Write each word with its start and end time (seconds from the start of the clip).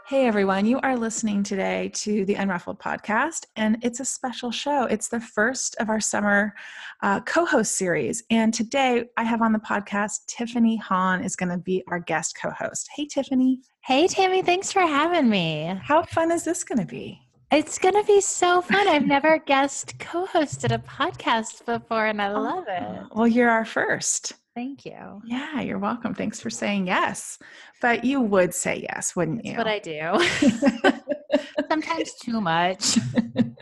Hey 0.09 0.27
everyone, 0.27 0.65
you 0.65 0.81
are 0.81 0.97
listening 0.97 1.43
today 1.43 1.91
to 1.97 2.25
the 2.25 2.35
Unruffled 2.37 2.79
podcast, 2.79 3.45
and 3.57 3.77
it's 3.83 4.01
a 4.01 4.07
special 4.07 4.51
show. 4.51 4.85
It's 4.85 5.09
the 5.09 5.21
first 5.21 5.77
of 5.81 5.91
our 5.91 6.01
summer 6.01 6.55
uh, 7.03 7.21
co 7.21 7.45
host 7.45 7.77
series. 7.77 8.23
And 8.31 8.55
today 8.55 9.05
I 9.19 9.25
have 9.25 9.43
on 9.43 9.53
the 9.53 9.59
podcast 9.59 10.25
Tiffany 10.27 10.77
Han 10.79 11.23
is 11.23 11.37
going 11.37 11.51
to 11.51 11.59
be 11.59 11.85
our 11.89 11.99
guest 11.99 12.39
co 12.41 12.49
host. 12.49 12.89
Hey, 12.97 13.05
Tiffany. 13.05 13.61
Hey, 13.85 14.07
Tammi, 14.07 14.41
thanks 14.41 14.73
for 14.73 14.81
having 14.81 15.29
me. 15.29 15.79
How 15.83 16.05
fun 16.05 16.33
is 16.33 16.43
this 16.43 16.65
going 16.65 16.79
to 16.79 16.87
be? 16.87 17.21
It's 17.53 17.79
going 17.79 17.93
to 17.93 18.05
be 18.05 18.23
so 18.23 18.63
fun. 18.63 18.89
I've 18.89 19.07
never 19.07 19.37
guest 19.37 19.99
co 19.99 20.25
hosted 20.25 20.75
a 20.75 20.79
podcast 20.79 21.67
before, 21.67 22.07
and 22.07 22.23
I 22.23 22.29
love 22.33 22.65
it. 22.67 22.83
Oh, 22.83 23.09
well, 23.15 23.29
you're 23.29 23.51
our 23.51 23.67
first. 23.67 24.33
Thank 24.59 24.85
you. 24.85 25.23
Yeah, 25.25 25.61
you're 25.61 25.79
welcome. 25.79 26.15
Thanks 26.15 26.41
for 26.41 26.51
saying 26.51 26.89
yes. 26.89 27.39
But 27.81 28.05
you 28.05 28.21
would 28.21 28.53
say 28.53 28.85
yes, 28.91 29.15
wouldn't 29.15 29.45
you? 29.45 29.53
That's 29.53 29.65
what 29.65 29.69
I 29.69 29.79
do. 29.79 31.41
Sometimes 31.71 32.15
too 32.15 32.41
much. 32.41 32.99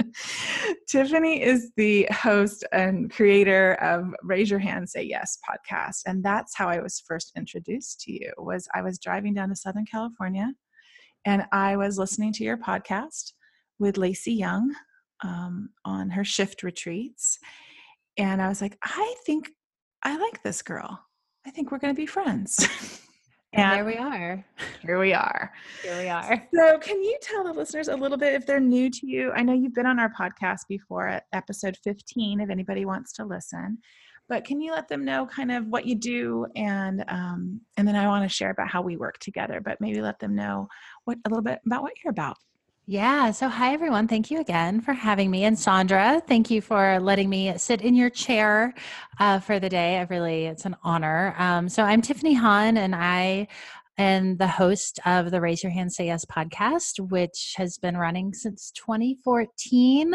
Tiffany 0.89 1.43
is 1.43 1.71
the 1.77 2.09
host 2.11 2.65
and 2.73 3.11
creator 3.11 3.75
of 3.83 4.06
Raise 4.23 4.49
Your 4.49 4.59
Hand 4.59 4.89
Say 4.89 5.03
Yes 5.03 5.37
podcast 5.47 6.01
and 6.06 6.25
that's 6.25 6.56
how 6.56 6.67
I 6.67 6.81
was 6.81 7.03
first 7.06 7.31
introduced 7.37 8.01
to 8.01 8.12
you 8.12 8.33
was 8.39 8.67
I 8.75 8.81
was 8.81 8.99
driving 8.99 9.35
down 9.35 9.51
to 9.51 9.55
Southern 9.55 9.85
California 9.85 10.51
and 11.27 11.45
I 11.53 11.77
was 11.77 11.99
listening 11.99 12.33
to 12.33 12.45
your 12.45 12.56
podcast 12.56 13.33
with 13.79 13.99
Lacey 13.99 14.33
Young 14.33 14.75
um, 15.23 15.69
on 15.85 16.09
her 16.09 16.25
shift 16.25 16.62
retreats 16.62 17.39
and 18.17 18.41
I 18.41 18.49
was 18.49 18.62
like 18.62 18.79
I 18.83 19.15
think 19.27 19.51
I 20.06 20.17
like 20.19 20.41
this 20.44 20.62
girl. 20.62 21.05
I 21.44 21.50
think 21.50 21.72
we're 21.72 21.78
going 21.78 21.93
to 21.93 22.00
be 22.00 22.06
friends. 22.06 22.69
and, 23.53 23.72
there 23.72 23.84
we 23.84 23.97
are. 23.97 24.47
Here 24.81 25.00
we 25.00 25.12
are. 25.12 25.53
Here 25.83 25.99
we 25.99 26.09
are. 26.09 26.47
So, 26.55 26.78
can 26.78 27.03
you 27.03 27.19
tell 27.21 27.43
the 27.43 27.53
listeners 27.53 27.89
a 27.89 27.97
little 27.97 28.17
bit 28.17 28.34
if 28.34 28.47
they're 28.47 28.61
new 28.61 28.89
to 28.89 29.00
you? 29.05 29.33
I 29.33 29.43
know 29.43 29.53
you've 29.53 29.75
been 29.75 29.84
on 29.84 29.99
our 29.99 30.12
podcast 30.17 30.69
before 30.69 31.09
at 31.09 31.25
episode 31.33 31.77
15, 31.83 32.39
if 32.39 32.50
anybody 32.50 32.84
wants 32.84 33.15
to 33.15 33.25
listen. 33.25 33.78
But 34.28 34.44
can 34.44 34.61
you 34.61 34.71
let 34.71 34.87
them 34.87 35.05
know 35.05 35.27
kind 35.27 35.50
of 35.50 35.67
what 35.67 35.87
you 35.87 35.97
do, 35.97 36.47
and 36.55 37.05
um, 37.09 37.61
and 37.77 37.87
then 37.87 37.97
I 37.97 38.06
want 38.06 38.23
to 38.23 38.28
share 38.28 38.50
about 38.50 38.69
how 38.69 38.83
we 38.83 38.97
work 38.97 39.19
together. 39.19 39.61
But 39.61 39.81
maybe 39.81 40.00
let 40.00 40.21
them 40.21 40.37
know 40.37 40.69
what 41.05 41.19
a 41.25 41.28
little 41.28 41.43
bit 41.43 41.59
about 41.67 41.83
what 41.83 41.94
you're 42.05 42.12
about. 42.12 42.37
Yeah. 42.89 43.33
So, 43.33 43.49
hi, 43.49 43.73
everyone. 43.73 44.07
Thank 44.07 44.31
you 44.31 44.39
again 44.39 44.81
for 44.81 44.93
having 44.93 45.29
me. 45.29 45.43
And 45.43 45.57
Sondra, 45.57 46.25
thank 46.25 46.51
you 46.53 46.61
for 46.61 47.01
letting 47.01 47.29
me 47.29 47.53
sit 47.59 47.81
in 47.81 47.97
your 47.97 48.11
chair 48.11 48.75
uh, 49.19 49.41
for 49.41 49.59
the 49.59 49.69
day. 49.69 49.99
I 49.99 50.03
really, 50.03 50.45
it's 50.45 50.67
an 50.67 50.77
honor. 50.85 51.35
Um, 51.37 51.69
so, 51.69 51.83
I'm 51.83 52.01
Tiffany 52.01 52.35
Han, 52.35 52.77
and 52.77 52.95
I 52.95 53.49
am 53.99 54.37
the 54.37 54.47
host 54.47 55.01
of 55.05 55.33
the 55.33 55.41
Raise 55.41 55.65
Your 55.65 55.73
Hand 55.73 55.93
Say 55.93 56.07
Yes 56.07 56.25
podcast, 56.25 57.01
which 57.01 57.55
has 57.57 57.77
been 57.77 57.97
running 57.97 58.33
since 58.33 58.71
2014 58.71 60.15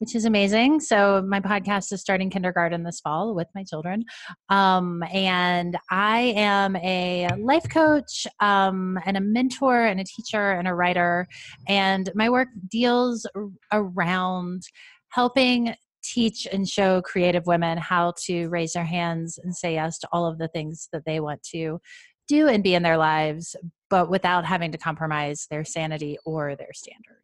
which 0.00 0.14
is 0.14 0.24
amazing. 0.24 0.80
So 0.80 1.22
my 1.28 1.40
podcast 1.40 1.92
is 1.92 2.00
starting 2.00 2.30
kindergarten 2.30 2.82
this 2.82 3.00
fall 3.00 3.34
with 3.34 3.48
my 3.54 3.64
children, 3.64 4.04
um, 4.48 5.04
and 5.12 5.78
I 5.90 6.34
am 6.36 6.74
a 6.76 7.28
life 7.38 7.68
coach 7.70 8.26
um, 8.40 8.98
and 9.04 9.16
a 9.16 9.20
mentor 9.20 9.84
and 9.84 10.00
a 10.00 10.04
teacher 10.04 10.52
and 10.52 10.66
a 10.66 10.74
writer, 10.74 11.28
and 11.68 12.10
my 12.14 12.28
work 12.28 12.48
deals 12.68 13.26
around 13.72 14.62
helping 15.10 15.74
teach 16.02 16.46
and 16.50 16.66
show 16.66 17.02
creative 17.02 17.46
women 17.46 17.76
how 17.76 18.14
to 18.24 18.48
raise 18.48 18.72
their 18.72 18.84
hands 18.84 19.38
and 19.42 19.54
say 19.54 19.74
yes 19.74 19.98
to 19.98 20.08
all 20.12 20.26
of 20.26 20.38
the 20.38 20.48
things 20.48 20.88
that 20.92 21.04
they 21.04 21.20
want 21.20 21.42
to 21.42 21.78
do 22.26 22.48
and 22.48 22.62
be 22.62 22.74
in 22.74 22.82
their 22.82 22.96
lives, 22.96 23.54
but 23.90 24.08
without 24.08 24.46
having 24.46 24.72
to 24.72 24.78
compromise 24.78 25.46
their 25.50 25.64
sanity 25.64 26.16
or 26.24 26.56
their 26.56 26.72
standards. 26.72 27.20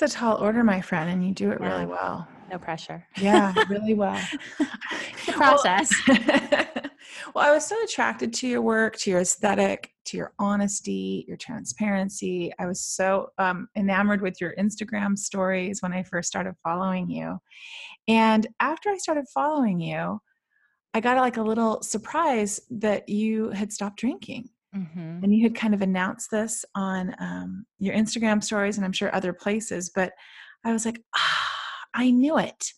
It's 0.00 0.14
a 0.14 0.16
tall 0.16 0.38
order, 0.38 0.64
my 0.64 0.80
friend, 0.80 1.10
and 1.10 1.22
you 1.26 1.34
do 1.34 1.50
it 1.50 1.58
yeah. 1.60 1.74
really 1.74 1.84
well. 1.84 2.26
No 2.50 2.56
pressure. 2.56 3.06
Yeah, 3.20 3.52
really 3.68 3.92
well. 3.92 4.18
the 5.26 5.32
process. 5.32 5.92
Well, 6.08 6.18
well, 7.34 7.50
I 7.50 7.52
was 7.52 7.66
so 7.66 7.76
attracted 7.84 8.32
to 8.32 8.48
your 8.48 8.62
work, 8.62 8.96
to 9.00 9.10
your 9.10 9.20
aesthetic, 9.20 9.92
to 10.06 10.16
your 10.16 10.32
honesty, 10.38 11.26
your 11.28 11.36
transparency. 11.36 12.50
I 12.58 12.64
was 12.64 12.80
so 12.80 13.28
um, 13.36 13.68
enamored 13.76 14.22
with 14.22 14.40
your 14.40 14.54
Instagram 14.58 15.18
stories 15.18 15.82
when 15.82 15.92
I 15.92 16.02
first 16.02 16.28
started 16.28 16.54
following 16.64 17.10
you. 17.10 17.38
And 18.08 18.46
after 18.58 18.88
I 18.88 18.96
started 18.96 19.26
following 19.34 19.80
you, 19.80 20.18
I 20.94 21.00
got 21.00 21.18
like 21.18 21.36
a 21.36 21.42
little 21.42 21.82
surprise 21.82 22.58
that 22.70 23.06
you 23.10 23.50
had 23.50 23.70
stopped 23.70 23.98
drinking. 23.98 24.48
Mm-hmm. 24.76 25.20
And 25.22 25.34
you 25.34 25.42
had 25.42 25.54
kind 25.54 25.74
of 25.74 25.82
announced 25.82 26.30
this 26.30 26.64
on 26.74 27.14
um, 27.18 27.66
your 27.78 27.94
Instagram 27.94 28.42
stories 28.42 28.76
and 28.76 28.84
I'm 28.84 28.92
sure 28.92 29.14
other 29.14 29.32
places, 29.32 29.90
but 29.94 30.12
I 30.64 30.72
was 30.72 30.84
like, 30.84 31.00
ah, 31.16 31.48
I 31.94 32.10
knew 32.10 32.38
it. 32.38 32.72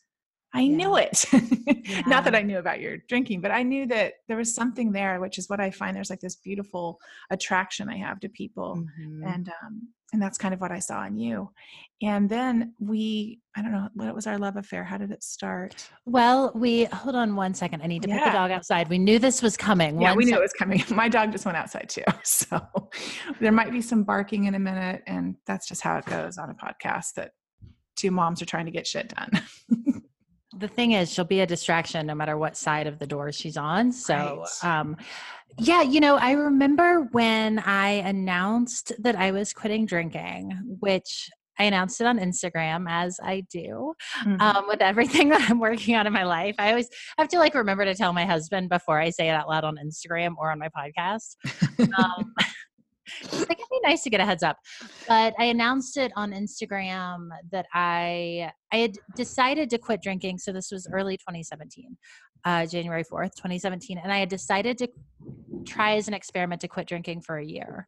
I 0.55 0.61
yeah. 0.63 0.77
knew 0.77 0.97
it. 0.97 1.25
yeah. 1.33 2.01
Not 2.07 2.25
that 2.25 2.35
I 2.35 2.43
knew 2.43 2.59
about 2.59 2.81
your 2.81 2.99
drinking, 3.09 3.41
but 3.41 3.51
I 3.51 3.63
knew 3.63 3.87
that 3.87 4.15
there 4.29 4.37
was 4.37 4.55
something 4.55 4.93
there, 4.93 5.21
which 5.21 5.39
is 5.39 5.49
what 5.49 5.61
I 5.61 5.71
find 5.71 5.97
there's 5.97 6.11
like 6.11 6.21
this 6.21 6.37
beautiful 6.37 6.99
attraction 7.31 7.89
I 7.89 7.97
have 7.97 8.21
to 8.21 8.29
people. 8.29 8.77
Mm-hmm. 8.77 9.27
And 9.27 9.49
um, 9.63 9.89
and 10.13 10.21
that's 10.21 10.39
kind 10.39 10.53
of 10.53 10.61
what 10.61 10.71
I 10.71 10.79
saw 10.79 11.05
in 11.07 11.17
you. 11.19 11.51
And 12.03 12.29
then 12.29 12.75
we, 12.81 13.41
I 13.57 13.63
don't 13.63 13.73
know, 13.73 13.89
what 13.95 14.15
was 14.15 14.27
our 14.27 14.37
love 14.37 14.57
affair? 14.57 14.83
How 14.83 14.99
did 14.99 15.11
it 15.13 15.23
start? 15.23 15.89
Well, 16.05 16.51
we 16.55 16.85
hold 16.87 17.15
on 17.15 17.37
one 17.37 17.55
second. 17.55 17.81
I 17.83 17.87
need 17.87 18.03
to 18.03 18.09
yeah. 18.09 18.19
put 18.19 18.25
the 18.27 18.33
dog 18.33 18.51
outside. 18.51 18.89
We 18.89 18.99
knew 18.99 19.19
this 19.19 19.41
was 19.41 19.57
coming. 19.57 20.01
Yeah, 20.01 20.11
one 20.11 20.19
we 20.19 20.25
knew 20.25 20.37
it 20.37 20.41
was 20.41 20.53
coming. 20.53 20.83
My 20.91 21.09
dog 21.09 21.33
just 21.33 21.47
went 21.47 21.57
outside 21.57 21.89
too. 21.89 22.05
So 22.25 22.61
there 23.41 23.53
might 23.53 23.73
be 23.73 23.81
some 23.81 24.03
barking 24.05 24.45
in 24.45 24.55
a 24.55 24.59
minute. 24.59 25.03
And 25.07 25.37
that's 25.47 25.69
just 25.69 25.81
how 25.81 25.97
it 25.97 26.05
goes 26.07 26.39
on 26.39 26.51
a 26.51 26.55
podcast 26.55 27.15
that 27.17 27.33
two 27.97 28.11
moms 28.11 28.43
are 28.43 28.47
trying 28.47 28.67
to 28.67 28.73
get 28.73 28.87
shit 28.87 29.15
done. 29.15 29.31
the 30.59 30.69
thing 30.69 30.93
is, 30.93 31.13
she'll 31.13 31.25
be 31.25 31.41
a 31.41 31.47
distraction 31.47 32.07
no 32.07 32.15
matter 32.15 32.37
what 32.37 32.57
side 32.57 32.87
of 32.87 32.99
the 32.99 33.07
door 33.07 33.33
she's 33.33 33.57
on. 33.57 33.93
So, 33.93 34.45
Right. 34.63 34.81
um, 34.81 34.97
yeah, 35.59 35.83
you 35.83 36.01
know, 36.01 36.17
I 36.17 36.33
remember 36.33 37.09
when 37.13 37.59
I 37.61 37.91
announced 37.91 38.93
that 38.99 39.17
I 39.17 39.31
was 39.33 39.53
quitting 39.53 39.87
drinking, 39.87 40.77
which 40.81 41.29
I 41.59 41.65
announced 41.65 42.01
it 42.01 42.07
on 42.07 42.19
Instagram 42.19 42.87
as 42.89 43.19
I 43.23 43.43
do 43.51 43.95
Mhm. 44.25 44.41
um, 44.41 44.65
with 44.69 44.81
everything 44.81 45.29
that 45.31 45.49
I'm 45.51 45.61
working 45.61 45.95
on 45.97 46.07
in 46.07 46.13
my 46.13 46.25
life. 46.25 46.55
I 46.59 46.71
always 46.71 46.89
have 47.19 47.29
to 47.29 47.39
like 47.39 47.55
remember 47.55 47.85
to 47.85 47.95
tell 47.95 48.13
my 48.13 48.25
husband 48.25 48.69
before 48.71 48.99
I 48.99 49.11
say 49.11 49.29
it 49.29 49.33
out 49.33 49.49
loud 49.49 49.65
on 49.65 49.77
Instagram 49.77 50.35
or 50.39 50.51
on 50.51 50.59
my 50.59 50.69
podcast. 50.69 51.37
Um, 51.99 52.35
it'd 53.23 53.49
be 53.49 53.81
nice 53.83 54.03
to 54.03 54.11
get 54.11 54.21
a 54.21 54.25
heads 54.25 54.43
up. 54.43 54.59
But 55.09 55.35
I 55.39 55.45
announced 55.45 55.97
it 55.97 56.13
on 56.17 56.33
Instagram 56.33 57.29
that 57.51 57.67
I 57.73 58.53
I 58.73 58.77
had 58.77 58.97
decided 59.17 59.71
to 59.71 59.79
quit 59.79 60.03
drinking. 60.03 60.39
So 60.39 60.53
this 60.53 60.71
was 60.71 60.89
early 60.93 61.17
2017, 61.17 61.97
uh, 62.45 62.67
January 62.67 63.05
4th, 63.05 63.35
2017, 63.37 63.99
and 63.99 64.13
I 64.13 64.19
had 64.19 64.29
decided 64.29 64.79
to 64.79 64.89
try 65.67 65.97
as 65.97 66.09
an 66.09 66.15
experiment 66.15 66.61
to 66.63 66.69
quit 66.69 66.89
drinking 66.89 67.23
for 67.23 67.39
a 67.39 67.45
year. 67.45 67.87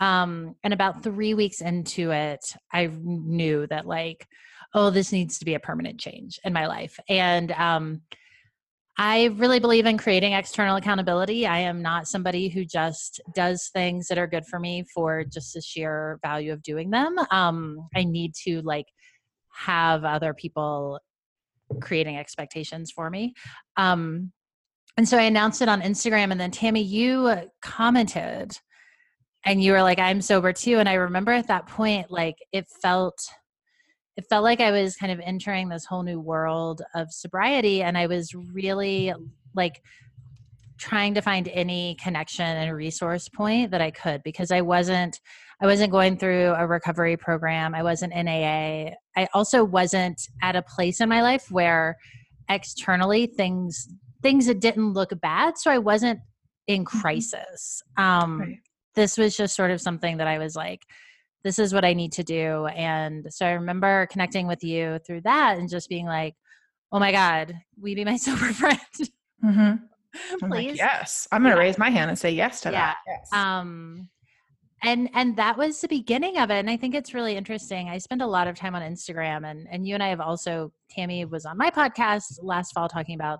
Um, 0.00 0.56
and 0.64 0.74
about 0.74 1.02
three 1.02 1.34
weeks 1.34 1.60
into 1.60 2.10
it, 2.10 2.44
I 2.72 2.90
knew 2.92 3.66
that 3.68 3.86
like, 3.86 4.26
oh, 4.74 4.90
this 4.90 5.12
needs 5.12 5.38
to 5.38 5.44
be 5.44 5.54
a 5.54 5.60
permanent 5.60 6.00
change 6.00 6.40
in 6.44 6.52
my 6.52 6.66
life. 6.66 6.98
And 7.08 7.52
um, 7.52 8.02
I 8.98 9.24
really 9.36 9.58
believe 9.58 9.86
in 9.86 9.96
creating 9.96 10.34
external 10.34 10.76
accountability. 10.76 11.46
I 11.46 11.60
am 11.60 11.80
not 11.80 12.06
somebody 12.06 12.48
who 12.48 12.64
just 12.64 13.20
does 13.34 13.70
things 13.72 14.06
that 14.08 14.18
are 14.18 14.26
good 14.26 14.44
for 14.46 14.58
me 14.58 14.84
for 14.94 15.24
just 15.24 15.54
the 15.54 15.62
sheer 15.62 16.18
value 16.22 16.52
of 16.52 16.62
doing 16.62 16.90
them. 16.90 17.16
Um, 17.30 17.88
I 17.94 18.04
need 18.04 18.34
to 18.44 18.60
like 18.62 18.86
have 19.54 20.04
other 20.04 20.34
people 20.34 21.00
creating 21.80 22.18
expectations 22.18 22.90
for 22.90 23.08
me. 23.08 23.34
Um, 23.76 24.32
and 24.98 25.08
so 25.08 25.16
I 25.16 25.22
announced 25.22 25.62
it 25.62 25.70
on 25.70 25.80
Instagram, 25.80 26.32
and 26.32 26.40
then 26.40 26.50
Tammi, 26.50 26.82
you 26.82 27.34
commented 27.62 28.52
and 29.44 29.62
you 29.62 29.72
were 29.72 29.82
like, 29.82 29.98
I'm 29.98 30.20
sober 30.20 30.52
too. 30.52 30.78
And 30.78 30.88
I 30.88 30.94
remember 30.94 31.32
at 31.32 31.48
that 31.48 31.66
point, 31.66 32.10
like 32.10 32.36
it 32.52 32.66
felt 32.82 33.18
it 34.16 34.26
felt 34.28 34.44
like 34.44 34.60
I 34.60 34.70
was 34.70 34.96
kind 34.96 35.12
of 35.12 35.20
entering 35.20 35.68
this 35.68 35.84
whole 35.84 36.02
new 36.02 36.20
world 36.20 36.82
of 36.94 37.12
sobriety. 37.12 37.82
And 37.82 37.96
I 37.96 38.06
was 38.06 38.34
really 38.34 39.12
like 39.54 39.82
trying 40.78 41.14
to 41.14 41.20
find 41.20 41.48
any 41.48 41.96
connection 42.02 42.44
and 42.44 42.76
resource 42.76 43.28
point 43.28 43.70
that 43.70 43.80
I 43.80 43.90
could 43.90 44.22
because 44.22 44.50
I 44.50 44.60
wasn't 44.62 45.20
I 45.60 45.66
wasn't 45.66 45.92
going 45.92 46.16
through 46.16 46.54
a 46.58 46.66
recovery 46.66 47.16
program. 47.16 47.72
I 47.72 47.84
wasn't 47.84 48.12
in 48.12 48.26
AA. 48.26 48.94
I 49.16 49.28
also 49.32 49.62
wasn't 49.62 50.20
at 50.42 50.56
a 50.56 50.62
place 50.62 51.00
in 51.00 51.08
my 51.08 51.22
life 51.22 51.52
where 51.52 51.96
externally 52.48 53.26
things 53.26 53.88
things 54.22 54.46
that 54.46 54.60
didn't 54.60 54.92
look 54.92 55.12
bad. 55.20 55.56
So 55.56 55.70
I 55.70 55.78
wasn't 55.78 56.20
in 56.66 56.84
crisis. 56.84 57.82
Um 57.96 58.40
Right. 58.40 58.56
this 58.94 59.16
was 59.16 59.36
just 59.36 59.54
sort 59.54 59.70
of 59.70 59.80
something 59.80 60.16
that 60.18 60.26
I 60.26 60.38
was 60.38 60.56
like, 60.56 60.82
this 61.44 61.58
is 61.58 61.74
what 61.74 61.84
I 61.84 61.92
need 61.92 62.12
to 62.12 62.22
do. 62.24 62.66
And 62.66 63.26
so 63.32 63.44
I 63.46 63.52
remember 63.52 64.06
connecting 64.10 64.46
with 64.46 64.62
you 64.62 64.98
through 65.06 65.22
that 65.22 65.58
and 65.58 65.68
just 65.68 65.88
being 65.88 66.06
like, 66.06 66.34
oh 66.92 66.98
my 66.98 67.10
God, 67.12 67.54
we 67.80 67.94
be 67.94 68.04
my 68.04 68.16
sober 68.26 68.52
friend? 68.52 68.78
Mhm. 69.44 69.80
I'm 70.42 70.50
like, 70.50 70.66
Please. 70.68 70.76
yes, 70.76 71.26
I'm 71.32 71.42
going 71.42 71.52
to 71.54 71.56
Yeah. 71.60 71.64
raise 71.66 71.78
my 71.78 71.88
hand 71.90 72.10
and 72.10 72.18
say 72.18 72.30
yes 72.30 72.60
to 72.62 72.70
that. 72.70 72.98
Yes. 73.06 73.28
um 73.32 74.08
and 74.84 75.08
and 75.14 75.36
that 75.36 75.56
was 75.56 75.80
the 75.80 75.86
beginning 75.88 76.38
of 76.38 76.50
it 76.50 76.58
and 76.58 76.68
i 76.68 76.76
think 76.76 76.92
it's 76.94 77.14
really 77.14 77.36
interesting 77.36 77.88
i 77.88 77.98
spend 77.98 78.20
a 78.20 78.26
lot 78.26 78.48
of 78.48 78.56
time 78.56 78.74
on 78.74 78.82
instagram 78.82 79.48
and 79.48 79.68
and 79.70 79.86
you 79.86 79.94
and 79.94 80.02
i 80.02 80.08
have 80.08 80.20
also 80.20 80.72
tammi 80.90 81.24
was 81.24 81.46
on 81.46 81.56
my 81.56 81.70
podcast 81.70 82.38
last 82.42 82.72
fall 82.72 82.88
talking 82.88 83.14
about 83.14 83.38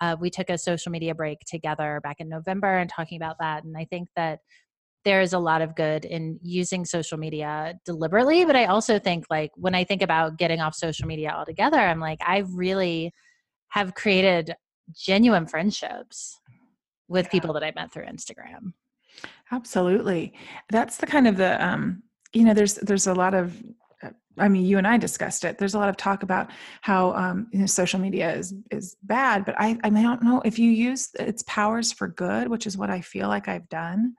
uh, 0.00 0.16
we 0.20 0.30
took 0.30 0.50
a 0.50 0.58
social 0.58 0.90
media 0.90 1.14
break 1.14 1.38
together 1.46 2.00
back 2.02 2.16
in 2.18 2.28
november 2.28 2.78
and 2.78 2.90
talking 2.90 3.16
about 3.22 3.36
that 3.38 3.62
and 3.62 3.76
i 3.78 3.84
think 3.84 4.08
that 4.16 4.40
there 5.04 5.20
is 5.20 5.32
a 5.32 5.38
lot 5.38 5.62
of 5.62 5.74
good 5.74 6.04
in 6.04 6.38
using 6.42 6.84
social 6.84 7.18
media 7.18 7.74
deliberately 7.84 8.44
but 8.44 8.56
i 8.56 8.64
also 8.66 8.98
think 8.98 9.24
like 9.30 9.50
when 9.56 9.74
i 9.74 9.84
think 9.84 10.02
about 10.02 10.36
getting 10.36 10.60
off 10.60 10.74
social 10.74 11.06
media 11.06 11.30
altogether 11.36 11.78
i'm 11.78 12.00
like 12.00 12.18
i 12.26 12.38
really 12.52 13.12
have 13.68 13.94
created 13.94 14.54
genuine 14.92 15.46
friendships 15.46 16.40
with 17.08 17.26
Yeah. 17.26 17.30
people 17.30 17.54
that 17.54 17.64
i 17.64 17.72
met 17.74 17.92
through 17.92 18.06
instagram 18.06 18.72
Absolutely. 19.50 20.32
That's 20.70 20.96
the 20.98 21.06
kind 21.06 21.26
of 21.26 21.36
the 21.36 21.64
um 21.64 22.02
you 22.32 22.44
know 22.44 22.54
there's 22.54 22.74
there's 22.76 23.06
a 23.06 23.14
lot 23.14 23.34
of 23.34 23.60
uh, 24.02 24.10
I 24.38 24.48
mean 24.48 24.64
you 24.64 24.78
and 24.78 24.86
I 24.86 24.96
discussed 24.96 25.44
it. 25.44 25.58
There's 25.58 25.74
a 25.74 25.78
lot 25.78 25.88
of 25.88 25.96
talk 25.96 26.22
about 26.22 26.50
how 26.82 27.12
um 27.14 27.48
you 27.52 27.58
know 27.60 27.66
social 27.66 27.98
media 27.98 28.32
is 28.34 28.54
is 28.70 28.96
bad, 29.02 29.44
but 29.44 29.56
I 29.58 29.78
I 29.82 29.90
don't 29.90 30.22
know 30.22 30.40
if 30.44 30.58
you 30.58 30.70
use 30.70 31.10
its 31.18 31.42
powers 31.46 31.92
for 31.92 32.08
good, 32.08 32.48
which 32.48 32.66
is 32.66 32.78
what 32.78 32.90
I 32.90 33.00
feel 33.00 33.28
like 33.28 33.48
I've 33.48 33.68
done. 33.68 34.14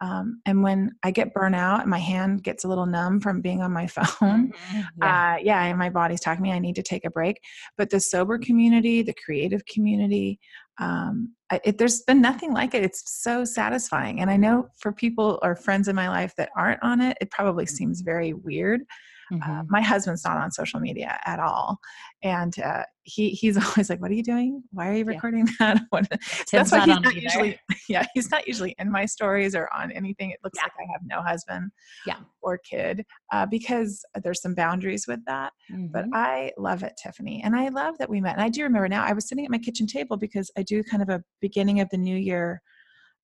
Um, 0.00 0.40
and 0.46 0.62
when 0.62 0.92
I 1.02 1.10
get 1.10 1.34
burnout 1.34 1.80
and 1.82 1.90
my 1.90 1.98
hand 1.98 2.42
gets 2.42 2.64
a 2.64 2.68
little 2.68 2.86
numb 2.86 3.20
from 3.20 3.40
being 3.40 3.62
on 3.62 3.72
my 3.72 3.86
phone, 4.20 4.52
Yeah. 5.00 5.34
uh, 5.34 5.38
yeah, 5.42 5.64
and 5.64 5.78
my 5.78 5.90
body's 5.90 6.20
talking 6.20 6.42
me, 6.42 6.52
I 6.52 6.58
need 6.58 6.76
to 6.76 6.82
take 6.82 7.04
a 7.04 7.10
break. 7.10 7.40
But 7.76 7.90
the 7.90 8.00
sober 8.00 8.38
community, 8.38 9.02
the 9.02 9.14
creative 9.24 9.64
community, 9.66 10.38
um, 10.78 11.34
it, 11.64 11.78
there's 11.78 12.02
been 12.02 12.20
nothing 12.20 12.52
like 12.52 12.74
it. 12.74 12.84
It's 12.84 13.02
so 13.22 13.44
satisfying. 13.44 14.20
And 14.20 14.30
I 14.30 14.36
know 14.36 14.68
for 14.78 14.92
people 14.92 15.38
or 15.42 15.56
friends 15.56 15.88
in 15.88 15.96
my 15.96 16.08
life 16.08 16.34
that 16.36 16.50
aren't 16.56 16.82
on 16.82 17.00
it, 17.00 17.16
it 17.20 17.30
probably 17.30 17.66
seems 17.66 18.02
very 18.02 18.32
weird. 18.34 18.82
Uh, 19.32 19.36
Mhm. 19.36 19.66
my 19.68 19.80
husband's 19.80 20.24
not 20.24 20.36
on 20.36 20.50
social 20.52 20.78
media 20.78 21.18
at 21.26 21.40
all, 21.40 21.78
and 22.22 22.58
uh, 22.60 22.84
he 23.02 23.30
he's 23.30 23.56
always 23.64 23.90
like, 23.90 24.00
"What 24.00 24.10
are 24.10 24.14
you 24.14 24.22
doing? 24.22 24.62
Why 24.72 24.88
are 24.88 24.92
you 24.92 24.98
Yeah. 25.04 25.10
recording 25.12 25.48
that?" 25.58 25.80
What- 25.90 26.08
Tim's 26.46 26.50
that's 26.50 26.72
why 26.72 26.78
not 26.84 26.86
he's 26.86 26.96
not 27.04 27.12
either. 27.12 27.20
usually 27.20 27.60
yeah 27.88 28.06
he's 28.14 28.30
not 28.30 28.46
usually 28.46 28.74
in 28.78 28.90
my 28.90 29.04
stories 29.04 29.54
or 29.56 29.68
on 29.74 29.90
anything. 29.92 30.30
It 30.30 30.38
looks 30.44 30.58
Yeah. 30.58 30.64
like 30.64 30.72
I 30.88 30.92
have 30.92 31.02
no 31.04 31.22
husband 31.22 31.72
Yeah. 32.06 32.18
or 32.42 32.58
kid 32.58 33.04
uh, 33.32 33.46
because 33.46 34.04
there's 34.22 34.40
some 34.42 34.54
boundaries 34.54 35.06
with 35.08 35.24
that. 35.26 35.52
But 35.70 36.04
Mhm. 36.06 36.10
I 36.14 36.52
love 36.56 36.82
it, 36.84 36.94
Tiffany, 37.02 37.42
and 37.42 37.56
I 37.56 37.68
love 37.68 37.98
that 37.98 38.08
we 38.10 38.20
met. 38.20 38.34
And 38.34 38.42
I 38.42 38.48
do 38.48 38.62
remember 38.62 38.88
now. 38.88 39.04
I 39.04 39.12
was 39.12 39.28
sitting 39.28 39.44
at 39.44 39.50
my 39.50 39.58
kitchen 39.58 39.86
table 39.86 40.16
because 40.16 40.50
I 40.56 40.62
do 40.62 40.82
kind 40.84 41.02
of 41.02 41.08
a 41.08 41.22
beginning 41.40 41.80
of 41.80 41.88
the 41.90 41.98
new 41.98 42.16
year. 42.16 42.62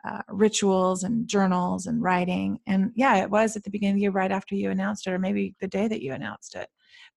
Uh, 0.05 0.21
rituals 0.29 1.05
and 1.05 1.29
journals 1.29 1.87
and 1.87 2.03
writing. 2.03 2.59
And 2.67 2.91
yeah 2.97 3.23
it 3.23 3.31
was 3.31 3.55
at 3.57 3.63
the 3.63 3.71
beginning 3.71 3.93
of 3.95 3.97
the 3.99 4.03
year 4.03 4.11
right 4.11 4.33
after 4.33 4.57
you 4.57 4.69
announced 4.71 5.07
it 5.07 5.13
or 5.13 5.19
maybe 5.21 5.55
the 5.61 5.69
day 5.69 5.87
that 5.87 6.03
you 6.03 6.13
announced 6.13 6.57
it. 6.57 6.69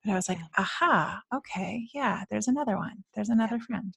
But 0.04 0.12
i 0.12 0.16
was 0.16 0.30
like 0.30 0.38
aha 0.56 1.20
okay 1.34 1.88
yeah 1.96 2.26
there's 2.30 2.48
another 2.48 2.78
one. 2.78 3.04
There's 3.16 3.30
another 3.30 3.58
friend. 3.60 3.96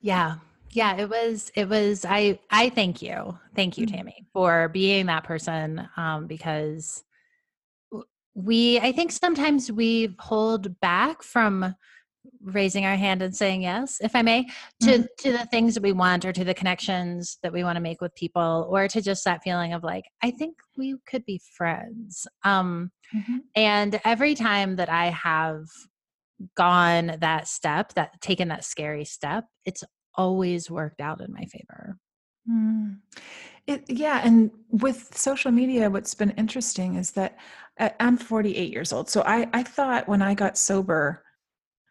Yeah. 0.00 0.36
Yeah 0.70 0.96
it 0.96 1.10
was 1.10 1.52
it 1.54 1.68
was 1.68 2.06
i 2.08 2.38
i 2.50 2.70
thank 2.70 3.02
you. 3.02 3.38
Thank 3.54 3.76
you 3.76 3.86
Mhm. 3.86 3.92
tammi 3.96 4.26
for 4.32 4.70
being 4.70 5.06
that 5.06 5.24
person 5.24 5.86
um 5.98 6.26
because 6.26 7.04
we 8.34 8.78
i 8.80 8.92
think 8.92 9.12
sometimes 9.12 9.70
we 9.72 10.14
hold 10.18 10.78
back 10.80 11.22
from 11.22 11.74
raising 12.42 12.84
our 12.84 12.96
hand 12.96 13.22
and 13.22 13.34
saying 13.34 13.62
yes 13.62 13.98
if 14.00 14.14
i 14.14 14.22
may 14.22 14.44
to 14.80 14.98
Mhm. 14.98 15.06
to 15.18 15.32
the 15.32 15.46
things 15.46 15.74
that 15.74 15.82
we 15.82 15.92
want 15.92 16.24
or 16.24 16.32
to 16.32 16.44
the 16.44 16.54
connections 16.54 17.38
that 17.42 17.52
we 17.52 17.64
want 17.64 17.76
to 17.76 17.80
make 17.80 18.00
with 18.00 18.14
people 18.14 18.66
or 18.70 18.88
to 18.88 19.00
just 19.00 19.24
that 19.24 19.42
feeling 19.42 19.72
of 19.72 19.82
like 19.82 20.04
i 20.22 20.30
think 20.30 20.56
we 20.76 20.96
could 21.06 21.24
be 21.24 21.40
friends 21.56 22.26
um 22.44 22.90
Mhm. 23.14 23.42
And 23.54 24.00
every 24.04 24.34
time 24.34 24.76
that 24.76 24.88
I 24.90 25.06
have 25.06 25.64
gone 26.54 27.16
that 27.20 27.48
step, 27.48 27.94
that 27.94 28.20
taken 28.20 28.48
that 28.48 28.64
scary 28.64 29.04
step, 29.04 29.46
it's 29.64 29.82
always 30.14 30.70
worked 30.70 31.00
out 31.00 31.20
in 31.20 31.32
my 31.32 31.44
favor. 31.44 31.96
Mm. 32.48 32.98
It, 33.66 33.84
yeah, 33.88 34.20
and 34.24 34.50
with 34.70 35.16
social 35.16 35.50
media, 35.50 35.90
what's 35.90 36.14
been 36.14 36.30
interesting 36.32 36.94
is 36.96 37.12
that 37.12 37.38
uh, 37.80 37.90
I'm 37.98 38.16
48 38.16 38.72
years 38.72 38.92
old. 38.92 39.08
So 39.08 39.22
I, 39.22 39.48
I 39.52 39.62
thought 39.62 40.06
when 40.08 40.22
I 40.22 40.34
got 40.34 40.56
sober, 40.56 41.24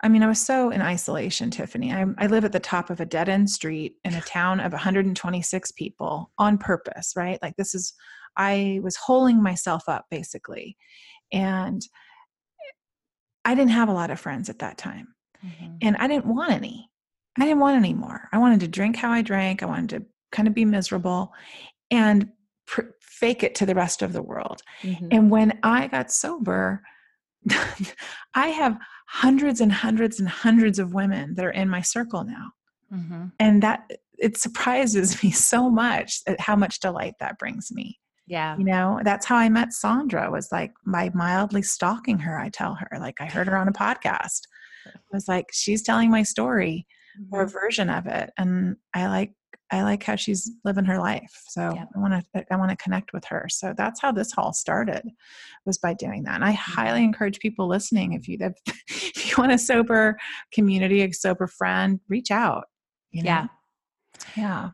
I 0.04 0.10
mean, 0.10 0.24
I 0.24 0.28
was 0.28 0.42
so 0.42 0.70
in 0.70 0.82
isolation, 0.82 1.50
Tiffany. 1.50 1.94
I, 1.94 2.06
I 2.18 2.28
live 2.28 2.46
at 2.46 2.52
the 2.52 2.60
top 2.60 2.90
of 2.90 3.00
a 3.00 3.06
dead 3.06 3.30
end 3.30 3.50
street 3.50 3.96
in 4.04 4.14
a 4.14 4.22
town 4.22 4.60
of 4.60 4.72
126 4.72 5.72
people 5.72 6.32
on 6.38 6.58
purpose, 6.58 7.14
right? 7.16 7.40
Like, 7.42 7.56
this 7.56 7.74
is, 7.74 7.94
I 8.38 8.80
was 8.84 8.96
holding 8.98 9.42
myself 9.42 9.88
up 9.88 10.06
basically. 10.12 10.78
And 11.32 11.82
I 13.46 13.56
didn't 13.56 13.72
have 13.72 13.90
a 13.90 13.94
lot 13.94 14.12
of 14.12 14.20
friends 14.20 14.50
at 14.50 14.60
that 14.60 14.78
time 14.78 15.16
and 15.82 15.98
I 15.98 16.08
didn't 16.08 16.26
want 16.26 16.52
any. 16.52 16.90
I 17.38 17.44
didn't 17.44 17.60
want 17.60 17.78
any 17.78 17.94
more. 17.94 18.30
I 18.32 18.38
wanted 18.38 18.62
to 18.62 18.68
drink 18.68 18.96
how 18.96 19.12
I 19.12 19.22
drank. 19.22 19.62
I 19.62 19.66
wanted 19.66 19.90
to 19.90 20.06
kind 20.32 20.48
of 20.48 20.54
be 20.54 20.66
miserable 20.66 21.34
and 21.92 22.30
pr- 22.66 22.94
fake 23.02 23.44
it 23.44 23.56
to 23.56 23.66
the 23.66 23.76
rest 23.76 24.02
of 24.02 24.14
the 24.14 24.22
world. 24.22 24.62
Mhm. 24.82 25.10
And 25.12 25.30
when 25.30 25.60
I 25.64 25.88
got 25.88 26.12
sober, 26.12 26.82
I 28.34 28.48
have 28.48 28.78
hundreds 29.06 29.62
and 29.62 29.72
hundreds 29.72 30.20
and 30.20 30.28
hundreds 30.28 30.80
of 30.80 30.94
women 30.94 31.36
that 31.36 31.46
are 31.46 31.52
in 31.52 31.70
my 31.70 31.82
circle 31.82 32.24
now. 32.24 32.52
Mhm. 32.92 33.32
And 33.40 33.64
that 33.64 33.90
it 34.18 34.38
surprises 34.38 35.22
me 35.24 35.32
so 35.32 35.70
much 35.70 36.22
at 36.28 36.40
how 36.40 36.56
much 36.56 36.80
delight 36.80 37.16
that 37.20 37.38
brings 37.40 37.72
me. 37.72 38.00
Yeah. 38.28 38.58
You 38.58 38.66
know, 38.66 39.02
that's 39.04 39.26
how 39.26 39.36
I 39.36 39.50
met 39.50 39.70
Sondra 39.70 40.32
was 40.32 40.52
like 40.52 40.72
by 40.86 41.12
mildly 41.14 41.62
stalking 41.62 42.18
her. 42.20 42.40
I 42.40 42.50
tell 42.50 42.76
her, 42.76 43.00
like 43.00 43.22
I 43.22 43.26
heard 43.26 43.48
her 43.48 43.58
on 43.58 43.68
a 43.68 43.74
podcast. 43.74 44.42
I 44.88 45.00
was 45.12 45.28
like, 45.28 45.48
she's 45.52 45.84
telling 45.84 46.10
my 46.10 46.24
story 46.24 46.88
or 47.32 47.44
a 47.44 47.48
version 47.48 47.90
of 47.90 48.08
it, 48.08 48.32
and 48.38 48.76
I 48.94 49.08
like 49.08 49.34
I 49.72 49.82
like 49.84 50.04
how 50.04 50.16
she's 50.16 50.52
living 50.64 50.86
her 50.86 51.00
life. 51.00 51.44
So. 51.48 51.62
I 51.96 52.00
want 52.00 52.26
to 52.34 52.46
I 52.52 52.56
want 52.58 52.70
to 52.72 52.78
connect 52.78 53.14
with 53.14 53.26
her. 53.26 53.48
So 53.50 53.74
that's 53.76 54.02
how 54.02 54.12
this 54.12 54.34
all 54.38 54.54
started, 54.54 55.04
was 55.66 55.78
by 55.78 55.94
doing 55.94 56.24
that. 56.24 56.36
And 56.36 56.44
I 56.46 56.52
Mm-hmm. 56.52 56.82
highly 56.82 57.04
encourage 57.04 57.40
people 57.40 57.68
listening 57.68 58.14
if 58.14 58.28
you 58.28 58.38
if 58.40 59.28
you 59.28 59.36
want 59.38 59.52
a 59.52 59.58
sober 59.58 60.18
community, 60.54 61.02
a 61.02 61.12
sober 61.14 61.48
friend, 61.48 62.00
reach 62.10 62.32
out. 62.32 62.66
You 63.12 63.24
know? 63.24 63.30
Yeah. 63.30 63.48
yeah, 64.36 64.70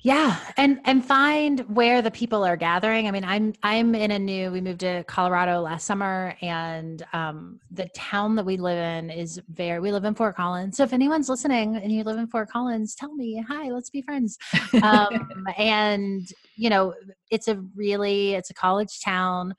Yeah, 0.00 0.38
and 0.56 0.80
and 0.84 1.04
find 1.04 1.60
where 1.60 2.02
the 2.02 2.10
people 2.10 2.44
are 2.44 2.56
gathering. 2.56 3.08
I 3.08 3.10
mean, 3.10 3.24
I'm 3.24 3.54
I'm 3.62 3.94
in 3.94 4.10
a 4.10 4.18
new. 4.18 4.50
We 4.50 4.60
moved 4.60 4.80
to 4.80 5.04
Colorado 5.04 5.60
last 5.60 5.86
summer, 5.86 6.36
and 6.42 7.04
um, 7.12 7.60
the 7.70 7.88
town 7.94 8.34
that 8.36 8.44
we 8.44 8.56
live 8.56 8.78
in 8.78 9.10
is 9.10 9.40
very. 9.48 9.80
We 9.80 9.92
live 9.92 10.04
in 10.04 10.14
Fort 10.14 10.36
Collins. 10.36 10.76
So 10.76 10.84
if 10.84 10.92
anyone's 10.92 11.28
listening 11.28 11.76
and 11.76 11.90
you 11.90 12.04
live 12.04 12.18
in 12.18 12.26
Fort 12.26 12.50
Collins, 12.50 12.94
tell 12.94 13.14
me 13.14 13.42
hi. 13.48 13.70
Let's 13.70 13.90
be 13.90 14.02
friends. 14.02 14.38
Um, 14.82 15.46
and 15.56 16.28
you 16.56 16.68
know, 16.68 16.94
it's 17.30 17.48
a 17.48 17.56
really 17.74 18.34
it's 18.34 18.50
a 18.50 18.54
college 18.54 19.00
town. 19.00 19.54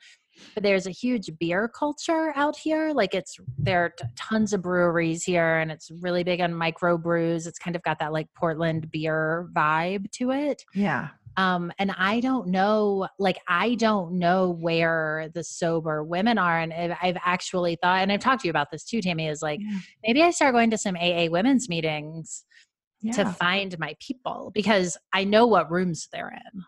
But 0.53 0.63
there's 0.63 0.87
a 0.87 0.91
huge 0.91 1.29
beer 1.39 1.67
culture 1.67 2.33
out 2.35 2.57
here. 2.57 2.91
Like 2.93 3.13
it's 3.13 3.37
there 3.57 3.83
are 3.85 3.93
tons 4.15 4.53
of 4.53 4.61
breweries 4.61 5.23
here, 5.23 5.57
and 5.59 5.71
it's 5.71 5.91
really 6.01 6.23
big 6.23 6.41
on 6.41 6.53
micro 6.53 6.97
brews. 6.97 7.47
It's 7.47 7.59
kind 7.59 7.75
of 7.75 7.83
got 7.83 7.99
that 7.99 8.13
like 8.13 8.27
Portland 8.35 8.89
beer 8.91 9.49
vibe 9.53 10.11
to 10.13 10.31
it. 10.31 10.63
yeah. 10.73 11.09
Um, 11.37 11.69
and 11.79 11.91
I 11.97 12.21
don't 12.21 12.47
know, 12.47 13.09
like 13.19 13.39
I 13.49 13.75
don't 13.75 14.13
know 14.19 14.51
where 14.51 15.27
the 15.33 15.43
sober 15.43 16.01
women 16.01 16.37
are, 16.37 16.59
and 16.61 16.95
I've, 17.01 17.17
actually 17.25 17.77
thought, 17.83 18.01
and 18.01 18.09
I've 18.09 18.21
talked 18.21 18.43
to 18.43 18.47
you 18.47 18.51
about 18.51 18.71
this 18.71 18.85
too, 18.85 19.01
Tammi. 19.01 19.27
Is 19.27 19.41
like 19.41 19.59
Yeah. 19.61 19.79
maybe 20.05 20.23
I 20.23 20.31
start 20.31 20.53
going 20.53 20.69
to 20.69 20.77
some 20.77 20.95
AA 20.95 21.27
women's 21.29 21.67
meetings 21.67 22.45
to 23.13 23.25
find 23.33 23.77
my 23.79 23.95
people 23.99 24.51
because 24.53 24.97
I 25.13 25.25
know 25.25 25.45
what 25.45 25.69
rooms 25.69 26.07
they're 26.11 26.29
in. 26.53 26.63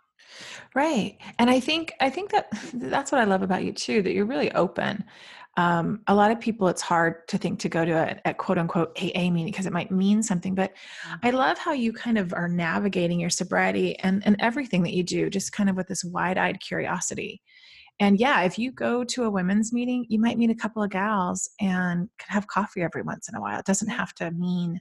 Right. 0.76 1.18
And 1.40 1.50
I 1.50 1.60
think 1.60 1.94
I 2.00 2.10
think 2.10 2.32
that 2.32 2.48
that's 2.74 3.12
what 3.12 3.22
I 3.22 3.26
love 3.26 3.42
about 3.42 3.64
you 3.64 3.72
too, 3.72 4.02
that 4.02 4.14
you're 4.14 4.26
really 4.26 4.52
open. 4.54 5.04
Um, 5.58 6.02
a 6.06 6.14
lot 6.14 6.30
of 6.30 6.40
people, 6.40 6.68
it's 6.68 6.84
hard 6.84 7.28
to 7.30 7.38
think 7.40 7.60
to 7.62 7.70
go 7.70 7.84
to 7.84 7.92
a, 7.92 8.30
a 8.30 8.34
quote 8.36 8.60
unquote 8.60 8.96
AA 9.02 9.32
meeting 9.32 9.48
because 9.48 9.66
it 9.66 9.74
might 9.74 9.90
mean 9.90 10.22
something. 10.22 10.54
But 10.54 10.74
I 11.24 11.32
love 11.32 11.58
how 11.58 11.72
you 11.74 11.92
kind 11.92 12.20
of 12.20 12.32
are 12.34 12.48
navigating 12.48 13.20
your 13.20 13.32
sobriety 13.32 13.98
and, 14.00 14.22
and 14.26 14.36
everything 14.40 14.84
that 14.84 14.94
you 14.94 15.02
do, 15.02 15.32
just 15.32 15.54
kind 15.54 15.68
of 15.68 15.76
with 15.76 15.88
this 15.88 16.04
wide 16.04 16.38
eyed 16.38 16.60
curiosity. 16.60 17.42
And 18.00 18.20
yeah, 18.20 18.44
if 18.44 18.60
you 18.60 18.72
go 18.72 19.04
to 19.04 19.24
a 19.24 19.32
women's 19.32 19.74
meeting, 19.74 20.06
you 20.10 20.20
might 20.20 20.38
meet 20.38 20.52
a 20.52 20.56
couple 20.56 20.84
of 20.84 20.92
gals 20.92 21.50
and 21.60 22.08
could 22.20 22.30
have 22.32 22.46
coffee 22.46 22.84
every 22.84 23.02
once 23.02 23.28
in 23.28 23.34
a 23.34 23.42
while. 23.42 23.60
It 23.60 23.66
doesn't 23.66 23.90
have 23.90 24.14
to 24.16 24.30
mean 24.30 24.80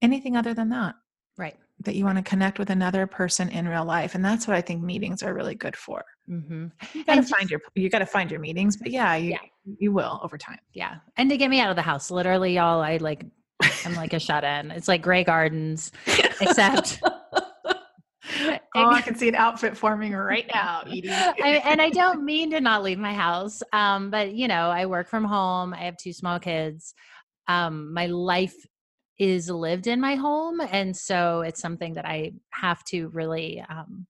anything 0.00 0.36
other 0.36 0.54
than 0.54 0.68
that 0.68 0.94
Right. 1.40 1.56
That 1.80 1.94
you 1.94 2.04
want 2.04 2.16
to 2.18 2.22
connect 2.22 2.58
with 2.58 2.70
another 2.70 3.06
person 3.06 3.48
in 3.48 3.66
real 3.66 3.84
life 3.84 4.14
and 4.14 4.24
that's 4.24 4.46
what 4.46 4.56
i 4.56 4.60
think 4.60 4.82
meetings 4.82 5.22
are 5.22 5.34
really 5.34 5.54
good 5.54 5.76
for 5.76 6.04
Mm-hmm. 6.28 6.66
you 6.94 7.04
got 7.04 7.16
to 7.16 7.22
find 7.22 7.50
your 7.50 7.60
you 7.74 7.88
got 7.90 7.98
to 7.98 8.06
find 8.06 8.30
your 8.30 8.38
meetings 8.38 8.76
but 8.76 8.90
yeah 8.92 9.16
you, 9.16 9.30
Yeah. 9.32 9.38
you 9.78 9.90
will 9.92 10.20
over 10.22 10.38
time 10.38 10.58
Yeah. 10.72 10.96
And 11.16 11.28
to 11.30 11.36
get 11.36 11.50
me 11.50 11.58
out 11.60 11.70
of 11.70 11.76
the 11.76 11.82
house, 11.82 12.08
literally, 12.10 12.54
y'all, 12.54 12.80
I 12.80 12.98
like, 12.98 13.26
I'm 13.84 13.94
like 13.96 14.12
a 14.12 14.20
shut 14.20 14.44
in. 14.44 14.70
It's 14.70 14.86
like 14.86 15.02
Grey 15.02 15.24
Gardens, 15.24 15.90
except. 16.40 17.00
oh 18.76 18.90
i 18.90 19.00
can 19.02 19.16
see 19.16 19.28
an 19.28 19.34
outfit 19.34 19.76
forming 19.76 20.12
right 20.12 20.48
now 20.54 20.82
edie 20.86 21.10
I, 21.10 21.60
and 21.64 21.82
I 21.82 21.90
don't 21.90 22.24
mean 22.24 22.50
to 22.52 22.60
not 22.60 22.84
leave 22.84 22.98
my 22.98 23.12
house, 23.12 23.60
um, 23.72 24.10
but 24.10 24.32
you 24.34 24.46
know, 24.46 24.70
I 24.70 24.86
work 24.86 25.08
from 25.08 25.24
home. 25.24 25.74
I 25.74 25.78
have 25.78 25.96
two 25.96 26.12
small 26.12 26.38
kids. 26.38 26.94
Um, 27.48 27.92
my 27.92 28.06
life 28.06 28.54
is 29.20 29.50
lived 29.50 29.86
in 29.86 30.00
my 30.00 30.14
home, 30.16 30.60
and 30.60 30.96
so 30.96 31.42
it's 31.42 31.60
something 31.60 31.92
that 31.94 32.06
I 32.06 32.32
have 32.50 32.82
to 32.84 33.08
really 33.08 33.62
um, 33.68 34.06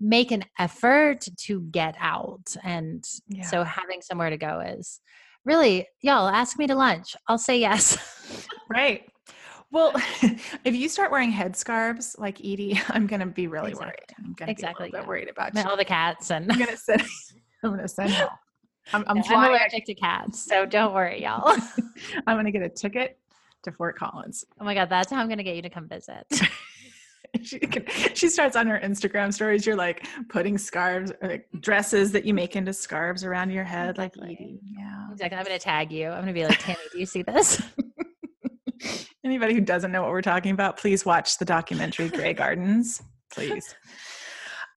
make 0.00 0.32
an 0.32 0.44
effort 0.58 1.26
to 1.44 1.60
get 1.60 1.94
out. 2.00 2.56
And 2.64 3.04
Yeah. 3.28 3.44
so, 3.44 3.62
having 3.64 4.00
somewhere 4.00 4.30
to 4.30 4.38
go 4.38 4.60
is 4.60 5.00
really, 5.44 5.86
y'all 6.00 6.26
ask 6.28 6.58
me 6.58 6.66
to 6.68 6.74
lunch. 6.74 7.14
I'll 7.28 7.38
say 7.38 7.60
yes. 7.60 7.98
right 8.70 9.04
well 9.70 9.92
if 10.64 10.74
you 10.74 10.88
start 10.88 11.10
wearing 11.10 11.32
headscarves 11.32 12.18
like 12.18 12.38
edie 12.40 12.80
i'm 12.90 13.06
gonna 13.06 13.26
be 13.26 13.46
really 13.48 13.74
worried 13.74 13.94
Exactly. 13.98 14.24
i'm 14.24 14.32
gonna 14.34 14.50
Exactly, 14.52 14.86
be 14.90 14.90
a 14.90 14.92
little 14.92 15.00
bit 15.00 15.02
yeah. 15.04 15.08
worried 15.08 15.28
about 15.28 15.54
you 15.54 15.62
All 15.70 15.76
the 15.76 15.84
cats 15.84 16.30
and 16.30 16.50
i'm 16.52 16.58
gonna 16.58 16.76
send 16.88 17.02
i'm 17.64 17.70
gonna 17.70 17.88
send 17.88 18.10
help 18.12 18.30
i'm, 18.92 19.04
I'm 19.08 19.22
I'm 19.28 19.50
allergic 19.50 19.84
to 19.86 19.94
cats, 19.94 20.44
so 20.44 20.66
don't 20.66 20.94
worry, 20.94 21.22
y'all. 21.22 21.56
i'm 22.26 22.36
gonna 22.36 22.50
get 22.52 22.62
a 22.62 22.68
ticket 22.68 23.18
to 23.66 23.72
fort 23.72 23.96
collins 23.98 24.44
oh 24.60 24.64
my 24.64 24.74
god, 24.74 24.88
that's 24.88 25.12
how 25.12 25.20
I'm 25.20 25.28
gonna 25.28 25.42
get 25.42 25.56
you 25.56 25.62
to 25.62 25.70
come 25.70 25.88
visit. 25.88 26.26
she, 27.42 27.58
can, 27.58 27.84
she 28.14 28.28
starts 28.28 28.56
on 28.56 28.66
her 28.66 28.78
Instagram 28.80 29.32
stories. 29.32 29.66
You're 29.66 29.76
like 29.76 30.06
putting 30.28 30.58
scarves 30.58 31.12
or 31.22 31.28
like 31.28 31.48
dresses 31.60 32.12
that 32.12 32.24
you 32.24 32.34
make 32.34 32.56
into 32.56 32.72
scarves 32.72 33.24
around 33.24 33.50
your 33.50 33.64
head, 33.64 33.98
like 33.98 34.14
Exactly. 34.14 34.36
Edie. 34.40 34.60
Yeah. 34.78 35.12
Exactly. 35.12 35.38
I'm 35.38 35.44
going 35.44 35.58
to 35.58 35.64
tag 35.64 35.92
you. 35.92 36.08
I'm 36.08 36.22
going 36.22 36.26
to 36.26 36.32
be 36.32 36.44
like, 36.44 36.58
Tammi, 36.58 36.78
do 36.92 36.98
you 36.98 37.06
see 37.06 37.22
this? 37.22 37.62
Anybody 39.24 39.54
who 39.54 39.60
doesn't 39.60 39.90
know 39.90 40.02
what 40.02 40.10
we're 40.10 40.22
talking 40.22 40.52
about, 40.52 40.76
please 40.76 41.04
watch 41.04 41.38
the 41.38 41.44
documentary 41.44 42.08
Grey 42.08 42.34
Gardens, 42.34 43.02
please. 43.32 43.74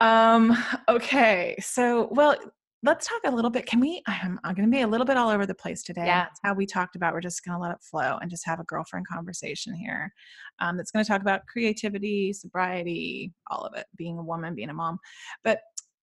Um, 0.02 0.58
okay, 0.88 1.58
so 1.60 2.08
well, 2.12 2.38
let's 2.84 3.08
talk 3.08 3.22
a 3.26 3.32
little 3.32 3.50
bit. 3.50 3.66
Can 3.66 3.80
we? 3.80 4.02
I'm, 4.08 4.40
I'm 4.44 4.56
going 4.56 4.70
to 4.70 4.72
be 4.72 4.82
a 4.82 4.88
little 4.88 5.06
bit 5.06 5.18
all 5.18 5.30
over 5.30 5.46
the 5.46 5.56
place 5.56 5.84
today. 5.84 6.06
Yeah. 6.06 6.24
That's 6.24 6.40
how 6.44 6.54
we 6.54 6.66
talked 6.66 6.96
about. 6.96 7.14
We're 7.14 7.22
just 7.22 7.44
going 7.44 7.58
to 7.58 7.62
let 7.62 7.72
it 7.72 7.82
flow 7.82 8.18
and 8.22 8.30
just 8.30 8.46
have 8.46 8.60
a 8.60 8.64
girlfriend 8.64 9.08
conversation 9.08 9.74
here. 9.74 10.14
Um, 10.60 10.78
that's 10.78 10.92
going 10.92 11.04
to 11.04 11.10
talk 11.10 11.22
about 11.22 11.46
creativity, 11.48 12.32
sobriety, 12.34 13.34
all 13.52 13.62
of 13.62 13.76
it, 13.76 13.86
being 13.98 14.18
a 14.18 14.24
woman, 14.24 14.56
being 14.56 14.70
a 14.70 14.74
mom. 14.74 15.00
But 15.44 15.60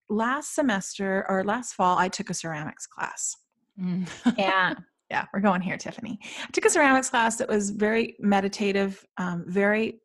last 0.08 0.54
semester 0.54 1.24
or 1.28 1.44
last 1.44 1.74
fall, 1.74 1.98
I 1.98 2.08
took 2.08 2.30
a 2.30 2.34
ceramics 2.34 2.86
class. 2.86 3.36
Mm. 3.80 4.08
Yeah. 4.38 4.74
Yeah, 5.08 5.24
we're 5.32 5.38
going 5.38 5.60
here, 5.60 5.76
Tiffany. 5.76 6.18
I 6.42 6.50
took 6.52 6.64
a 6.64 6.70
ceramics 6.70 7.10
class 7.10 7.36
that 7.36 7.48
was 7.48 7.70
very 7.70 8.16
meditative, 8.18 9.06
um, 9.18 9.44
very 9.46 10.00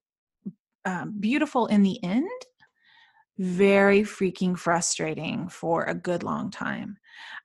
um, 0.85 1.15
beautiful 1.19 1.65
in 1.65 1.81
the 1.81 2.01
end, 2.03 2.29
very 3.37 4.01
freaking 4.01 4.57
frustrating 4.57 5.49
for 5.49 5.83
a 5.83 5.93
good 5.93 6.23
long 6.23 6.51
time. 6.51 6.97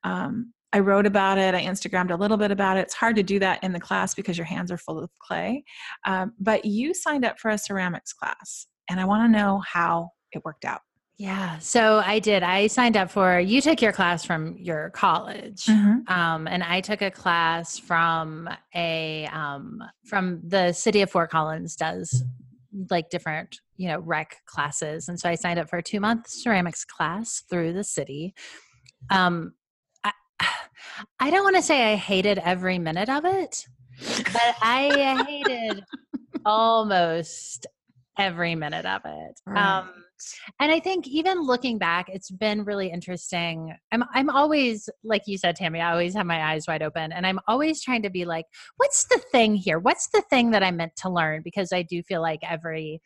Um, 0.04 0.52
I 0.72 0.80
wrote 0.80 1.06
about 1.06 1.38
it. 1.38 1.54
I 1.54 1.62
Instagrammed 1.62 2.10
a 2.10 2.16
little 2.16 2.36
bit 2.36 2.50
about 2.50 2.76
it. 2.76 2.80
It's 2.80 2.94
hard 2.94 3.16
to 3.16 3.22
do 3.22 3.38
that 3.38 3.62
in 3.64 3.72
the 3.72 3.80
class 3.80 4.14
because 4.14 4.36
your 4.36 4.44
hands 4.44 4.70
are 4.70 4.76
full 4.76 4.98
of 4.98 5.10
clay. 5.18 5.64
Um, 6.04 6.32
but 6.38 6.64
you 6.64 6.92
signed 6.92 7.24
up 7.24 7.38
for 7.38 7.50
a 7.50 7.58
ceramics 7.58 8.12
class, 8.12 8.66
and 8.90 9.00
I 9.00 9.04
want 9.04 9.24
to 9.24 9.38
know 9.38 9.62
how 9.66 10.10
it 10.32 10.44
worked 10.44 10.64
out. 10.64 10.80
Yeah. 11.18 11.56
So 11.60 12.02
I 12.04 12.18
did. 12.18 12.42
I 12.42 12.66
signed 12.66 12.94
up 12.94 13.10
for, 13.10 13.40
you 13.40 13.62
took 13.62 13.80
your 13.80 13.92
class 13.92 14.22
from 14.22 14.58
your 14.58 14.90
college. 14.90 15.66
Um, 16.08 16.46
and 16.46 16.62
I 16.62 16.82
took 16.82 17.00
a 17.00 17.10
class 17.10 17.78
from 17.78 18.50
a, 18.74 19.26
um, 19.32 19.82
from 20.04 20.42
the 20.46 20.72
city 20.72 21.00
of 21.00 21.10
Fort 21.10 21.30
Collins 21.30 21.74
does 21.74 22.22
like 22.90 23.08
different, 23.08 23.60
you 23.76 23.88
know, 23.88 23.98
rec 24.00 24.36
classes. 24.46 25.08
And 25.08 25.18
so 25.18 25.28
I 25.28 25.34
signed 25.34 25.58
up 25.58 25.68
for 25.68 25.78
a 25.78 25.82
two 25.82 26.00
month 26.00 26.28
ceramics 26.28 26.84
class 26.84 27.42
through 27.50 27.72
the 27.72 27.84
city. 27.84 28.34
Um, 29.10 29.54
I, 30.04 30.12
I 31.20 31.30
don't 31.30 31.44
want 31.44 31.56
to 31.56 31.62
say 31.62 31.92
I 31.92 31.96
hated 31.96 32.38
every 32.38 32.78
minute 32.78 33.08
of 33.08 33.24
it, 33.24 33.64
but 34.32 34.56
I 34.60 35.24
hated 35.26 35.84
almost 36.44 37.66
every 38.18 38.54
minute 38.54 38.86
of 38.86 39.02
it. 39.04 39.40
Um, 39.54 39.90
and 40.60 40.72
I 40.72 40.80
think 40.80 41.06
even 41.06 41.42
looking 41.42 41.78
back, 41.78 42.08
it's 42.08 42.30
been 42.30 42.64
really 42.64 42.90
interesting. 42.90 43.74
I'm 43.92 44.04
I'm 44.14 44.30
always 44.30 44.88
like 45.04 45.22
you 45.26 45.38
said, 45.38 45.56
Tammi. 45.56 45.80
I 45.80 45.92
always 45.92 46.14
have 46.14 46.26
my 46.26 46.52
eyes 46.52 46.64
wide 46.66 46.82
open, 46.82 47.12
and 47.12 47.26
I'm 47.26 47.40
always 47.46 47.82
trying 47.82 48.02
to 48.02 48.10
be 48.10 48.24
like, 48.24 48.46
what's 48.76 49.06
the 49.06 49.20
thing 49.32 49.54
here? 49.54 49.78
What's 49.78 50.08
the 50.08 50.22
thing 50.30 50.52
that 50.52 50.62
I 50.62 50.70
meant 50.70 50.96
to 51.02 51.10
learn? 51.10 51.42
Because 51.42 51.72
I 51.72 51.82
do 51.82 52.02
feel 52.02 52.22
like 52.22 52.40
every 52.42 53.00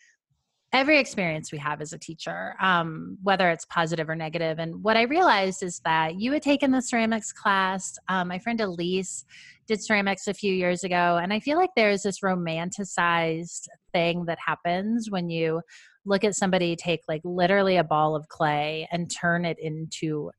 every 0.73 0.99
experience 0.99 1.51
we 1.51 1.59
have 1.59 1.81
as 1.81 1.93
a 1.93 1.99
teacher, 1.99 2.55
um, 2.61 3.19
whether 3.23 3.51
it's 3.51 3.65
positive 3.65 4.09
or 4.09 4.15
negative. 4.15 4.59
And 4.59 4.83
what 4.83 4.97
I 4.97 5.03
realized 5.03 5.63
is 5.63 5.81
that 5.85 6.21
you 6.21 6.33
had 6.33 6.43
taken 6.43 6.71
the 6.71 6.81
ceramics 6.81 7.33
class. 7.33 7.99
Um, 8.09 8.29
my 8.29 8.39
friend 8.39 8.61
Elise 8.61 9.25
did 9.67 9.83
ceramics 9.83 10.29
a 10.29 10.35
few 10.35 10.55
years 10.55 10.85
ago, 10.85 11.19
and 11.21 11.33
I 11.33 11.41
feel 11.41 11.59
like 11.59 11.71
there's 11.75 12.03
this 12.03 12.21
romanticized 12.21 13.67
thing 13.93 14.27
that 14.27 14.39
happens 14.45 15.11
when 15.11 15.29
you 15.29 15.61
look 16.07 16.25
at 16.25 16.35
somebody 16.35 16.77
take 16.77 17.01
like 17.09 17.21
literally 17.25 17.77
a 17.77 17.85
ball 17.85 18.17
of 18.17 18.29
clay 18.29 18.89
and 18.91 19.11
turn 19.11 19.45
it 19.45 19.59
into 19.61 20.31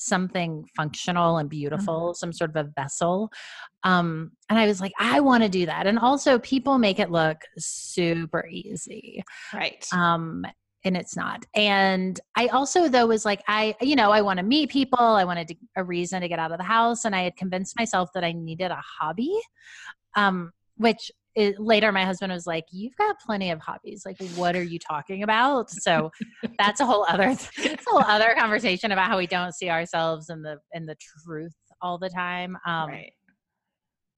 something 0.00 0.64
functional 0.76 1.38
and 1.38 1.50
beautiful 1.50 2.14
some 2.14 2.32
sort 2.32 2.50
of 2.50 2.56
a 2.56 2.70
vessel 2.80 3.30
um 3.84 4.30
and 4.48 4.58
i 4.58 4.66
was 4.66 4.80
like 4.80 4.92
i 4.98 5.20
want 5.20 5.42
to 5.42 5.48
do 5.48 5.66
that 5.66 5.86
and 5.86 5.98
also 5.98 6.38
people 6.38 6.78
make 6.78 6.98
it 6.98 7.10
look 7.10 7.38
super 7.58 8.46
easy 8.48 9.22
Right. 9.52 9.86
um 9.92 10.44
and 10.84 10.96
it's 10.96 11.16
not 11.16 11.44
and 11.54 12.18
i 12.36 12.46
also 12.48 12.88
though 12.88 13.06
was 13.06 13.24
like 13.24 13.42
i 13.48 13.74
you 13.80 13.96
know 13.96 14.10
i 14.10 14.22
want 14.22 14.38
to 14.38 14.42
meet 14.44 14.70
people 14.70 14.98
i 14.98 15.24
wanted 15.24 15.48
to, 15.48 15.54
a 15.76 15.84
reason 15.84 16.22
to 16.22 16.28
get 16.28 16.38
out 16.38 16.52
of 16.52 16.58
the 16.58 16.64
house 16.64 17.04
and 17.04 17.14
i 17.14 17.22
had 17.22 17.36
convinced 17.36 17.78
myself 17.78 18.10
that 18.14 18.24
i 18.24 18.32
needed 18.32 18.70
a 18.70 18.82
hobby 19.00 19.34
um 20.16 20.50
which 20.76 21.10
it, 21.34 21.60
later 21.60 21.92
my 21.92 22.04
husband 22.04 22.32
was 22.32 22.46
like, 22.46 22.64
"You've 22.70 22.96
got 22.96 23.20
plenty 23.20 23.50
of 23.50 23.60
hobbies. 23.60 24.02
Like, 24.04 24.20
what 24.34 24.56
are 24.56 24.62
you 24.62 24.78
talking 24.78 25.22
about?" 25.22 25.70
So 25.70 26.10
that's 26.58 26.80
a 26.80 26.86
whole 26.86 27.04
other 27.08 27.30
it's 27.56 27.86
a 27.86 27.90
whole 27.90 28.02
other 28.02 28.34
conversation 28.36 28.92
about 28.92 29.08
how 29.08 29.18
we 29.18 29.26
don't 29.26 29.54
see 29.54 29.70
ourselves 29.70 30.30
in 30.30 30.42
the 30.42 30.58
in 30.72 30.86
the 30.86 30.96
truth 30.96 31.54
all 31.82 31.98
the 31.98 32.08
time. 32.08 32.56
Um, 32.66 32.88
right. 32.90 33.12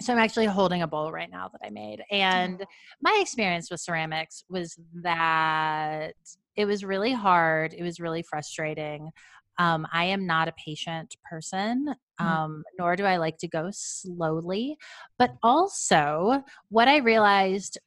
so 0.01 0.13
I'm 0.13 0.19
actually 0.19 0.47
holding 0.47 0.83
a 0.83 0.87
bowl 0.87 1.13
right 1.13 1.31
now 1.31 1.49
that 1.49 1.61
I 1.65 1.71
made. 1.71 2.03
And 2.11 2.65
my 3.01 3.19
experience 3.21 3.71
with 3.71 3.81
ceramics 3.81 4.45
was 4.49 4.77
that 5.03 6.15
it 6.57 6.65
was 6.65 6.85
really 6.85 7.13
hard. 7.13 7.75
It 7.75 7.83
was 7.83 8.01
really 8.01 8.23
frustrating. 8.23 9.11
Um, 9.59 9.87
I 9.93 10.07
am 10.07 10.27
not 10.27 10.49
a 10.49 10.53
patient 10.53 11.17
person, 11.29 11.95
Mm. 12.21 12.25
um, 12.25 12.65
nor 12.79 12.95
do 12.97 13.05
I 13.05 13.17
like 13.17 13.39
to 13.39 13.49
go 13.49 13.71
slowly. 13.73 14.77
But 15.19 15.35
also, 15.43 16.45
what 16.69 16.89
I 16.89 16.99
realized 16.99 17.79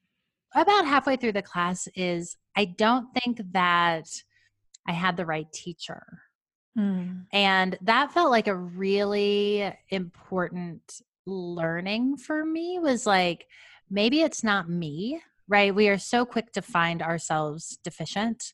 about 0.56 0.86
halfway 0.86 1.16
through 1.16 1.34
the 1.34 1.42
class 1.42 1.88
is 1.96 2.38
I 2.56 2.66
don't 2.66 3.08
think 3.14 3.42
that 3.52 4.08
I 4.88 4.94
had 4.94 5.18
the 5.18 5.26
right 5.26 5.52
teacher. 5.52 6.04
Mm. 6.78 7.26
And 7.32 7.78
that 7.82 8.12
felt 8.14 8.32
like 8.32 8.48
a 8.48 8.56
really 8.56 9.74
important 9.90 11.02
learning 11.26 12.18
for 12.18 12.46
me 12.46 12.80
was 12.80 13.06
like, 13.06 13.48
maybe 13.90 14.22
it's 14.22 14.44
not 14.44 14.70
me, 14.70 15.22
right? 15.48 15.74
We 15.74 15.90
are 15.90 15.98
so 15.98 16.26
quick 16.26 16.52
to 16.54 16.62
find 16.62 17.02
ourselves 17.02 17.78
deficient. 17.84 18.54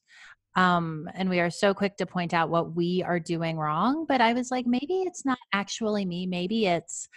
Um, 0.56 1.10
and 1.14 1.30
we 1.30 1.40
are 1.40 1.50
so 1.50 1.74
quick 1.74 1.98
to 1.98 2.06
point 2.06 2.34
out 2.34 2.50
what 2.50 2.76
we 2.76 3.04
are 3.06 3.20
doing 3.20 3.58
wrong. 3.58 4.06
But 4.08 4.22
I 4.22 4.34
was 4.34 4.52
like, 4.52 4.66
maybe 4.66 5.04
it's 5.06 5.26
not 5.26 5.40
actually 5.54 6.06
me. 6.06 6.26
Maybe 6.26 6.66
it's 6.66 7.08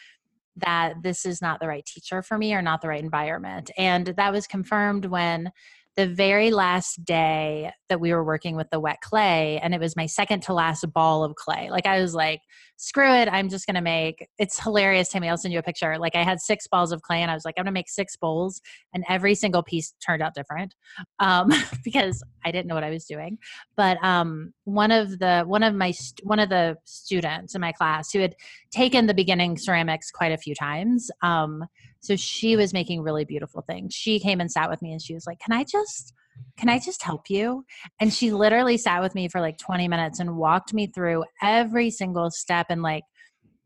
that 0.57 0.95
this 1.03 1.27
is 1.27 1.43
not 1.43 1.59
the 1.61 1.67
right 1.67 1.85
teacher 1.85 2.23
for 2.23 2.39
me 2.39 2.55
or 2.55 2.63
not 2.63 2.81
the 2.81 2.89
right 2.89 3.03
environment. 3.03 3.71
And 3.77 4.07
that 4.07 4.33
was 4.33 4.47
confirmed 4.47 5.07
when 5.07 5.51
the 5.97 6.07
very 6.07 6.51
last 6.51 7.05
day 7.05 7.71
that 7.89 8.01
we 8.01 8.13
were 8.13 8.25
working 8.25 8.57
with 8.57 8.69
the 8.71 8.81
wet 8.81 9.01
clay, 9.01 9.61
and 9.61 9.75
it 9.75 9.81
was 9.81 9.97
my 9.97 10.07
second 10.07 10.43
to 10.43 10.53
last 10.53 10.85
ball 10.93 11.23
of 11.23 11.35
clay. 11.37 11.71
Like 11.71 11.87
I 11.87 12.01
was 12.01 12.15
like, 12.15 12.41
screw 12.77 13.13
it, 13.13 13.29
I'm 13.29 13.49
just 13.49 13.67
gonna 13.67 13.83
make 13.83 14.29
it's 14.39 14.61
hilarious, 14.61 15.09
Tammi. 15.11 15.29
I'll 15.29 15.37
send 15.37 15.53
you 15.53 15.61
a 15.61 15.63
picture. 15.63 15.97
Like 15.99 16.17
I 16.17 16.23
had 16.23 16.41
six 16.41 16.67
balls 16.67 16.91
of 16.91 17.03
clay 17.03 17.23
and 17.23 17.31
I 17.31 17.35
was 17.35 17.45
like, 17.45 17.55
I'm 17.57 17.65
gonna 17.65 17.73
make 17.73 17.89
six 17.89 18.17
bowls, 18.17 18.61
and 18.93 19.05
every 19.09 19.35
single 19.35 19.63
piece 19.63 19.95
turned 20.05 20.23
out 20.23 20.35
different. 20.35 20.75
Um, 21.21 21.53
because 21.85 22.23
I 22.45 22.51
didn't 22.51 22.67
know 22.67 22.75
what 22.75 22.85
I 22.85 22.91
was 22.91 23.05
doing. 23.05 23.39
But 23.77 24.03
um 24.03 24.53
one 24.65 24.91
of 24.91 25.19
the 25.19 25.45
one 25.47 25.63
of 25.63 25.75
my 25.75 25.93
one 26.23 26.41
of 26.41 26.49
the 26.49 26.77
students 26.85 27.55
in 27.55 27.61
my 27.61 27.73
class 27.73 28.11
who 28.11 28.19
had 28.19 28.35
taken 28.73 29.07
the 29.07 29.15
beginning 29.15 29.57
ceramics 29.59 30.11
quite 30.11 30.33
a 30.33 30.39
few 30.39 30.55
times, 30.55 31.11
um, 31.23 31.65
so 32.05 32.17
she 32.17 32.55
was 32.55 32.75
making 32.75 33.01
really 33.01 33.25
beautiful 33.25 33.63
things. 33.63 33.95
She 33.95 34.21
came 34.21 34.39
and 34.39 34.53
sat 34.53 34.69
with 34.69 34.83
me 34.83 34.93
and 34.93 35.01
she 35.01 35.15
was 35.15 35.27
like, 35.27 35.39
Can 35.41 35.55
I 35.57 35.65
just 35.65 36.13
can 36.59 36.69
I 36.69 36.79
just 36.79 37.03
help 37.03 37.31
you? 37.31 37.65
And 38.01 38.13
she 38.13 38.31
literally 38.31 38.77
sat 38.77 39.01
with 39.01 39.15
me 39.15 39.29
for 39.29 39.41
like 39.41 39.57
20 39.57 39.89
minutes 39.89 40.19
and 40.19 40.37
walked 40.37 40.75
me 40.75 40.89
through 40.89 41.25
every 41.41 41.91
single 41.91 42.31
step 42.31 42.67
and 42.71 42.83
like 42.83 43.05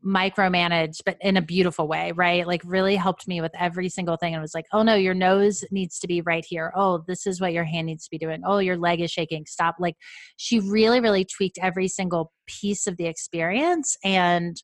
micromanaged, 0.05 1.01
but 1.05 1.17
in 1.19 1.35
a 1.35 1.41
beautiful 1.41 1.87
way, 1.87 2.13
right? 2.13 2.47
Like 2.47 2.61
really 2.63 2.95
helped 2.95 3.27
me 3.27 3.41
with 3.41 3.51
every 3.59 3.89
single 3.89 4.15
thing 4.15 4.33
and 4.33 4.41
was 4.41 4.53
like, 4.53 4.67
oh 4.71 4.81
no, 4.81 4.95
your 4.95 5.13
nose 5.13 5.63
needs 5.71 5.99
to 5.99 6.07
be 6.07 6.21
right 6.21 6.45
here. 6.47 6.71
Oh, 6.75 7.03
this 7.05 7.27
is 7.27 7.41
what 7.41 7.51
your 7.51 7.65
hand 7.65 7.87
needs 7.87 8.05
to 8.05 8.11
be 8.11 8.17
doing. 8.17 8.41
Oh, 8.45 8.59
your 8.59 8.77
leg 8.77 9.01
is 9.01 9.11
shaking. 9.11 9.45
Stop. 9.45 9.75
Like 9.79 9.95
she 10.37 10.59
really, 10.59 11.01
really 11.01 11.25
tweaked 11.25 11.59
every 11.61 11.87
single 11.87 12.31
piece 12.45 12.87
of 12.87 12.95
the 12.97 13.07
experience 13.07 13.97
and 14.03 14.61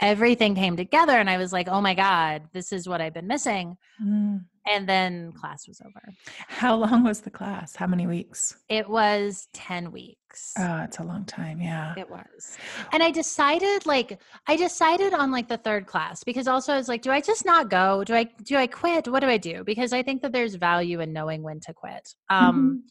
everything 0.00 0.54
came 0.54 0.76
together 0.76 1.12
and 1.12 1.28
I 1.28 1.38
was 1.38 1.52
like, 1.52 1.68
oh 1.68 1.80
my 1.80 1.94
God, 1.94 2.42
this 2.52 2.72
is 2.72 2.88
what 2.88 3.00
I've 3.00 3.14
been 3.14 3.26
missing. 3.26 3.76
Mm. 4.02 4.44
And 4.70 4.88
then 4.88 5.32
class 5.32 5.66
was 5.66 5.80
over. 5.80 6.02
How 6.46 6.76
long 6.76 7.02
was 7.02 7.20
the 7.20 7.30
class? 7.30 7.74
How 7.74 7.86
many 7.86 8.06
weeks? 8.06 8.56
It 8.68 8.88
was 8.88 9.48
10 9.54 9.90
weeks. 9.90 10.52
Oh, 10.58 10.82
it's 10.82 10.98
a 10.98 11.02
long 11.02 11.24
time. 11.24 11.60
Yeah. 11.60 11.94
It 11.96 12.08
was. 12.08 12.58
And 12.92 13.02
I 13.02 13.10
decided 13.10 13.86
like 13.86 14.20
I 14.46 14.56
decided 14.56 15.14
on 15.14 15.32
like 15.32 15.48
the 15.48 15.56
third 15.56 15.86
class 15.86 16.22
because 16.22 16.46
also 16.46 16.74
I 16.74 16.76
was 16.76 16.88
like, 16.88 17.02
do 17.02 17.10
I 17.10 17.20
just 17.20 17.46
not 17.46 17.70
go? 17.70 18.04
Do 18.04 18.14
I 18.14 18.24
do 18.42 18.56
I 18.56 18.66
quit? 18.66 19.08
What 19.08 19.20
do 19.20 19.26
I 19.26 19.38
do? 19.38 19.64
Because 19.64 19.92
I 19.92 20.02
think 20.02 20.22
that 20.22 20.32
there's 20.32 20.54
value 20.54 21.00
in 21.00 21.12
knowing 21.12 21.42
when 21.42 21.60
to 21.60 21.72
quit. 21.72 22.14
Um 22.28 22.84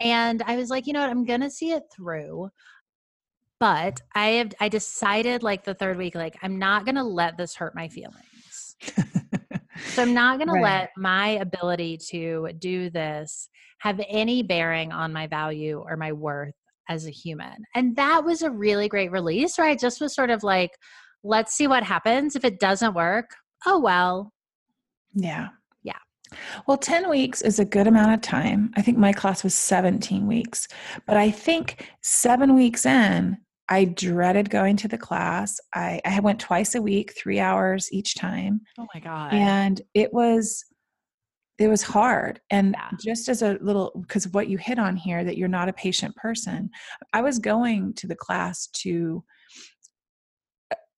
and 0.00 0.42
I 0.42 0.56
was 0.56 0.70
like, 0.70 0.88
you 0.88 0.92
know 0.92 1.00
what, 1.00 1.10
I'm 1.10 1.24
gonna 1.24 1.50
see 1.50 1.70
it 1.70 1.84
through. 1.94 2.50
But 3.62 4.00
I 4.12 4.26
have 4.30 4.52
I 4.58 4.68
decided 4.68 5.44
like 5.44 5.62
the 5.62 5.74
third 5.74 5.96
week, 5.96 6.16
like 6.16 6.36
I'm 6.42 6.58
not 6.58 6.84
gonna 6.84 7.04
let 7.04 7.36
this 7.36 7.54
hurt 7.54 7.76
my 7.76 7.86
feelings. 7.86 8.74
So 9.86 10.02
I'm 10.02 10.12
not 10.14 10.38
going 10.38 10.48
Right. 10.48 10.62
let 10.62 10.90
my 10.96 11.28
ability 11.28 11.98
to 12.10 12.48
do 12.58 12.90
this 12.90 13.48
have 13.78 14.00
any 14.08 14.42
bearing 14.42 14.90
on 14.90 15.12
my 15.12 15.28
value 15.28 15.80
or 15.86 15.96
my 15.96 16.10
worth 16.12 16.54
as 16.88 17.06
a 17.06 17.10
human. 17.10 17.54
And 17.76 17.94
that 17.94 18.24
was 18.24 18.42
a 18.42 18.50
really 18.50 18.88
great 18.88 19.12
release, 19.12 19.60
right? 19.60 19.78
Just 19.78 20.00
was 20.00 20.12
sort 20.12 20.30
of 20.30 20.42
like, 20.42 20.72
let's 21.22 21.54
see 21.54 21.68
what 21.68 21.84
happens. 21.84 22.34
If 22.34 22.44
it 22.44 22.58
doesn't 22.58 22.94
work, 22.94 23.30
oh 23.64 23.78
well. 23.78 24.32
Yeah. 25.14 25.50
Yeah. 25.84 25.98
Well, 26.66 26.78
10 26.78 27.08
weeks 27.08 27.42
is 27.42 27.60
a 27.60 27.64
good 27.64 27.86
amount 27.86 28.12
of 28.12 28.22
time. 28.22 28.72
I 28.76 28.82
think 28.82 28.98
my 28.98 29.12
class 29.12 29.44
was 29.44 29.54
17 29.54 30.26
weeks, 30.26 30.66
but 31.06 31.16
I 31.16 31.30
think 31.30 31.88
seven 32.00 32.54
weeks 32.54 32.84
in, 32.86 33.38
I 33.72 33.86
dreaded 33.86 34.50
going 34.50 34.76
to 34.78 34.88
the 34.88 34.98
class. 34.98 35.58
I, 35.74 35.98
I 36.04 36.20
went 36.20 36.38
twice 36.38 36.74
a 36.74 36.82
week, 36.82 37.14
three 37.16 37.40
hours 37.40 37.90
each 37.90 38.16
time. 38.16 38.60
Oh 38.78 38.86
my 38.92 39.00
God. 39.00 39.32
And 39.32 39.80
it 39.94 40.12
was, 40.12 40.62
it 41.58 41.68
was 41.68 41.80
hard. 41.80 42.38
And 42.50 42.76
Yeah. 42.78 42.90
just 43.02 43.30
as 43.30 43.40
a 43.40 43.56
little, 43.62 43.90
because 44.02 44.28
what 44.28 44.48
you 44.48 44.58
hit 44.58 44.78
on 44.78 44.94
here, 44.94 45.24
that 45.24 45.38
you're 45.38 45.48
not 45.48 45.70
a 45.70 45.72
patient 45.72 46.14
person, 46.16 46.68
I 47.14 47.22
was 47.22 47.38
going 47.38 47.94
to 47.94 48.06
the 48.06 48.14
class 48.14 48.66
to, 48.82 49.24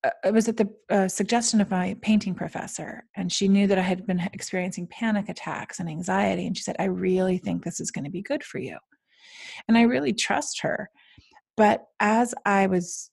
uh, 0.02 0.10
it 0.24 0.34
was 0.34 0.48
at 0.48 0.56
the 0.56 0.68
uh, 0.90 1.06
suggestion 1.06 1.60
of 1.60 1.70
my 1.70 1.96
painting 2.02 2.34
professor 2.34 3.04
and 3.16 3.32
she 3.32 3.48
knew 3.48 3.66
that 3.66 3.78
i 3.78 3.80
had 3.80 4.06
been 4.06 4.20
experiencing 4.34 4.86
panic 4.88 5.30
attacks 5.30 5.80
and 5.80 5.88
anxiety 5.88 6.46
and 6.46 6.54
she 6.58 6.62
said 6.62 6.76
i 6.78 6.84
really 6.84 7.38
think 7.38 7.64
this 7.64 7.80
is 7.80 7.90
going 7.90 8.04
to 8.04 8.10
be 8.10 8.20
good 8.20 8.44
for 8.44 8.58
you 8.58 8.76
and 9.66 9.78
i 9.78 9.82
really 9.82 10.12
trust 10.12 10.60
her 10.60 10.90
but 11.56 11.86
as 12.00 12.34
i 12.44 12.66
was 12.66 13.10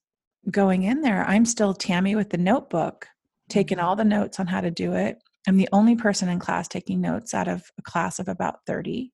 going 0.50 0.82
in 0.82 1.00
there 1.02 1.24
i'm 1.28 1.44
still 1.44 1.72
tammi 1.74 2.14
with 2.16 2.30
the 2.30 2.38
notebook 2.38 3.06
taking 3.48 3.78
all 3.78 3.94
the 3.96 4.04
notes 4.04 4.40
on 4.40 4.46
how 4.46 4.62
to 4.62 4.70
do 4.70 4.94
it. 4.94 5.18
I'm 5.46 5.58
the 5.58 5.68
only 5.72 5.94
person 5.94 6.30
in 6.30 6.38
class 6.38 6.68
taking 6.68 7.02
notes 7.02 7.34
out 7.34 7.48
of 7.48 7.64
a 7.78 7.82
class 7.82 8.18
of 8.18 8.28
about 8.28 8.60
30 8.66 9.12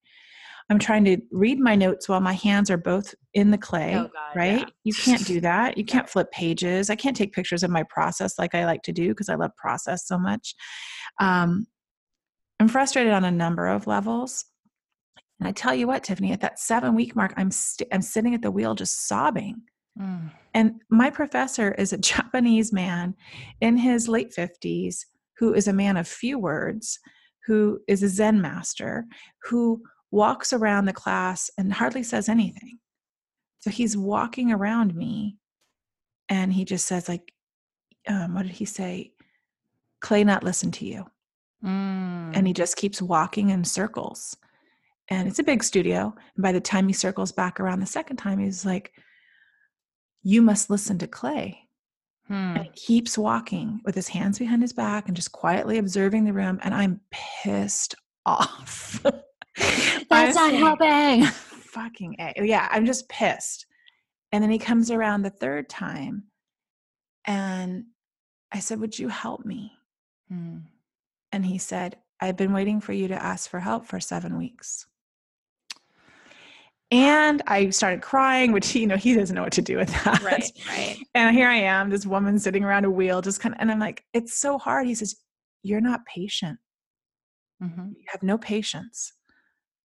i'm 0.71 0.79
trying 0.79 1.05
to 1.07 1.17
read 1.33 1.59
my 1.59 1.75
notes 1.75 2.09
while 2.09 2.21
my 2.21 2.35
hands 2.35 2.71
are 2.71 2.77
both 2.77 3.15
in 3.35 3.51
the 3.51 3.59
clay 3.59 3.95
Oh, 3.97 4.03
God, 4.05 4.37
right? 4.37 4.59
yeah. 4.61 4.65
you 4.85 4.93
can't 4.95 5.25
do 5.27 5.41
that. 5.41 5.77
You 5.79 5.85
can't 5.85 6.09
flip 6.09 6.31
pages. 6.31 6.91
I 6.91 6.95
can't 6.97 7.17
take 7.17 7.33
pictures 7.33 7.63
of 7.63 7.71
my 7.71 7.85
process 7.85 8.39
like 8.39 8.55
i 8.55 8.65
like 8.67 8.83
to 8.83 8.93
do 8.93 9.09
because 9.09 9.29
i 9.31 9.35
love 9.35 9.51
process 9.57 10.07
so 10.07 10.19
much. 10.19 10.55
Um, 11.21 11.67
i'm 12.61 12.69
frustrated 12.69 13.13
on 13.13 13.25
a 13.25 13.31
number 13.31 13.67
of 13.67 13.87
levels 13.87 14.45
and 15.39 15.49
i 15.49 15.53
tell 15.53 15.75
you 15.75 15.87
what 15.87 16.03
tiffany 16.05 16.33
at 16.33 16.41
that 16.41 16.59
seven 16.59 16.95
week 16.95 17.15
mark 17.17 17.33
i'm 17.37 17.51
st- 17.51 17.89
i'm 17.93 18.03
sitting 18.03 18.35
at 18.35 18.43
the 18.43 18.51
wheel 18.51 18.75
just 18.75 19.07
sobbing 19.07 19.63
Mm. 20.01 20.31
and 20.55 20.81
my 20.91 21.11
professor 21.11 21.73
is 21.73 21.93
a 21.93 21.99
Japanese 22.13 22.73
man 22.73 23.17
in 23.61 23.77
his 23.77 24.09
late 24.09 24.33
50s 24.33 24.99
who 25.39 25.55
is 25.55 25.69
a 25.69 25.73
man 25.73 25.97
of 25.97 26.07
few 26.07 26.39
words, 26.39 26.99
who 27.47 27.81
is 27.89 28.03
a 28.03 28.09
Zen 28.09 28.41
master, 28.41 29.07
who 29.45 29.83
walks 30.11 30.53
around 30.53 30.85
the 30.85 30.93
class 30.93 31.51
and 31.59 31.73
hardly 31.73 32.03
says 32.03 32.29
anything. 32.29 32.79
So 33.61 33.71
he's 33.71 33.97
walking 33.97 34.53
around 34.53 34.95
me 34.95 35.37
and 36.29 36.53
he 36.53 36.65
just 36.65 36.87
says, 36.87 37.09
like, 37.09 37.33
um, 38.09 38.35
what 38.35 38.43
did 38.43 38.53
he 38.53 38.65
say? 38.65 39.13
Clay 40.01 40.25
not 40.25 40.45
listen 40.45 40.71
to 40.73 40.87
you. 40.87 41.05
Mm. 41.65 42.37
And 42.37 42.47
he 42.47 42.53
just 42.53 42.77
keeps 42.77 43.03
walking 43.03 43.51
in 43.51 43.65
circles. 43.65 44.37
And 45.11 45.27
it's 45.29 45.39
a 45.39 45.43
big 45.45 45.65
studio. 45.65 46.15
And 46.37 46.43
by 46.43 46.53
the 46.53 46.61
time 46.61 46.87
he 46.87 46.93
circles 46.95 47.33
back 47.33 47.61
around 47.61 47.81
the 47.81 47.87
second 47.87 48.17
time, 48.19 48.39
he's 48.39 48.65
like, 48.67 48.93
You 50.23 50.43
must 50.43 50.69
listen 50.71 50.99
to 50.99 51.07
Clay. 51.07 51.65
Hmm. 52.27 52.35
and 52.35 52.65
he 52.65 52.71
keeps 52.73 53.17
walking 53.17 53.81
with 53.87 53.95
his 53.95 54.09
hands 54.09 54.39
behind 54.39 54.61
his 54.61 54.75
back 54.75 55.07
and 55.07 55.17
just 55.17 55.33
quietly 55.33 55.79
observing 55.79 56.25
the 56.27 56.33
room 56.35 56.59
and 56.63 56.75
i'm 56.75 57.01
pissed 57.11 57.95
off 58.27 59.03
That's 60.11 60.37
not 60.37 60.53
helping. 60.53 61.25
fucking 61.25 62.17
a. 62.19 62.35
yeah 62.45 62.69
i'm 62.71 62.85
just 62.85 63.09
pissed 63.09 63.65
and 64.31 64.43
then 64.45 64.51
he 64.51 64.59
comes 64.59 64.91
around 64.91 65.23
the 65.23 65.31
third 65.31 65.71
time 65.71 66.25
and 67.27 67.85
i 68.53 68.59
said 68.61 68.79
would 68.79 68.99
you 68.99 69.09
help 69.09 69.47
me 69.47 69.73
Hmm. 70.29 70.59
and 71.33 71.47
he 71.47 71.57
said 71.57 71.97
i've 72.21 72.37
been 72.37 72.53
waiting 72.53 72.83
for 72.83 72.93
you 72.93 73.09
to 73.09 73.23
ask 73.25 73.49
for 73.49 73.61
help 73.61 73.87
for 73.87 74.01
seven 74.01 74.37
weeks 74.37 74.85
and 76.91 77.43
i 77.47 77.69
started 77.71 78.01
crying 78.01 78.51
which 78.53 78.75
you 78.75 78.87
know 78.87 78.97
he 78.97 79.15
doesn't 79.15 79.35
know 79.37 79.43
what 79.43 79.53
to 79.53 79.61
do 79.63 79.77
with 79.77 79.91
that 80.05 80.23
Right, 80.23 80.51
right. 80.69 80.97
and 81.15 81.37
here 81.37 81.49
I 81.49 81.57
am, 81.57 81.91
this 81.91 82.07
woman 82.07 82.39
sitting 82.39 82.65
around 82.65 82.85
a 82.87 82.91
wheel, 82.91 83.21
just 83.21 83.41
kind 83.41 83.55
of, 83.55 83.61
and 83.61 83.71
I'm 83.71 83.79
like, 83.79 84.05
it's 84.15 84.35
so 84.39 84.57
hard. 84.59 84.87
He 84.87 84.95
says, 84.95 85.17
You're 85.63 85.81
not 85.81 86.05
patient. 86.07 86.59
Mhm. 87.63 87.91
You 87.97 88.05
have 88.09 88.23
no 88.23 88.39
patience. 88.39 89.13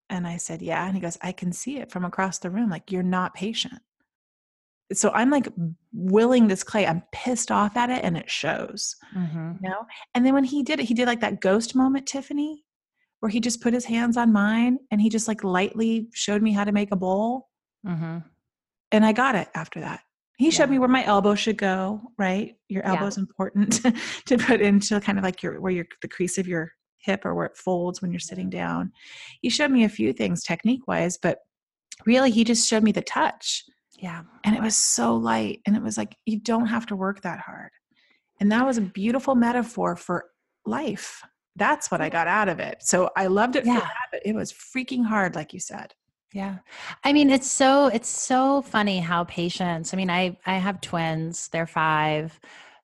And 0.09 0.27
I 0.27 0.37
said, 0.37 0.61
Yeah. 0.61 0.85
And 0.85 0.95
he 0.95 1.01
goes, 1.01 1.17
I 1.21 1.31
can 1.31 1.51
see 1.51 1.77
it 1.77 1.91
from 1.91 2.05
across 2.05 2.39
the 2.39 2.49
room. 2.51 2.69
Like, 2.69 2.91
you're 2.91 3.03
not 3.03 3.33
patient. 3.33 3.81
So 4.93 5.09
I'm 5.11 5.29
like 5.31 5.47
willing 5.91 6.47
this 6.47 6.63
clay. 6.63 6.85
I'm 6.85 7.03
pissed 7.11 7.51
off 7.51 7.75
at 7.77 7.89
it 7.89 8.03
and 8.03 8.15
it 8.17 8.29
shows, 8.29 8.95
Mhm. 9.15 9.57
you 9.61 9.69
know? 9.69 9.85
And 10.13 10.25
then 10.25 10.33
when 10.35 10.43
he 10.43 10.61
did 10.63 10.79
it, 10.79 10.85
he 10.85 10.93
did 10.93 11.07
like 11.07 11.21
that 11.21 11.41
ghost 11.41 11.75
moment, 11.75 12.05
Tiffany, 12.05 12.63
where 13.23 13.29
he 13.29 13.39
just 13.39 13.61
put 13.61 13.73
his 13.73 13.85
hands 13.85 14.17
on 14.17 14.33
mine 14.33 14.77
and 14.91 14.99
he 14.99 15.07
just 15.07 15.29
like 15.29 15.45
lightly 15.45 16.09
showed 16.13 16.41
me 16.41 16.51
how 16.51 16.65
to 16.65 16.73
make 16.73 16.91
a 16.91 16.95
bowl. 16.97 17.47
Mhm. 17.87 18.21
And 18.91 19.05
I 19.05 19.13
got 19.13 19.35
it 19.35 19.47
after 19.55 19.79
that. 19.79 20.01
He 20.37 20.51
showed 20.51 20.65
Yeah. 20.65 20.71
me 20.71 20.79
where 20.79 20.89
my 20.89 21.05
elbow 21.05 21.33
should 21.33 21.57
go, 21.57 22.11
right? 22.17 22.57
Your 22.67 22.83
elbow 22.83 23.05
is 23.05 23.17
important 23.17 23.79
to 24.25 24.37
put 24.37 24.59
into 24.59 24.99
kind 24.99 25.17
of 25.17 25.23
like 25.23 25.41
your 25.41 25.61
where 25.61 25.71
your 25.71 25.85
the 26.01 26.09
crease 26.09 26.37
of 26.37 26.49
your 26.49 26.73
hip 26.97 27.23
or 27.23 27.33
where 27.33 27.45
it 27.45 27.55
folds 27.55 28.01
when 28.01 28.11
you're 28.11 28.19
sitting 28.19 28.49
down. 28.49 28.91
He 29.41 29.49
showed 29.49 29.71
me 29.71 29.85
a 29.85 29.89
few 29.89 30.11
things 30.11 30.43
technique 30.43 30.85
wise, 30.85 31.17
but 31.17 31.37
really 32.05 32.29
he 32.29 32.43
just 32.43 32.67
showed 32.67 32.83
me 32.83 32.91
the 32.91 33.01
touch. 33.01 33.63
Yeah. 33.97 34.23
And 34.43 34.53
it 34.53 34.61
was 34.61 34.75
so 34.75 35.15
light. 35.15 35.61
And 35.65 35.77
it 35.77 35.81
was 35.81 35.97
like, 35.97 36.17
you 36.25 36.41
don't 36.41 36.65
have 36.65 36.87
to 36.87 36.95
work 36.97 37.21
that 37.21 37.39
hard. 37.39 37.71
And 38.41 38.51
that 38.51 38.65
was 38.65 38.77
a 38.77 38.81
beautiful 38.81 39.33
metaphor 39.33 39.95
for 39.95 40.25
life. 40.65 41.21
That's 41.55 41.91
what 41.91 42.01
I 42.01 42.09
got 42.09 42.27
out 42.27 42.49
of 42.49 42.59
it. 42.59 42.77
So 42.81 43.09
I 43.15 43.27
loved 43.27 43.55
it 43.55 43.65
Yeah. 43.65 43.75
for 43.75 43.81
that, 43.81 44.07
but 44.11 44.21
it 44.25 44.33
was 44.33 44.51
freaking 44.51 45.05
hard, 45.05 45.35
like 45.35 45.53
you 45.53 45.59
said. 45.59 45.93
Yeah. 46.33 46.57
I 47.03 47.13
mean, 47.13 47.29
it's 47.29 47.49
so 47.49 47.87
it's 47.87 48.09
so 48.09 48.63
funny 48.63 48.99
how 48.99 49.23
patience. 49.25 49.93
I 49.93 49.97
mean, 49.97 50.09
I 50.09 50.35
I 50.47 50.55
have 50.57 50.81
twins. 50.81 51.47
They're 51.49 51.67
5. 51.67 52.39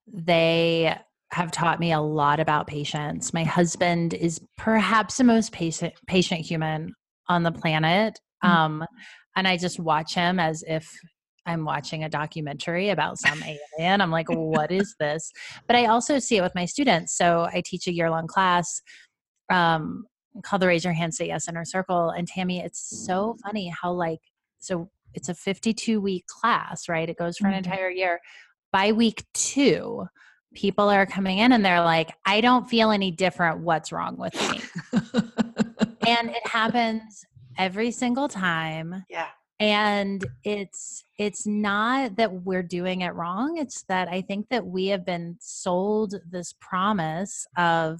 They 0.08 0.96
have 1.32 1.52
taught 1.52 1.80
me 1.80 1.92
a 1.92 2.00
lot 2.00 2.40
about 2.40 2.68
patience. 2.68 3.34
My 3.34 3.44
husband 3.44 4.14
is 4.14 4.40
perhaps 4.58 5.18
the 5.18 5.24
most 5.24 5.52
patient 5.52 5.94
patient 6.08 6.42
human 6.42 6.94
on 7.28 7.44
the 7.44 7.52
planet. 7.52 8.20
Mhm. 8.44 8.50
Um 8.50 8.86
and 9.36 9.48
I 9.48 9.58
just 9.58 9.80
watch 9.80 10.14
him 10.14 10.40
as 10.40 10.64
if 10.68 10.88
I'm 11.50 11.66
watching 11.66 12.04
a 12.04 12.10
documentary 12.10 12.90
about 12.90 13.18
some 13.18 13.42
alien. 13.80 14.02
I'm 14.02 14.12
like, 14.12 14.28
what 14.30 14.72
is 14.72 14.96
this? 15.00 15.32
But 15.68 15.76
I 15.76 15.86
also 15.86 16.20
see 16.20 16.38
it 16.38 16.42
with 16.42 16.56
my 16.56 16.66
students. 16.66 17.18
So 17.18 17.48
I 17.52 17.62
teach 17.66 17.88
a 17.88 17.94
year 17.94 18.10
long 18.10 18.28
class 18.28 18.82
um, 19.52 20.06
called 20.44 20.62
the 20.62 20.68
Raise 20.68 20.84
Your 20.84 20.94
Hand, 20.94 21.14
Say 21.14 21.28
Yes 21.28 21.48
Inner 21.48 21.66
Circle. 21.66 22.12
And 22.12 22.28
Tammi, 22.28 22.60
it's 22.60 23.06
so 23.06 23.36
funny 23.44 23.68
how, 23.82 23.92
like, 23.92 24.20
so 24.60 24.90
it's 25.16 25.30
a 25.30 25.34
52 25.34 26.00
week 26.00 26.26
class, 26.28 26.88
right? 26.88 27.10
It 27.10 27.18
goes 27.18 27.38
for 27.38 27.48
an 27.48 27.54
Mhm. 27.54 27.58
entire 27.58 27.90
year. 27.90 28.20
By 28.72 28.92
week 28.92 29.26
two, 29.34 30.06
people 30.54 30.88
are 30.90 31.08
coming 31.08 31.40
in 31.40 31.52
and 31.52 31.66
they're 31.66 31.82
like, 31.82 32.12
I 32.26 32.42
don't 32.42 32.70
feel 32.70 32.92
any 32.92 33.10
different. 33.10 33.62
What's 33.62 33.92
wrong 33.92 34.18
with 34.18 34.36
me? 34.52 34.62
and 36.08 36.30
it 36.30 36.46
happens 36.48 37.26
every 37.58 37.92
single 37.92 38.28
time 38.28 39.04
yeah. 39.10 39.28
And 39.60 40.26
it's 40.44 41.04
it's 41.18 41.46
not 41.46 42.16
that 42.16 42.32
we're 42.32 42.64
doing 42.64 43.02
it 43.02 43.14
wrong 43.14 43.58
it's 43.58 43.84
that 43.84 44.08
i 44.08 44.22
think 44.22 44.48
that 44.50 44.66
we 44.66 44.88
have 44.88 45.06
been 45.06 45.36
sold 45.40 46.16
this 46.30 46.54
promise 46.60 47.46
of 47.58 48.00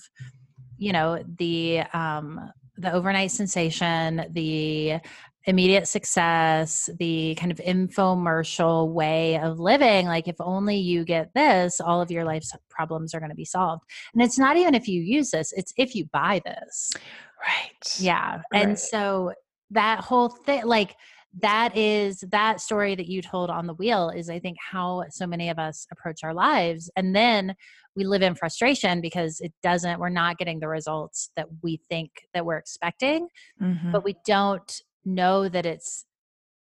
you 0.78 0.92
know 0.94 1.24
the 1.38 1.82
um 1.94 2.40
the 2.78 2.92
overnight 2.92 3.32
sensation 3.32 4.26
the 4.32 4.96
immediate 5.46 5.88
success 5.88 6.90
the 7.00 7.36
kind 7.36 7.52
of 7.52 7.58
infomercial 7.58 8.90
way 8.92 9.38
of 9.40 9.60
living 9.60 10.06
like 10.06 10.28
if 10.28 10.36
only 10.40 10.78
you 10.78 11.04
get 11.04 11.34
this 11.34 11.82
all 11.82 12.02
of 12.02 12.12
your 12.12 12.24
life's 12.24 12.54
problems 12.70 13.14
are 13.14 13.20
going 13.20 13.32
to 13.32 13.36
be 13.36 13.46
solved 13.46 13.84
and 14.14 14.22
it's 14.22 14.38
not 14.38 14.58
even 14.58 14.76
if 14.76 14.88
you 14.88 15.02
use 15.02 15.32
this 15.32 15.52
it's 15.54 15.74
if 15.78 15.96
you 15.96 16.06
buy 16.14 16.42
this 16.46 16.92
Right. 17.40 18.00
yeah. 18.00 18.42
And 18.54 18.78
so 18.78 19.34
that 19.72 20.02
whole 20.02 20.30
thing, 20.30 20.66
like, 20.66 20.96
that 21.42 21.76
is 21.78 22.24
that 22.32 22.60
story 22.60 22.96
that 22.96 23.08
you 23.08 23.22
told 23.22 23.50
on 23.50 23.68
the 23.68 23.74
wheel 23.76 24.10
is 24.10 24.30
i 24.30 24.40
think 24.40 24.58
how 24.72 25.04
so 25.10 25.28
many 25.28 25.50
of 25.50 25.60
us 25.60 25.86
approach 25.92 26.24
our 26.24 26.34
lives 26.34 26.90
and 26.96 27.16
then 27.16 27.54
we 27.96 28.04
live 28.04 28.22
in 28.24 28.34
frustration 28.34 29.00
because 29.00 29.40
it 29.40 29.54
doesn't 29.62 30.00
we're 30.00 30.10
not 30.10 30.38
getting 30.40 30.60
the 30.60 30.68
results 30.68 31.30
that 31.36 31.48
we 31.62 31.80
think 31.90 32.10
that 32.34 32.46
we're 32.46 32.58
expecting 32.58 33.28
Mhm. 33.62 33.92
but 33.92 34.04
we 34.04 34.16
don't 34.26 34.82
know 35.06 35.48
that 35.48 35.66
it's 35.66 36.06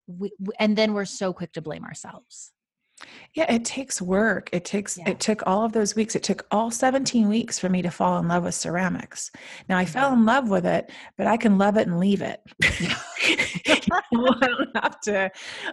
we- 0.07 0.33
and 0.59 0.77
then 0.77 0.93
we're 0.93 1.05
so 1.05 1.33
quick 1.33 1.51
to 1.53 1.61
blame 1.61 1.83
ourselves 1.83 2.51
Yeah, 3.33 3.51
it 3.51 3.63
takes 3.65 4.01
work. 4.01 4.49
It 4.51 4.65
takes 4.65 4.97
Yeah. 4.97 5.09
it 5.09 5.19
took 5.19 5.41
all 5.47 5.63
of 5.63 5.71
those 5.71 5.95
weeks. 5.95 6.15
It 6.15 6.23
took 6.23 6.45
all 6.51 6.71
17 6.71 7.27
weeks 7.29 7.57
for 7.59 7.69
me 7.69 7.81
to 7.81 7.89
fall 7.91 8.17
in 8.19 8.27
love 8.27 8.43
with 8.43 8.55
ceramics. 8.55 9.31
Now 9.67 9.77
I 9.77 9.85
fell 9.85 10.09
Mm-hmm. 10.11 10.19
in 10.21 10.25
love 10.25 10.49
with 10.49 10.65
it, 10.65 10.91
but 11.17 11.27
I 11.27 11.37
can 11.37 11.57
love 11.57 11.77
it 11.77 11.87
and 11.87 11.99
leave 11.99 12.21
it. 12.21 12.41
I 13.69 14.47
don't 14.47 14.77
have 14.83 14.99
to. 15.01 15.29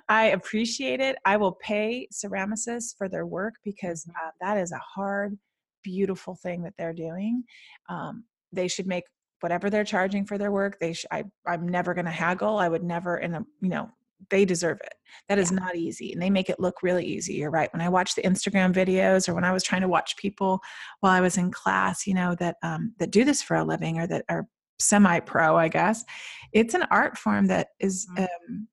I 0.09 0.27
appreciate 0.27 1.01
it. 1.01 1.17
I 1.25 1.37
will 1.37 1.53
pay 1.63 2.09
ceramicists 2.13 2.95
for 2.97 3.09
their 3.09 3.27
work 3.27 3.55
because 3.65 4.05
Mm-hmm. 4.05 4.27
uh, 4.27 4.31
that 4.41 4.59
is 4.61 4.73
a 4.73 4.79
hard, 4.79 5.39
beautiful 5.83 6.35
thing 6.35 6.63
that 6.63 6.75
they're 6.79 6.93
doing. 6.93 7.45
Um, 7.89 8.25
they 8.53 8.69
should 8.69 8.87
make 8.87 9.05
whatever 9.41 9.69
they're 9.71 9.85
charging 9.85 10.25
for 10.25 10.39
their 10.39 10.51
work. 10.51 10.79
They, 10.81 10.93
sh- 10.95 11.05
I, 11.11 11.25
I'm 11.47 11.69
never 11.69 11.95
going 11.95 12.07
to 12.07 12.11
haggle. 12.11 12.59
I 12.59 12.69
would 12.69 12.83
never, 12.83 13.19
in 13.19 13.35
a, 13.35 13.45
you 13.61 13.69
know, 13.69 13.91
they 14.31 14.45
deserve 14.45 14.79
it. 14.83 14.95
That 15.29 15.39
is 15.39 15.51
not 15.53 15.77
easy. 15.77 16.13
And 16.13 16.21
they 16.21 16.31
make 16.31 16.49
it 16.51 16.61
look 16.61 16.83
really 16.83 17.05
easy. 17.05 17.35
You're 17.35 17.51
right. 17.51 17.73
When 17.73 17.81
I 17.81 17.89
watch 17.89 18.15
the 18.15 18.23
Instagram 18.23 18.73
videos 18.73 19.29
or 19.29 19.35
when 19.35 19.45
I 19.45 19.53
was 19.53 19.63
trying 19.63 19.83
to 19.83 19.89
watch 19.89 20.17
people 20.17 20.61
while 21.01 21.13
I 21.13 21.21
was 21.21 21.37
in 21.37 21.51
class, 21.51 22.07
you 22.07 22.15
know, 22.15 22.35
that 22.37 22.57
um, 22.63 22.95
that 22.99 23.11
do 23.11 23.25
this 23.25 23.43
for 23.43 23.57
a 23.57 23.65
living 23.65 23.99
or 23.99 24.07
that 24.07 24.25
are 24.29 24.47
semi-pro, 24.79 25.57
I 25.57 25.69
guess, 25.69 26.05
it's 26.53 26.75
an 26.75 26.85
art 26.91 27.17
form 27.19 27.47
that 27.47 27.69
is 27.81 28.07
Mhm. 28.17 28.23
um, 28.49 28.69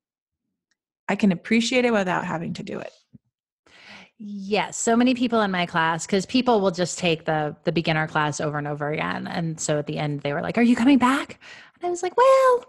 I 1.08 1.16
can 1.16 1.32
appreciate 1.32 1.86
it 1.86 1.94
without 1.94 2.26
having 2.26 2.54
to 2.54 2.64
do 2.64 2.80
it. 2.80 2.92
Yes, 4.18 4.78
so 4.78 4.96
many 4.96 5.16
people 5.16 5.42
in 5.42 5.52
my 5.52 5.66
class 5.66 6.06
because 6.06 6.26
people 6.26 6.62
will 6.62 6.72
just 6.72 6.98
take 6.98 7.26
the 7.26 7.56
the 7.66 7.72
beginner 7.72 8.08
class 8.08 8.40
over 8.40 8.58
and 8.58 8.68
over 8.68 8.92
again, 8.92 9.28
and 9.28 9.60
so 9.60 9.80
at 9.80 9.88
the 9.88 9.98
end 9.98 10.22
they 10.22 10.34
were 10.34 10.42
like, 10.42 10.58
"Are 10.58 10.62
you 10.62 10.76
coming 10.76 10.98
back?" 10.98 11.40
And 11.76 11.88
I 11.88 11.90
was 11.90 12.04
like, 12.04 12.16
"Well, 12.16 12.66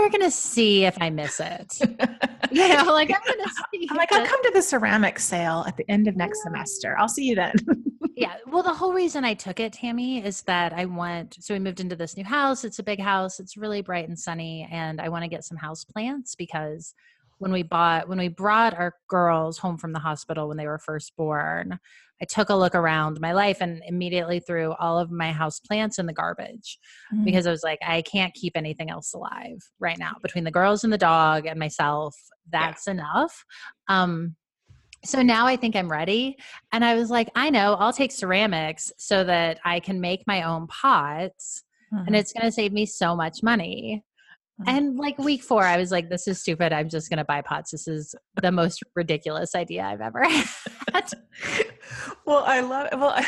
we're 0.00 0.10
gonna 0.10 0.30
see 0.30 0.84
if 0.84 0.96
I 1.00 1.10
miss 1.10 1.40
it." 1.40 1.78
You 2.52 2.68
know, 2.68 2.92
like 2.92 3.10
I'm 3.10 3.20
gonna 3.26 3.50
see. 3.72 3.88
I'm 3.90 3.96
like, 3.96 4.12
I'll 4.12 4.26
come 4.26 4.42
to 4.42 4.50
the 4.52 4.60
ceramic 4.60 5.18
sale 5.18 5.64
at 5.66 5.78
the 5.78 5.90
end 5.90 6.06
of 6.06 6.16
next 6.16 6.42
semester. 6.42 6.94
I'll 6.98 7.08
see 7.08 7.24
you 7.24 7.34
then. 7.34 7.54
yeah. 8.14 8.34
Well, 8.46 8.62
the 8.62 8.74
whole 8.74 8.92
reason 8.92 9.24
I 9.24 9.32
took 9.32 9.58
it, 9.58 9.72
Tammi, 9.72 10.22
is 10.22 10.42
that 10.42 10.74
I 10.74 10.84
want. 10.84 11.38
So 11.40 11.54
we 11.54 11.60
moved 11.60 11.80
into 11.80 11.96
this 11.96 12.14
new 12.14 12.24
house. 12.24 12.64
It's 12.64 12.78
a 12.78 12.82
big 12.82 13.00
house. 13.00 13.40
It's 13.40 13.56
really 13.56 13.80
bright 13.80 14.06
and 14.06 14.18
sunny, 14.18 14.68
and 14.70 15.00
I 15.00 15.08
want 15.08 15.24
to 15.24 15.28
get 15.28 15.44
some 15.44 15.56
house 15.56 15.82
plants 15.84 16.34
because 16.34 16.94
when 17.38 17.52
we 17.52 17.62
bought 17.62 18.06
when 18.06 18.18
we 18.18 18.28
brought 18.28 18.74
our 18.74 18.94
girls 19.08 19.56
home 19.58 19.78
from 19.78 19.92
the 19.92 19.98
hospital 19.98 20.46
when 20.48 20.58
they 20.58 20.66
were 20.66 20.78
first 20.78 21.16
born, 21.16 21.78
I 22.22 22.24
took 22.24 22.50
a 22.50 22.54
look 22.54 22.76
around 22.76 23.20
my 23.20 23.32
life 23.32 23.58
and 23.60 23.82
immediately 23.84 24.38
threw 24.38 24.72
all 24.74 24.96
of 24.98 25.10
my 25.10 25.32
house 25.32 25.58
plants 25.58 25.98
in 25.98 26.06
the 26.06 26.12
garbage 26.12 26.78
Mm. 27.12 27.24
because 27.24 27.46
I 27.46 27.50
was 27.50 27.64
like, 27.64 27.80
I 27.84 28.00
can't 28.02 28.32
keep 28.32 28.56
anything 28.56 28.90
else 28.90 29.12
alive 29.12 29.58
right 29.80 29.98
now 29.98 30.12
between 30.22 30.44
the 30.44 30.50
girls 30.52 30.84
and 30.84 30.92
the 30.92 30.98
dog 30.98 31.46
and 31.46 31.58
myself. 31.58 32.16
That's 32.48 32.86
enough. 32.86 33.44
Um, 33.88 34.36
so 35.04 35.20
now 35.20 35.46
I 35.48 35.56
think 35.56 35.74
I'm 35.74 35.90
ready. 35.90 36.36
And 36.70 36.84
I 36.84 36.94
was 36.94 37.10
like, 37.10 37.28
I 37.34 37.50
know 37.50 37.74
I'll 37.74 37.92
take 37.92 38.12
ceramics 38.12 38.92
so 38.98 39.24
that 39.24 39.58
I 39.64 39.80
can 39.80 40.00
make 40.00 40.22
my 40.28 40.42
own 40.44 40.68
pots 40.68 41.64
and 41.90 42.14
Mhm. 42.14 42.18
it's 42.18 42.32
going 42.32 42.44
to 42.46 42.52
save 42.52 42.72
me 42.72 42.86
so 42.86 43.14
much 43.16 43.42
money. 43.42 44.04
Mhm. 44.60 44.64
And 44.68 44.96
like 44.96 45.18
week 45.18 45.42
four, 45.42 45.64
I 45.64 45.76
was 45.78 45.90
like, 45.90 46.10
this 46.10 46.28
is 46.28 46.40
stupid. 46.40 46.72
I'm 46.72 46.88
just 46.88 47.08
going 47.08 47.18
to 47.18 47.24
buy 47.24 47.40
pots. 47.40 47.70
This 47.70 47.88
is 47.88 48.14
the 48.42 48.52
most 48.52 48.82
ridiculous 48.94 49.54
idea 49.54 49.82
I've 49.84 50.00
ever 50.02 50.22
had. 50.92 51.08
well, 52.26 52.44
I 52.46 52.60
love 52.60 52.88
it. 52.92 52.98
well. 52.98 53.18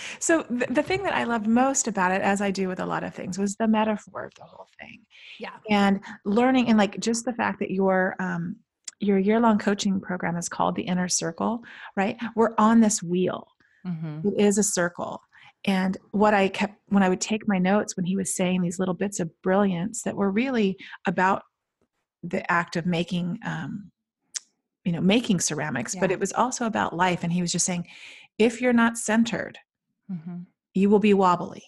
so 0.18 0.44
the, 0.48 0.66
the 0.70 0.82
thing 0.82 1.02
that 1.04 1.14
I 1.14 1.24
loved 1.24 1.46
most 1.46 1.88
about 1.88 2.12
it, 2.12 2.22
as 2.22 2.40
I 2.40 2.50
do 2.50 2.68
with 2.68 2.80
a 2.80 2.86
lot 2.86 3.04
of 3.04 3.14
things, 3.14 3.38
was 3.38 3.56
the 3.56 3.68
metaphor 3.68 4.24
of 4.26 4.34
the 4.34 4.44
whole 4.44 4.66
thing. 4.80 5.00
Yeah. 5.38 5.50
and 5.68 6.00
learning 6.24 6.68
and 6.68 6.78
like 6.78 7.00
just 7.00 7.24
the 7.24 7.32
fact 7.32 7.58
that 7.60 7.70
your 7.70 8.14
um 8.20 8.56
your 9.00 9.18
year 9.18 9.40
long 9.40 9.58
coaching 9.58 10.00
program 10.00 10.36
is 10.36 10.48
called 10.48 10.76
the 10.76 10.82
Inner 10.82 11.08
Circle, 11.08 11.62
right? 11.96 12.16
We're 12.36 12.54
on 12.58 12.80
this 12.80 13.02
wheel. 13.02 13.48
Mhm. 13.84 14.24
It 14.24 14.40
is 14.40 14.58
a 14.58 14.62
circle. 14.62 15.20
And 15.64 15.96
what 16.10 16.34
I 16.34 16.48
kept 16.48 16.74
when 16.88 17.02
I 17.02 17.08
would 17.08 17.20
take 17.20 17.46
my 17.46 17.58
notes 17.58 17.96
when 17.96 18.04
he 18.06 18.16
was 18.16 18.34
saying 18.34 18.62
these 18.62 18.78
little 18.78 18.94
bits 18.94 19.20
of 19.20 19.30
brilliance 19.42 20.02
that 20.02 20.16
were 20.16 20.30
really 20.30 20.76
about 21.06 21.42
the 22.22 22.50
act 22.50 22.76
of 22.76 22.86
making 22.86 23.38
um, 23.46 23.90
you 24.84 24.92
know 24.92 25.00
making 25.00 25.38
ceramics 25.40 25.94
but 25.94 26.10
it 26.10 26.18
was 26.20 26.32
also 26.32 26.66
about 26.66 26.96
life. 26.96 27.22
And 27.22 27.32
he 27.32 27.40
was 27.42 27.52
just 27.52 27.66
saying 27.66 27.86
if 28.38 28.60
you're 28.60 28.72
not 28.72 28.98
centered 28.98 29.58
Mhm. 30.10 30.46
you 30.74 30.90
will 30.90 30.98
be 30.98 31.14
wobbly. 31.14 31.62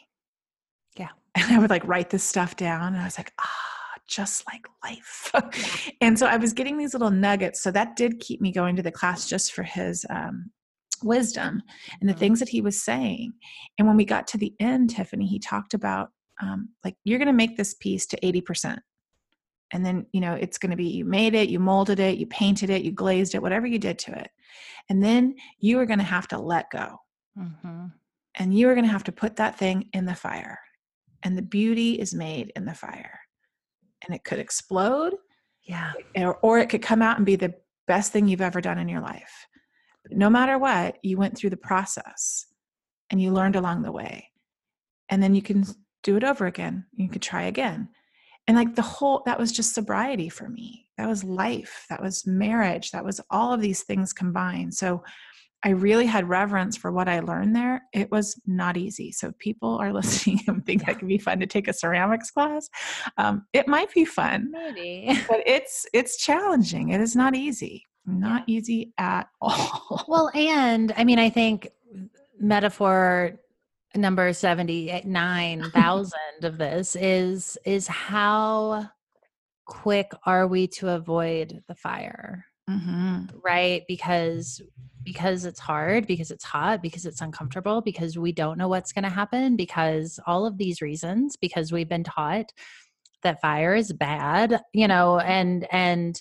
Yeah. 0.99 1.11
and 1.37 1.53
i 1.53 1.59
would 1.59 1.71
like 1.71 1.87
write 1.87 2.11
this 2.11 2.25
stuff 2.25 2.57
down 2.57 2.95
and 2.95 3.01
i 3.03 3.05
was 3.05 3.17
like 3.19 3.33
ah 3.41 3.51
just 4.07 4.45
like 4.53 4.67
life. 4.85 5.33
And 6.01 6.19
so 6.19 6.27
i 6.27 6.37
was 6.37 6.53
getting 6.53 6.77
these 6.79 6.93
little 6.95 7.11
nuggets. 7.11 7.63
So 7.63 7.71
that 7.71 7.97
did 7.97 8.21
keep 8.21 8.41
me 8.41 8.53
going 8.53 8.77
to 8.77 8.83
the 8.83 8.93
class 8.93 9.29
just 9.29 9.53
for 9.53 9.63
his 9.63 10.05
um, 10.11 10.51
wisdom 11.05 11.63
and 12.01 12.09
the 12.09 12.15
Mhm. 12.15 12.19
things 12.19 12.39
that 12.41 12.49
he 12.49 12.61
was 12.61 12.83
saying. 12.83 13.35
And 13.79 13.87
when 13.87 13.97
we 13.97 14.05
got 14.05 14.27
to 14.29 14.39
the 14.39 14.55
end 14.59 14.91
tiffany 14.91 15.27
he 15.27 15.39
talked 15.39 15.75
about 15.75 16.11
um, 16.43 16.71
like 16.85 16.97
you're 17.05 17.19
going 17.21 17.29
to 17.29 17.33
make 17.33 17.57
this 17.57 17.75
piece 17.75 18.07
to 18.07 18.19
80% 18.27 18.81
and 19.71 19.87
then 19.87 20.07
you 20.13 20.21
know 20.21 20.35
it's 20.35 20.59
going 20.59 20.71
to 20.71 20.77
be 20.77 20.89
you 20.89 21.05
made 21.05 21.33
it 21.35 21.49
you 21.49 21.61
molded 21.61 22.01
it 22.01 22.19
you 22.19 22.27
painted 22.27 22.71
it 22.71 22.83
you 22.83 22.91
glazed 22.91 23.35
it 23.37 23.43
whatever 23.43 23.67
you 23.67 23.79
did 23.79 23.99
to 24.01 24.19
it. 24.19 24.31
And 24.89 25.03
then 25.03 25.35
you 25.61 25.79
are 25.79 25.87
going 25.87 26.01
to 26.01 26.05
have 26.05 26.27
to 26.29 26.39
let 26.39 26.71
go. 26.71 26.99
Mhm. 27.39 27.93
and 28.37 28.53
you 28.59 28.69
are 28.69 28.75
going 28.75 28.85
to 28.87 28.91
have 28.93 29.05
to 29.05 29.13
put 29.13 29.37
that 29.37 29.57
thing 29.59 29.89
in 29.93 30.07
the 30.07 30.15
fire. 30.15 30.59
And 31.23 31.39
the 31.39 31.43
beauty 31.43 32.01
is 32.01 32.13
made 32.13 32.51
in 32.57 32.65
the 32.65 32.75
fire. 32.75 33.21
And 34.05 34.15
it 34.15 34.25
could 34.25 34.41
explode 34.41 35.15
Yeah. 35.63 35.93
or, 36.17 36.37
or 36.39 36.59
it 36.59 36.69
could 36.69 36.83
come 36.83 37.01
out 37.01 37.17
and 37.17 37.25
be 37.25 37.37
the 37.37 37.55
best 37.87 38.13
thing 38.13 38.27
you've 38.27 38.41
ever 38.41 38.61
done 38.61 38.79
in 38.79 38.89
your 38.89 39.01
life 39.01 39.47
but 40.05 40.17
no 40.17 40.31
matter 40.31 40.59
what 40.59 40.99
you 41.03 41.17
went 41.17 41.37
through 41.37 41.51
the 41.51 41.57
process 41.57 42.47
and 43.11 43.21
you 43.21 43.33
learned 43.33 43.57
along 43.57 43.83
the 43.83 43.93
way 43.93 44.31
and 45.09 45.23
then 45.23 45.35
you 45.35 45.43
can 45.43 45.65
do 46.03 46.17
it 46.17 46.25
over 46.25 46.47
again 46.47 46.85
you 46.93 47.09
could 47.09 47.23
try 47.23 47.45
again 47.45 47.89
and 48.47 48.57
like 48.57 48.75
the 48.75 48.83
whole 48.83 49.23
that 49.27 49.39
was 49.39 49.53
just 49.53 49.75
sobriety 49.75 50.29
for 50.29 50.49
me 50.49 50.87
that 50.99 51.09
was 51.09 51.25
life 51.25 51.87
that 51.89 52.03
was 52.03 52.27
marriage 52.27 52.91
that 52.91 53.05
was 53.05 53.21
all 53.31 53.53
of 53.53 53.61
these 53.61 53.83
things 53.83 54.13
combined 54.13 54.73
so 54.73 55.03
i 55.65 55.71
really 55.71 56.07
had 56.07 56.29
reverence 56.29 56.77
for 56.77 56.93
what 56.93 57.09
i 57.09 57.21
learned 57.21 57.57
there 57.57 57.83
it 57.93 58.11
was 58.11 58.41
not 58.47 58.77
easy 58.77 59.11
so 59.11 59.33
people 59.39 59.79
are 59.79 59.93
listening 59.95 60.41
and 60.47 60.65
think 60.67 60.85
that 60.85 60.99
could 60.99 61.09
be 61.09 61.19
fun 61.19 61.41
to 61.41 61.47
take 61.47 61.69
a 61.69 61.73
ceramics 61.73 62.31
class 62.31 62.69
um, 63.17 63.47
it 63.53 63.67
might 63.67 63.93
be 63.95 64.05
fun 64.05 64.51
Maybe. 64.51 65.19
but 65.29 65.41
it's 65.47 65.87
it's 65.93 66.19
challenging 66.19 66.91
it 66.91 67.01
is 67.01 67.17
not 67.17 67.35
easy 67.35 67.87
not 68.07 68.45
easy 68.47 68.93
at 68.99 69.29
all. 69.41 70.05
Well, 70.09 70.31
and 70.35 70.93
I 70.97 71.05
mean, 71.05 71.19
I 71.19 71.31
think 71.31 71.69
metaphor 72.39 73.39
number 73.95 74.33
79,000 74.33 76.19
of 76.43 76.59
this 76.59 76.97
is 76.97 77.57
is 77.65 77.87
how 77.87 78.91
quick 79.67 80.11
are 80.27 80.47
we 80.47 80.67
to 80.67 80.91
avoid 80.91 81.63
the 81.69 81.75
fire, 81.75 82.45
hmm 82.69 83.21
right? 83.45 83.83
Because 83.89 84.61
because 85.05 85.45
it's 85.45 85.61
hard, 85.61 86.07
because 86.07 86.31
it's 86.31 86.45
hot, 86.45 86.83
because 86.83 87.05
it's 87.07 87.21
uncomfortable, 87.21 87.83
because 87.83 88.17
we 88.19 88.33
don't 88.33 88.57
know 88.59 88.69
what's 88.69 88.93
going 88.93 89.05
to 89.05 89.11
happen, 89.11 89.55
because 89.55 90.19
all 90.27 90.47
of 90.47 90.57
these 90.57 90.81
reasons, 90.81 91.37
because 91.37 91.73
we've 91.73 91.89
been 91.89 92.05
taught 92.05 92.51
that 93.23 93.41
fire 93.41 93.75
is 93.75 93.93
bad, 93.93 94.63
you 94.73 94.89
know, 94.89 95.19
and 95.19 95.67
and 95.71 96.21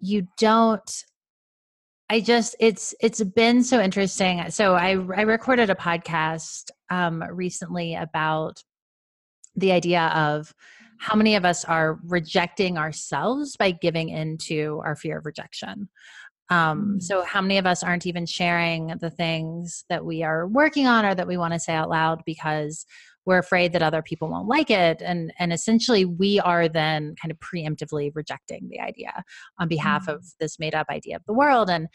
you 0.00 0.28
don't 0.38 1.04
I 2.08 2.20
just 2.20 2.54
it's 2.60 2.94
it's 3.00 3.22
been 3.22 3.64
so 3.64 3.80
interesting. 3.80 4.48
So 4.50 4.74
I 4.74 4.90
I 4.90 5.22
recorded 5.22 5.70
a 5.70 5.74
podcast 5.74 6.70
um 6.88 7.22
recently 7.32 7.94
about 7.96 8.62
the 9.56 9.72
idea 9.72 10.02
of 10.14 10.52
how 10.98 11.16
many 11.16 11.34
of 11.34 11.44
us 11.44 11.64
are 11.64 11.98
rejecting 12.04 12.78
ourselves 12.78 13.56
by 13.56 13.70
giving 13.72 14.08
into 14.10 14.80
our 14.84 14.94
fear 14.96 15.18
of 15.18 15.26
rejection. 15.26 15.88
Um, 16.48 16.98
Mm. 16.98 17.02
so 17.02 17.24
how 17.24 17.40
many 17.42 17.58
of 17.58 17.66
us 17.66 17.82
aren't 17.82 18.06
even 18.06 18.24
sharing 18.24 18.86
the 19.00 19.10
things 19.10 19.84
that 19.88 20.04
we 20.04 20.22
are 20.22 20.46
working 20.46 20.86
on 20.86 21.04
or 21.04 21.14
that 21.14 21.26
we 21.26 21.36
want 21.36 21.54
to 21.54 21.58
say 21.60 21.74
out 21.74 21.90
loud 21.90 22.22
because 22.24 22.86
we're 23.26 23.38
afraid 23.38 23.72
that 23.72 23.82
other 23.82 24.00
people 24.00 24.28
won't 24.30 24.48
like 24.48 24.70
it 24.70 25.02
and 25.04 25.32
and 25.38 25.52
essentially 25.52 26.04
we 26.04 26.40
are 26.40 26.68
then 26.68 27.14
kind 27.20 27.30
of 27.30 27.38
preemptively 27.40 28.10
rejecting 28.14 28.68
the 28.70 28.80
idea 28.80 29.22
on 29.58 29.68
behalf 29.68 30.08
of 30.08 30.24
this 30.40 30.58
made 30.58 30.74
up 30.74 30.86
idea 30.88 31.16
of 31.16 31.24
the 31.26 31.34
world 31.34 31.68
and 31.68 31.88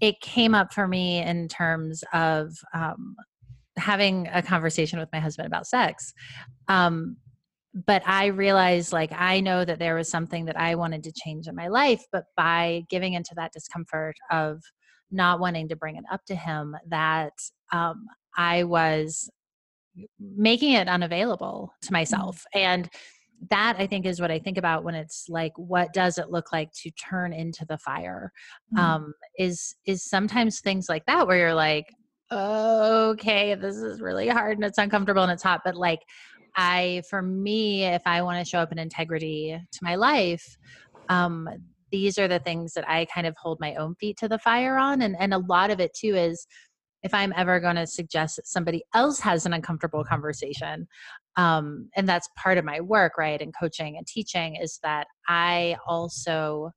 it 0.00 0.20
came 0.20 0.54
up 0.54 0.72
for 0.72 0.86
me 0.86 1.20
in 1.22 1.48
terms 1.48 2.04
of 2.12 2.52
um, 2.74 3.16
having 3.76 4.28
a 4.32 4.42
conversation 4.42 4.98
with 4.98 5.08
my 5.12 5.18
husband 5.18 5.46
about 5.46 5.66
sex 5.66 6.12
um, 6.68 7.16
but 7.86 8.02
i 8.06 8.26
realized 8.26 8.92
like 8.92 9.12
i 9.12 9.40
know 9.40 9.64
that 9.64 9.78
there 9.78 9.94
was 9.94 10.08
something 10.08 10.44
that 10.44 10.58
i 10.58 10.74
wanted 10.74 11.02
to 11.02 11.12
change 11.12 11.48
in 11.48 11.54
my 11.54 11.68
life 11.68 12.02
but 12.12 12.24
by 12.36 12.82
giving 12.90 13.14
into 13.14 13.32
that 13.34 13.52
discomfort 13.52 14.14
of 14.30 14.62
not 15.10 15.40
wanting 15.40 15.68
to 15.68 15.76
bring 15.76 15.96
it 15.96 16.04
up 16.12 16.22
to 16.26 16.34
him 16.34 16.76
that 16.88 17.32
um, 17.72 18.04
i 18.36 18.64
was 18.64 19.30
making 20.18 20.72
it 20.72 20.88
unavailable 20.88 21.72
to 21.82 21.92
myself 21.92 22.44
and 22.54 22.88
that 23.50 23.76
i 23.78 23.86
think 23.86 24.04
is 24.04 24.20
what 24.20 24.30
i 24.30 24.38
think 24.38 24.58
about 24.58 24.84
when 24.84 24.94
it's 24.94 25.26
like 25.28 25.52
what 25.56 25.92
does 25.92 26.18
it 26.18 26.30
look 26.30 26.52
like 26.52 26.70
to 26.72 26.90
turn 26.92 27.32
into 27.32 27.64
the 27.68 27.78
fire 27.78 28.32
Mm. 28.74 28.78
um 28.80 29.14
is 29.38 29.74
is 29.86 30.04
sometimes 30.04 30.60
things 30.60 30.88
like 30.88 31.06
that 31.06 31.26
where 31.26 31.38
you're 31.38 31.54
like 31.54 31.86
okay 32.30 33.54
this 33.54 33.76
is 33.76 34.00
really 34.00 34.28
hard 34.28 34.58
and 34.58 34.64
it's 34.64 34.78
uncomfortable 34.78 35.22
and 35.22 35.32
it's 35.32 35.42
hot 35.42 35.62
but 35.64 35.74
like 35.76 36.00
i 36.56 37.02
for 37.08 37.22
me 37.22 37.84
if 37.84 38.02
i 38.06 38.20
want 38.20 38.44
to 38.44 38.48
show 38.48 38.58
up 38.58 38.72
in 38.72 38.78
integrity 38.78 39.58
to 39.72 39.78
my 39.82 39.94
life 39.94 40.56
um 41.08 41.48
these 41.90 42.18
are 42.18 42.28
the 42.28 42.40
things 42.40 42.74
that 42.74 42.86
i 42.88 43.06
kind 43.06 43.26
of 43.26 43.34
hold 43.40 43.58
my 43.60 43.74
own 43.76 43.94
feet 43.94 44.16
to 44.18 44.28
the 44.28 44.38
fire 44.40 44.76
on 44.76 45.00
and 45.00 45.16
and 45.18 45.32
a 45.32 45.38
lot 45.38 45.70
of 45.70 45.80
it 45.80 45.92
too 45.94 46.14
is 46.14 46.46
if 47.02 47.14
i'm 47.14 47.32
ever 47.36 47.60
going 47.60 47.76
to 47.76 47.86
suggest 47.86 48.36
that 48.36 48.46
somebody 48.46 48.82
else 48.94 49.20
has 49.20 49.46
an 49.46 49.52
uncomfortable 49.52 50.04
conversation 50.04 50.86
um 51.36 51.88
and 51.96 52.08
that's 52.08 52.28
part 52.36 52.58
of 52.58 52.64
my 52.64 52.80
work 52.80 53.18
right 53.18 53.40
and 53.40 53.54
coaching 53.58 53.96
and 53.96 54.06
teaching 54.06 54.56
is 54.56 54.78
that 54.82 55.06
i 55.28 55.76
also 55.86 56.70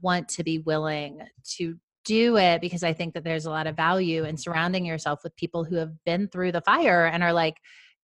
want 0.00 0.28
to 0.28 0.42
be 0.42 0.58
willing 0.58 1.20
to 1.44 1.76
do 2.06 2.36
it 2.36 2.60
because 2.60 2.84
I 2.84 2.92
think 2.92 3.12
that 3.14 3.24
there's 3.24 3.44
a 3.44 3.50
lot 3.50 3.66
of 3.66 3.76
value 3.76 4.24
in 4.24 4.38
surrounding 4.38 4.86
yourself 4.86 5.20
with 5.22 5.36
people 5.36 5.64
who 5.64 5.76
have 5.76 5.92
been 6.04 6.28
through 6.28 6.52
the 6.52 6.60
fire 6.62 7.04
and 7.04 7.22
are 7.22 7.32
like, 7.32 7.56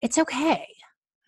it's 0.02 0.18
okay. 0.18 0.66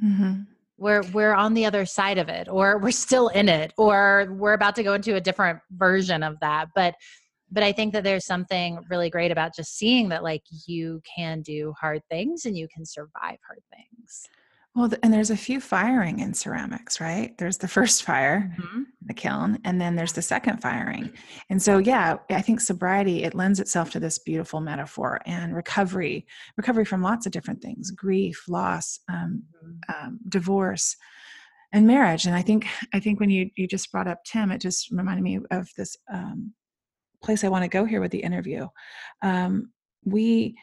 Mm-hmm. 0.04 0.42
We're 0.76 1.02
we're 1.12 1.34
on 1.34 1.54
the 1.54 1.66
other 1.66 1.86
side 1.86 2.18
of 2.18 2.28
it, 2.28 2.48
or 2.48 2.78
we're 2.78 2.90
still 2.90 3.28
in 3.28 3.48
it, 3.48 3.72
or 3.78 4.26
we're 4.32 4.54
about 4.54 4.74
to 4.74 4.82
go 4.82 4.94
into 4.94 5.14
a 5.14 5.20
different 5.20 5.60
version 5.70 6.24
of 6.24 6.40
that. 6.40 6.70
But 6.74 6.96
but 7.54 7.62
I 7.62 7.72
think 7.72 7.92
that 7.94 8.04
there's 8.04 8.26
something 8.26 8.78
really 8.90 9.08
great 9.10 9.30
about 9.30 9.54
just 9.54 9.76
seeing 9.78 10.08
that 10.10 10.22
like 10.22 10.42
you 10.66 11.00
can 11.16 11.40
do 11.42 11.72
hard 11.80 12.02
things 12.10 12.44
and 12.46 12.56
you 12.56 12.66
can 12.74 12.84
survive 12.84 13.38
hard 13.48 13.62
things. 13.74 14.28
well 14.76 14.90
and 15.02 15.12
there's 15.14 15.30
a 15.30 15.36
few 15.48 15.60
firing 15.60 16.18
in 16.18 16.34
ceramics 16.34 17.00
right? 17.00 17.30
There's 17.38 17.58
the 17.58 17.68
first 17.78 18.02
fire 18.02 18.40
Mhm. 18.58 18.84
the 19.10 19.14
kiln 19.14 19.58
and 19.64 19.80
then 19.80 19.94
there's 19.96 20.14
the 20.18 20.22
second 20.34 20.56
firing. 20.66 21.04
And 21.50 21.60
so 21.66 21.72
yeah 21.78 22.16
i 22.40 22.42
think 22.46 22.60
sobriety 22.60 23.16
it 23.26 23.34
lends 23.42 23.60
itself 23.60 23.90
to 23.92 24.00
this 24.00 24.18
beautiful 24.30 24.60
metaphor 24.60 25.20
and 25.26 25.54
recovery 25.54 26.26
recovery 26.60 26.84
from 26.90 27.02
lots 27.02 27.24
of 27.26 27.32
different 27.32 27.60
things 27.62 27.90
grief 28.04 28.38
loss 28.48 28.98
um, 29.14 29.44
um, 29.94 30.18
divorce 30.28 30.96
and 31.72 31.86
marriage. 31.86 32.24
And 32.26 32.34
i 32.34 32.42
think 32.48 32.62
i 32.92 32.98
think 33.04 33.20
when 33.20 33.30
you 33.36 33.42
you 33.58 33.66
just 33.76 33.90
brought 33.92 34.08
up 34.12 34.20
tim 34.24 34.50
it 34.50 34.60
just 34.68 34.90
reminded 34.90 35.22
me 35.30 35.38
of 35.58 35.68
this 35.76 35.96
um, 36.12 36.52
place 37.24 37.44
i 37.44 37.48
want 37.48 37.62
to 37.64 37.68
go 37.68 37.84
here 37.84 38.00
with 38.00 38.10
the 38.12 38.22
interview. 38.22 38.66
Um, 39.22 39.72
we 40.04 40.56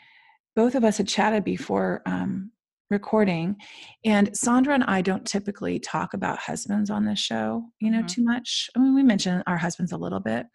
both 0.56 0.76
of 0.76 0.84
us 0.84 0.97
had 0.97 1.08
chatted 1.08 1.43
before 1.43 2.02
um, 2.06 2.52
recording 2.89 3.56
and 4.06 4.30
sondra 4.32 4.74
and 4.76 4.84
i 4.84 5.02
don't 5.02 5.26
typically 5.26 5.80
talk 5.80 6.13
about 6.13 6.38
husbands 6.39 6.89
on 6.89 7.06
this 7.06 7.19
show 7.19 7.63
you 7.80 7.89
know 7.89 8.02
Mhm. 8.04 8.08
too 8.08 8.24
much. 8.24 8.69
I 8.76 8.80
mean 8.80 8.93
we 8.95 9.04
mention 9.04 9.43
our 9.47 9.58
husbands 9.58 9.91
a 9.93 9.97
little 9.97 10.19
bit 10.19 10.45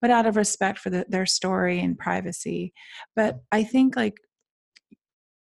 but 0.00 0.10
out 0.10 0.26
of 0.26 0.36
respect 0.36 0.78
for 0.78 0.90
the, 0.90 1.04
their 1.08 1.26
story 1.26 1.80
and 1.80 1.98
privacy 1.98 2.72
but 3.14 3.40
i 3.52 3.62
think 3.62 3.96
like 3.96 4.16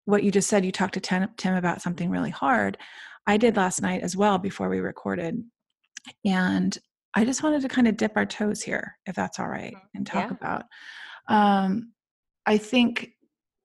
what 0.05 0.23
you 0.23 0.31
just 0.31 0.49
said 0.49 0.65
you 0.65 0.71
talked 0.71 0.95
to 0.95 0.99
tim, 0.99 1.27
tim 1.37 1.55
about 1.55 1.81
something 1.81 2.09
really 2.09 2.31
hard. 2.31 2.77
I 3.27 3.37
did 3.37 3.57
last 3.57 3.81
night 3.81 4.01
as 4.01 4.17
well 4.17 4.39
before 4.39 4.67
we 4.69 4.79
recorded 4.79 5.43
and 6.25 6.75
i 7.15 7.25
just 7.25 7.43
wanted 7.43 7.61
to 7.61 7.67
kind 7.67 7.87
of 7.87 7.97
dip 7.97 8.13
our 8.15 8.25
toes 8.25 8.61
here 8.61 8.97
if 9.05 9.15
that's 9.15 9.39
all 9.39 9.47
right 9.47 9.75
Mhm. 9.75 9.81
and 9.95 10.07
talk 10.07 10.29
Yeah. 10.29 10.37
about 10.37 10.63
um, 11.27 11.93
i 12.45 12.57
think 12.57 13.11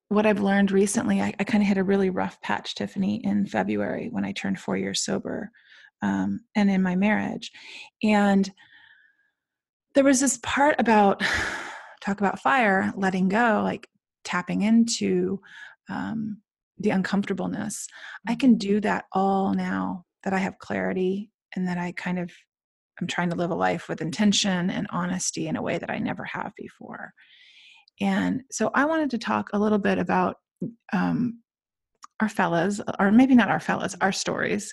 what 0.09 0.27
I've 0.27 0.41
learned 0.41 0.71
recently, 0.71 1.21
I, 1.21 1.35
I 1.41 1.45
kind 1.45 1.63
of 1.63 1.67
hit 1.67 1.79
a 1.79 1.83
really 1.85 2.11
rough 2.11 2.41
patch, 2.41 2.75
Tiffany, 2.75 3.25
in 3.25 3.47
February 3.47 4.09
when 4.11 4.25
I 4.25 4.33
turned 4.33 4.61
four 4.61 4.77
years 4.77 5.03
sober 5.05 5.51
um, 6.03 6.41
and 6.55 6.71
in 6.71 6.83
my 6.83 6.95
marriage. 6.95 7.51
And 8.03 8.49
there 9.95 10.05
was 10.05 10.21
this 10.21 10.39
part 10.43 10.77
about 10.79 11.23
talk 12.05 12.21
about 12.21 12.41
fire, 12.41 12.93
letting 12.97 13.29
go, 13.29 13.63
like 13.65 13.89
tapping 14.25 14.63
into 14.63 15.41
um, 15.89 16.41
the 16.79 16.91
uncomfortableness. 16.91 17.87
I 18.29 18.35
can 18.35 18.57
do 18.57 18.81
that 18.81 19.07
all 19.13 19.55
now 19.55 20.05
that 20.23 20.33
I 20.33 20.39
have 20.39 20.59
clarity 20.59 21.31
and 21.57 21.67
that 21.67 21.79
I 21.79 21.93
kind 21.93 22.19
of 22.19 22.31
I'm 23.01 23.07
trying 23.07 23.31
to 23.31 23.37
live 23.37 23.51
a 23.51 23.55
life 23.55 23.89
with 23.89 24.01
intention 24.01 24.71
and 24.71 24.87
honesty 24.91 25.49
in 25.49 25.57
a 25.57 25.63
way 25.63 25.79
that 25.79 25.91
I 25.91 25.99
never 25.99 26.25
have 26.25 26.53
before. 26.57 27.13
And 28.01 28.43
so 28.51 28.71
I 28.75 28.85
wanted 28.85 29.11
to 29.11 29.19
talk 29.19 29.51
a 29.53 29.59
little 29.59 29.79
bit 29.79 29.99
about 29.99 30.37
um, 30.93 31.41
our 32.21 32.29
fellas, 32.29 32.81
or 32.99 33.11
maybe 33.11 33.35
not 33.35 33.51
our 33.51 33.61
fellas, 33.61 33.97
our 34.01 34.13
stories 34.13 34.73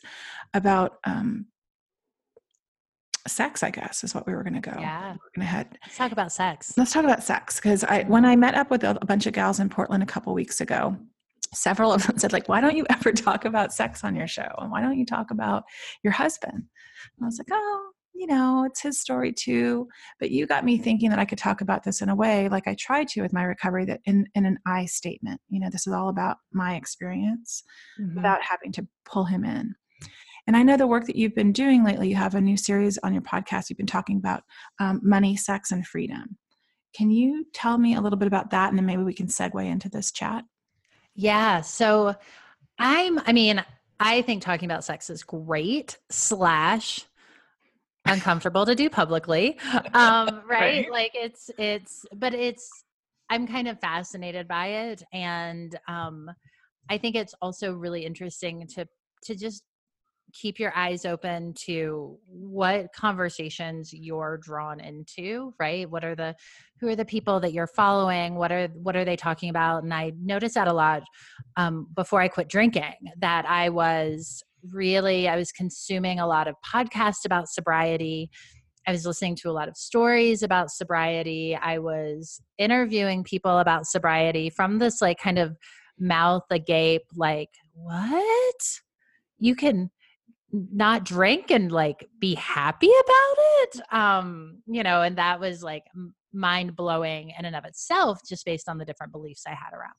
about 0.53 0.97
um, 1.03 1.47
sex. 3.27 3.63
I 3.63 3.69
guess 3.69 4.03
is 4.03 4.15
what 4.15 4.25
we 4.25 4.33
were 4.33 4.43
going 4.43 4.59
to 4.59 4.59
go. 4.61 4.75
Yeah. 4.79 5.11
We're 5.11 5.31
going 5.35 5.41
to 5.41 5.45
head. 5.45 5.77
Let's 5.85 5.97
talk 5.97 6.11
about 6.11 6.31
sex. 6.31 6.73
Let's 6.77 6.93
talk 6.93 7.03
about 7.03 7.23
sex 7.23 7.57
because 7.57 7.83
I 7.83 8.03
when 8.03 8.25
I 8.25 8.35
met 8.35 8.55
up 8.55 8.71
with 8.71 8.83
a, 8.83 8.97
a 9.01 9.05
bunch 9.05 9.25
of 9.25 9.33
gals 9.33 9.59
in 9.59 9.69
Portland 9.69 10.03
a 10.03 10.07
couple 10.07 10.33
weeks 10.33 10.61
ago, 10.61 10.97
several 11.53 11.91
of 11.93 12.05
them 12.05 12.17
said 12.17 12.33
like 12.33 12.47
why 12.49 12.61
don't 12.61 12.75
you 12.75 12.85
ever 12.89 13.11
talk 13.11 13.45
about 13.45 13.73
sex 13.73 14.03
on 14.03 14.15
your 14.15 14.27
show 14.27 14.49
and 14.59 14.71
why 14.71 14.81
don't 14.81 14.97
you 14.97 15.05
talk 15.05 15.31
about 15.31 15.63
your 16.03 16.13
husband 16.13 16.53
and 16.53 17.23
i 17.23 17.25
was 17.25 17.37
like 17.37 17.47
oh 17.51 17.91
you 18.13 18.27
know 18.27 18.63
it's 18.65 18.81
his 18.81 18.99
story 18.99 19.31
too 19.31 19.87
but 20.19 20.31
you 20.31 20.45
got 20.45 20.65
me 20.65 20.77
thinking 20.77 21.09
that 21.09 21.19
i 21.19 21.25
could 21.25 21.37
talk 21.37 21.61
about 21.61 21.83
this 21.83 22.01
in 22.01 22.09
a 22.09 22.15
way 22.15 22.49
like 22.49 22.67
i 22.67 22.75
tried 22.75 23.07
to 23.07 23.21
with 23.21 23.33
my 23.33 23.43
recovery 23.43 23.85
that 23.85 23.99
in, 24.05 24.27
in 24.35 24.45
an 24.45 24.57
i 24.65 24.85
statement 24.85 25.39
you 25.49 25.59
know 25.59 25.69
this 25.71 25.87
is 25.87 25.93
all 25.93 26.09
about 26.09 26.37
my 26.51 26.75
experience 26.75 27.63
Mhm. 27.99 28.15
without 28.15 28.41
having 28.41 28.71
to 28.73 28.87
pull 29.05 29.25
him 29.25 29.43
in 29.45 29.73
and 30.47 30.57
i 30.57 30.63
know 30.63 30.77
the 30.77 30.87
work 30.87 31.05
that 31.05 31.15
you've 31.15 31.35
been 31.35 31.51
doing 31.51 31.83
lately 31.83 32.09
you 32.09 32.15
have 32.15 32.35
a 32.35 32.41
new 32.41 32.57
series 32.57 32.97
on 33.03 33.13
your 33.13 33.23
podcast 33.23 33.69
you've 33.69 33.77
been 33.77 33.85
talking 33.87 34.17
about 34.17 34.43
um, 34.79 34.99
money 35.03 35.35
sex 35.35 35.71
and 35.71 35.85
freedom 35.87 36.37
can 36.93 37.09
you 37.09 37.45
tell 37.53 37.77
me 37.77 37.95
a 37.95 38.01
little 38.01 38.17
bit 38.19 38.27
about 38.27 38.49
that 38.51 38.69
and 38.69 38.77
then 38.77 38.85
maybe 38.85 39.03
we 39.03 39.13
can 39.13 39.27
segue 39.27 39.65
into 39.65 39.89
this 39.89 40.11
chat 40.11 40.43
Yeah. 41.15 41.61
So 41.61 42.15
I'm, 42.79 43.19
I 43.25 43.33
mean, 43.33 43.63
I 43.99 44.21
think 44.23 44.41
talking 44.41 44.65
about 44.69 44.83
sex 44.83 45.09
is 45.09 45.23
great, 45.23 45.97
slash, 46.09 47.05
uncomfortable 48.05 48.65
to 48.65 48.75
do 48.75 48.89
publicly. 48.89 49.57
Um, 49.93 50.41
right? 50.49 50.85
Right. 50.85 50.91
Like 50.91 51.11
it's, 51.13 51.49
it's, 51.57 52.05
but 52.15 52.33
it's, 52.33 52.69
I'm 53.29 53.47
kind 53.47 53.67
of 53.67 53.79
fascinated 53.79 54.47
by 54.47 54.67
it. 54.67 55.03
And 55.13 55.77
um, 55.87 56.29
I 56.89 56.97
think 56.97 57.15
it's 57.15 57.33
also 57.41 57.73
really 57.73 58.05
interesting 58.05 58.67
to, 58.75 58.85
to 59.23 59.35
just 59.35 59.63
keep 60.33 60.59
your 60.59 60.75
eyes 60.75 61.05
open 61.05 61.53
to 61.65 62.17
what 62.27 62.93
conversations 62.93 63.93
you're 63.93 64.39
drawn 64.41 64.79
into 64.79 65.53
right 65.59 65.89
what 65.89 66.03
are 66.03 66.15
the 66.15 66.35
who 66.79 66.87
are 66.87 66.95
the 66.95 67.05
people 67.05 67.39
that 67.39 67.53
you're 67.53 67.67
following 67.67 68.35
what 68.35 68.51
are 68.51 68.67
what 68.81 68.95
are 68.95 69.05
they 69.05 69.15
talking 69.15 69.49
about 69.49 69.83
and 69.83 69.93
i 69.93 70.11
noticed 70.21 70.55
that 70.55 70.67
a 70.67 70.73
lot 70.73 71.03
um, 71.57 71.87
before 71.95 72.21
i 72.21 72.27
quit 72.27 72.47
drinking 72.47 72.93
that 73.17 73.45
i 73.45 73.69
was 73.69 74.43
really 74.69 75.27
i 75.27 75.35
was 75.35 75.51
consuming 75.51 76.19
a 76.19 76.27
lot 76.27 76.47
of 76.47 76.55
podcasts 76.65 77.25
about 77.25 77.49
sobriety. 77.49 78.29
I 78.87 78.91
was 78.91 79.05
listening 79.05 79.35
to 79.37 79.49
a 79.49 79.53
lot 79.53 79.67
of 79.67 79.77
stories 79.77 80.41
about 80.41 80.71
sobriety. 80.71 81.55
I 81.55 81.77
was 81.77 82.41
interviewing 82.57 83.23
people 83.23 83.59
about 83.59 83.85
sobriety 83.85 84.49
from 84.49 84.79
this 84.79 85.01
like 85.01 85.19
kind 85.19 85.37
of 85.37 85.55
mouth 85.99 86.45
agape 86.49 87.05
like 87.15 87.49
what? 87.73 88.55
You 89.37 89.55
can 89.55 89.91
not 90.51 91.05
drink 91.05 91.51
and 91.51 91.71
like 91.71 92.07
be 92.19 92.33
happy 92.35 92.89
about 92.89 93.35
it? 93.37 93.93
Um 93.93 94.63
you 94.65 94.83
know 94.83 95.03
and 95.03 95.17
that 95.17 95.39
was 95.39 95.61
like 95.63 95.83
mind 96.33 96.75
blowing 96.75 97.33
in 97.37 97.45
and 97.45 97.55
of 97.55 97.65
itself 97.65 98.19
just 98.27 98.45
based 98.45 98.69
on 98.69 98.77
the 98.77 98.85
different 98.85 99.11
beliefs 99.11 99.43
i 99.47 99.49
had 99.49 99.73
around 99.73 99.93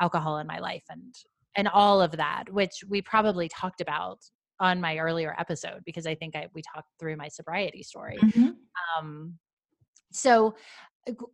alcohol 0.00 0.38
in 0.38 0.46
my 0.46 0.58
life 0.58 0.84
and 0.90 1.14
and 1.56 1.68
all 1.68 2.00
of 2.00 2.12
that 2.12 2.44
which 2.50 2.82
we 2.88 3.02
probably 3.02 3.48
talked 3.48 3.80
about 3.80 4.18
on 4.60 4.80
my 4.80 4.98
earlier 4.98 5.34
episode 5.38 5.80
because 5.84 6.06
i 6.06 6.14
think 6.14 6.36
i 6.36 6.46
we 6.54 6.62
talked 6.74 6.88
through 6.98 7.16
my 7.16 7.28
sobriety 7.28 7.82
story. 7.82 8.18
Um 8.98 9.38
so 10.12 10.54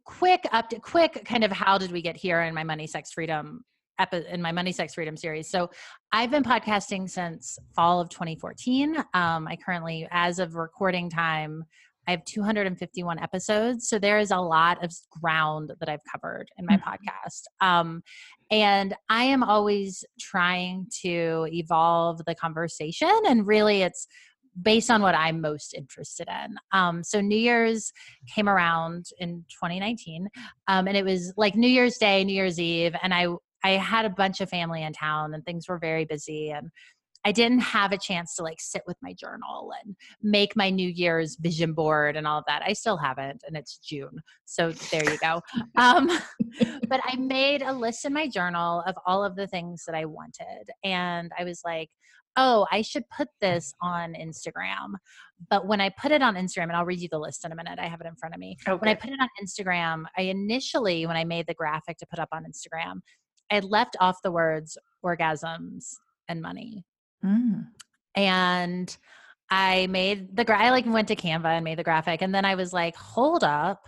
quick 0.04 0.46
up 0.52 0.68
to 0.68 0.78
quick 0.78 1.24
kind 1.24 1.44
of 1.44 1.50
how 1.50 1.76
did 1.76 1.90
we 1.90 2.00
get 2.00 2.16
here 2.16 2.42
in 2.42 2.54
my 2.54 2.64
money 2.64 2.86
sex 2.86 3.12
freedom 3.12 3.64
epi- 3.98 4.26
in 4.30 4.40
my 4.40 4.52
money 4.52 4.72
sex 4.72 4.94
freedom 4.94 5.16
series. 5.16 5.50
So 5.50 5.70
i've 6.12 6.30
been 6.30 6.44
podcasting 6.44 7.10
since 7.10 7.58
fall 7.74 8.00
of 8.00 8.08
2014 8.08 8.96
um, 9.14 9.48
i 9.48 9.56
currently 9.56 10.06
as 10.10 10.38
of 10.38 10.54
recording 10.54 11.10
time 11.10 11.64
i 12.06 12.10
have 12.12 12.24
251 12.24 13.18
episodes 13.18 13.88
so 13.88 13.98
there 13.98 14.18
is 14.18 14.30
a 14.30 14.36
lot 14.36 14.82
of 14.84 14.92
ground 15.20 15.72
that 15.80 15.88
i've 15.88 16.02
covered 16.12 16.48
in 16.58 16.66
my 16.66 16.76
Mhm. 16.76 16.82
podcast 16.82 17.42
um, 17.60 18.02
and 18.50 18.94
i 19.08 19.24
am 19.24 19.42
always 19.42 20.04
trying 20.20 20.86
to 21.02 21.46
evolve 21.50 22.24
the 22.26 22.34
conversation 22.34 23.10
and 23.26 23.46
really 23.46 23.82
it's 23.82 24.06
based 24.62 24.90
on 24.90 25.02
what 25.02 25.14
I'm 25.14 25.40
most 25.40 25.74
interested 25.74 26.28
in. 26.28 26.56
Um, 26.72 27.04
so 27.04 27.20
New 27.20 27.36
Year's 27.36 27.92
came 28.34 28.48
around 28.48 29.06
in 29.18 29.44
2019, 29.50 30.28
um, 30.68 30.88
and 30.88 30.96
it 30.96 31.04
was 31.04 31.32
like 31.36 31.56
New 31.56 31.68
Year's 31.68 31.98
Day, 31.98 32.24
New 32.24 32.32
Year's 32.32 32.58
Eve, 32.58 32.94
and 33.02 33.12
I 33.12 33.26
I 33.64 33.70
had 33.70 34.04
a 34.04 34.10
bunch 34.10 34.40
of 34.40 34.48
family 34.48 34.82
in 34.82 34.92
town, 34.92 35.34
and 35.34 35.44
things 35.44 35.68
were 35.68 35.78
very 35.78 36.04
busy, 36.04 36.50
and 36.50 36.70
I 37.26 37.32
didn't 37.32 37.58
have 37.58 37.90
a 37.90 37.98
chance 37.98 38.36
to 38.36 38.44
like 38.44 38.60
sit 38.60 38.82
with 38.86 38.96
my 39.02 39.12
journal 39.12 39.72
and 39.84 39.96
make 40.22 40.54
my 40.54 40.70
New 40.70 40.88
Year's 40.88 41.34
vision 41.34 41.72
board 41.72 42.16
and 42.16 42.24
all 42.24 42.38
of 42.38 42.44
that. 42.46 42.62
I 42.64 42.72
still 42.72 42.96
haven't, 42.96 43.42
and 43.44 43.56
it's 43.56 43.78
June, 43.78 44.20
so 44.44 44.70
there 44.70 45.04
you 45.04 45.18
go. 45.18 45.42
Um, 45.76 46.08
but 46.88 47.00
I 47.04 47.16
made 47.16 47.62
a 47.62 47.72
list 47.72 48.04
in 48.04 48.12
my 48.12 48.28
journal 48.28 48.82
of 48.86 48.94
all 49.04 49.24
of 49.24 49.34
the 49.34 49.46
things 49.46 49.82
that 49.86 49.94
I 49.94 50.04
wanted, 50.04 50.70
and 50.84 51.32
I 51.38 51.44
was 51.44 51.62
like 51.64 51.90
oh, 52.38 52.66
I 52.70 52.82
should 52.82 53.04
put 53.08 53.28
this 53.40 53.72
on 53.80 54.12
Instagram. 54.12 54.92
But 55.48 55.66
when 55.66 55.80
I 55.80 55.88
put 55.88 56.12
it 56.12 56.20
on 56.20 56.34
Instagram, 56.34 56.64
and 56.64 56.72
I'll 56.72 56.84
read 56.84 57.00
you 57.00 57.08
the 57.10 57.18
list 57.18 57.46
in 57.46 57.52
a 57.52 57.56
minute, 57.56 57.78
I 57.78 57.86
have 57.86 58.02
it 58.02 58.06
in 58.06 58.14
front 58.14 58.34
of 58.34 58.38
me. 58.38 58.58
When 58.66 58.90
I 58.90 58.94
put 58.94 59.08
it 59.08 59.18
on 59.18 59.28
Instagram, 59.42 60.04
I 60.18 60.22
initially, 60.22 61.06
when 61.06 61.16
I 61.16 61.24
made 61.24 61.46
the 61.46 61.54
graphic 61.54 61.96
to 61.96 62.06
put 62.06 62.18
up 62.18 62.28
on 62.32 62.44
Instagram, 62.44 63.00
I 63.50 63.60
left 63.60 63.96
off 64.00 64.18
the 64.22 64.30
words 64.30 64.76
orgasms 65.02 65.94
and 66.28 66.42
money. 66.42 66.84
Mm. 67.24 67.66
And 68.14 68.96
I 69.50 69.86
made 69.88 70.36
the, 70.36 70.44
gra- 70.44 70.62
I 70.62 70.70
like 70.70 70.86
went 70.86 71.08
to 71.08 71.16
Canva 71.16 71.46
and 71.46 71.64
made 71.64 71.78
the 71.78 71.84
graphic. 71.84 72.22
And 72.22 72.34
then 72.34 72.44
I 72.44 72.54
was 72.54 72.72
like, 72.72 72.96
hold 72.96 73.44
up. 73.44 73.80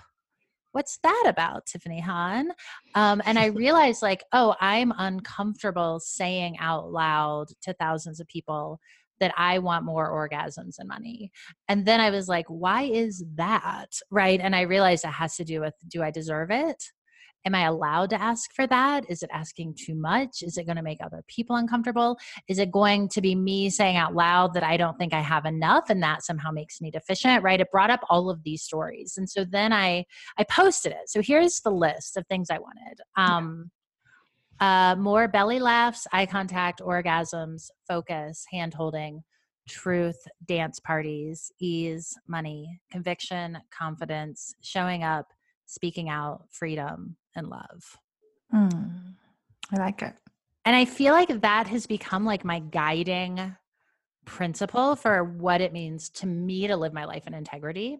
What's 0.72 0.98
that 1.02 1.24
about, 1.26 1.66
Tiffany 1.66 2.00
Han? 2.00 2.50
Um, 2.94 3.22
and 3.24 3.38
I 3.38 3.46
realized, 3.46 4.02
like, 4.02 4.22
oh, 4.32 4.54
I'm 4.60 4.92
uncomfortable 4.96 5.98
saying 5.98 6.58
out 6.60 6.92
loud 6.92 7.46
to 7.62 7.72
thousands 7.72 8.20
of 8.20 8.28
people 8.28 8.78
that 9.20 9.32
I 9.36 9.58
want 9.58 9.84
more 9.84 10.10
orgasms 10.10 10.78
and 10.78 10.88
money. 10.88 11.32
And 11.68 11.84
then 11.84 12.00
I 12.00 12.10
was 12.10 12.28
like, 12.28 12.46
why 12.48 12.82
is 12.82 13.24
that? 13.34 13.88
Right. 14.10 14.40
And 14.40 14.54
I 14.54 14.62
realized 14.62 15.04
it 15.04 15.08
has 15.08 15.36
to 15.36 15.44
do 15.44 15.60
with 15.60 15.74
do 15.88 16.02
I 16.02 16.10
deserve 16.10 16.50
it? 16.50 16.82
Am 17.46 17.54
I 17.54 17.62
allowed 17.62 18.10
to 18.10 18.20
ask 18.20 18.52
for 18.52 18.66
that? 18.66 19.08
Is 19.08 19.22
it 19.22 19.30
asking 19.32 19.76
too 19.78 19.94
much? 19.94 20.42
Is 20.42 20.58
it 20.58 20.66
going 20.66 20.76
to 20.76 20.82
make 20.82 20.98
other 21.02 21.22
people 21.28 21.56
uncomfortable? 21.56 22.18
Is 22.48 22.58
it 22.58 22.70
going 22.70 23.08
to 23.10 23.20
be 23.20 23.34
me 23.34 23.70
saying 23.70 23.96
out 23.96 24.14
loud 24.14 24.54
that 24.54 24.64
I 24.64 24.76
don't 24.76 24.98
think 24.98 25.14
I 25.14 25.20
have 25.20 25.44
enough 25.44 25.88
and 25.88 26.02
that 26.02 26.24
somehow 26.24 26.50
makes 26.50 26.80
me 26.80 26.90
deficient? 26.90 27.42
Right. 27.42 27.60
It 27.60 27.70
brought 27.70 27.90
up 27.90 28.00
all 28.10 28.28
of 28.28 28.42
these 28.42 28.62
stories. 28.62 29.14
And 29.16 29.28
so 29.28 29.44
then 29.44 29.72
I 29.72 30.04
I 30.36 30.44
posted 30.44 30.92
it. 30.92 31.08
So 31.08 31.22
here's 31.22 31.60
the 31.60 31.70
list 31.70 32.16
of 32.16 32.26
things 32.26 32.50
I 32.50 32.58
wanted. 32.58 33.00
Um 33.16 33.70
uh, 34.60 34.96
more 34.96 35.28
belly 35.28 35.60
laughs, 35.60 36.06
eye 36.12 36.26
contact, 36.26 36.80
orgasms, 36.80 37.70
focus, 37.86 38.44
hand 38.50 38.74
holding, 38.74 39.22
truth, 39.68 40.18
dance 40.46 40.80
parties, 40.80 41.52
ease, 41.60 42.16
money, 42.26 42.80
conviction, 42.90 43.58
confidence, 43.70 44.54
showing 44.60 45.04
up, 45.04 45.26
speaking 45.66 46.08
out, 46.08 46.44
freedom, 46.50 47.16
and 47.38 47.48
love. 47.48 47.98
Mm. 48.54 49.14
I 49.72 49.80
like 49.80 50.02
it. 50.02 50.14
And 50.64 50.76
I 50.76 50.84
feel 50.84 51.12
like 51.12 51.40
that 51.40 51.66
has 51.68 51.86
become 51.86 52.24
like 52.24 52.44
my 52.44 52.58
guiding 52.58 53.56
principle 54.26 54.96
for 54.96 55.24
what 55.24 55.60
it 55.60 55.72
means 55.72 56.10
to 56.10 56.26
me 56.26 56.66
to 56.66 56.76
live 56.76 56.92
my 56.92 57.06
life 57.06 57.26
in 57.26 57.34
integrity. 57.34 57.98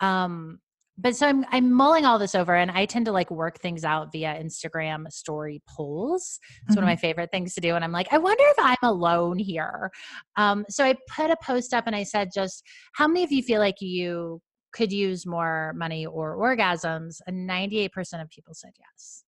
Um, 0.00 0.60
but 1.00 1.14
so 1.14 1.28
I'm 1.28 1.44
I'm 1.50 1.72
mulling 1.72 2.04
all 2.04 2.18
this 2.18 2.34
over 2.34 2.56
and 2.56 2.72
I 2.72 2.84
tend 2.84 3.06
to 3.06 3.12
like 3.12 3.30
work 3.30 3.60
things 3.60 3.84
out 3.84 4.10
via 4.10 4.34
Instagram 4.42 5.10
story 5.12 5.62
polls. 5.68 6.40
It's 6.66 6.74
one 6.74 6.82
of 6.82 6.88
my 6.88 6.96
favorite 6.96 7.30
things 7.30 7.54
to 7.54 7.60
do. 7.60 7.76
And 7.76 7.84
I'm 7.84 7.92
like, 7.92 8.12
I 8.12 8.18
wonder 8.18 8.42
if 8.46 8.56
I'm 8.58 8.76
alone 8.82 9.38
here. 9.38 9.92
Um, 10.36 10.64
so 10.68 10.84
I 10.84 10.96
put 11.14 11.30
a 11.30 11.36
post 11.40 11.72
up 11.72 11.86
and 11.86 11.94
I 11.94 12.02
said, 12.02 12.30
just 12.34 12.64
how 12.94 13.06
many 13.06 13.22
of 13.22 13.30
you 13.30 13.42
feel 13.42 13.60
like 13.60 13.80
you 13.80 14.40
could 14.72 14.92
use 14.92 15.26
more 15.26 15.72
money 15.76 16.06
or 16.06 16.36
orgasms? 16.36 17.20
And 17.26 17.48
98% 17.48 18.20
of 18.22 18.28
people 18.30 18.54
said 18.54 18.72
yes. 18.78 19.24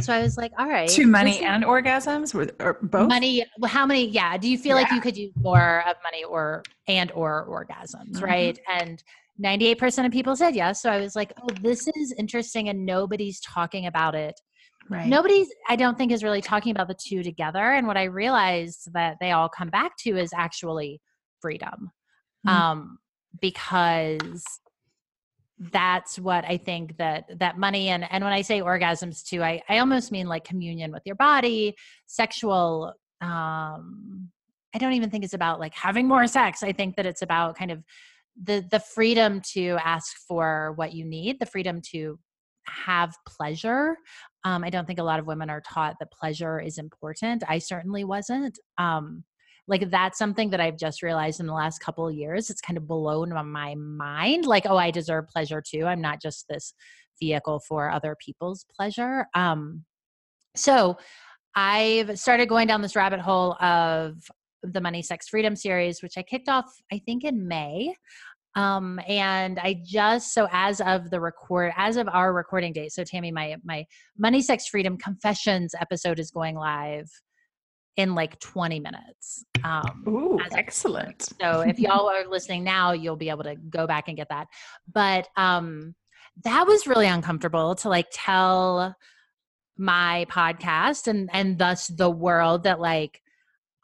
So 0.00 0.12
I 0.12 0.22
was 0.22 0.36
like, 0.36 0.52
all 0.58 0.68
right. 0.68 0.88
To 0.90 1.06
money 1.06 1.40
and 1.40 1.64
orgasms, 1.64 2.32
or, 2.34 2.64
or 2.64 2.78
both. 2.82 3.08
money 3.08 3.44
well, 3.58 3.68
how 3.70 3.84
many 3.84 4.06
yeah 4.08 4.36
do 4.38 4.48
you 4.48 4.56
feel 4.56 4.76
like 4.76 4.90
you 4.92 5.00
could 5.00 5.16
use 5.16 5.32
more 5.36 5.82
of 5.88 5.96
money 6.04 6.22
or 6.22 6.62
and 6.86 7.10
or 7.12 7.46
orgasms 7.48 8.12
Mhm. 8.12 8.22
right 8.22 8.58
and 8.68 9.02
98% 9.42 10.04
of 10.06 10.10
people 10.12 10.34
said 10.36 10.54
yes 10.54 10.82
so 10.82 10.90
i 10.90 10.98
was 11.00 11.14
like 11.16 11.32
oh 11.42 11.48
this 11.62 11.86
is 11.96 12.12
interesting 12.18 12.68
and 12.68 12.84
nobody's 12.86 13.40
talking 13.40 13.86
about 13.86 14.14
it 14.14 14.40
Right. 14.90 15.06
nobody's 15.08 15.48
i 15.68 15.76
don't 15.76 15.98
think 15.98 16.10
is 16.12 16.22
really 16.24 16.40
talking 16.40 16.70
about 16.70 16.88
the 16.88 16.94
two 16.94 17.22
together 17.22 17.72
and 17.72 17.86
what 17.86 17.96
i 17.96 18.04
realized 18.04 18.92
that 18.94 19.16
they 19.20 19.32
all 19.32 19.48
come 19.48 19.68
back 19.68 19.96
to 19.98 20.16
is 20.16 20.30
actually 20.34 21.00
freedom 21.40 21.90
Mm. 22.46 22.50
um 22.50 22.98
because 23.40 24.44
that's 25.58 26.18
what 26.18 26.44
i 26.44 26.56
think 26.56 26.96
that 26.98 27.24
that 27.38 27.58
money 27.58 27.88
and 27.88 28.06
and 28.12 28.22
when 28.22 28.32
i 28.32 28.42
say 28.42 28.60
orgasms 28.60 29.24
too 29.24 29.42
i 29.42 29.60
i 29.68 29.78
almost 29.78 30.12
mean 30.12 30.28
like 30.28 30.44
communion 30.44 30.92
with 30.92 31.02
your 31.04 31.16
body 31.16 31.74
sexual 32.06 32.92
um 33.20 34.28
i 34.74 34.78
don't 34.78 34.92
even 34.92 35.10
think 35.10 35.24
it's 35.24 35.34
about 35.34 35.58
like 35.58 35.74
having 35.74 36.06
more 36.06 36.26
sex 36.28 36.62
i 36.62 36.72
think 36.72 36.94
that 36.94 37.06
it's 37.06 37.22
about 37.22 37.56
kind 37.56 37.72
of 37.72 37.82
the 38.40 38.64
the 38.70 38.78
freedom 38.78 39.40
to 39.40 39.76
ask 39.82 40.16
for 40.28 40.72
what 40.76 40.92
you 40.92 41.04
need 41.04 41.40
the 41.40 41.46
freedom 41.46 41.80
to 41.80 42.18
have 42.68 43.14
pleasure 43.26 43.96
Um, 44.44 44.62
I 44.62 44.70
don't 44.70 44.86
think 44.86 44.98
a 44.98 45.04
lot 45.04 45.18
of 45.18 45.26
women 45.26 45.50
are 45.50 45.60
taught 45.60 45.96
that 45.98 46.12
pleasure 46.12 46.60
is 46.60 46.78
important. 46.78 47.42
I 47.48 47.58
certainly 47.58 48.04
wasn't. 48.04 48.58
Um, 48.78 49.24
like 49.68 49.90
that's 49.90 50.18
something 50.18 50.50
that 50.50 50.60
I've 50.60 50.78
just 50.78 51.02
realized 51.02 51.40
in 51.40 51.46
the 51.46 51.52
last 51.52 51.80
couple 51.80 52.08
of 52.08 52.14
years. 52.14 52.48
It's 52.48 52.60
kind 52.60 52.78
of 52.78 52.88
blown 52.88 53.30
my 53.30 53.74
mind. 53.74 54.46
Like, 54.46 54.64
oh, 54.66 54.78
I 54.78 54.90
deserve 54.90 55.28
pleasure 55.28 55.62
too. 55.64 55.84
I'm 55.84 56.00
not 56.00 56.22
just 56.22 56.46
this 56.48 56.72
vehicle 57.20 57.60
for 57.60 57.90
other 57.90 58.16
people's 58.24 58.64
pleasure. 58.74 59.26
Um, 59.34 59.84
so 60.56 60.96
I've 61.54 62.18
started 62.18 62.48
going 62.48 62.66
down 62.66 62.80
this 62.80 62.96
rabbit 62.96 63.20
hole 63.20 63.54
of 63.62 64.16
the 64.62 64.80
Money, 64.80 65.02
Sex, 65.02 65.28
Freedom 65.28 65.54
series, 65.54 66.02
which 66.02 66.16
I 66.16 66.22
kicked 66.22 66.48
off, 66.48 66.66
I 66.90 67.00
think, 67.04 67.24
in 67.24 67.46
May. 67.46 67.94
Um, 68.54 68.98
and 69.06 69.58
I 69.58 69.82
just 69.84 70.32
so 70.32 70.48
as 70.50 70.80
of 70.80 71.10
the 71.10 71.20
record, 71.20 71.72
as 71.76 71.96
of 71.96 72.08
our 72.08 72.32
recording 72.32 72.72
date, 72.72 72.92
so 72.92 73.04
Tammi, 73.04 73.30
my 73.30 73.56
my 73.62 73.84
Money, 74.16 74.40
Sex, 74.40 74.66
Freedom 74.66 74.96
Confessions 74.96 75.74
episode 75.80 76.18
is 76.18 76.30
going 76.30 76.56
live 76.56 77.08
in 77.98 78.14
like 78.14 78.38
20 78.38 78.78
minutes. 78.78 79.44
Um, 79.64 80.04
Ooh, 80.08 80.38
excellent. 80.52 81.28
So 81.40 81.60
if 81.60 81.78
y'all 81.78 82.08
are 82.08 82.26
listening 82.26 82.64
now, 82.64 82.92
you'll 82.92 83.16
be 83.16 83.28
able 83.28 83.44
to 83.44 83.56
go 83.56 83.86
back 83.86 84.08
and 84.08 84.16
get 84.16 84.28
that. 84.30 84.46
But 84.92 85.28
um, 85.36 85.94
that 86.44 86.66
was 86.66 86.86
really 86.86 87.06
uncomfortable 87.06 87.74
to 87.76 87.88
like 87.88 88.06
tell 88.12 88.94
my 89.76 90.26
podcast 90.28 91.06
and 91.06 91.30
and 91.32 91.58
thus 91.58 91.86
the 91.86 92.10
world 92.10 92.64
that 92.64 92.80
like 92.80 93.20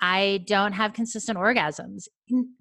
I 0.00 0.44
don't 0.46 0.72
have 0.72 0.92
consistent 0.92 1.38
orgasms, 1.38 2.08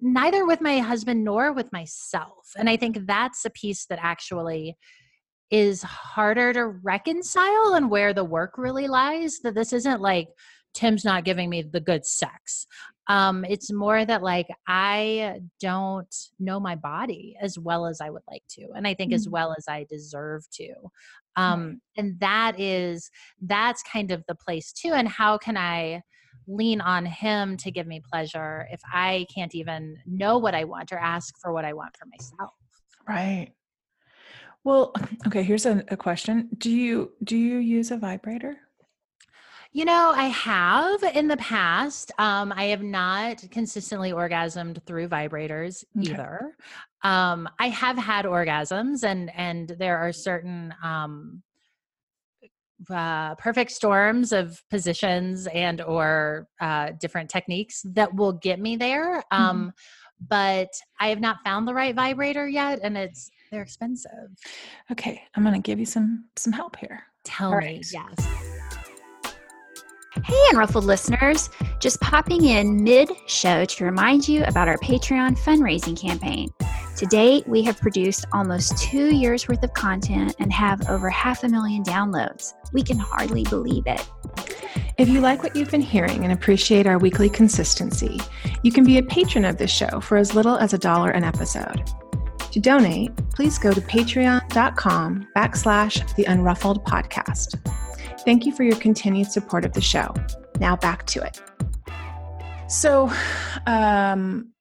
neither 0.00 0.46
with 0.46 0.60
my 0.60 0.78
husband 0.78 1.24
nor 1.24 1.52
with 1.52 1.72
myself. 1.72 2.52
And 2.56 2.70
I 2.70 2.76
think 2.76 3.06
that's 3.06 3.44
a 3.44 3.50
piece 3.50 3.86
that 3.86 3.98
actually 4.00 4.76
is 5.50 5.82
harder 5.82 6.52
to 6.52 6.66
reconcile 6.66 7.74
and 7.74 7.90
where 7.90 8.14
the 8.14 8.24
work 8.24 8.56
really 8.56 8.86
lies. 8.86 9.40
That 9.40 9.54
this 9.54 9.72
isn't 9.72 10.00
like 10.00 10.28
Tim's 10.74 11.04
not 11.04 11.24
giving 11.24 11.48
me 11.48 11.62
the 11.62 11.80
good 11.80 12.04
sex. 12.04 12.66
Um, 13.06 13.44
it's 13.44 13.72
more 13.72 14.04
that 14.04 14.22
like 14.22 14.48
I 14.66 15.40
don't 15.60 16.14
know 16.38 16.58
my 16.58 16.74
body 16.74 17.36
as 17.40 17.58
well 17.58 17.86
as 17.86 18.00
I 18.00 18.10
would 18.10 18.22
like 18.30 18.42
to, 18.50 18.68
and 18.74 18.86
I 18.86 18.94
think 18.94 19.10
mm-hmm. 19.10 19.16
as 19.16 19.28
well 19.28 19.54
as 19.56 19.66
I 19.68 19.84
deserve 19.88 20.44
to. 20.54 20.72
Um, 21.36 21.80
and 21.96 22.18
that 22.20 22.58
is 22.58 23.10
that's 23.42 23.82
kind 23.82 24.10
of 24.10 24.24
the 24.26 24.34
place 24.34 24.72
too. 24.72 24.92
And 24.92 25.08
how 25.08 25.38
can 25.38 25.56
I? 25.56 26.02
lean 26.46 26.80
on 26.80 27.06
him 27.06 27.56
to 27.56 27.70
give 27.70 27.86
me 27.86 28.02
pleasure 28.12 28.66
if 28.70 28.80
I 28.92 29.26
can't 29.34 29.54
even 29.54 29.96
know 30.06 30.36
what 30.36 30.54
I 30.54 30.64
want 30.64 30.92
or 30.92 30.98
ask 30.98 31.34
for 31.40 31.52
what 31.52 31.64
I 31.64 31.72
want 31.72 31.96
for 31.96 32.06
myself. 32.06 32.50
Right. 33.08 33.52
Well, 34.64 34.92
okay, 35.26 35.42
here's 35.42 35.66
a, 35.66 35.84
a 35.88 35.96
question. 35.96 36.48
Do 36.58 36.70
you 36.70 37.12
do 37.22 37.36
you 37.36 37.58
use 37.58 37.90
a 37.90 37.96
vibrator? 37.96 38.56
You 39.74 39.84
know, 39.84 40.12
I 40.14 40.26
have 40.26 41.02
in 41.02 41.26
the 41.26 41.36
past. 41.36 42.12
Um, 42.18 42.52
I 42.56 42.66
have 42.66 42.82
not 42.84 43.44
consistently 43.50 44.12
orgasmed 44.12 44.80
through 44.86 45.08
vibrators 45.08 45.84
okay. 45.98 46.12
either. 46.12 46.56
Um, 47.02 47.48
I 47.58 47.68
have 47.70 47.98
had 47.98 48.24
orgasms, 48.24 49.02
and 49.02 49.34
and 49.34 49.74
there 49.80 49.98
are 49.98 50.12
certain 50.12 50.72
um, 50.82 51.42
uh, 52.88 53.34
perfect 53.34 53.72
storms 53.72 54.30
of 54.30 54.62
positions 54.70 55.48
and 55.48 55.80
or 55.80 56.46
uh, 56.60 56.92
different 57.00 57.28
techniques 57.28 57.82
that 57.84 58.14
will 58.14 58.32
get 58.32 58.60
me 58.60 58.76
there 58.76 59.18
mm-hmm. 59.32 59.42
um, 59.42 59.58
mm-hmm. 59.58 59.68
but 60.28 60.68
i 61.00 61.08
have 61.08 61.20
not 61.20 61.38
found 61.44 61.66
the 61.66 61.74
right 61.74 61.94
vibrator 61.94 62.48
yet 62.48 62.80
and 62.82 62.96
it's 62.96 63.30
they're 63.50 63.62
expensive 63.62 64.28
okay 64.90 65.22
i'm 65.34 65.44
gonna 65.44 65.58
give 65.58 65.78
you 65.78 65.86
some 65.86 66.24
some 66.36 66.52
help 66.52 66.76
here 66.76 67.04
tell 67.24 67.52
All 67.52 67.58
me 67.60 67.66
right. 67.66 67.86
yes 67.92 68.53
Hey, 70.22 70.40
Unruffled 70.52 70.84
listeners, 70.84 71.50
just 71.80 72.00
popping 72.00 72.44
in 72.44 72.84
mid 72.84 73.10
show 73.26 73.64
to 73.64 73.84
remind 73.84 74.28
you 74.28 74.44
about 74.44 74.68
our 74.68 74.78
Patreon 74.78 75.36
fundraising 75.36 76.00
campaign. 76.00 76.50
To 76.98 77.06
date, 77.06 77.48
we 77.48 77.62
have 77.62 77.80
produced 77.80 78.24
almost 78.32 78.78
two 78.78 79.12
years 79.12 79.48
worth 79.48 79.64
of 79.64 79.74
content 79.74 80.36
and 80.38 80.52
have 80.52 80.88
over 80.88 81.10
half 81.10 81.42
a 81.42 81.48
million 81.48 81.82
downloads. 81.82 82.54
We 82.72 82.84
can 82.84 82.96
hardly 82.96 83.42
believe 83.44 83.88
it. 83.88 84.08
If 84.98 85.08
you 85.08 85.20
like 85.20 85.42
what 85.42 85.56
you've 85.56 85.72
been 85.72 85.82
hearing 85.82 86.22
and 86.22 86.32
appreciate 86.32 86.86
our 86.86 86.98
weekly 86.98 87.28
consistency, 87.28 88.20
you 88.62 88.70
can 88.70 88.84
be 88.84 88.98
a 88.98 89.02
patron 89.02 89.44
of 89.44 89.58
this 89.58 89.72
show 89.72 89.98
for 89.98 90.16
as 90.16 90.36
little 90.36 90.56
as 90.56 90.72
a 90.72 90.78
dollar 90.78 91.10
an 91.10 91.24
episode. 91.24 91.82
To 92.52 92.60
donate, 92.60 93.16
please 93.34 93.58
go 93.58 93.72
to 93.72 93.80
patreon.com 93.80 95.26
backslash 95.36 96.14
the 96.14 96.24
unruffled 96.26 96.84
podcast. 96.84 97.58
Thank 98.20 98.46
you 98.46 98.52
for 98.52 98.62
your 98.62 98.76
continued 98.76 99.30
support 99.30 99.64
of 99.64 99.72
the 99.72 99.80
show. 99.80 100.14
Now 100.60 100.76
back 100.76 101.06
to 101.06 101.22
it. 101.22 101.40
So, 102.68 103.12
um, 103.66 104.52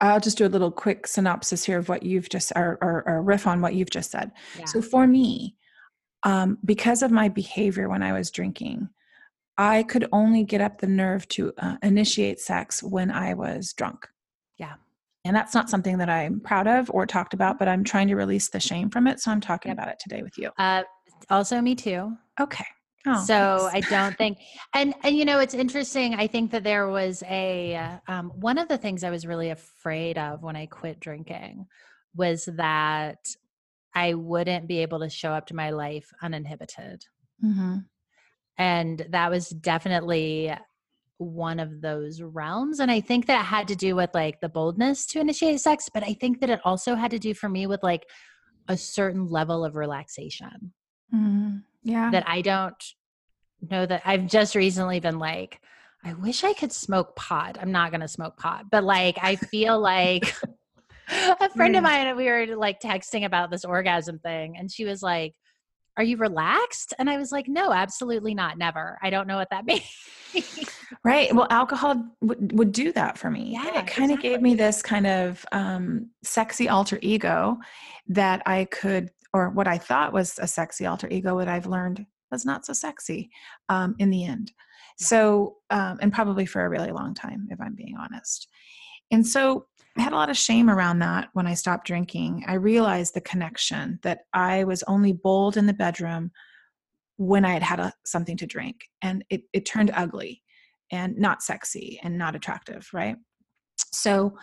I'll 0.00 0.20
just 0.20 0.36
do 0.36 0.46
a 0.46 0.48
little 0.48 0.72
quick 0.72 1.06
synopsis 1.06 1.64
here 1.64 1.78
of 1.78 1.88
what 1.88 2.02
you've 2.02 2.28
just, 2.28 2.52
or, 2.56 2.76
or, 2.82 3.04
or 3.06 3.22
riff 3.22 3.46
on 3.46 3.60
what 3.60 3.74
you've 3.74 3.90
just 3.90 4.10
said. 4.10 4.32
Yeah. 4.58 4.64
So 4.64 4.82
for 4.82 5.06
me, 5.06 5.56
um, 6.24 6.58
because 6.64 7.02
of 7.02 7.12
my 7.12 7.28
behavior 7.28 7.88
when 7.88 8.02
I 8.02 8.12
was 8.12 8.30
drinking, 8.30 8.88
I 9.58 9.84
could 9.84 10.08
only 10.12 10.42
get 10.42 10.60
up 10.60 10.78
the 10.78 10.88
nerve 10.88 11.28
to 11.28 11.52
uh, 11.58 11.76
initiate 11.82 12.40
sex 12.40 12.82
when 12.82 13.12
I 13.12 13.34
was 13.34 13.72
drunk. 13.74 14.08
Yeah. 14.58 14.74
And 15.24 15.36
that's 15.36 15.54
not 15.54 15.70
something 15.70 15.98
that 15.98 16.10
I'm 16.10 16.40
proud 16.40 16.66
of 16.66 16.90
or 16.90 17.06
talked 17.06 17.32
about, 17.32 17.58
but 17.58 17.68
I'm 17.68 17.84
trying 17.84 18.08
to 18.08 18.16
release 18.16 18.48
the 18.48 18.58
shame 18.58 18.90
from 18.90 19.06
it. 19.06 19.20
So 19.20 19.30
I'm 19.30 19.40
talking 19.40 19.70
about 19.70 19.88
it 19.88 20.00
today 20.00 20.22
with 20.22 20.36
you. 20.36 20.50
Uh, 20.58 20.82
also, 21.30 21.60
me 21.60 21.76
too. 21.76 22.16
Okay. 22.40 22.64
Oh, 23.04 23.24
so 23.24 23.68
I 23.72 23.80
don't 23.80 24.16
think, 24.16 24.38
and 24.74 24.94
and 25.02 25.16
you 25.16 25.24
know, 25.24 25.40
it's 25.40 25.54
interesting. 25.54 26.14
I 26.14 26.28
think 26.28 26.52
that 26.52 26.62
there 26.62 26.88
was 26.88 27.22
a 27.28 27.98
um, 28.06 28.30
one 28.36 28.58
of 28.58 28.68
the 28.68 28.78
things 28.78 29.02
I 29.02 29.10
was 29.10 29.26
really 29.26 29.50
afraid 29.50 30.18
of 30.18 30.42
when 30.42 30.54
I 30.54 30.66
quit 30.66 31.00
drinking 31.00 31.66
was 32.14 32.48
that 32.56 33.18
I 33.94 34.14
wouldn't 34.14 34.68
be 34.68 34.78
able 34.78 35.00
to 35.00 35.10
show 35.10 35.32
up 35.32 35.46
to 35.48 35.56
my 35.56 35.70
life 35.70 36.08
uninhibited, 36.22 37.02
mm-hmm. 37.44 37.78
and 38.56 39.06
that 39.10 39.30
was 39.32 39.48
definitely 39.48 40.54
one 41.18 41.58
of 41.58 41.80
those 41.80 42.22
realms. 42.22 42.78
And 42.78 42.90
I 42.90 43.00
think 43.00 43.26
that 43.26 43.44
had 43.44 43.66
to 43.68 43.76
do 43.76 43.96
with 43.96 44.10
like 44.14 44.40
the 44.40 44.48
boldness 44.48 45.06
to 45.06 45.20
initiate 45.20 45.60
sex, 45.60 45.88
but 45.92 46.04
I 46.04 46.14
think 46.14 46.40
that 46.40 46.50
it 46.50 46.60
also 46.64 46.94
had 46.94 47.10
to 47.10 47.18
do 47.18 47.34
for 47.34 47.48
me 47.48 47.66
with 47.66 47.82
like 47.82 48.06
a 48.68 48.76
certain 48.76 49.28
level 49.28 49.64
of 49.64 49.74
relaxation. 49.74 50.72
Mm-hmm 51.12 51.58
yeah. 51.82 52.10
that 52.10 52.24
i 52.28 52.40
don't 52.40 52.94
know 53.70 53.86
that 53.86 54.02
i've 54.04 54.26
just 54.26 54.54
recently 54.54 55.00
been 55.00 55.18
like 55.18 55.60
i 56.04 56.12
wish 56.14 56.44
i 56.44 56.52
could 56.52 56.72
smoke 56.72 57.14
pot. 57.16 57.58
I'm 57.60 57.72
not 57.72 57.90
going 57.90 58.00
to 58.00 58.08
smoke 58.08 58.36
pot 58.36 58.66
but 58.70 58.84
like 58.84 59.18
i 59.22 59.36
feel 59.36 59.78
like 59.80 60.34
a 61.40 61.50
friend 61.50 61.76
of 61.76 61.82
mine 61.82 62.16
we 62.16 62.26
were 62.26 62.46
like 62.56 62.80
texting 62.80 63.24
about 63.24 63.50
this 63.50 63.64
orgasm 63.64 64.18
thing 64.18 64.56
and 64.56 64.70
she 64.70 64.84
was 64.84 65.02
like 65.02 65.34
are 65.96 66.04
you 66.04 66.16
relaxed? 66.16 66.94
And 66.98 67.10
i 67.10 67.16
was 67.16 67.32
like 67.32 67.48
no 67.48 67.72
absolutely 67.72 68.34
not 68.34 68.58
never. 68.58 68.98
I 69.02 69.10
don't 69.10 69.26
know 69.26 69.36
what 69.36 69.50
that 69.50 69.66
means. 69.66 69.82
Right 71.04 71.34
well 71.34 71.46
alcohol 71.50 72.02
would, 72.20 72.56
would 72.56 72.72
do 72.72 72.92
that 72.92 73.18
for 73.18 73.30
me 73.30 73.50
yeah 73.52 73.80
it 73.80 73.86
kind 73.86 74.10
of 74.10 74.18
exactly. 74.18 74.30
gave 74.30 74.42
me 74.42 74.54
this 74.54 74.82
kind 74.82 75.06
of 75.06 75.44
um, 75.52 76.10
sexy 76.22 76.68
alter 76.68 76.98
ego 77.02 77.58
that 78.08 78.42
i 78.46 78.64
could 78.66 79.10
or 79.32 79.50
what 79.50 79.66
I 79.66 79.78
thought 79.78 80.12
was 80.12 80.38
a 80.40 80.46
sexy 80.46 80.86
alter 80.86 81.08
ego, 81.10 81.34
what 81.34 81.48
I've 81.48 81.66
learned 81.66 82.06
was 82.30 82.44
not 82.44 82.66
so 82.66 82.72
sexy 82.72 83.30
um, 83.68 83.94
in 83.98 84.10
the 84.10 84.24
end. 84.24 84.52
So, 84.98 85.56
um, 85.70 85.98
and 86.00 86.12
probably 86.12 86.46
for 86.46 86.64
a 86.64 86.68
really 86.68 86.92
long 86.92 87.14
time, 87.14 87.48
if 87.50 87.60
I'm 87.60 87.74
being 87.74 87.96
honest. 87.98 88.48
And 89.10 89.26
so 89.26 89.66
I 89.96 90.02
had 90.02 90.12
a 90.12 90.16
lot 90.16 90.30
of 90.30 90.36
shame 90.36 90.70
around 90.70 91.00
that 91.00 91.28
when 91.34 91.46
I 91.46 91.54
stopped 91.54 91.86
drinking. 91.86 92.44
I 92.46 92.54
realized 92.54 93.14
the 93.14 93.20
connection 93.20 93.98
that 94.02 94.20
I 94.32 94.64
was 94.64 94.82
only 94.84 95.12
bold 95.12 95.56
in 95.56 95.66
the 95.66 95.74
bedroom 95.74 96.30
when 97.18 97.44
I 97.44 97.52
had 97.52 97.62
had 97.62 97.80
a, 97.80 97.92
something 98.04 98.36
to 98.38 98.46
drink, 98.46 98.80
and 99.02 99.24
it, 99.28 99.42
it 99.52 99.66
turned 99.66 99.90
ugly 99.94 100.42
and 100.90 101.16
not 101.18 101.42
sexy 101.42 102.00
and 102.02 102.16
not 102.16 102.34
attractive, 102.34 102.88
right? 102.92 103.16
So, 103.92 104.38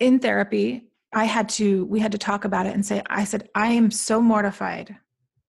in 0.00 0.18
therapy, 0.18 0.88
I 1.12 1.24
had 1.24 1.48
to, 1.50 1.86
we 1.86 2.00
had 2.00 2.12
to 2.12 2.18
talk 2.18 2.44
about 2.44 2.66
it 2.66 2.74
and 2.74 2.84
say, 2.84 3.02
I 3.08 3.24
said, 3.24 3.48
I 3.54 3.68
am 3.68 3.90
so 3.90 4.20
mortified. 4.20 4.96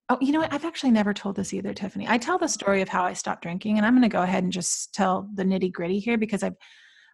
Oh, 0.10 0.18
you 0.22 0.32
know 0.32 0.40
what? 0.40 0.54
I've 0.54 0.66
actually 0.66 0.92
never 0.92 1.14
told 1.14 1.36
this 1.36 1.54
either, 1.54 1.74
Tiffany. 1.74 2.08
I 2.08 2.18
tell 2.18 2.38
the 2.38 2.46
mm-hmm. 2.46 2.52
story 2.52 2.82
of 2.82 2.90
how 2.90 3.04
I 3.04 3.14
stopped 3.14 3.44
drinking, 3.44 3.78
and 3.78 3.86
I'm 3.86 3.94
going 3.94 4.02
to 4.02 4.10
go 4.10 4.24
ahead 4.24 4.44
and 4.44 4.54
just 4.54 4.94
tell 4.94 5.30
the 5.36 5.44
nitty 5.44 5.72
gritty 5.72 6.00
here 6.00 6.18
because 6.18 6.44
I've, 6.44 6.56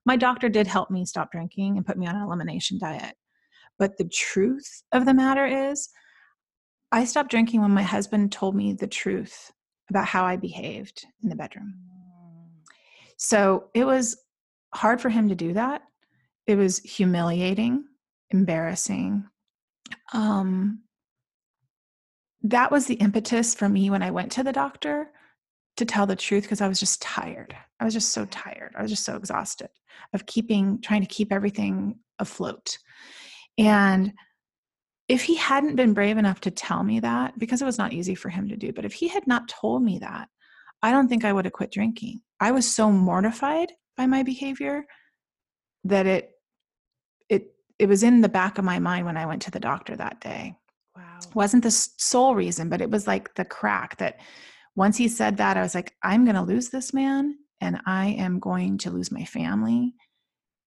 my 0.05 0.15
doctor 0.15 0.47
did 0.47 0.67
help 0.67 0.91
me 0.91 1.05
stop 1.05 1.31
drinking 1.31 1.77
and 1.77 1.85
put 1.85 1.97
me 1.97 2.07
on 2.07 2.15
an 2.15 2.21
elimination 2.21 2.77
diet. 2.79 3.15
But 3.79 3.97
the 3.97 4.07
truth 4.07 4.83
of 4.91 5.05
the 5.05 5.13
matter 5.13 5.45
is, 5.45 5.89
I 6.91 7.05
stopped 7.05 7.31
drinking 7.31 7.61
when 7.61 7.71
my 7.71 7.81
husband 7.81 8.31
told 8.31 8.55
me 8.55 8.73
the 8.73 8.87
truth 8.87 9.51
about 9.89 10.05
how 10.05 10.23
I 10.23 10.37
behaved 10.37 11.05
in 11.23 11.29
the 11.29 11.35
bedroom. 11.35 11.73
Mm. 11.89 12.61
So 13.17 13.69
it 13.73 13.85
was 13.85 14.17
hard 14.73 15.01
for 15.01 15.09
him 15.09 15.29
to 15.29 15.35
do 15.35 15.53
that. 15.53 15.81
It 16.47 16.55
was 16.55 16.79
humiliating 16.79 17.85
embarrassing. 18.35 19.25
Um, 20.13 20.81
that 22.43 22.71
was 22.71 22.85
the 22.85 22.95
impetus 22.95 23.55
for 23.55 23.69
me 23.69 23.89
when 23.89 24.03
I 24.03 24.11
went 24.11 24.31
to 24.33 24.43
the 24.43 24.51
doctor 24.51 25.09
to 25.77 25.85
tell 25.85 26.05
the 26.05 26.15
truth 26.15 26.43
because 26.43 26.61
I 26.61 26.67
was 26.67 26.79
just 26.79 27.01
tired. 27.01 27.55
I 27.79 27.85
was 27.85 27.93
just 27.93 28.11
so 28.11 28.25
tired. 28.25 28.73
I 28.77 28.81
was 28.81 28.91
just 28.91 29.03
so 29.05 29.15
exhausted 29.15 29.69
of 30.13 30.25
keeping, 30.25 30.81
trying 30.81 31.01
to 31.01 31.07
keep 31.07 31.31
everything 31.31 31.99
afloat. 32.19 32.77
And 33.57 34.13
if 35.07 35.23
he 35.23 35.35
hadn't 35.35 35.75
been 35.75 35.93
brave 35.93 36.17
enough 36.17 36.41
to 36.41 36.51
tell 36.51 36.83
me 36.83 36.99
that, 36.99 37.37
because 37.39 37.61
it 37.61 37.65
was 37.65 37.77
not 37.77 37.93
easy 37.93 38.15
for 38.15 38.29
him 38.29 38.49
to 38.49 38.57
do, 38.57 38.73
but 38.73 38.85
if 38.85 38.93
he 38.93 39.07
had 39.07 39.27
not 39.27 39.47
told 39.47 39.83
me 39.83 39.99
that, 39.99 40.29
I 40.81 40.91
don't 40.91 41.07
think 41.07 41.25
I 41.25 41.33
would 41.33 41.45
have 41.45 41.53
quit 41.53 41.71
drinking. 41.71 42.21
I 42.39 42.51
was 42.51 42.71
so 42.71 42.91
mortified 42.91 43.71
by 43.97 44.05
my 44.07 44.23
behavior 44.23 44.85
that 45.83 46.05
it 46.05 46.31
it 47.29 47.54
it 47.79 47.87
was 47.87 48.03
in 48.03 48.21
the 48.21 48.29
back 48.29 48.57
of 48.57 48.65
my 48.65 48.79
mind 48.79 49.05
when 49.05 49.17
I 49.17 49.25
went 49.25 49.41
to 49.43 49.51
the 49.51 49.59
doctor 49.59 49.95
that 49.95 50.21
day. 50.21 50.55
Wow. 50.95 51.19
Wasn't 51.33 51.63
the 51.63 51.71
sole 51.71 52.35
reason, 52.35 52.69
but 52.69 52.81
it 52.81 52.89
was 52.89 53.07
like 53.07 53.33
the 53.35 53.45
crack 53.45 53.97
that 53.97 54.19
once 54.75 54.97
he 54.97 55.07
said 55.07 55.37
that, 55.37 55.57
I 55.57 55.61
was 55.61 55.75
like, 55.75 55.93
I'm 56.03 56.25
going 56.25 56.35
to 56.35 56.41
lose 56.41 56.69
this 56.69 56.93
man 56.93 57.37
and 57.61 57.79
I 57.85 58.07
am 58.07 58.39
going 58.39 58.77
to 58.79 58.91
lose 58.91 59.11
my 59.11 59.25
family. 59.25 59.93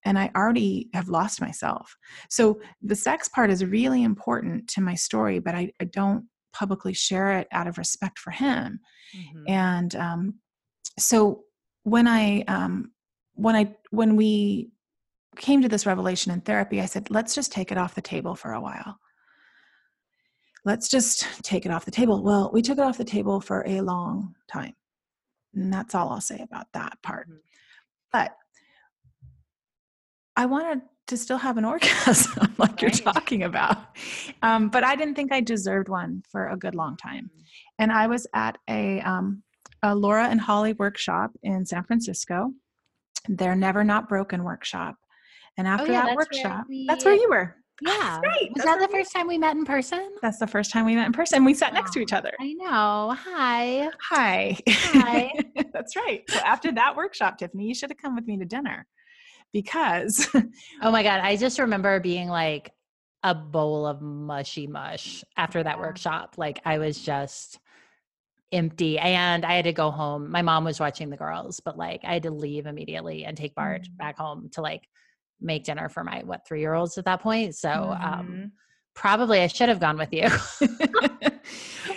And 0.05 0.19
I 0.19 0.31
already 0.37 0.89
have 0.95 1.09
lost 1.09 1.41
myself. 1.41 1.95
So 2.31 2.61
the 2.83 2.95
sex 2.95 3.29
part 3.29 3.51
is 3.51 3.65
really 3.65 4.03
important 4.03 4.69
to 4.71 4.81
my 4.81 4.95
story, 4.95 5.39
but 5.39 5.55
I, 5.55 5.73
I 5.81 5.85
don't 5.85 6.29
publicly 6.53 6.95
share 6.95 7.39
it 7.39 7.49
out 7.53 7.67
of 7.67 7.79
respect 7.79 8.19
for 8.19 8.31
him. 8.31 8.81
Mm-hmm. 9.17 9.45
And 9.49 9.97
um, 9.97 10.35
so 10.99 11.43
when 11.83 12.07
I 12.07 12.43
um, 12.43 12.93
when 13.35 13.57
I 13.57 13.75
when 13.91 14.17
we 14.17 14.71
came 15.39 15.63
to 15.63 15.69
this 15.69 15.87
revelation 15.87 16.33
in 16.33 16.41
therapy, 16.41 16.81
I 16.81 16.87
said, 16.87 17.11
let's 17.11 17.35
just 17.35 17.53
take 17.53 17.73
it 17.73 17.79
off 17.79 17.95
the 17.95 18.03
table 18.03 18.35
for 18.35 18.53
a 18.53 18.61
while. 18.61 18.99
Let's 20.65 20.89
just 20.89 21.27
take 21.43 21.65
it 21.65 21.73
off 21.73 21.85
the 21.85 21.91
table. 21.91 22.23
Well, 22.23 22.51
we 22.53 22.63
took 22.63 22.79
it 22.79 22.85
off 22.85 22.99
the 22.99 23.05
table 23.05 23.41
for 23.41 23.65
a 23.67 23.81
long 23.81 24.35
time. 24.51 24.75
And 25.55 25.73
that's 25.73 25.95
all 25.95 26.11
I'll 26.11 26.21
say 26.21 26.41
about 26.41 26.67
that 26.75 27.01
part. 27.03 27.29
Mm-hmm. 27.29 27.39
But 28.13 28.37
I 30.37 30.47
wanted 30.47 30.83
to 31.07 31.17
still 31.17 31.39
have 31.39 31.57
an 31.57 31.65
orgasm 31.73 32.55
like 32.59 32.71
right. 32.71 32.83
you're 32.83 32.91
talking 32.91 33.45
about. 33.45 33.79
Um, 34.43 34.69
but 34.69 34.85
I 34.85 34.95
didn't 34.95 35.15
think 35.15 35.33
I 35.33 35.41
deserved 35.41 35.89
one 35.89 36.23
for 36.31 36.49
a 36.49 36.57
good 36.57 36.75
long 36.75 36.97
time. 36.97 37.25
Mm-hmm. 37.25 37.43
And 37.79 37.93
I 37.93 38.07
was 38.07 38.27
at 38.35 38.59
a, 38.69 39.01
um, 39.01 39.43
a 39.83 39.95
Laura 39.95 40.29
and 40.29 40.41
Holly 40.41 40.75
workshop 40.75 41.31
in 41.43 41.65
San 41.65 41.85
Francisco, 41.85 42.51
their 43.29 43.55
Never 43.55 43.85
Not 43.85 44.09
Broken 44.09 44.45
workshop. 44.45 44.97
And 45.59 45.67
oh, 45.67 45.71
after 45.71 45.91
oh, 45.91 45.93
yeah, 45.93 46.07
that 46.07 46.17
workshop, 46.17 46.67
we, 46.69 46.87
that's 46.87 47.05
where 47.05 47.15
you 47.15 47.29
were. 47.29 47.55
Yeah. 47.81 48.21
Right. 48.21 48.51
Was 48.55 48.65
that's 48.65 48.81
that 48.81 48.81
the 48.81 48.89
first 48.89 49.13
time 49.13 49.27
we 49.27 49.39
met 49.39 49.57
in 49.57 49.65
person? 49.65 50.11
That's 50.23 50.39
the 50.39 50.47
first 50.47 50.73
time 50.73 50.87
we 50.87 50.95
met 50.95 51.07
in 51.07 51.13
person. 51.13 51.45
We 51.45 51.55
sat 51.55 51.75
next 51.75 51.93
to 51.93 52.01
each 52.01 52.13
other. 52.13 52.33
I 52.41 52.53
know. 52.55 53.15
Hi. 53.17 53.89
Hi. 54.11 54.57
Hi. 54.69 55.33
that's 55.73 55.95
right. 55.95 56.23
So 56.29 56.39
after 56.41 56.73
that 56.73 56.97
workshop, 56.97 57.39
Tiffany, 57.39 57.67
you 57.67 57.75
should 57.75 57.91
have 57.91 57.99
come 57.99 58.17
with 58.17 58.27
me 58.27 58.37
to 58.39 58.45
dinner 58.45 58.87
because. 59.53 60.29
oh 60.83 60.91
my 60.91 61.03
God. 61.03 61.21
I 61.21 61.37
just 61.37 61.59
remember 61.59 62.01
being 62.01 62.29
like 62.29 62.73
a 63.23 63.35
bowl 63.35 63.87
of 63.87 64.01
mushy 64.01 64.67
mush 64.67 65.25
after 65.37 65.63
that 65.63 65.77
yeah. 65.77 65.83
workshop. 65.83 66.35
Like 66.37 66.61
I 66.65 66.79
was 66.79 67.01
just 67.01 67.61
empty 68.51 68.99
and 68.99 69.45
I 69.45 69.55
had 69.55 69.67
to 69.67 69.73
go 69.73 69.91
home. 69.91 70.31
My 70.31 70.43
mom 70.43 70.65
was 70.65 70.81
watching 70.81 71.11
the 71.11 71.17
girls, 71.17 71.61
but 71.61 71.79
like 71.79 72.01
I 72.05 72.15
had 72.15 72.23
to 72.25 72.31
leave 72.31 72.67
immediately 72.67 73.25
and 73.25 73.37
take 73.37 73.55
Bart 73.55 73.83
mm-hmm. 73.83 73.97
back 73.97 74.19
home 74.19 74.49
to 74.55 74.63
like 74.63 74.89
make 75.41 75.65
dinner 75.65 75.89
for 75.89 76.05
my 76.05 76.23
what 76.25 76.47
three 76.47 76.61
year 76.61 76.75
olds 76.75 76.99
at 76.99 77.05
that 77.05 77.21
point. 77.21 77.55
So 77.55 77.71
um, 77.71 77.99
mm-hmm. 77.99 78.21
um, 78.21 78.53
probably 78.95 79.41
I 79.41 79.47
should 79.47 79.69
have 79.69 79.81
gone 79.81 79.97
with 79.97 80.13
you. 80.13 80.29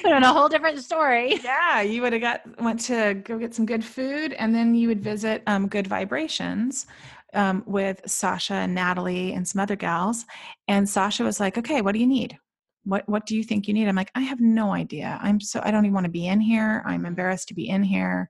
but 0.03 0.13
on 0.13 0.23
a 0.23 0.33
whole 0.33 0.49
different 0.49 0.79
story. 0.79 1.35
Yeah, 1.43 1.81
you 1.81 2.01
would 2.01 2.13
have 2.13 2.21
got 2.21 2.61
went 2.61 2.79
to 2.81 3.15
go 3.15 3.37
get 3.37 3.53
some 3.55 3.65
good 3.65 3.83
food, 3.83 4.33
and 4.33 4.53
then 4.53 4.75
you 4.75 4.87
would 4.87 5.01
visit 5.01 5.43
um, 5.47 5.67
Good 5.67 5.87
Vibrations. 5.87 6.85
Um, 7.33 7.63
with 7.65 8.01
Sasha 8.05 8.55
and 8.55 8.75
Natalie 8.75 9.31
and 9.31 9.47
some 9.47 9.61
other 9.61 9.77
gals, 9.77 10.25
and 10.67 10.87
Sasha 10.87 11.23
was 11.23 11.39
like, 11.39 11.57
"Okay, 11.57 11.81
what 11.81 11.93
do 11.93 11.99
you 11.99 12.07
need? 12.07 12.37
What 12.83 13.07
what 13.07 13.25
do 13.25 13.37
you 13.37 13.43
think 13.43 13.69
you 13.69 13.73
need?" 13.73 13.87
I'm 13.87 13.95
like, 13.95 14.11
"I 14.15 14.19
have 14.21 14.41
no 14.41 14.73
idea. 14.73 15.17
I'm 15.21 15.39
so 15.39 15.61
I 15.63 15.71
don't 15.71 15.85
even 15.85 15.93
want 15.93 16.03
to 16.07 16.11
be 16.11 16.27
in 16.27 16.41
here. 16.41 16.83
I'm 16.85 17.05
embarrassed 17.05 17.47
to 17.47 17.53
be 17.53 17.69
in 17.69 17.83
here. 17.83 18.29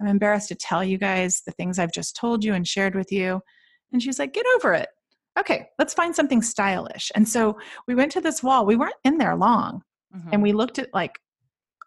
I'm 0.00 0.06
embarrassed 0.06 0.48
to 0.48 0.54
tell 0.54 0.82
you 0.82 0.96
guys 0.96 1.42
the 1.44 1.52
things 1.52 1.78
I've 1.78 1.92
just 1.92 2.16
told 2.16 2.42
you 2.42 2.54
and 2.54 2.66
shared 2.66 2.94
with 2.94 3.12
you." 3.12 3.42
And 3.92 4.02
she's 4.02 4.18
like, 4.18 4.32
get 4.32 4.46
over 4.56 4.72
it. 4.72 4.88
Okay, 5.38 5.68
let's 5.78 5.94
find 5.94 6.14
something 6.14 6.42
stylish. 6.42 7.10
And 7.14 7.28
so 7.28 7.58
we 7.86 7.94
went 7.94 8.12
to 8.12 8.20
this 8.20 8.42
wall. 8.42 8.66
We 8.66 8.76
weren't 8.76 8.94
in 9.04 9.18
there 9.18 9.36
long. 9.36 9.82
Mm-hmm. 10.14 10.28
And 10.32 10.42
we 10.42 10.52
looked 10.52 10.78
at 10.78 10.92
like 10.92 11.18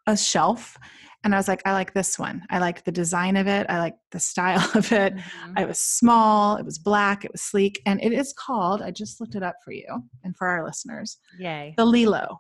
a 0.08 0.18
shelf 0.18 0.78
and 1.24 1.34
I 1.34 1.38
was 1.38 1.48
like, 1.48 1.62
I 1.66 1.72
like 1.72 1.94
this 1.94 2.20
one. 2.20 2.44
I 2.50 2.60
like 2.60 2.84
the 2.84 2.92
design 2.92 3.38
of 3.38 3.48
it. 3.48 3.66
I 3.70 3.80
like 3.80 3.96
the 4.12 4.20
style 4.32 4.70
of 4.76 4.92
it. 4.92 5.16
Mm-hmm. 5.16 5.58
It 5.58 5.68
was 5.68 5.80
small, 5.80 6.58
it 6.58 6.66
was 6.66 6.78
black, 6.78 7.26
it 7.26 7.32
was 7.32 7.42
sleek, 7.42 7.82
and 7.86 8.02
it 8.04 8.12
is 8.12 8.34
called, 8.34 8.82
I 8.82 8.92
just 8.92 9.22
looked 9.22 9.36
it 9.36 9.44
up 9.44 9.56
for 9.64 9.72
you 9.72 10.04
and 10.24 10.36
for 10.36 10.48
our 10.48 10.66
listeners. 10.66 11.18
Yay. 11.40 11.74
The 11.78 11.86
Lelo. 11.86 12.38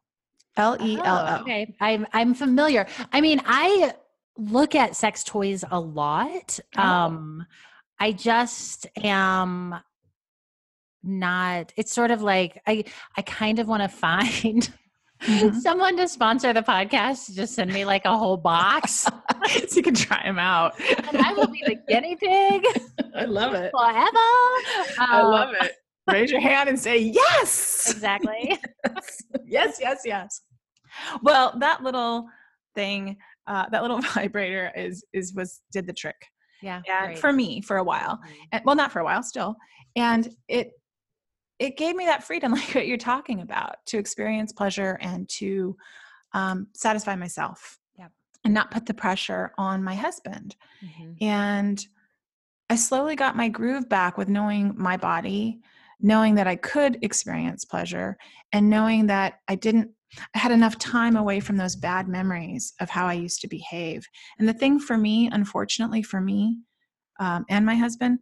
L 0.55 0.77
E 0.81 0.97
L 0.97 1.03
O. 1.03 1.25
Oh, 1.29 1.41
okay. 1.41 1.73
I'm 1.81 2.05
I'm 2.13 2.35
familiar. 2.35 2.85
I 3.11 3.21
mean, 3.21 3.41
I 3.43 3.93
look 4.37 4.75
at 4.75 4.95
sex 4.95 5.23
toys 5.23 5.63
a 5.71 5.79
lot. 5.79 6.59
Oh. 6.77 6.81
Um 6.83 7.47
I 7.99 8.11
just 8.11 8.87
am 9.03 9.75
not 11.05 11.73
it's 11.75 11.91
sort 11.93 12.11
of 12.11 12.21
like 12.21 12.61
I 12.65 12.85
I 13.17 13.21
kind 13.23 13.59
of 13.59 13.67
want 13.67 13.83
to 13.83 13.89
find 13.97 14.69
Mm-hmm. 15.21 15.57
someone 15.59 15.95
to 15.95 16.07
sponsor 16.09 16.51
the 16.51 16.61
podcast 16.63 17.33
just 17.33 17.55
send 17.55 17.71
me 17.71 17.85
like 17.85 18.03
a 18.03 18.17
whole 18.17 18.35
box 18.35 19.07
so 19.69 19.75
you 19.77 19.81
can 19.81 19.93
try 19.95 20.21
them 20.21 20.37
out. 20.37 20.73
And 21.07 21.15
i 21.17 21.31
will 21.31 21.47
be 21.47 21.63
the 21.65 21.77
guinea 21.87 22.17
pig 22.17 22.65
i 23.15 23.23
love 23.23 23.53
it. 23.53 23.71
forever. 23.73 24.11
I 24.99 25.21
love 25.23 25.49
um, 25.49 25.55
it. 25.61 25.71
Raise 26.11 26.29
your 26.29 26.41
hand 26.41 26.67
and 26.67 26.77
say 26.77 26.97
yes! 26.97 27.89
Exactly. 27.89 28.59
Yes 29.45 29.77
yes 29.79 30.01
yes. 30.03 30.41
Well 31.21 31.53
that 31.59 31.81
little 31.83 32.27
thing 32.75 33.15
uh, 33.47 33.69
that 33.69 33.81
little 33.81 34.01
vibrator 34.01 34.73
is 34.75 35.05
is 35.13 35.33
was 35.33 35.61
did 35.71 35.87
the 35.87 35.93
trick 35.93 36.17
yeah 36.63 36.81
and 37.09 37.19
for 37.19 37.31
me 37.31 37.61
for 37.61 37.77
a 37.77 37.83
while 37.83 38.19
and 38.51 38.63
well 38.65 38.75
not 38.75 38.91
for 38.91 38.99
a 38.99 39.03
while 39.03 39.21
still 39.21 39.55
and 39.95 40.29
it 40.47 40.71
it 41.59 41.77
gave 41.77 41.95
me 41.95 42.05
that 42.05 42.23
freedom 42.23 42.51
like 42.53 42.73
what 42.73 42.87
you're 42.87 42.97
talking 42.97 43.41
about 43.41 43.77
to 43.85 43.97
experience 43.97 44.51
pleasure 44.51 44.97
and 45.01 45.27
to 45.29 45.75
um, 46.33 46.67
satisfy 46.73 47.15
myself 47.15 47.77
yeah. 47.97 48.07
and 48.43 48.53
not 48.53 48.71
put 48.71 48.85
the 48.85 48.93
pressure 48.93 49.51
on 49.57 49.83
my 49.83 49.95
husband 49.95 50.55
mm-hmm. 50.83 51.11
and 51.21 51.87
i 52.69 52.75
slowly 52.75 53.15
got 53.15 53.35
my 53.35 53.49
groove 53.49 53.87
back 53.89 54.17
with 54.17 54.29
knowing 54.29 54.73
my 54.77 54.97
body 54.97 55.59
knowing 55.99 56.35
that 56.35 56.47
i 56.47 56.55
could 56.55 56.97
experience 57.03 57.65
pleasure 57.65 58.17
and 58.51 58.69
knowing 58.69 59.05
that 59.07 59.39
i 59.47 59.55
didn't 59.55 59.91
I 60.35 60.39
had 60.39 60.51
enough 60.51 60.77
time 60.77 61.15
away 61.15 61.39
from 61.39 61.57
those 61.57 61.75
bad 61.75 62.07
memories 62.07 62.73
of 62.79 62.89
how 62.89 63.07
I 63.07 63.13
used 63.13 63.41
to 63.41 63.47
behave. 63.47 64.05
And 64.39 64.47
the 64.47 64.53
thing 64.53 64.79
for 64.79 64.97
me, 64.97 65.29
unfortunately 65.31 66.03
for 66.03 66.21
me 66.21 66.57
um, 67.19 67.45
and 67.49 67.65
my 67.65 67.75
husband, 67.75 68.19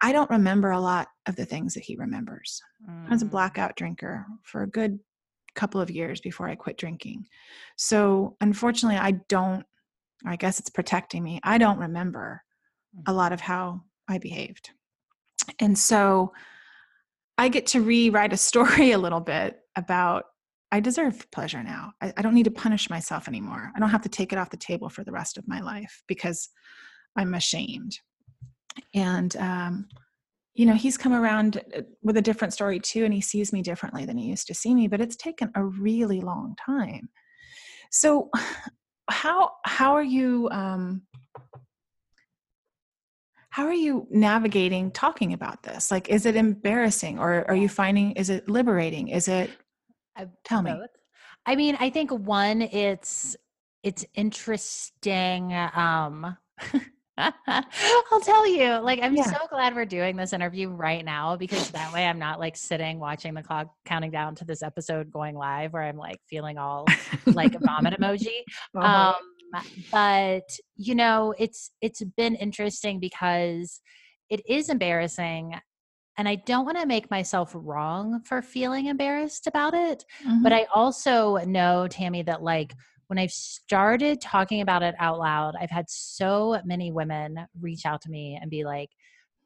I 0.00 0.12
don't 0.12 0.30
remember 0.30 0.70
a 0.70 0.80
lot 0.80 1.08
of 1.26 1.36
the 1.36 1.44
things 1.44 1.74
that 1.74 1.84
he 1.84 1.96
remembers. 1.96 2.60
Mm. 2.88 3.06
I 3.06 3.10
was 3.10 3.22
a 3.22 3.26
mm. 3.26 3.30
blackout 3.30 3.76
drinker 3.76 4.26
for 4.42 4.62
a 4.62 4.68
good 4.68 4.98
couple 5.54 5.80
of 5.80 5.90
years 5.90 6.20
before 6.20 6.48
I 6.48 6.54
quit 6.54 6.76
drinking. 6.76 7.26
So 7.76 8.36
unfortunately, 8.40 8.98
I 8.98 9.12
don't, 9.28 9.64
I 10.26 10.36
guess 10.36 10.58
it's 10.58 10.70
protecting 10.70 11.22
me. 11.22 11.40
I 11.44 11.58
don't 11.58 11.78
remember 11.78 12.42
a 13.06 13.12
mm. 13.12 13.16
lot 13.16 13.32
of 13.32 13.40
how 13.40 13.82
I 14.08 14.18
behaved. 14.18 14.70
And 15.58 15.78
so 15.78 16.32
I 17.38 17.48
get 17.48 17.66
to 17.68 17.80
rewrite 17.80 18.32
a 18.32 18.36
story 18.48 18.92
a 18.92 18.98
little 18.98 19.20
bit 19.20 19.58
about 19.76 20.24
I 20.72 20.80
deserve 20.80 21.30
pleasure 21.30 21.62
now. 21.62 21.92
I, 22.00 22.14
I, 22.16 22.22
don't 22.22 22.34
need 22.34 22.46
to 22.46 22.50
punish 22.50 22.88
myself 22.88 23.28
anymore. 23.28 23.70
I 23.76 23.78
don't 23.78 23.90
have 23.90 24.02
to 24.02 24.08
take 24.08 24.32
it 24.32 24.38
off 24.38 24.50
the 24.50 24.56
table 24.56 24.88
for 24.88 25.04
the 25.04 25.12
rest 25.12 25.36
of 25.36 25.46
my 25.46 25.60
life 25.60 26.02
because 26.08 26.48
I'm 27.14 27.34
ashamed. 27.34 27.98
And, 28.94 29.36
um, 29.36 29.86
you 30.54 30.64
know, 30.64 30.72
he's 30.72 30.96
come 30.96 31.12
around 31.12 31.62
uh, 31.76 31.82
with 32.02 32.16
a 32.16 32.22
different 32.22 32.54
story 32.54 32.80
too, 32.80 33.04
and 33.04 33.12
he 33.12 33.20
sees 33.20 33.52
me 33.52 33.60
differently 33.60 34.06
than 34.06 34.16
he 34.16 34.26
used 34.26 34.46
to 34.46 34.54
see 34.54 34.74
me, 34.74 34.88
but 34.88 35.02
it's 35.02 35.16
taken 35.16 35.50
a 35.54 35.62
really 35.62 36.22
long 36.22 36.56
time. 36.64 37.10
So, 37.90 38.30
how 39.10 39.50
how 39.66 39.94
are 39.94 40.02
you 40.02 40.48
um, 40.52 41.02
how 43.50 43.66
are 43.66 43.74
you 43.74 44.06
navigating 44.10 44.90
talking 44.90 45.34
about 45.34 45.62
this 45.62 45.90
like 45.90 46.08
is 46.08 46.24
it 46.24 46.36
embarrassing 46.36 47.18
or 47.18 47.44
are 47.48 47.56
you 47.56 47.68
finding 47.68 48.12
is 48.12 48.30
it 48.30 48.48
liberating 48.48 49.08
is 49.08 49.28
it 49.28 49.50
I, 50.16 50.26
Tell 50.44 50.62
both. 50.62 50.80
me. 50.80 50.86
I 51.46 51.56
mean, 51.56 51.76
I 51.80 51.90
think 51.90 52.10
one, 52.12 52.62
it's 52.62 53.36
it's 53.82 54.04
interesting. 54.14 55.52
Um, 55.74 56.36
I'll 57.18 58.20
tell 58.22 58.46
you, 58.46 58.78
like, 58.80 59.00
I'm 59.02 59.14
Yeah. 59.16 59.24
so 59.24 59.46
glad 59.50 59.74
we're 59.74 59.84
doing 59.84 60.16
this 60.16 60.32
interview 60.32 60.68
right 60.68 61.04
now 61.04 61.36
because 61.36 61.68
that 61.70 61.92
way 61.92 62.06
I'm 62.06 62.18
not 62.18 62.38
like 62.40 62.56
sitting 62.56 62.98
watching 62.98 63.34
the 63.34 63.42
clock 63.42 63.68
counting 63.84 64.10
down 64.10 64.34
to 64.36 64.44
this 64.44 64.62
episode 64.62 65.10
going 65.10 65.34
live 65.36 65.72
where 65.72 65.82
I'm 65.82 65.96
like 65.96 66.20
feeling 66.28 66.58
all 66.58 66.86
like 67.26 67.54
a 67.54 67.58
vomit 67.58 67.94
emoji. 68.00 68.42
Uh-huh. 68.76 69.14
Um, 69.54 69.62
but 69.90 70.48
you 70.76 70.94
know, 70.94 71.34
it's 71.38 71.70
it's 71.80 72.02
been 72.16 72.34
interesting 72.36 73.00
because 73.00 73.80
it 74.30 74.40
is 74.48 74.68
embarrassing, 74.70 75.54
and 76.18 76.28
I 76.28 76.36
don't 76.36 76.64
want 76.64 76.78
to 76.78 76.86
make 76.86 77.10
myself 77.10 77.52
wrong 77.54 78.20
for 78.24 78.42
feeling 78.42 78.86
embarrassed 78.86 79.46
about 79.46 79.74
it. 79.74 80.04
Mhm. 80.24 80.42
But 80.42 80.52
I 80.52 80.66
also 80.74 81.36
know, 81.38 81.88
Tammi, 81.88 82.22
that 82.22 82.42
like 82.42 82.74
when 83.08 83.18
I've 83.18 83.32
started 83.32 84.20
talking 84.20 84.60
about 84.60 84.82
it 84.82 84.94
out 84.98 85.18
loud, 85.18 85.54
I've 85.60 85.70
had 85.70 85.88
so 85.90 86.60
many 86.64 86.92
women 86.92 87.46
reach 87.60 87.84
out 87.84 88.00
to 88.02 88.10
me 88.10 88.38
and 88.40 88.50
be 88.50 88.64
like, 88.64 88.90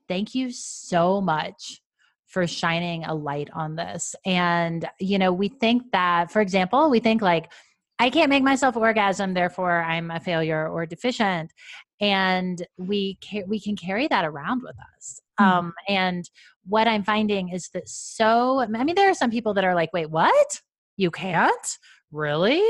thank 0.08 0.34
you 0.34 0.50
so 0.50 1.20
much 1.20 1.82
for 2.26 2.46
shining 2.46 3.04
a 3.04 3.14
light 3.14 3.48
on 3.52 3.76
this. 3.76 4.14
And, 4.24 4.88
you 5.00 5.18
know, 5.18 5.32
we 5.32 5.48
think 5.48 5.90
that, 5.92 6.30
for 6.30 6.40
example, 6.40 6.90
we 6.90 7.00
think 7.00 7.22
like, 7.22 7.52
I 7.98 8.10
can't 8.10 8.28
make 8.28 8.42
myself 8.42 8.76
orgasm, 8.76 9.32
therefore 9.34 9.82
I'm 9.82 10.10
a 10.10 10.20
failure 10.20 10.68
or 10.68 10.84
deficient. 10.86 11.52
And 12.00 12.64
we 12.76 13.18
ca- 13.24 13.44
we 13.46 13.58
can 13.58 13.74
carry 13.74 14.06
that 14.08 14.24
around 14.26 14.62
with 14.62 14.76
us. 14.96 15.20
Mhm. 15.40 15.44
Um, 15.44 15.72
and 15.88 16.28
what 16.68 16.88
I'm 16.88 17.04
finding 17.04 17.50
is 17.50 17.68
that 17.74 17.88
so, 17.88 18.60
I 18.60 18.66
mean, 18.66 18.94
there 18.96 19.10
are 19.10 19.14
some 19.14 19.30
people 19.30 19.54
that 19.54 19.64
are 19.64 19.74
like, 19.74 19.92
wait, 19.92 20.10
what? 20.10 20.60
You 20.96 21.10
can't? 21.10 21.78
Really? 22.12 22.62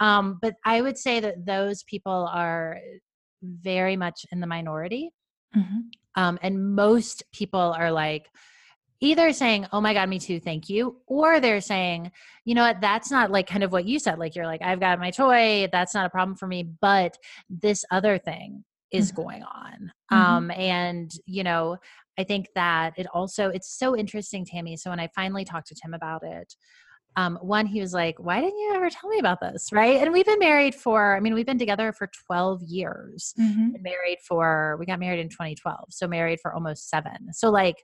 Um, 0.00 0.38
but 0.40 0.54
I 0.64 0.80
would 0.82 0.98
say 0.98 1.20
that 1.20 1.46
those 1.46 1.82
people 1.84 2.28
are 2.32 2.78
very 3.42 3.96
much 3.96 4.26
in 4.32 4.40
the 4.40 4.46
minority. 4.46 5.10
Mhm. 5.56 5.84
Um, 6.16 6.38
and 6.42 6.74
most 6.74 7.22
people 7.32 7.60
are 7.60 7.90
like 7.90 8.28
either 9.00 9.32
saying, 9.32 9.66
Oh 9.72 9.80
my 9.80 9.94
God, 9.94 10.08
me 10.08 10.18
too, 10.18 10.40
thank 10.40 10.68
you. 10.68 11.00
Or 11.06 11.40
they're 11.40 11.60
saying, 11.62 12.12
you 12.44 12.54
know 12.54 12.62
what, 12.62 12.80
that's 12.80 13.10
not 13.10 13.30
like 13.30 13.46
kind 13.46 13.64
of 13.64 13.72
what 13.72 13.86
you 13.86 13.98
said. 13.98 14.18
Like 14.18 14.34
you're 14.36 14.46
like, 14.46 14.60
I've 14.62 14.80
got 14.80 14.98
my 14.98 15.10
toy, 15.10 15.68
that's 15.72 15.94
not 15.94 16.06
a 16.06 16.10
problem 16.10 16.36
for 16.36 16.46
me, 16.46 16.62
but 16.80 17.16
this 17.48 17.84
other 17.90 18.18
thing 18.18 18.64
is 18.92 19.10
Mhm. 19.12 19.14
going 19.16 19.42
on. 19.44 19.92
Mhm. 20.12 20.16
Um, 20.16 20.50
and 20.50 21.10
you 21.24 21.44
know, 21.44 21.78
I 22.20 22.24
think 22.24 22.46
that 22.54 22.92
it 22.96 23.06
also 23.12 23.48
it's 23.48 23.76
so 23.78 23.96
interesting, 23.96 24.44
Tammi. 24.44 24.76
So 24.76 24.90
when 24.90 25.00
I 25.00 25.08
finally 25.14 25.44
talked 25.44 25.68
to 25.68 25.74
Tim 25.74 25.94
about 25.94 26.22
it, 26.24 26.54
um, 27.16 27.38
one, 27.42 27.66
he 27.66 27.80
was 27.80 27.92
like, 27.92 28.16
Why 28.18 28.40
didn't 28.40 28.58
you 28.58 28.72
ever 28.74 28.90
tell 28.90 29.10
me 29.10 29.18
about 29.18 29.40
this? 29.40 29.72
Right. 29.72 29.96
And 30.00 30.12
we've 30.12 30.26
been 30.26 30.38
married 30.38 30.74
for, 30.74 31.16
I 31.16 31.20
mean, 31.20 31.34
we've 31.34 31.46
been 31.46 31.58
together 31.58 31.92
for 31.92 32.08
12 32.26 32.62
years 32.62 33.34
Mhm. 33.38 33.82
married 33.82 34.18
for 34.28 34.76
we 34.78 34.86
got 34.86 35.00
married 35.00 35.20
in 35.20 35.28
2012 35.28 35.86
so 35.90 36.06
married 36.06 36.38
for 36.40 36.52
almost 36.54 36.88
seven 36.88 37.32
so 37.32 37.50
like 37.50 37.76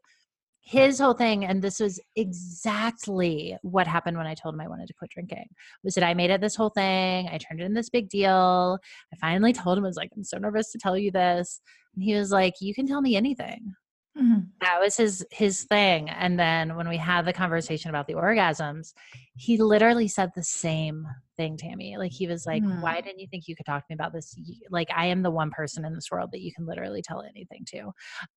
his 0.61 0.99
whole 0.99 1.15
thing 1.15 1.45
and 1.45 1.63
this 1.63 1.79
was 1.79 2.01
exactly 2.17 3.57
what 3.63 3.87
happened 3.87 4.17
when 4.17 4.27
i 4.27 4.35
told 4.35 4.55
him 4.55 4.61
i 4.61 4.69
wanted 4.69 4.87
to 4.87 4.95
quit 4.95 5.11
drinking 5.11 5.47
was 5.85 5.95
that 5.95 6.05
i 6.05 6.13
made 6.13 6.31
it 6.31 6.41
this 6.41 6.57
whole 6.57 6.71
thing 6.71 7.29
i 7.31 7.39
turned 7.39 7.61
it 7.61 7.65
in 7.65 7.73
this 7.75 7.89
big 7.89 8.09
deal 8.09 8.79
i 9.13 9.17
finally 9.17 9.53
told 9.53 9.79
him 9.79 9.85
i 9.85 9.87
was 9.87 9.97
like 9.97 10.11
i'm 10.17 10.25
so 10.25 10.39
nervous 10.39 10.73
to 10.73 10.79
tell 10.79 10.97
you 10.99 11.11
this 11.11 11.61
and 11.95 12.03
he 12.03 12.15
was 12.15 12.31
like 12.33 12.55
you 12.61 12.75
can 12.75 12.87
tell 12.87 13.01
me 13.01 13.15
anything 13.17 13.75
Mhm. 14.17 14.47
that 14.61 14.81
was 14.81 14.97
his 14.97 15.27
his 15.31 15.65
thing 15.65 16.09
and 16.09 16.39
then 16.39 16.77
when 16.77 16.89
we 16.89 16.97
had 16.97 17.27
the 17.27 17.33
conversation 17.33 17.91
about 17.91 18.07
the 18.07 18.15
orgasms 18.15 18.95
he 19.35 19.59
literally 19.59 20.09
said 20.09 20.31
the 20.35 20.43
same 20.43 21.07
thing 21.37 21.57
tammi 21.57 21.97
like 21.99 22.13
he 22.13 22.27
was 22.27 22.47
like 22.47 22.63
Hmm. 22.65 22.81
why 22.81 23.01
didn't 23.01 23.19
you 23.21 23.27
think 23.31 23.47
you 23.47 23.55
could 23.55 23.67
talk 23.67 23.83
to 23.83 23.87
me 23.91 23.95
about 23.95 24.13
this 24.15 24.35
like 24.71 24.89
i 24.97 25.05
am 25.07 25.23
the 25.23 25.31
one 25.31 25.51
person 25.51 25.85
in 25.85 25.95
this 25.95 26.11
world 26.11 26.31
that 26.33 26.41
you 26.41 26.51
can 26.55 26.65
literally 26.67 27.03
tell 27.03 27.23
anything 27.23 27.65
to 27.67 27.91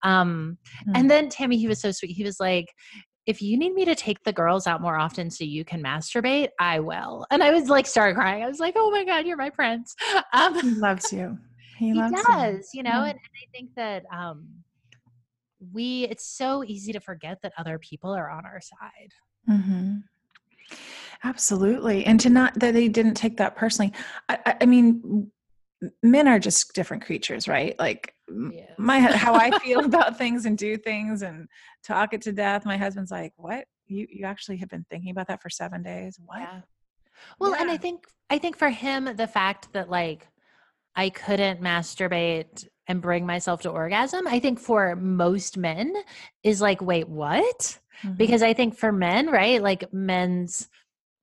um 0.04 0.58
Mm. 0.88 0.96
and 0.98 1.10
then 1.10 1.30
tammi 1.30 1.58
he 1.58 1.68
was 1.68 1.80
so 1.80 1.92
sweet 1.92 2.12
he 2.12 2.24
was 2.26 2.40
like 2.40 2.68
if 3.26 3.42
you 3.42 3.58
need 3.58 3.74
me 3.74 3.86
to 3.86 3.96
take 3.96 4.22
the 4.24 4.34
girls 4.34 4.68
out 4.68 4.82
more 4.82 4.98
often 4.98 5.30
so 5.30 5.44
you 5.46 5.64
can 5.64 5.82
masturbate 5.82 6.50
i 6.60 6.80
will 6.80 7.26
and 7.32 7.42
i 7.42 7.52
was 7.52 7.70
like 7.70 7.86
started 7.86 8.16
crying 8.16 8.44
i 8.44 8.48
was 8.48 8.60
like 8.60 8.74
oh 8.78 8.92
my 8.92 9.06
god 9.06 9.26
you're 9.26 9.38
my 9.38 9.50
prince 9.50 9.96
um 10.34 10.60
He 10.60 10.72
loves 10.72 11.14
you. 11.14 11.38
He, 11.78 11.92
he 11.94 12.00
loves 12.00 12.22
does 12.28 12.70
you 12.74 12.84
know 12.84 12.90
Yeah. 12.90 13.02
and, 13.04 13.12
and 13.12 13.20
i 13.42 13.46
think 13.54 13.70
that 13.78 14.04
um 14.14 14.48
we 15.74 16.03
it's 16.05 16.26
so 16.26 16.64
easy 16.64 16.91
to 16.93 16.99
forget 16.99 17.41
that 17.41 17.53
other 17.57 17.80
people 17.80 18.12
are 18.12 18.30
on 18.30 18.45
our 18.45 18.62
side 18.62 19.14
you. 19.47 19.55
hmm 19.55 19.95
Absolutely, 21.24 22.05
and 22.05 22.20
to 22.22 22.30
not 22.30 22.57
that 22.60 22.74
they 22.74 22.88
didn't 22.88 23.16
take 23.16 23.38
that 23.38 23.55
personally. 23.55 23.91
I, 24.30 24.55
I, 24.62 24.66
mean, 24.66 25.30
men 26.01 26.28
are 26.28 26.39
just 26.39 26.74
different 26.74 27.03
creatures, 27.03 27.47
right? 27.47 27.78
Like 27.80 28.14
Yeah. 28.30 28.74
my 28.78 28.99
how 28.99 29.36
I 29.36 29.51
feel 29.60 29.84
about 29.84 30.18
things 30.18 30.45
and 30.45 30.57
do 30.57 30.78
things 30.78 31.22
and 31.22 31.47
talk 31.84 32.14
it 32.14 32.22
to 32.22 32.32
death. 32.32 32.66
My 32.66 32.78
husband's 32.78 33.12
like, 33.12 33.34
"What? 33.36 33.66
You 33.88 34.07
you 34.10 34.26
actually 34.26 34.57
have 34.57 34.70
been 34.70 34.86
thinking 34.89 35.12
about 35.12 35.28
that 35.28 35.41
for 35.41 35.49
seven 35.49 35.84
days? 35.84 36.18
What?" 36.24 36.39
Yeah. 36.39 36.62
Well, 37.39 37.55
and 37.55 37.70
I 37.70 37.78
think 37.78 38.05
I 38.30 38.38
think 38.38 38.57
for 38.57 38.70
him 38.70 39.16
the 39.16 39.28
fact 39.28 39.74
that 39.74 39.89
like 39.89 40.28
I 40.95 41.10
couldn't 41.10 41.62
masturbate 41.62 42.68
and 42.90 43.02
bring 43.02 43.26
myself 43.26 43.62
to 43.62 43.70
orgasm, 43.70 44.28
I 44.28 44.40
think 44.40 44.60
for 44.60 44.96
most 44.96 45.58
men 45.58 45.94
is 46.44 46.60
like, 46.60 46.82
wait, 46.82 47.08
what? 47.08 47.80
Mhm. 48.04 48.18
Because 48.18 48.42
I 48.42 48.54
think 48.54 48.76
for 48.78 48.92
men, 48.92 49.28
right, 49.28 49.62
like 49.62 49.94
men's 49.94 50.68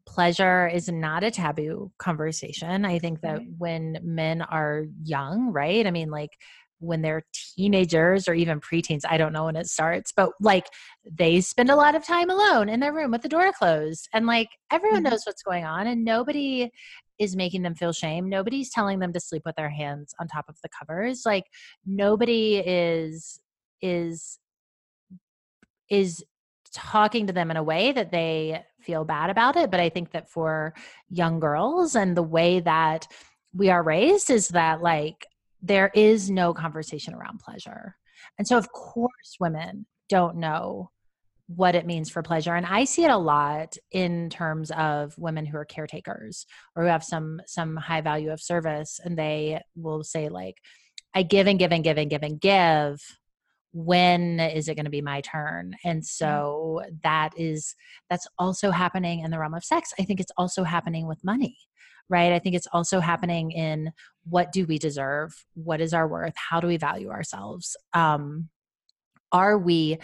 pleasure 0.06 0.68
is 0.68 0.88
not 0.88 1.24
a 1.24 1.30
taboo 1.32 1.90
conversation. 1.98 2.84
I 2.84 3.00
think 3.00 3.20
that 3.22 3.38
Right. 3.38 3.48
when 3.58 3.98
men 4.02 4.40
are 4.42 4.84
young, 5.02 5.52
right? 5.52 5.84
I 5.84 5.90
mean, 5.90 6.10
like 6.10 6.30
when 6.78 7.02
they're 7.02 7.24
teenagers 7.56 8.28
or 8.28 8.34
even 8.34 8.60
preteens, 8.60 9.00
I 9.08 9.16
don't 9.16 9.32
know 9.32 9.46
when 9.46 9.56
it 9.56 9.66
starts, 9.66 10.12
but 10.14 10.30
like 10.40 10.66
they 11.10 11.40
spend 11.40 11.70
a 11.70 11.74
lot 11.76 11.96
of 11.96 12.04
time 12.04 12.30
alone 12.30 12.68
in 12.68 12.78
their 12.80 12.92
room 12.92 13.10
with 13.10 13.22
the 13.22 13.28
door 13.28 13.50
closed 13.52 14.08
and 14.12 14.26
like 14.26 14.48
everyone 14.70 15.00
Mhm. 15.00 15.10
knows 15.10 15.22
what's 15.26 15.42
going 15.42 15.64
on 15.64 15.86
and 15.88 16.04
nobody 16.04 16.70
is 17.18 17.36
making 17.36 17.62
them 17.62 17.74
feel 17.74 17.92
shame. 17.92 18.28
Nobody's 18.28 18.70
telling 18.70 18.98
them 18.98 19.12
to 19.12 19.20
sleep 19.20 19.42
with 19.44 19.56
their 19.56 19.70
hands 19.70 20.14
on 20.18 20.28
top 20.28 20.48
of 20.48 20.56
the 20.62 20.68
covers. 20.68 21.24
Like 21.24 21.44
nobody 21.84 22.56
is 22.56 23.40
is 23.80 24.38
is 25.88 26.24
talking 26.72 27.26
to 27.26 27.32
them 27.32 27.50
in 27.50 27.56
a 27.56 27.62
way 27.62 27.92
that 27.92 28.10
they 28.10 28.62
feel 28.80 29.04
bad 29.04 29.30
about 29.30 29.56
it. 29.56 29.70
But 29.70 29.80
I 29.80 29.88
think 29.88 30.12
that 30.12 30.28
for 30.28 30.74
young 31.08 31.40
girls 31.40 31.94
and 31.94 32.16
the 32.16 32.22
way 32.22 32.60
that 32.60 33.06
we 33.54 33.70
are 33.70 33.82
raised 33.82 34.30
is 34.30 34.48
that 34.48 34.82
like 34.82 35.26
there 35.62 35.90
is 35.94 36.30
no 36.30 36.52
conversation 36.52 37.14
around 37.14 37.40
pleasure. 37.40 37.96
And 38.38 38.46
so, 38.46 38.58
of 38.58 38.70
course, 38.72 39.36
women 39.40 39.86
don't 40.08 40.36
know 40.36 40.90
what 41.48 41.74
it 41.74 41.86
means 41.86 42.10
for 42.10 42.22
pleasure. 42.22 42.54
And 42.54 42.66
I 42.66 42.84
see 42.84 43.04
it 43.04 43.10
a 43.10 43.16
lot 43.16 43.76
in 43.92 44.30
terms 44.30 44.70
of 44.72 45.16
women 45.16 45.46
who 45.46 45.56
are 45.56 45.64
caretakers 45.64 46.46
or 46.74 46.84
who 46.84 46.88
have 46.88 47.04
some 47.04 47.40
some 47.46 47.76
high 47.76 48.00
value 48.00 48.32
of 48.32 48.40
service 48.40 48.98
and 49.02 49.16
they 49.16 49.60
will 49.76 50.02
say 50.02 50.28
like 50.28 50.56
I 51.14 51.22
give 51.22 51.46
and 51.46 51.58
give 51.58 51.72
and 51.72 51.84
give 51.84 51.98
and 51.98 52.10
give 52.10 52.22
and 52.22 52.40
give. 52.40 53.00
When 53.72 54.40
is 54.40 54.68
it 54.68 54.74
going 54.74 54.86
to 54.86 54.90
be 54.90 55.02
my 55.02 55.20
turn? 55.20 55.76
And 55.84 56.04
so 56.04 56.82
that 57.02 57.30
is 57.36 57.74
that's 58.10 58.26
also 58.38 58.70
happening 58.70 59.20
in 59.20 59.30
the 59.30 59.38
realm 59.38 59.54
of 59.54 59.64
sex. 59.64 59.92
I 60.00 60.04
think 60.04 60.18
it's 60.18 60.32
also 60.36 60.64
happening 60.64 61.06
with 61.06 61.24
money 61.24 61.56
right? 62.08 62.32
I 62.32 62.38
think 62.38 62.54
it's 62.54 62.68
also 62.72 63.00
happening 63.00 63.50
in 63.50 63.90
what 64.22 64.52
do 64.52 64.64
we 64.64 64.78
deserve? 64.78 65.44
What 65.54 65.80
is 65.80 65.92
our 65.92 66.06
worth? 66.06 66.34
How 66.36 66.60
do 66.60 66.68
we 66.68 66.76
value 66.76 67.10
ourselves? 67.10 67.76
Um 67.94 68.48
are 69.32 69.58
we 69.58 69.98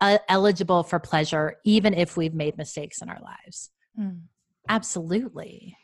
uh, 0.00 0.18
eligible 0.28 0.82
for 0.82 0.98
pleasure 0.98 1.56
even 1.64 1.94
if 1.94 2.16
we've 2.16 2.34
made 2.34 2.56
mistakes 2.56 3.02
in 3.02 3.08
our 3.08 3.20
lives 3.20 3.70
Mm. 3.98 4.20
absolutely 4.68 5.76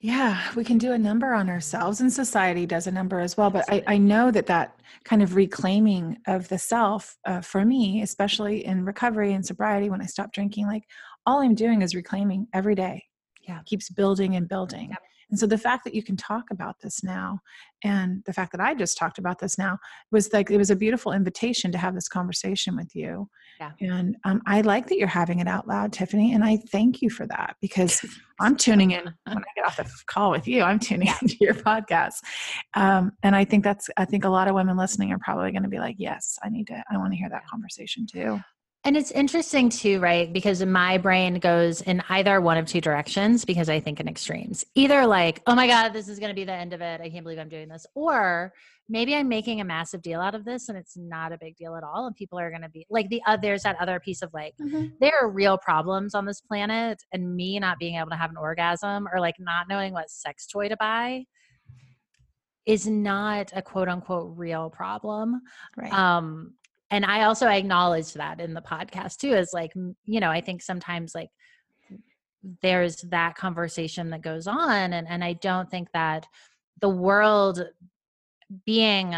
Yeah, 0.00 0.38
we 0.54 0.64
can 0.64 0.76
do 0.76 0.92
a 0.92 0.98
number 0.98 1.32
on 1.32 1.48
ourselves, 1.48 2.02
and 2.02 2.12
society 2.12 2.66
does 2.66 2.86
a 2.86 2.92
number 2.92 3.20
as 3.20 3.38
well. 3.38 3.48
But 3.48 3.64
I, 3.72 3.82
I 3.86 3.96
know 3.96 4.30
that 4.30 4.46
that 4.46 4.78
kind 5.04 5.22
of 5.22 5.34
reclaiming 5.34 6.18
of 6.26 6.46
the 6.48 6.58
self 6.58 7.16
uh, 7.24 7.40
for 7.40 7.64
me, 7.64 8.02
especially 8.02 8.66
in 8.66 8.84
recovery 8.84 9.32
and 9.32 9.44
sobriety, 9.46 9.88
when 9.88 10.02
I 10.02 10.06
stopped 10.06 10.34
drinking, 10.34 10.66
like 10.66 10.84
all 11.24 11.40
I'm 11.40 11.54
doing 11.54 11.80
is 11.80 11.94
reclaiming 11.94 12.48
every 12.52 12.74
day. 12.74 13.04
Yeah. 13.48 13.60
keeps 13.64 13.88
building 13.90 14.36
and 14.36 14.46
building. 14.48 14.88
Yep. 14.90 14.98
And 15.34 15.38
so 15.40 15.48
the 15.48 15.58
fact 15.58 15.82
that 15.82 15.96
you 15.96 16.02
can 16.04 16.16
talk 16.16 16.52
about 16.52 16.78
this 16.80 17.02
now, 17.02 17.40
and 17.82 18.22
the 18.24 18.32
fact 18.32 18.52
that 18.52 18.60
I 18.60 18.72
just 18.72 18.96
talked 18.96 19.18
about 19.18 19.40
this 19.40 19.58
now, 19.58 19.80
was 20.12 20.32
like 20.32 20.48
it 20.48 20.58
was 20.58 20.70
a 20.70 20.76
beautiful 20.76 21.10
invitation 21.10 21.72
to 21.72 21.78
have 21.78 21.92
this 21.92 22.06
conversation 22.06 22.76
with 22.76 22.94
you. 22.94 23.28
Yeah. 23.58 23.72
And 23.80 24.16
um, 24.22 24.42
I 24.46 24.60
like 24.60 24.86
that 24.86 24.96
you're 24.96 25.08
having 25.08 25.40
it 25.40 25.48
out 25.48 25.66
loud, 25.66 25.92
Tiffany, 25.92 26.34
and 26.34 26.44
I 26.44 26.58
thank 26.70 27.02
you 27.02 27.10
for 27.10 27.26
that 27.26 27.56
because 27.60 28.00
I'm 28.40 28.56
tuning 28.56 28.92
in 28.92 29.02
when 29.24 29.38
I 29.38 29.42
get 29.56 29.66
off 29.66 29.76
the 29.76 29.90
call 30.06 30.30
with 30.30 30.46
you. 30.46 30.62
I'm 30.62 30.78
tuning 30.78 31.08
into 31.20 31.36
your 31.40 31.54
podcast, 31.54 32.22
um, 32.74 33.10
and 33.24 33.34
I 33.34 33.44
think 33.44 33.64
that's. 33.64 33.90
I 33.96 34.04
think 34.04 34.24
a 34.24 34.28
lot 34.28 34.46
of 34.46 34.54
women 34.54 34.76
listening 34.76 35.10
are 35.10 35.18
probably 35.18 35.50
going 35.50 35.64
to 35.64 35.68
be 35.68 35.80
like, 35.80 35.96
"Yes, 35.98 36.38
I 36.44 36.48
need 36.48 36.68
to. 36.68 36.80
I 36.88 36.96
want 36.96 37.12
to 37.12 37.18
hear 37.18 37.28
that 37.28 37.44
conversation 37.48 38.06
too." 38.06 38.38
And 38.86 38.98
it's 38.98 39.10
interesting 39.10 39.70
too, 39.70 39.98
right? 39.98 40.30
Because 40.30 40.64
my 40.64 40.98
brain 40.98 41.38
goes 41.38 41.80
in 41.80 42.02
either 42.10 42.38
one 42.42 42.58
of 42.58 42.66
two 42.66 42.82
directions 42.82 43.46
because 43.46 43.70
I 43.70 43.80
think 43.80 43.98
in 43.98 44.06
extremes. 44.06 44.62
Either 44.74 45.06
like, 45.06 45.40
oh 45.46 45.54
my 45.54 45.66
God, 45.66 45.94
this 45.94 46.06
is 46.06 46.18
going 46.18 46.28
to 46.28 46.34
be 46.34 46.44
the 46.44 46.52
end 46.52 46.74
of 46.74 46.82
it. 46.82 47.00
I 47.00 47.08
can't 47.08 47.24
believe 47.24 47.38
I'm 47.38 47.48
doing 47.48 47.68
this. 47.68 47.86
Or 47.94 48.52
maybe 48.86 49.14
I'm 49.14 49.26
making 49.26 49.62
a 49.62 49.64
massive 49.64 50.02
deal 50.02 50.20
out 50.20 50.34
of 50.34 50.44
this 50.44 50.68
and 50.68 50.76
it's 50.76 50.98
not 50.98 51.32
a 51.32 51.38
big 51.38 51.56
deal 51.56 51.76
at 51.76 51.82
all. 51.82 52.06
And 52.06 52.14
people 52.14 52.38
are 52.38 52.50
going 52.50 52.60
to 52.60 52.68
be 52.68 52.84
like, 52.90 53.08
the 53.08 53.22
uh, 53.26 53.38
there's 53.38 53.62
that 53.62 53.80
other 53.80 53.98
piece 54.00 54.20
of 54.20 54.30
like, 54.34 54.54
mm-hmm. 54.60 54.88
there 55.00 55.14
are 55.18 55.30
real 55.30 55.56
problems 55.56 56.14
on 56.14 56.26
this 56.26 56.42
planet. 56.42 57.02
And 57.10 57.34
me 57.34 57.58
not 57.58 57.78
being 57.78 57.96
able 57.96 58.10
to 58.10 58.16
have 58.16 58.30
an 58.30 58.36
orgasm 58.36 59.08
or 59.10 59.18
like 59.18 59.36
not 59.38 59.66
knowing 59.66 59.94
what 59.94 60.10
sex 60.10 60.46
toy 60.46 60.68
to 60.68 60.76
buy 60.76 61.24
is 62.66 62.86
not 62.86 63.50
a 63.54 63.62
quote 63.62 63.88
unquote 63.88 64.36
real 64.36 64.68
problem. 64.68 65.40
Right. 65.74 65.92
Um, 65.92 66.52
and 66.90 67.04
I 67.04 67.24
also 67.24 67.48
acknowledge 67.48 68.12
that 68.14 68.40
in 68.40 68.54
the 68.54 68.62
podcast 68.62 69.18
too, 69.18 69.32
is 69.32 69.50
like, 69.52 69.72
you 69.74 70.20
know, 70.20 70.30
I 70.30 70.40
think 70.40 70.62
sometimes 70.62 71.14
like 71.14 71.30
there's 72.62 72.96
that 73.02 73.36
conversation 73.36 74.10
that 74.10 74.22
goes 74.22 74.46
on. 74.46 74.92
And, 74.92 75.08
and 75.08 75.24
I 75.24 75.32
don't 75.34 75.70
think 75.70 75.88
that 75.92 76.26
the 76.80 76.88
world 76.88 77.66
being 78.66 79.14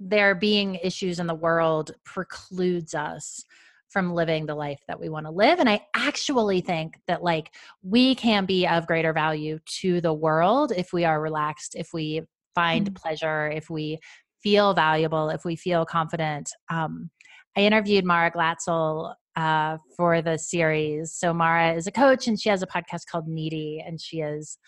there 0.00 0.34
being 0.34 0.74
issues 0.76 1.20
in 1.20 1.26
the 1.26 1.34
world 1.34 1.92
precludes 2.04 2.94
us 2.94 3.44
from 3.88 4.12
living 4.12 4.44
the 4.44 4.54
life 4.54 4.80
that 4.88 4.98
we 4.98 5.08
want 5.08 5.24
to 5.24 5.30
live 5.30 5.60
and 5.60 5.68
i 5.68 5.80
actually 5.94 6.60
think 6.60 6.98
that 7.06 7.22
like 7.22 7.54
we 7.82 8.14
can 8.14 8.44
be 8.44 8.66
of 8.66 8.88
greater 8.88 9.12
value 9.12 9.58
to 9.66 10.00
the 10.00 10.12
world 10.12 10.72
if 10.76 10.92
we 10.92 11.04
are 11.04 11.20
relaxed 11.20 11.76
if 11.76 11.92
we 11.92 12.22
find 12.54 12.86
mm-hmm. 12.86 12.94
pleasure 12.94 13.48
if 13.50 13.70
we 13.70 13.98
feel 14.44 14.74
valuable 14.74 15.28
if 15.30 15.44
we 15.44 15.56
feel 15.56 15.84
confident 15.84 16.50
um, 16.70 17.10
i 17.56 17.60
interviewed 17.60 18.04
mara 18.04 18.30
glatzel 18.30 19.14
uh, 19.36 19.78
for 19.96 20.22
the 20.22 20.38
series 20.38 21.12
so 21.12 21.34
mara 21.34 21.72
is 21.74 21.88
a 21.88 21.92
coach 21.92 22.28
and 22.28 22.40
she 22.40 22.48
has 22.48 22.62
a 22.62 22.66
podcast 22.68 23.02
called 23.10 23.26
needy 23.26 23.82
and 23.84 24.00
she 24.00 24.20
is 24.20 24.58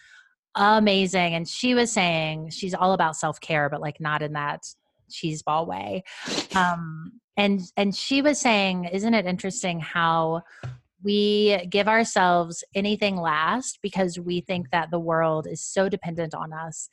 amazing. 0.57 1.35
And 1.35 1.47
she 1.47 1.75
was 1.75 1.93
saying 1.93 2.51
she's 2.51 2.75
all 2.75 2.93
about 2.93 3.17
self 3.17 3.41
care, 3.41 3.69
but 3.69 3.81
like 3.81 4.01
not 4.01 4.23
in 4.23 4.33
that 4.33 4.63
cheeseball 5.11 5.67
way. 5.67 6.03
Um, 6.55 7.21
and 7.37 7.61
and 7.77 7.95
she 7.95 8.23
was 8.23 8.41
saying, 8.41 8.87
isn't 8.87 9.15
it 9.15 9.27
interesting 9.27 9.79
how 9.79 10.43
we 11.07 11.65
give 11.71 11.87
ourselves 11.87 12.65
anything 12.75 13.15
last 13.15 13.79
because 13.81 14.19
we 14.19 14.41
think 14.41 14.73
that 14.73 14.91
the 14.91 14.99
world 14.99 15.47
is 15.49 15.61
so 15.65 15.89
dependent 15.89 16.35
on 16.35 16.53
us. 16.53 16.89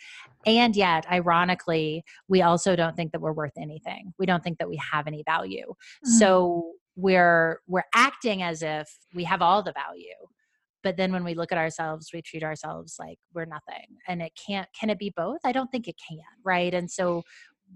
And 0.46 0.76
yet, 0.76 1.12
ironically, 1.12 2.04
we 2.28 2.44
also 2.44 2.76
don't 2.76 2.96
think 2.96 3.12
that 3.14 3.22
we're 3.22 3.34
worth 3.34 3.58
anything. 3.58 4.14
We 4.20 4.28
don't 4.28 4.44
think 4.44 4.60
that 4.60 4.70
we 4.70 4.80
have 4.92 5.08
any 5.08 5.24
value. 5.26 5.66
Mm-hmm. 5.66 6.12
So 6.12 6.74
we're 6.96 7.62
we're 7.66 7.86
acting 7.96 8.44
as 8.44 8.62
if 8.62 8.88
we 9.16 9.24
have 9.24 9.42
all 9.42 9.64
the 9.64 9.74
value 9.74 10.14
but 10.84 10.96
then 10.96 11.12
when 11.12 11.24
we 11.24 11.34
look 11.34 11.52
at 11.52 11.58
ourselves 11.58 12.12
we 12.14 12.22
treat 12.22 12.44
ourselves 12.44 12.98
like 13.00 13.18
we're 13.34 13.46
nothing 13.46 13.88
and 14.08 14.22
it 14.22 14.32
can't 14.46 14.68
can 14.80 14.92
it 14.92 15.00
be 15.00 15.12
both 15.18 15.40
i 15.44 15.52
don't 15.52 15.72
think 15.72 15.88
it 15.88 15.96
can 16.08 16.20
right 16.46 16.76
and 16.76 16.92
so 16.92 17.24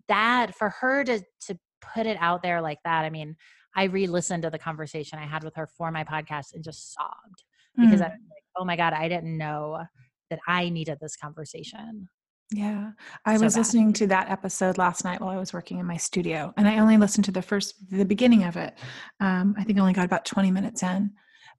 that 0.07 0.53
for 0.53 0.69
her 0.69 1.03
to 1.03 1.19
to 1.41 1.57
put 1.81 2.05
it 2.05 2.17
out 2.19 2.43
there 2.43 2.61
like 2.61 2.77
that 2.85 3.05
i 3.05 3.09
mean 3.09 3.35
i 3.75 3.83
re-listened 3.83 4.43
to 4.43 4.49
the 4.49 4.59
conversation 4.59 5.19
i 5.19 5.25
had 5.25 5.43
with 5.43 5.55
her 5.55 5.67
for 5.67 5.91
my 5.91 6.03
podcast 6.03 6.53
and 6.53 6.63
just 6.63 6.93
sobbed 6.93 7.43
because 7.75 7.99
mm. 7.99 8.05
i 8.05 8.09
was 8.09 8.19
like 8.31 8.43
oh 8.57 8.65
my 8.65 8.75
god 8.75 8.93
i 8.93 9.07
didn't 9.07 9.37
know 9.37 9.81
that 10.29 10.39
i 10.47 10.69
needed 10.69 10.97
this 11.01 11.15
conversation 11.15 12.07
yeah. 12.53 12.91
I 13.25 13.35
so 13.35 13.43
was 13.43 13.55
bad. 13.55 13.59
listening 13.59 13.91
to 13.91 14.07
that 14.07 14.29
episode 14.29 14.77
last 14.77 15.03
night 15.03 15.19
while 15.19 15.31
I 15.31 15.37
was 15.37 15.51
working 15.51 15.79
in 15.79 15.85
my 15.85 15.97
studio, 15.97 16.53
and 16.55 16.65
I 16.65 16.79
only 16.79 16.95
listened 16.95 17.25
to 17.25 17.31
the 17.33 17.41
first, 17.41 17.75
the 17.89 18.05
beginning 18.05 18.45
of 18.45 18.55
it. 18.55 18.73
Um, 19.19 19.53
I 19.57 19.65
think 19.65 19.77
I 19.77 19.81
only 19.81 19.91
got 19.91 20.05
about 20.05 20.23
20 20.23 20.51
minutes 20.51 20.81
in 20.81 21.11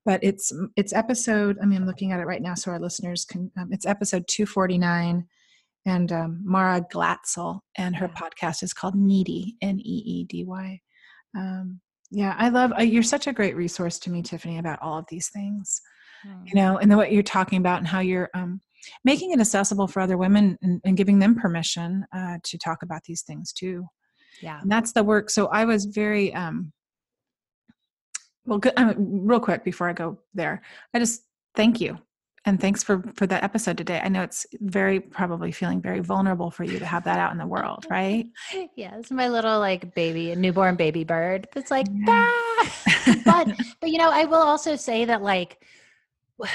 but 0.09 0.21
it's 0.23 0.53
it's 0.75 0.95
episode 0.95 1.59
i 1.63 1.67
mean 1.67 1.83
i'm 1.83 1.87
looking 1.87 2.13
at 2.13 2.21
it 2.21 2.27
right 2.27 2.41
now 2.41 2.55
so 2.55 2.71
our 2.71 2.81
listeners 2.81 3.27
can 3.27 3.51
um, 3.59 3.69
it's 3.73 3.87
episode 3.87 4.25
249 4.27 5.27
and 5.87 6.13
um, 6.13 6.41
mara 6.45 6.81
glatzel 6.93 7.61
and 7.77 7.95
her 7.95 8.09
podcast 8.09 8.63
is 8.63 8.73
called 8.73 8.95
needy 8.95 9.57
n-e-e-d-y 9.61 10.81
um, 11.37 11.79
yeah 12.11 12.35
i 12.39 12.49
love 12.49 12.73
uh, 12.79 12.83
you're 12.83 13.03
such 13.03 13.27
a 13.27 13.33
great 13.33 13.57
resource 13.57 13.99
to 13.99 14.11
me 14.11 14.23
tiffany 14.23 14.59
about 14.59 14.81
all 14.83 14.99
of 14.99 15.05
these 15.09 15.29
things 15.31 15.81
mm. 16.27 16.47
you 16.47 16.55
know 16.55 16.79
and 16.79 16.91
the, 16.91 16.97
what 16.97 17.13
you're 17.13 17.23
talking 17.23 17.59
about 17.59 17.79
and 17.79 17.87
how 17.87 18.01
you're 18.01 18.31
um, 18.35 18.61
making 19.05 19.33
it 19.33 19.41
accessible 19.41 19.87
for 19.87 20.01
other 20.01 20.17
women 20.17 20.57
and, 20.63 20.81
and 20.85 20.97
giving 20.97 21.19
them 21.19 21.35
permission 21.35 22.05
uh, 22.17 22.39
to 22.45 22.57
talk 22.59 22.83
about 22.83 23.03
these 23.05 23.23
things 23.23 23.53
too 23.53 23.85
yeah 24.41 24.61
and 24.61 24.71
that's 24.71 24.93
the 24.93 25.03
work 25.03 25.31
so 25.31 25.47
i 25.49 25.65
was 25.65 25.85
very 25.87 26.33
um 26.35 26.73
well, 28.49 28.59
good. 28.59 28.73
Um, 28.79 28.95
real 29.27 29.41
quick 29.41 29.63
before 29.63 29.91
I 29.91 29.93
go 29.93 30.19
there, 30.33 30.63
I 30.95 30.99
just 30.99 31.23
thank 31.55 31.81
you 31.83 31.99
and 32.49 32.59
thanks 32.59 32.83
for 32.83 33.03
for 33.15 33.27
that 33.27 33.45
episode 33.45 33.77
today. 33.77 34.01
I 34.03 34.09
know 34.09 34.23
it's 34.23 34.47
very 34.61 35.01
probably 35.01 35.53
feeling 35.53 35.83
very 35.83 36.01
vulnerable 36.01 36.51
for 36.51 36.65
you 36.65 36.79
to 36.79 36.87
have 36.87 37.05
that 37.05 37.19
out 37.19 37.31
in 37.31 37.39
the 37.39 37.47
world, 37.47 37.87
right? 37.91 38.27
Yeah, 38.75 38.97
it's 38.97 39.11
my 39.11 39.29
little 39.29 39.59
like 39.61 39.95
baby, 39.95 40.35
newborn 40.35 40.77
baby 40.77 41.05
bird 41.05 41.49
that's 41.53 41.71
like, 41.71 41.87
yeah. 41.93 42.31
but 43.25 43.49
but 43.81 43.91
you 43.91 43.99
know, 43.99 44.11
I 44.11 44.25
will 44.25 44.41
also 44.41 44.77
say 44.77 45.05
that 45.05 45.21
like 45.23 45.63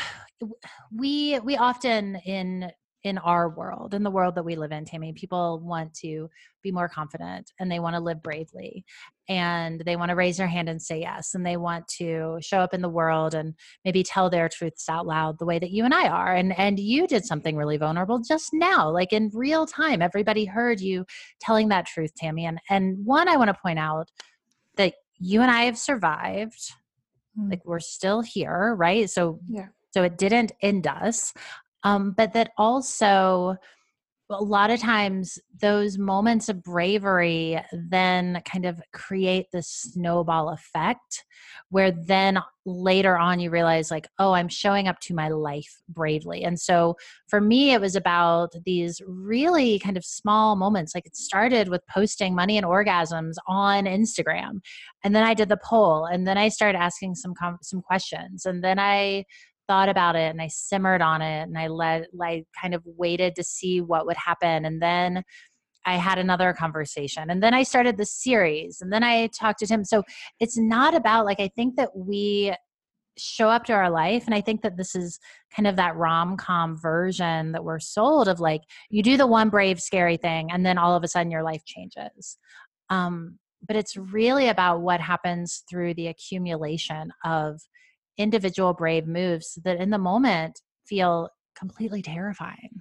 we 0.92 1.40
we 1.40 1.58
often 1.58 2.16
in 2.26 2.72
in 3.04 3.18
our 3.18 3.50
world, 3.50 3.94
in 3.94 4.04
the 4.04 4.12
world 4.12 4.36
that 4.36 4.46
we 4.46 4.56
live 4.56 4.72
in, 4.72 4.86
Tammi, 4.86 5.12
people 5.14 5.60
want 5.60 5.94
to 5.96 6.30
be 6.62 6.72
more 6.72 6.88
confident 6.88 7.52
and 7.60 7.70
they 7.70 7.80
want 7.80 7.96
to 7.96 8.00
live 8.00 8.24
bravely 8.24 8.86
and 9.28 9.82
they 9.86 9.98
want 9.98 10.10
to 10.10 10.16
raise 10.16 10.38
their 10.38 10.48
hand 10.48 10.70
and 10.70 10.82
say 10.82 11.02
yes 11.02 11.36
and 11.36 11.46
they 11.46 11.58
want 11.58 11.86
to 11.88 12.38
show 12.42 12.60
up 12.60 12.74
in 12.74 12.82
the 12.82 12.90
world 12.90 13.34
and 13.34 13.54
maybe 13.84 14.04
tell 14.04 14.30
their 14.30 14.48
truths 14.48 14.88
out 14.88 15.06
loud 15.06 15.38
the 15.38 15.46
way 15.46 15.60
that 15.60 15.72
you 15.72 15.84
and 15.84 15.94
I 15.94 16.08
are. 16.08 16.34
And 16.34 16.58
and 16.58 16.80
you 16.80 17.06
did 17.06 17.26
something 17.26 17.58
really 17.58 17.78
vulnerable 17.78 18.20
just 18.20 18.52
now, 18.54 18.90
like 18.90 19.12
in 19.12 19.30
real 19.34 19.66
time. 19.66 20.02
Everybody 20.02 20.46
heard 20.46 20.80
you 20.80 21.06
telling 21.42 21.68
that 21.70 21.86
truth, 21.86 22.14
Tammi. 22.16 22.46
And 22.46 22.60
and 22.70 23.06
one 23.06 23.28
I 23.28 23.36
want 23.36 23.50
to 23.50 23.62
point 23.62 23.80
out 23.80 24.10
that 24.78 24.94
you 25.20 25.42
and 25.42 25.52
I 25.52 25.64
have 25.64 25.78
survived. 25.78 26.74
Mm. 27.38 27.50
Like 27.50 27.66
we're 27.66 27.80
still 27.80 28.22
here, 28.22 28.76
right? 28.78 29.10
So 29.10 29.40
yeah. 29.50 29.68
So 29.94 30.02
it 30.02 30.18
didn't 30.18 30.54
end 30.62 30.88
us 30.88 31.34
um, 31.84 32.14
but 32.16 32.34
that 32.34 32.52
also 32.58 33.58
a 34.30 34.44
lot 34.44 34.72
of 34.72 34.80
times 34.80 35.38
those 35.62 35.98
moments 35.98 36.50
of 36.50 36.64
bravery 36.64 37.60
then 37.72 38.42
kind 38.46 38.66
of 38.66 38.82
create 38.94 39.48
this 39.52 39.68
snowball 39.68 40.50
effect 40.50 41.26
where 41.70 41.92
then 41.92 42.40
later 42.66 43.18
on 43.18 43.40
you 43.40 43.50
realize 43.50 43.92
like 43.92 44.08
oh 44.20 44.32
i'm 44.32 44.48
showing 44.48 44.88
up 44.88 45.00
to 45.02 45.14
my 45.14 45.28
life 45.28 45.82
bravely. 45.90 46.44
And 46.44 46.60
so 46.60 46.96
for 47.28 47.42
me 47.42 47.74
it 47.74 47.82
was 47.82 47.96
about 47.96 48.54
these 48.66 49.02
really 49.06 49.80
kind 49.80 49.98
of 49.98 50.06
small 50.06 50.56
moments 50.56 50.96
like 50.96 51.06
it 51.06 51.16
started 51.16 51.68
with 51.68 51.82
posting 51.88 52.34
money 52.34 52.58
and 52.58 52.66
orgasms 52.66 53.36
on 53.48 53.86
instagram 53.86 54.62
and 55.04 55.16
then 55.16 55.24
i 55.24 55.34
did 55.34 55.50
the 55.50 55.60
poll 55.64 56.06
and 56.06 56.26
then 56.26 56.38
i 56.38 56.48
started 56.48 56.78
asking 56.78 57.16
some 57.16 57.34
com- 57.36 57.58
some 57.62 57.82
questions 57.82 58.46
and 58.46 58.64
then 58.64 58.80
i 58.80 59.24
thought 59.68 59.90
about 59.90 60.16
it 60.16 60.30
and 60.30 60.42
I 60.42 60.48
simmered 60.48 61.02
on 61.02 61.22
it 61.22 61.44
and 61.44 61.58
I 61.58 61.68
let 61.68 62.14
like 62.14 62.46
kind 62.60 62.74
of 62.74 62.84
waited 62.86 63.36
to 63.36 63.44
see 63.44 63.82
what 63.82 64.06
would 64.06 64.18
happen 64.18 64.66
and 64.66 64.82
then 64.82 65.24
I 65.86 65.98
had 65.98 66.18
another 66.18 66.54
conversation 66.54 67.30
and 67.30 67.44
then 67.44 67.54
I 67.54 67.64
started 67.64 67.98
the 67.98 68.06
series 68.06 68.80
and 68.82 68.92
then 68.92 69.04
I 69.04 69.28
talked 69.28 69.60
to 69.60 69.68
Tim. 69.68 69.84
So 69.84 70.04
it's 70.40 70.58
not 70.58 70.96
about 70.96 71.26
like 71.26 71.40
I 71.40 71.50
think 71.50 71.76
that 71.76 71.96
we 71.96 72.56
show 73.18 73.50
up 73.50 73.66
to 73.66 73.74
our 73.74 73.90
life 73.90 74.26
and 74.26 74.34
I 74.34 74.42
think 74.42 74.62
that 74.64 74.78
this 74.78 74.96
is 74.96 75.20
kind 75.56 75.68
of 75.68 75.76
that 75.76 75.96
rom-com 75.96 76.78
version 76.78 77.52
that 77.52 77.64
we're 77.64 77.80
sold 77.80 78.28
of 78.28 78.40
like 78.40 78.62
you 78.90 79.04
do 79.04 79.18
the 79.18 79.28
one 79.28 79.50
brave 79.50 79.80
scary 79.80 80.18
thing 80.18 80.52
and 80.52 80.66
then 80.66 80.78
all 80.78 80.96
of 80.96 81.04
a 81.04 81.08
sudden 81.08 81.32
your 81.32 81.44
life 81.44 81.64
changes. 81.66 82.38
Um 82.90 83.40
but 83.66 83.78
it's 83.78 83.96
really 83.96 84.50
about 84.50 84.82
what 84.82 85.00
happens 85.00 85.64
through 85.70 85.94
the 85.94 86.08
accumulation 86.08 87.14
of 87.24 87.62
individual 88.18 88.74
brave 88.74 89.08
moves 89.08 89.58
that 89.64 89.78
in 89.78 89.90
the 89.90 89.98
moment 89.98 90.62
feel 90.86 91.30
completely 91.58 92.02
terrifying. 92.02 92.80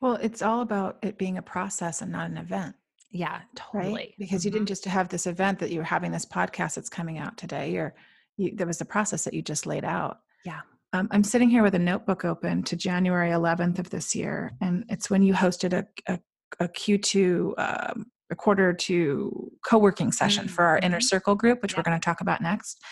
Well, 0.00 0.14
it's 0.14 0.42
all 0.42 0.60
about 0.60 0.98
it 1.02 1.18
being 1.18 1.38
a 1.38 1.42
process 1.42 2.02
and 2.02 2.12
not 2.12 2.30
an 2.30 2.36
event. 2.36 2.76
Yeah, 3.10 3.40
totally. 3.54 3.94
Right? 3.94 4.14
Because 4.18 4.40
mm-hmm. 4.40 4.48
you 4.48 4.50
didn't 4.52 4.64
mm-hmm. 4.64 4.72
just 4.72 4.84
have 4.84 5.08
this 5.08 5.26
event 5.26 5.58
that 5.60 5.70
you 5.70 5.78
were 5.78 5.84
having 5.84 6.12
this 6.12 6.26
podcast 6.26 6.74
that's 6.74 6.88
coming 6.88 7.18
out 7.18 7.36
today, 7.36 7.76
or 7.76 7.94
you, 8.36 8.54
there 8.54 8.66
was 8.66 8.80
a 8.80 8.84
process 8.84 9.24
that 9.24 9.34
you 9.34 9.42
just 9.42 9.66
laid 9.66 9.84
out. 9.84 10.18
Yeah. 10.44 10.60
Um, 10.92 11.08
I'm 11.10 11.24
sitting 11.24 11.48
here 11.48 11.62
with 11.62 11.74
a 11.74 11.78
notebook 11.78 12.24
open 12.24 12.62
to 12.64 12.76
January 12.76 13.30
11th 13.30 13.78
of 13.78 13.90
this 13.90 14.14
year, 14.14 14.52
and 14.60 14.84
it's 14.88 15.10
when 15.10 15.22
you 15.22 15.34
hosted 15.34 15.72
a, 15.72 15.86
a, 16.12 16.18
a 16.60 16.68
Q2 16.68 17.54
um, 17.58 18.06
a 18.30 18.34
quarter 18.34 18.72
to 18.72 19.52
co-working 19.64 20.12
session 20.12 20.46
mm-hmm. 20.46 20.54
for 20.54 20.64
our 20.64 20.78
inner 20.78 20.98
mm-hmm. 20.98 21.02
circle 21.02 21.34
group 21.34 21.62
which 21.62 21.72
yeah. 21.72 21.78
we're 21.78 21.84
going 21.84 21.98
to 21.98 22.04
talk 22.04 22.20
about 22.20 22.40
next 22.40 22.82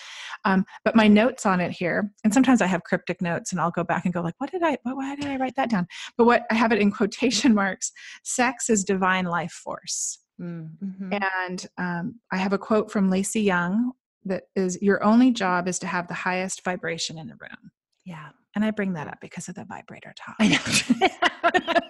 um, 0.45 0.65
but 0.85 0.97
my 0.97 1.09
notes 1.09 1.47
on 1.47 1.61
it 1.61 1.73
here, 1.73 2.11
and 2.25 2.33
sometimes 2.33 2.61
I 2.61 2.67
have 2.67 2.85
cryptic 2.85 3.23
notes, 3.23 3.53
and 3.53 3.61
I'll 3.61 3.71
go 3.71 3.85
back 3.85 4.05
and 4.05 4.15
go 4.15 4.21
like, 4.21 4.35
"What 4.39 4.51
did 4.51 4.63
I? 4.63 4.79
why 4.83 5.17
did 5.17 5.27
I 5.27 5.37
write 5.37 5.57
that 5.57 5.71
down?" 5.71 5.87
But 6.17 6.25
what 6.25 6.45
I 6.51 6.55
have 6.55 6.73
it 6.73 6.79
in 6.79 6.91
quotation 6.91 7.55
marks: 7.63 7.93
"Sex 8.23 8.71
is 8.71 8.85
divine 8.85 9.25
life 9.27 9.53
force." 9.53 10.19
Mm-hmm. 10.41 11.13
And 11.13 11.67
um, 11.79 12.21
I 12.33 12.39
have 12.39 12.53
a 12.53 12.59
quote 12.59 12.91
from 12.91 13.09
Lacey 13.09 13.43
Young, 13.43 13.93
that 14.25 14.45
is 14.57 14.81
your 14.81 15.03
only 15.05 15.31
job 15.31 15.69
is 15.69 15.79
to 15.81 15.87
have 15.87 16.09
the 16.09 16.15
highest 16.15 16.65
vibration 16.65 17.19
in 17.19 17.29
the 17.29 17.37
room. 17.41 17.71
Yeah. 18.05 18.31
And 18.55 18.65
I 18.65 18.71
bring 18.71 18.93
that 18.95 19.09
up 19.09 19.19
because 19.21 19.49
of 19.49 19.55
the 19.55 19.65
vibrator 19.65 20.15
talk. 20.17 20.37
I 20.39 20.49
know. 20.49 21.81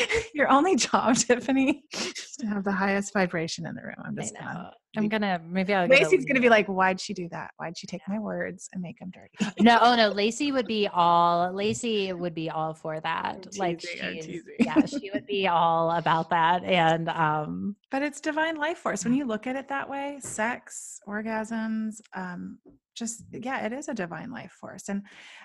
your 0.34 0.48
only 0.48 0.76
job, 0.76 1.16
Tiffany, 1.16 1.84
is 1.92 2.36
to 2.38 2.46
have 2.46 2.64
the 2.64 2.72
highest 2.72 3.12
vibration 3.12 3.66
in 3.66 3.74
the 3.74 3.82
room. 3.82 3.96
I'm 4.04 4.16
just 4.16 4.34
gonna. 4.38 4.72
I'm 4.96 5.08
gonna 5.08 5.40
maybe 5.46 5.74
I'll 5.74 5.86
Lacey's 5.86 6.24
gonna 6.24 6.40
be 6.40 6.48
like, 6.48 6.66
why'd 6.66 7.00
she 7.00 7.12
do 7.12 7.28
that? 7.30 7.50
Why'd 7.58 7.76
she 7.76 7.86
take 7.86 8.00
my 8.08 8.18
words 8.18 8.68
and 8.72 8.82
make 8.82 8.98
them 8.98 9.10
dirty? 9.12 9.52
no, 9.60 9.78
oh 9.82 9.94
no, 9.94 10.08
Lacey 10.14 10.52
would 10.52 10.66
be 10.66 10.88
all 10.88 11.52
Lacey 11.52 12.12
would 12.12 12.34
be 12.34 12.48
all 12.48 12.72
for 12.72 13.00
that. 13.00 13.46
I'm 13.46 13.58
like 13.58 13.80
she's 13.80 14.42
yeah, 14.58 14.86
she 14.86 15.10
would 15.12 15.26
be 15.26 15.48
all 15.48 15.90
about 15.90 16.30
that. 16.30 16.64
And 16.64 17.08
um 17.10 17.76
but 17.90 18.02
it's 18.02 18.20
divine 18.20 18.56
life 18.56 18.78
force 18.78 19.04
when 19.04 19.14
you 19.14 19.26
look 19.26 19.46
at 19.46 19.56
it 19.56 19.68
that 19.68 19.88
way 19.88 20.18
sex 20.20 21.00
orgasms 21.06 22.00
um 22.14 22.58
just 22.96 23.24
yeah 23.30 23.64
it 23.64 23.72
is 23.72 23.88
a 23.88 23.94
divine 23.94 24.30
life 24.30 24.52
force 24.52 24.88
and 24.88 25.02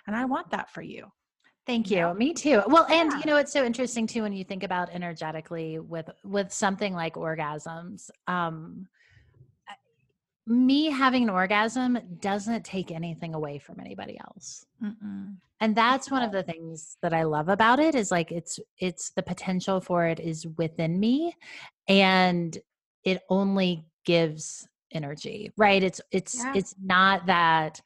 and 0.08 0.16
i 0.16 0.26
want 0.26 0.50
that 0.52 0.70
for 0.72 0.82
you 0.82 1.06
Thank 1.68 1.92
you. 1.92 2.12
Me 2.16 2.34
too. 2.34 2.64
Well, 2.68 2.88
and 2.90 3.12
Yeah. 3.12 3.20
you 3.20 3.26
know 3.28 3.38
it's 3.38 3.54
so 3.54 3.64
interesting 3.64 4.08
too 4.08 4.24
when 4.24 4.34
you 4.34 4.44
think 4.44 4.64
about 4.64 4.90
energetically 4.90 5.78
with 5.78 6.10
with 6.24 6.52
something 6.52 6.94
like 6.94 7.14
orgasms. 7.14 8.10
Um 8.28 8.88
me 10.48 10.86
having 10.90 11.24
an 11.24 11.30
orgasm 11.30 12.00
doesn't 12.20 12.66
take 12.66 12.92
anything 12.92 13.36
away 13.36 13.60
from 13.60 13.80
anybody 13.80 14.20
else. 14.20 14.66
Mm-mm. 14.84 15.36
And 15.60 15.76
that's 15.76 16.10
one 16.10 16.24
of 16.24 16.32
the 16.32 16.42
things 16.42 16.98
that 17.04 17.14
I 17.14 17.24
love 17.24 17.48
about 17.48 17.80
it 17.80 17.94
is 17.94 18.10
like 18.10 18.32
it's 18.32 18.60
it's 18.80 19.12
the 19.12 19.22
potential 19.22 19.80
for 19.80 20.08
it 20.08 20.20
is 20.20 20.48
within 20.58 21.00
me 21.00 21.36
and 21.88 22.58
it 23.04 23.22
only 23.30 23.86
gives 24.04 24.68
energy. 24.94 25.52
Right? 25.58 25.84
It's 25.84 26.02
it's 26.12 26.36
Yeah. 26.36 26.54
it's 26.56 26.76
not 26.82 27.26
that 27.28 27.82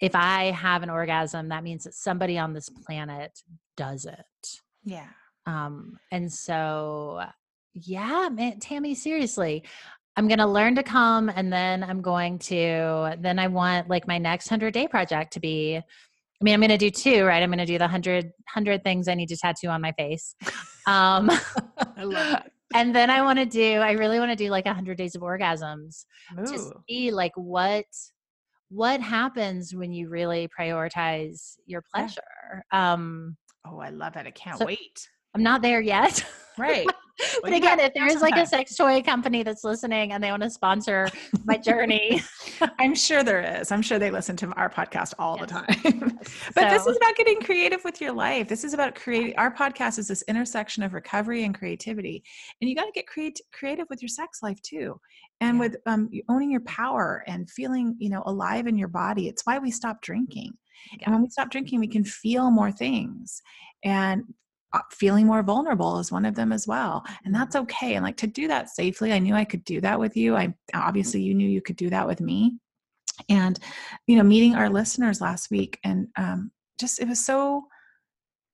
if 0.00 0.14
I 0.14 0.50
have 0.50 0.82
an 0.82 0.90
orgasm 0.90 1.48
that 1.48 1.64
means 1.64 1.84
that 1.84 1.94
somebody 1.94 2.38
on 2.38 2.52
this 2.52 2.68
planet 2.68 3.32
does 3.76 4.04
it. 4.04 4.60
yeah 4.84 5.08
Um 5.46 5.98
and 6.12 6.32
so 6.32 7.22
yeah, 7.74 8.28
man 8.30 8.58
Tammi 8.58 8.94
seriously 8.94 9.64
I'm 10.18 10.28
going 10.28 10.38
to 10.38 10.46
learn 10.46 10.74
to 10.76 10.82
come 10.82 11.28
and 11.28 11.52
then 11.52 11.84
I'm 11.84 12.00
going 12.00 12.38
to 12.38 13.16
then 13.20 13.38
I 13.38 13.48
want 13.48 13.90
like 13.90 14.06
my 14.08 14.16
next 14.16 14.50
100 14.50 14.72
day 14.72 14.88
project 14.88 15.32
to 15.34 15.40
be 15.40 15.76
I 16.38 16.44
mean, 16.44 16.52
I'm 16.52 16.60
going 16.60 16.68
to 16.68 16.76
do 16.76 16.90
two, 16.90 17.24
right? 17.24 17.42
I'm 17.42 17.48
going 17.48 17.60
to 17.60 17.64
do 17.64 17.78
the 17.78 17.84
100, 17.84 18.24
100 18.26 18.84
things 18.84 19.08
I 19.08 19.14
need 19.14 19.30
to 19.30 19.36
tattoo 19.38 19.68
on 19.68 19.80
my 19.80 19.92
face. 19.92 20.34
Um, 20.88 21.28
i 21.96 22.04
love 22.04 22.30
that 22.30 22.52
and 22.74 22.94
then 22.94 23.10
I 23.10 23.22
want 23.22 23.38
to 23.38 23.46
do, 23.46 23.78
I 23.78 23.92
really 23.92 24.18
want 24.18 24.30
to 24.30 24.36
do 24.36 24.50
like 24.50 24.66
a 24.66 24.70
100 24.70 24.96
days 24.98 25.14
of 25.14 25.22
orgasms 25.22 26.04
to 26.46 26.72
see 26.88 27.10
like 27.10 27.32
what, 27.36 27.84
what 28.68 29.00
happens 29.00 29.74
when 29.74 29.92
you 29.92 30.08
really 30.08 30.48
prioritize 30.58 31.54
your 31.66 31.82
Yeah. 31.94 32.00
pleasure. 32.00 32.64
Um, 32.72 33.36
oh 33.68 33.78
i 33.80 33.90
love 33.90 34.12
that 34.14 34.26
i 34.26 34.30
can't 34.30 34.58
So- 34.58 34.66
wait 34.66 35.08
I'm 35.34 35.42
not 35.42 35.60
there 35.60 35.80
yet. 35.82 36.24
right 36.58 36.86
but 37.42 37.50
you 37.50 37.56
again, 37.56 37.80
if 37.80 37.94
there 37.94 38.06
is 38.06 38.20
like 38.20 38.36
a 38.36 38.46
sex 38.46 38.76
toy 38.76 39.00
company 39.02 39.42
that's 39.42 39.64
listening 39.64 40.12
and 40.12 40.22
they 40.22 40.30
want 40.30 40.42
to 40.42 40.50
sponsor 40.50 41.08
my 41.44 41.56
journey, 41.68 42.20
i'm 42.78 42.94
sure 42.94 43.22
there 43.22 43.40
is 43.60 43.70
i'm 43.72 43.82
sure 43.82 43.98
they 43.98 44.10
listen 44.10 44.36
to 44.36 44.50
our 44.52 44.68
podcast 44.70 45.14
all 45.18 45.36
Yes. 45.38 45.48
the 45.48 45.92
time 45.92 46.18
But 46.54 46.70
this 46.70 46.86
is 46.86 46.96
about 46.96 47.16
getting 47.16 47.40
creative 47.40 47.82
with 47.84 48.00
your 48.00 48.12
life. 48.12 48.48
This 48.48 48.64
is 48.64 48.74
about 48.74 48.94
creating. 48.94 49.34
Our 49.36 49.52
podcast 49.54 49.98
is 49.98 50.08
this 50.08 50.22
intersection 50.28 50.82
of 50.82 50.92
recovery 50.94 51.44
and 51.44 51.54
creativity, 51.54 52.22
and 52.60 52.68
you 52.68 52.74
got 52.76 52.84
to 52.86 52.92
get 52.92 53.06
creat- 53.06 53.40
creative 53.52 53.86
with 53.90 54.00
your 54.02 54.08
sex 54.08 54.42
life 54.42 54.60
too, 54.62 54.98
and 55.40 55.56
Yeah. 55.56 55.60
with 55.60 55.76
um, 55.86 56.10
owning 56.28 56.50
your 56.50 56.60
power 56.62 57.22
and 57.26 57.48
feeling, 57.50 57.96
you 57.98 58.08
know, 58.10 58.22
alive 58.26 58.66
in 58.66 58.76
your 58.78 58.88
body. 58.88 59.28
It's 59.28 59.44
why 59.44 59.58
we 59.58 59.70
stop 59.70 60.00
drinking, 60.02 60.52
Yeah. 60.92 61.04
and 61.06 61.14
when 61.14 61.22
we 61.22 61.28
stop 61.28 61.50
drinking, 61.50 61.80
we 61.80 61.88
can 61.88 62.04
feel 62.04 62.50
more 62.50 62.72
things, 62.72 63.40
and 63.84 64.24
feeling 64.90 65.26
more 65.26 65.42
vulnerable 65.42 65.98
is 65.98 66.12
one 66.12 66.24
of 66.24 66.34
them 66.34 66.52
as 66.52 66.66
well, 66.66 67.04
and 67.24 67.34
that's 67.34 67.56
okay. 67.56 67.94
And 67.94 68.04
like 68.04 68.16
to 68.18 68.26
do 68.26 68.48
that 68.48 68.68
safely, 68.70 69.12
I 69.12 69.18
knew 69.18 69.34
I 69.34 69.44
could 69.44 69.64
do 69.64 69.80
that 69.80 69.98
with 69.98 70.16
you. 70.16 70.36
I 70.36 70.54
obviously 70.74 71.22
you 71.22 71.34
knew 71.34 71.48
you 71.48 71.62
could 71.62 71.76
do 71.76 71.90
that 71.90 72.06
with 72.06 72.20
me 72.20 72.58
and 73.28 73.58
you 74.06 74.16
know 74.16 74.22
meeting 74.22 74.54
our 74.54 74.68
listeners 74.68 75.20
last 75.20 75.50
week 75.50 75.78
and 75.84 76.08
um, 76.16 76.50
just 76.78 77.00
it 77.00 77.08
was 77.08 77.24
so 77.24 77.64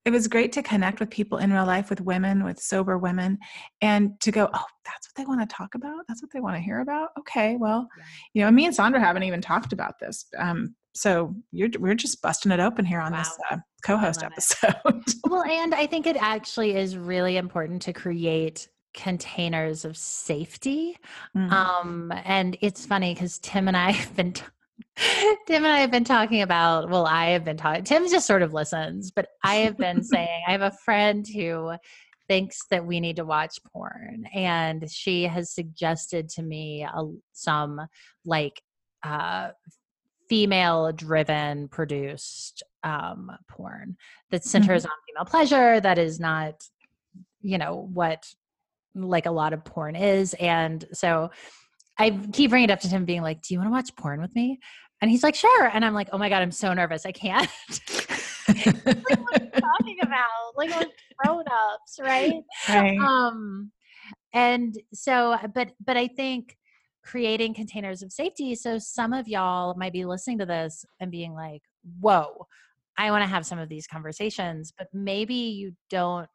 it 0.04 0.10
was 0.10 0.26
great 0.26 0.50
to 0.50 0.62
connect 0.64 0.98
with 0.98 1.10
people 1.10 1.38
in 1.38 1.52
real 1.52 1.66
life 1.66 1.88
with 1.88 2.00
women 2.00 2.44
with 2.44 2.60
sober 2.60 2.98
women 2.98 3.38
and 3.80 4.20
to 4.20 4.30
go 4.30 4.48
oh 4.52 4.64
that's 4.84 5.08
what 5.08 5.14
they 5.16 5.24
want 5.24 5.40
to 5.40 5.54
talk 5.54 5.74
about 5.74 6.04
that's 6.08 6.22
what 6.22 6.30
they 6.32 6.40
want 6.40 6.56
to 6.56 6.62
hear 6.62 6.80
about 6.80 7.08
okay 7.18 7.56
well 7.56 7.88
you 8.34 8.42
know 8.42 8.50
me 8.50 8.66
and 8.66 8.76
sondra 8.76 9.00
haven't 9.00 9.22
even 9.22 9.40
talked 9.40 9.72
about 9.72 9.98
this 9.98 10.26
um, 10.38 10.74
so 10.95 11.34
you're 11.51 11.68
we're 11.78 11.95
just 11.95 12.20
busting 12.22 12.53
it 12.53 12.61
open 12.61 12.84
here 12.84 13.01
on 13.01 13.12
this 13.12 13.38
uh, 13.51 13.57
co-host 13.84 14.22
episode 14.22 14.74
well, 15.28 15.43
and 15.45 15.74
I 15.74 15.86
think 15.86 16.07
it 16.07 16.16
actually 16.16 16.76
is 16.76 16.97
really 16.97 17.36
important 17.36 17.82
to 17.82 17.93
create 17.93 18.68
containers 18.95 19.84
of 19.84 19.97
safety. 19.97 20.97
Mhm. 21.36 21.51
Um, 21.51 22.12
and 22.24 22.57
it's 22.61 22.86
funny 22.86 23.14
because 23.14 23.38
Tim 23.38 23.68
and 23.68 23.76
I 23.76 23.90
have 23.93 24.14
been. 24.16 24.32
T- 24.32 24.45
Tim 25.47 25.64
and 25.64 25.72
I 25.72 25.78
have 25.80 25.90
been 25.90 26.05
talking 26.05 26.43
about, 26.43 26.90
well, 26.90 27.07
I 27.07 27.30
have 27.30 27.45
been 27.45 27.57
talking, 27.57 27.84
Tim 27.84 28.09
just 28.09 28.26
sort 28.26 28.43
of 28.43 28.53
listens, 28.53 29.11
but 29.11 29.28
I 29.45 29.57
have 29.57 29.76
been 29.76 30.03
saying, 30.03 30.43
I 30.47 30.53
have 30.53 30.62
a 30.62 30.76
friend 30.84 31.26
who 31.26 31.72
thinks 32.28 32.66
that 32.70 32.84
we 32.84 33.01
need 33.01 33.16
to 33.16 33.24
watch 33.24 33.59
porn. 33.72 34.26
And 34.34 34.90
she 34.90 35.24
has 35.24 35.51
suggested 35.55 36.28
to 36.30 36.43
me 36.43 36.82
a, 36.82 37.05
some 37.32 37.80
like 38.24 38.61
uh, 39.03 39.51
female 40.33 40.91
driven 40.93 41.68
produced 41.68 42.62
um, 42.83 43.30
porn 43.49 43.99
that 44.30 44.43
centers 44.43 44.87
on 44.87 44.91
female 45.07 45.26
pleasure, 45.26 45.78
that 45.78 45.99
is 45.99 46.18
not, 46.18 46.55
you 47.43 47.59
know, 47.59 47.87
what 47.93 48.26
like 48.95 49.26
a 49.26 49.30
lot 49.30 49.53
of 49.53 49.62
porn 49.62 49.95
is. 49.95 50.33
And 50.41 50.83
so 50.95 51.30
I 51.99 52.18
keep 52.33 52.49
bringing 52.49 52.70
it 52.70 52.72
up 52.72 52.80
to 52.80 52.89
him, 52.89 53.05
being 53.05 53.20
like, 53.20 53.43
Do 53.43 53.53
you 53.53 53.59
want 53.59 53.68
to 53.68 53.72
watch 53.72 53.95
porn 53.95 54.22
with 54.22 54.35
me? 54.35 54.59
And 55.03 55.11
he's 55.11 55.22
like, 55.22 55.35
Sure. 55.35 55.66
And 55.66 55.85
I'm 55.85 55.93
like, 55.93 56.09
Oh 56.14 56.18
my 56.18 56.30
God, 56.30 56.41
I'm 56.41 56.51
so 56.51 56.72
nervous. 56.72 57.05
I 57.05 57.12
can't. 57.12 57.51
talking 58.49 59.99
about 60.01 60.57
like 60.57 60.70
we're 60.70 60.87
grown 61.22 61.45
ups, 61.47 62.01
right? 62.01 62.43
Right. 62.70 62.99
um 62.99 63.70
and 64.33 64.74
so 64.95 65.37
but 65.55 65.72
but 65.85 65.97
i 65.97 66.09
think 66.09 66.57
creating 67.03 67.55
containers 67.55 68.03
of 68.03 68.12
safety 68.12 68.55
so 68.55 68.78
some 68.78 69.12
of 69.12 69.28
y'all 69.28 69.74
might 69.74 69.92
be 69.92 70.05
listening 70.05 70.38
to 70.38 70.46
this 70.46 70.84
and 71.00 71.11
being 71.11 71.34
like 71.34 71.62
whoa 72.00 72.46
i 72.96 73.11
want 73.11 73.22
to 73.22 73.28
have 73.28 73.44
some 73.46 73.59
of 73.59 73.68
these 73.68 73.86
conversations 73.86 74.72
but 74.76 74.88
maybe 74.92 75.34
you 75.34 75.72
don't 75.90 76.28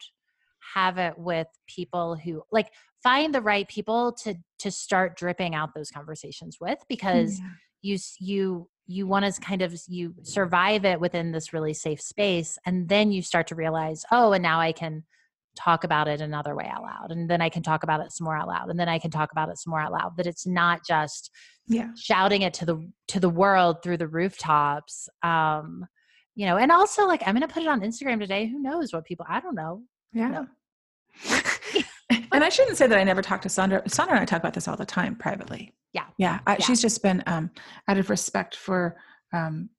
have 0.73 0.97
it 0.97 1.17
with 1.17 1.47
people 1.67 2.15
who 2.15 2.41
like 2.51 2.71
find 3.01 3.33
the 3.33 3.41
right 3.41 3.67
people 3.67 4.11
to 4.11 4.35
to 4.59 4.71
start 4.71 5.17
dripping 5.17 5.55
out 5.55 5.73
those 5.73 5.89
conversations 5.91 6.57
with 6.59 6.79
because 6.89 7.39
Yeah. 7.39 7.47
you 7.81 7.97
you 8.19 8.69
you 8.87 9.07
want 9.07 9.33
to 9.33 9.41
kind 9.41 9.61
of 9.61 9.77
you 9.87 10.15
survive 10.23 10.85
it 10.85 10.99
within 10.99 11.31
this 11.31 11.53
really 11.53 11.73
safe 11.73 12.01
space 12.01 12.57
and 12.65 12.87
then 12.89 13.11
you 13.11 13.21
start 13.21 13.47
to 13.47 13.55
realize 13.55 14.03
oh 14.11 14.33
and 14.33 14.43
now 14.43 14.59
i 14.59 14.71
can 14.71 15.03
talk 15.57 15.83
about 15.83 16.07
it 16.07 16.21
another 16.21 16.55
way 16.55 16.69
out 16.71 16.83
loud 16.83 17.11
and 17.11 17.29
then 17.29 17.41
i 17.41 17.49
can 17.49 17.63
talk 17.63 17.83
about 17.83 17.99
it 17.99 18.11
some 18.11 18.25
more 18.25 18.37
out 18.37 18.47
loud 18.47 18.69
and 18.69 18.79
then 18.79 18.87
i 18.87 18.99
can 18.99 19.11
talk 19.11 19.31
about 19.31 19.49
it 19.49 19.57
some 19.57 19.71
more 19.71 19.81
out 19.81 19.91
loud 19.91 20.15
that 20.15 20.27
it's 20.27 20.45
not 20.45 20.79
just 20.87 21.31
yeah 21.67 21.89
shouting 21.97 22.43
it 22.43 22.53
to 22.53 22.65
the 22.65 22.91
to 23.07 23.19
the 23.19 23.29
world 23.29 23.81
through 23.81 23.97
the 23.97 24.07
rooftops 24.07 25.09
um 25.23 25.85
you 26.35 26.45
know 26.45 26.57
and 26.57 26.71
also 26.71 27.07
like 27.07 27.21
i'm 27.25 27.33
gonna 27.33 27.47
put 27.47 27.63
it 27.63 27.67
on 27.67 27.81
instagram 27.81 28.19
today 28.19 28.45
who 28.45 28.61
knows 28.61 28.93
what 28.93 29.03
people 29.03 29.25
i 29.27 29.39
don't 29.39 29.55
know 29.55 29.81
Yeah. 30.13 30.29
No. 30.29 30.47
and 32.31 32.43
I 32.43 32.49
shouldn't 32.49 32.77
say 32.77 32.87
that 32.87 32.97
I 32.97 33.03
never 33.03 33.21
talk 33.21 33.41
to 33.41 33.49
Sondra. 33.49 33.83
Sondra 33.85 34.11
and 34.11 34.19
I 34.19 34.25
talk 34.25 34.39
about 34.39 34.53
this 34.53 34.67
all 34.67 34.77
the 34.77 34.85
time 34.85 35.15
privately. 35.15 35.73
Yeah. 35.93 36.05
Yeah. 36.17 36.39
I, 36.47 36.53
Yeah. 36.53 36.65
She's 36.65 36.81
just 36.81 37.01
been 37.03 37.23
um, 37.27 37.51
out 37.87 37.97
of 37.97 38.09
respect 38.09 38.55
for 38.55 38.97
um, 39.33 39.69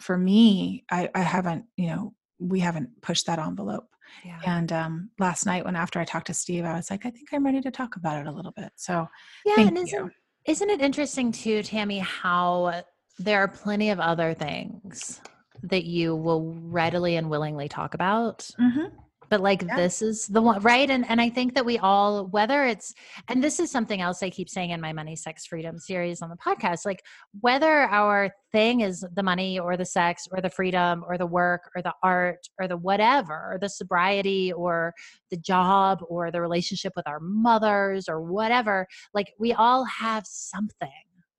for 0.00 0.18
me. 0.18 0.84
I, 0.90 1.08
I 1.14 1.20
haven't, 1.20 1.64
you 1.76 1.88
know, 1.88 2.14
we 2.38 2.60
haven't 2.60 3.00
pushed 3.00 3.26
that 3.26 3.38
envelope. 3.38 3.88
Yeah 4.24 4.40
And 4.44 4.72
um, 4.72 5.10
last 5.18 5.46
night, 5.46 5.64
when 5.64 5.76
after 5.76 5.98
I 5.98 6.04
talked 6.04 6.26
to 6.28 6.34
Steve, 6.34 6.64
I 6.64 6.74
was 6.74 6.90
like, 6.90 7.06
I 7.06 7.10
think 7.10 7.28
I'm 7.32 7.44
ready 7.44 7.60
to 7.62 7.70
talk 7.70 7.96
about 7.96 8.20
it 8.20 8.26
a 8.26 8.32
little 8.32 8.52
bit. 8.52 8.72
So 8.76 9.06
yeah 9.44 9.66
and 9.66 9.76
isn't, 9.78 10.12
isn't 10.46 10.70
it 10.70 10.80
interesting 10.80 11.32
too 11.32 11.62
tammi 11.62 11.98
how 11.98 12.82
there 13.18 13.38
are 13.40 13.48
plenty 13.48 13.90
of 13.90 14.00
other 14.00 14.34
things 14.34 15.20
that 15.62 15.84
you 15.84 16.14
will 16.14 16.54
readily 16.54 17.16
and 17.16 17.30
willingly 17.30 17.68
talk 17.68 17.94
about 17.94 18.48
Mhm. 18.60 18.92
But 19.28 19.40
like 19.40 19.62
Yeah. 19.62 19.76
this 19.76 20.02
is 20.02 20.26
the 20.26 20.40
one 20.42 20.60
right 20.62 20.88
and 20.90 21.08
and 21.08 21.20
i 21.20 21.28
think 21.28 21.54
that 21.54 21.64
we 21.64 21.78
all 21.78 22.26
whether 22.26 22.64
it's 22.64 22.94
and 23.28 23.42
this 23.42 23.58
is 23.60 23.70
something 23.70 24.00
else 24.00 24.22
i 24.22 24.30
keep 24.30 24.48
saying 24.48 24.70
in 24.70 24.80
my 24.80 24.92
money 24.92 25.16
sex 25.16 25.46
freedom 25.46 25.78
series 25.78 26.22
on 26.22 26.30
the 26.30 26.36
podcast 26.36 26.84
like 26.84 27.02
whether 27.40 27.82
our 27.82 28.30
thing 28.52 28.80
is 28.80 29.04
the 29.14 29.22
money 29.22 29.58
or 29.58 29.76
the 29.76 29.84
sex 29.84 30.26
or 30.32 30.40
the 30.40 30.50
freedom 30.50 31.04
or 31.08 31.18
the 31.18 31.26
work 31.26 31.70
or 31.74 31.82
the 31.82 31.94
art 32.02 32.48
or 32.60 32.68
the 32.68 32.76
whatever 32.76 33.52
or 33.52 33.58
the 33.60 33.68
sobriety 33.68 34.52
or 34.52 34.92
the 35.30 35.36
job 35.36 36.00
or 36.08 36.30
the 36.30 36.40
relationship 36.40 36.92
with 36.96 37.06
our 37.06 37.20
mothers 37.20 38.08
or 38.08 38.22
whatever 38.22 38.86
like 39.14 39.32
we 39.38 39.52
all 39.52 39.84
have 39.84 40.24
something 40.26 40.88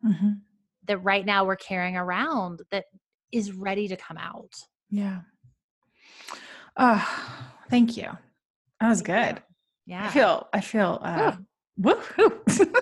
Mhm. 0.05 0.41
that 0.87 0.99
right 0.99 1.25
now 1.25 1.43
we're 1.43 1.55
carrying 1.55 1.97
around 1.97 2.61
that 2.71 2.85
is 3.31 3.51
ready 3.51 3.87
to 3.89 3.97
come 3.97 4.17
out. 4.17 4.53
Yeah. 4.89 5.21
Oh, 6.77 7.49
thank 7.69 7.97
you. 7.97 8.09
That 8.81 8.89
was 8.89 9.01
good. 9.01 9.41
Yeah. 9.85 10.05
I 10.05 10.09
feel, 10.09 10.47
I 10.53 10.61
feel, 10.61 10.99
uh, 11.01 11.35
woohoo. 11.79 12.31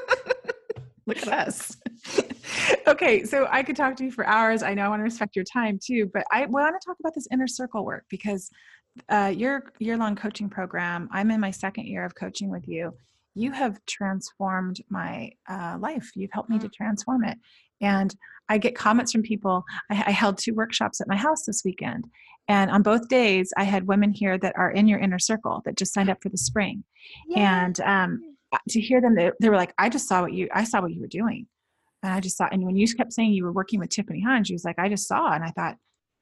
Look 1.07 1.17
at 1.17 1.27
us. 1.27 1.77
okay, 2.87 3.23
so 3.25 3.47
I 3.51 3.61
could 3.61 3.75
talk 3.75 3.95
to 3.97 4.03
you 4.05 4.11
for 4.11 4.25
hours. 4.25 4.63
I 4.63 4.73
know 4.73 4.83
I 4.83 4.87
want 4.87 5.01
to 5.01 5.03
respect 5.03 5.35
your 5.35 5.45
time 5.45 5.79
too, 5.83 6.09
but 6.13 6.23
I 6.31 6.45
want 6.47 6.75
to 6.79 6.85
talk 6.85 6.97
about 6.99 7.13
this 7.13 7.27
inner 7.31 7.47
circle 7.47 7.85
work 7.85 8.05
because 8.09 8.49
uh, 9.09 9.31
your 9.35 9.71
year 9.79 9.97
long 9.97 10.15
coaching 10.15 10.49
program, 10.49 11.07
I'm 11.11 11.29
in 11.29 11.39
my 11.39 11.51
second 11.51 11.85
year 11.85 12.05
of 12.05 12.15
coaching 12.15 12.49
with 12.49 12.67
you. 12.67 12.91
You 13.35 13.51
have 13.51 13.79
transformed 13.85 14.81
my 14.89 15.31
uh, 15.47 15.77
life. 15.79 16.09
You've 16.15 16.31
helped 16.31 16.49
me 16.49 16.57
to 16.59 16.67
Mm. 16.69 16.73
transform 16.73 17.23
it. 17.25 17.37
And 17.81 18.15
I 18.49 18.57
get 18.57 18.75
comments 18.75 19.11
from 19.11 19.23
people. 19.23 19.63
I, 19.89 20.03
I 20.07 20.11
held 20.11 20.37
two 20.37 20.53
workshops 20.53 21.01
at 21.01 21.07
my 21.07 21.15
house 21.15 21.45
this 21.45 21.63
weekend. 21.65 22.05
And 22.47 22.69
on 22.69 22.83
both 22.83 23.07
days, 23.07 23.51
I 23.57 23.63
had 23.63 23.87
women 23.87 24.11
here 24.11 24.37
that 24.37 24.55
are 24.55 24.69
in 24.69 24.87
your 24.87 24.99
inner 24.99 25.19
circle 25.19 25.61
that 25.65 25.77
just 25.77 25.93
signed 25.93 26.09
up 26.09 26.19
for 26.21 26.29
the 26.29 26.37
spring. 26.37 26.83
And 27.35 27.79
um, 27.81 28.35
to 28.69 28.79
hear 28.79 29.01
them, 29.01 29.15
they, 29.15 29.31
they 29.41 29.49
were 29.49 29.55
like, 29.55 29.73
I 29.77 29.89
just 29.89 30.07
saw 30.07 30.21
what 30.21 30.33
you, 30.33 30.47
I 30.53 30.63
saw 30.63 30.81
what 30.81 30.93
you 30.93 31.01
were 31.01 31.07
doing. 31.07 31.47
And 32.03 32.13
I 32.13 32.19
just 32.19 32.37
saw, 32.37 32.47
and 32.51 32.63
when 32.63 32.75
you 32.75 32.87
kept 32.93 33.13
saying 33.13 33.33
you 33.33 33.45
were 33.45 33.51
working 33.51 33.79
with 33.79 33.89
Tiffany 33.89 34.21
Han, 34.21 34.43
she 34.43 34.53
was 34.53 34.63
like, 34.63 34.77
I 34.77 34.89
just 34.89 35.07
saw. 35.07 35.33
And 35.33 35.43
I 35.43 35.49
thought, 35.49 35.77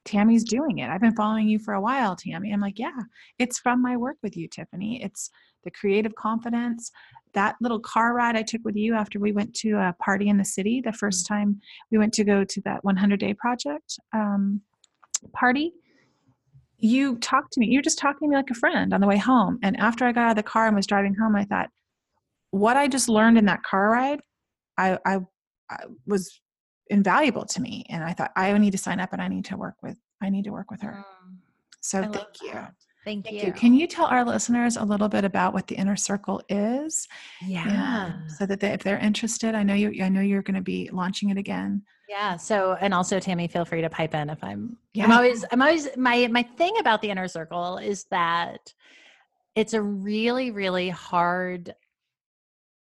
Tammi's 0.05 0.43
doing 0.43 0.79
it. 0.79 0.89
I've 0.89 1.01
been 1.01 1.15
following 1.15 1.47
you 1.47 1.59
for 1.59 1.73
a 1.73 1.81
while, 1.81 2.15
Tammi. 2.15 2.51
I'm 2.51 2.59
like, 2.59 2.79
yeah, 2.79 2.91
it's 3.39 3.59
from 3.59 3.81
my 3.81 3.97
work 3.97 4.17
with 4.21 4.35
you, 4.35 4.47
Tiffany. 4.47 5.01
It's 5.01 5.29
the 5.63 5.71
creative 5.71 6.15
confidence. 6.15 6.91
That 7.33 7.55
little 7.61 7.79
car 7.79 8.13
ride 8.13 8.35
I 8.35 8.43
took 8.43 8.63
with 8.63 8.75
you 8.75 8.93
after 8.93 9.19
we 9.19 9.31
went 9.31 9.53
to 9.55 9.71
a 9.73 9.95
party 9.99 10.29
in 10.29 10.37
the 10.37 10.45
city 10.45 10.81
the 10.81 10.93
first 10.93 11.25
time 11.25 11.59
we 11.91 11.97
went 11.97 12.13
to 12.13 12.23
go 12.23 12.43
to 12.43 12.61
that 12.61 12.83
100 12.83 13.19
day 13.19 13.33
project 13.33 13.99
um, 14.13 14.61
party. 15.33 15.73
You 16.77 17.17
talked 17.17 17.53
to 17.53 17.59
me. 17.59 17.67
You 17.67 17.79
were 17.79 17.83
just 17.83 17.97
talking 17.97 18.27
to 18.27 18.29
me 18.29 18.35
like 18.35 18.49
a 18.49 18.55
friend 18.55 18.93
on 18.93 19.01
the 19.01 19.07
way 19.07 19.17
home. 19.17 19.57
And 19.63 19.79
after 19.79 20.05
I 20.05 20.11
got 20.11 20.25
out 20.25 20.29
of 20.31 20.35
the 20.35 20.43
car 20.43 20.67
and 20.67 20.75
was 20.75 20.87
driving 20.87 21.15
home, 21.15 21.35
I 21.35 21.45
thought, 21.45 21.69
what 22.51 22.77
I 22.77 22.87
just 22.87 23.09
learned 23.09 23.37
in 23.37 23.45
that 23.45 23.63
car 23.63 23.89
ride, 23.89 24.19
I, 24.77 24.99
I, 25.05 25.19
I 25.71 25.77
was 26.05 26.41
invaluable 26.89 27.45
to 27.45 27.61
me. 27.61 27.85
And 27.89 28.03
I 28.03 28.13
thought 28.13 28.31
I 28.35 28.55
need 28.57 28.71
to 28.71 28.77
sign 28.77 28.99
up 28.99 29.13
and 29.13 29.21
I 29.21 29.27
need 29.27 29.45
to 29.45 29.57
work 29.57 29.75
with 29.81 29.97
I 30.21 30.29
need 30.29 30.45
to 30.45 30.51
work 30.51 30.71
with 30.71 30.81
her. 30.81 31.03
Mm, 31.05 31.35
So 31.81 32.01
I 32.01 32.07
thank 32.07 32.41
you. 32.41 32.53
that. 32.53 32.73
Thank, 33.03 33.25
Thank 33.25 33.41
you. 33.41 33.47
you. 33.47 33.53
Can 33.53 33.73
you 33.73 33.85
tell 33.85 34.05
our 34.05 34.23
listeners 34.23 34.77
a 34.77 34.83
little 34.83 35.09
bit 35.09 35.25
about 35.25 35.53
what 35.53 35.67
the 35.67 35.75
inner 35.75 35.97
circle 35.97 36.41
is? 36.47 37.07
Yeah. 37.45 38.13
So 38.37 38.45
that 38.45 38.61
they, 38.61 38.69
if 38.69 38.81
they're 38.81 38.97
interested, 38.97 39.55
I 39.55 39.63
know 39.63 39.73
you 39.73 40.03
I 40.03 40.09
know 40.09 40.21
you're 40.21 40.41
going 40.41 40.55
to 40.55 40.61
be 40.61 40.89
launching 40.91 41.29
it 41.29 41.37
again. 41.37 41.83
Yeah. 42.07 42.37
So, 42.37 42.77
and 42.79 42.93
also 42.93 43.19
Tammi, 43.19 43.47
feel 43.47 43.65
free 43.65 43.81
to 43.81 43.89
pipe 43.89 44.13
in 44.13 44.29
if 44.29 44.41
I'm. 44.43 44.77
Yeah. 44.93 45.05
I'm 45.05 45.11
always. 45.11 45.43
I'm 45.51 45.61
always. 45.61 45.89
My 45.97 46.27
my 46.27 46.43
thing 46.43 46.77
about 46.79 47.01
the 47.01 47.09
inner 47.09 47.27
circle 47.27 47.77
is 47.77 48.05
that 48.05 48.73
it's 49.55 49.73
a 49.73 49.81
really 49.81 50.51
really 50.51 50.89
hard. 50.89 51.75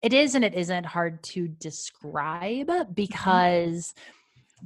It 0.00 0.12
is 0.12 0.34
and 0.34 0.44
it 0.44 0.54
isn't 0.54 0.84
hard 0.84 1.22
to 1.24 1.48
describe 1.48 2.68
mm-hmm. 2.68 2.92
because 2.92 3.94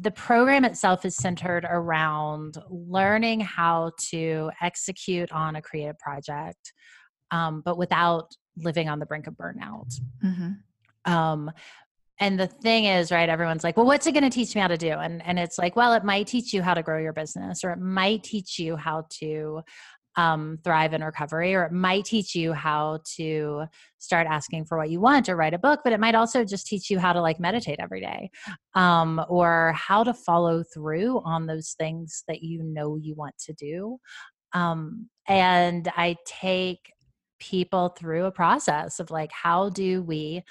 the 0.00 0.10
program 0.10 0.64
itself 0.64 1.04
is 1.04 1.16
centered 1.16 1.66
around 1.68 2.56
learning 2.70 3.40
how 3.40 3.92
to 4.10 4.50
execute 4.60 5.30
on 5.32 5.56
a 5.56 5.62
creative 5.62 5.98
project, 5.98 6.72
um, 7.30 7.62
but 7.64 7.76
without 7.76 8.30
living 8.56 8.88
on 8.88 8.98
the 8.98 9.06
brink 9.06 9.26
of 9.26 9.34
burnout. 9.34 9.92
Mm-hmm. 10.24 11.12
um 11.12 11.50
and 12.20 12.38
the 12.38 12.46
thing 12.46 12.86
is 12.86 13.12
right 13.12 13.28
everyone's 13.28 13.62
like 13.62 13.76
well 13.76 13.86
what's 13.86 14.06
it 14.06 14.12
going 14.12 14.24
to 14.24 14.30
teach 14.30 14.54
me 14.54 14.60
how 14.60 14.68
to 14.68 14.76
do 14.76 14.90
and 14.90 15.24
and 15.24 15.38
it's 15.38 15.58
like 15.58 15.76
well 15.76 15.92
it 15.92 16.04
might 16.04 16.26
teach 16.26 16.52
you 16.52 16.62
how 16.62 16.74
to 16.74 16.82
grow 16.82 16.98
your 16.98 17.12
business 17.12 17.62
or 17.64 17.70
it 17.70 17.78
might 17.78 18.22
teach 18.24 18.58
you 18.58 18.76
how 18.76 19.06
to 19.10 19.60
um, 20.18 20.58
thrive 20.64 20.92
in 20.92 21.02
recovery 21.02 21.54
or 21.54 21.64
it 21.64 21.72
might 21.72 22.04
teach 22.04 22.34
you 22.34 22.52
how 22.52 22.98
to 23.16 23.64
start 23.98 24.26
asking 24.28 24.64
for 24.64 24.76
what 24.76 24.90
you 24.90 25.00
want 25.00 25.28
or 25.28 25.36
write 25.36 25.54
a 25.54 25.58
book 25.58 25.80
but 25.84 25.92
it 25.92 26.00
might 26.00 26.16
also 26.16 26.44
just 26.44 26.66
teach 26.66 26.90
you 26.90 26.98
how 26.98 27.12
to 27.12 27.22
like 27.22 27.38
meditate 27.38 27.78
every 27.78 28.00
day 28.00 28.28
um, 28.74 29.24
or 29.28 29.72
how 29.76 30.02
to 30.02 30.12
follow 30.12 30.64
through 30.74 31.20
on 31.24 31.46
those 31.46 31.76
things 31.78 32.24
that 32.26 32.42
you 32.42 32.64
know 32.64 32.96
you 32.96 33.14
want 33.14 33.38
to 33.38 33.52
do. 33.52 33.98
Um, 34.52 35.08
and 35.28 35.88
i 35.96 36.16
take 36.24 36.90
people 37.38 37.90
through 37.90 38.24
a 38.24 38.32
process 38.32 38.98
of 38.98 39.10
like 39.10 39.30
how 39.30 39.68
do 39.68 40.02
we 40.02 40.42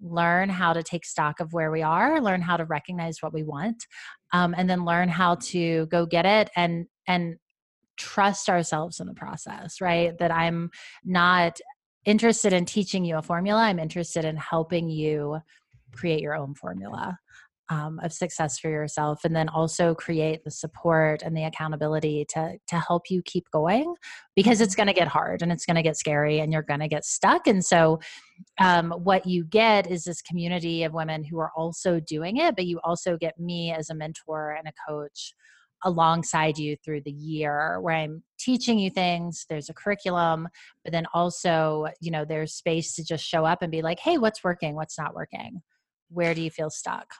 learn 0.00 0.48
how 0.50 0.74
to 0.74 0.82
take 0.82 1.04
stock 1.04 1.40
of 1.40 1.52
where 1.54 1.70
we 1.70 1.82
are 1.82 2.20
learn 2.20 2.42
how 2.42 2.56
to 2.56 2.66
recognize 2.66 3.22
what 3.22 3.32
we 3.32 3.42
want 3.42 3.86
um, 4.32 4.54
and 4.56 4.68
then 4.68 4.84
learn 4.84 5.08
how 5.08 5.34
to 5.36 5.86
go 5.86 6.04
get 6.04 6.26
it 6.26 6.50
and 6.54 6.86
and 7.08 7.36
trust 7.96 8.48
ourselves 8.48 9.00
in 9.00 9.06
the 9.06 9.14
process 9.14 9.80
right? 9.80 10.16
That 10.18 10.30
i'm 10.30 10.70
not 11.04 11.58
interested 12.04 12.52
in 12.52 12.64
teaching 12.64 13.04
you 13.04 13.16
a 13.16 13.22
formula 13.22 13.62
i'm 13.62 13.78
interested 13.78 14.24
in 14.24 14.36
helping 14.36 14.88
you 14.88 15.38
create 15.92 16.20
your 16.20 16.34
own 16.34 16.54
formula 16.54 17.18
um, 17.68 17.98
of 18.02 18.12
success 18.12 18.58
for 18.58 18.70
yourself 18.70 19.24
and 19.24 19.34
then 19.34 19.48
also 19.48 19.94
create 19.94 20.44
the 20.44 20.50
support 20.50 21.22
and 21.22 21.36
the 21.36 21.44
accountability 21.44 22.24
to 22.28 22.58
to 22.68 22.78
help 22.78 23.10
you 23.10 23.22
keep 23.22 23.50
going 23.50 23.94
because 24.36 24.60
it's 24.60 24.76
going 24.76 24.86
to 24.86 24.92
get 24.92 25.08
hard 25.08 25.42
and 25.42 25.50
it's 25.50 25.66
going 25.66 25.76
to 25.76 25.82
get 25.82 25.96
scary 25.96 26.38
and 26.38 26.52
you're 26.52 26.62
going 26.62 26.80
to 26.80 26.88
get 26.88 27.04
stuck 27.04 27.46
and 27.46 27.64
so 27.64 27.98
um, 28.58 28.92
what 28.92 29.26
you 29.26 29.44
get 29.44 29.90
is 29.90 30.04
this 30.04 30.22
community 30.22 30.84
of 30.84 30.92
women 30.92 31.24
who 31.24 31.38
are 31.38 31.50
also 31.56 31.98
doing 32.00 32.36
it 32.36 32.54
but 32.54 32.66
you 32.66 32.78
also 32.84 33.16
get 33.16 33.38
me 33.38 33.72
as 33.72 33.90
a 33.90 33.94
mentor 33.94 34.52
and 34.52 34.68
a 34.68 34.72
coach 34.88 35.34
alongside 35.84 36.58
you 36.58 36.76
through 36.84 37.00
the 37.02 37.12
year 37.12 37.78
where 37.80 37.94
i'm 37.94 38.22
teaching 38.38 38.78
you 38.78 38.90
things 38.90 39.46
there's 39.48 39.68
a 39.68 39.74
curriculum 39.74 40.48
but 40.84 40.92
then 40.92 41.06
also 41.12 41.86
you 42.00 42.10
know 42.10 42.24
there's 42.24 42.52
space 42.52 42.94
to 42.94 43.04
just 43.04 43.24
show 43.24 43.44
up 43.44 43.62
and 43.62 43.70
be 43.70 43.82
like 43.82 43.98
hey 44.00 44.18
what's 44.18 44.42
working? 44.42 44.74
What's 44.74 44.98
not 44.98 45.14
working? 45.14 45.62
Where 46.08 46.34
do 46.34 46.40
you 46.40 46.50
feel 46.50 46.70
stuck? 46.70 47.14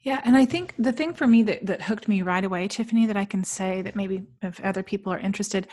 Yeah, 0.00 0.20
and 0.24 0.36
I 0.36 0.44
think 0.44 0.74
the 0.78 0.92
thing 0.92 1.14
for 1.14 1.26
me 1.26 1.42
that, 1.42 1.66
that 1.66 1.82
hooked 1.82 2.06
me 2.06 2.22
right 2.22 2.44
away, 2.44 2.68
Tiffany, 2.68 3.06
that 3.06 3.16
I 3.16 3.24
can 3.24 3.42
say 3.42 3.82
that 3.82 3.96
maybe 3.96 4.22
if 4.42 4.60
other 4.60 4.82
people 4.82 5.12
are 5.12 5.18
interested, 5.18 5.66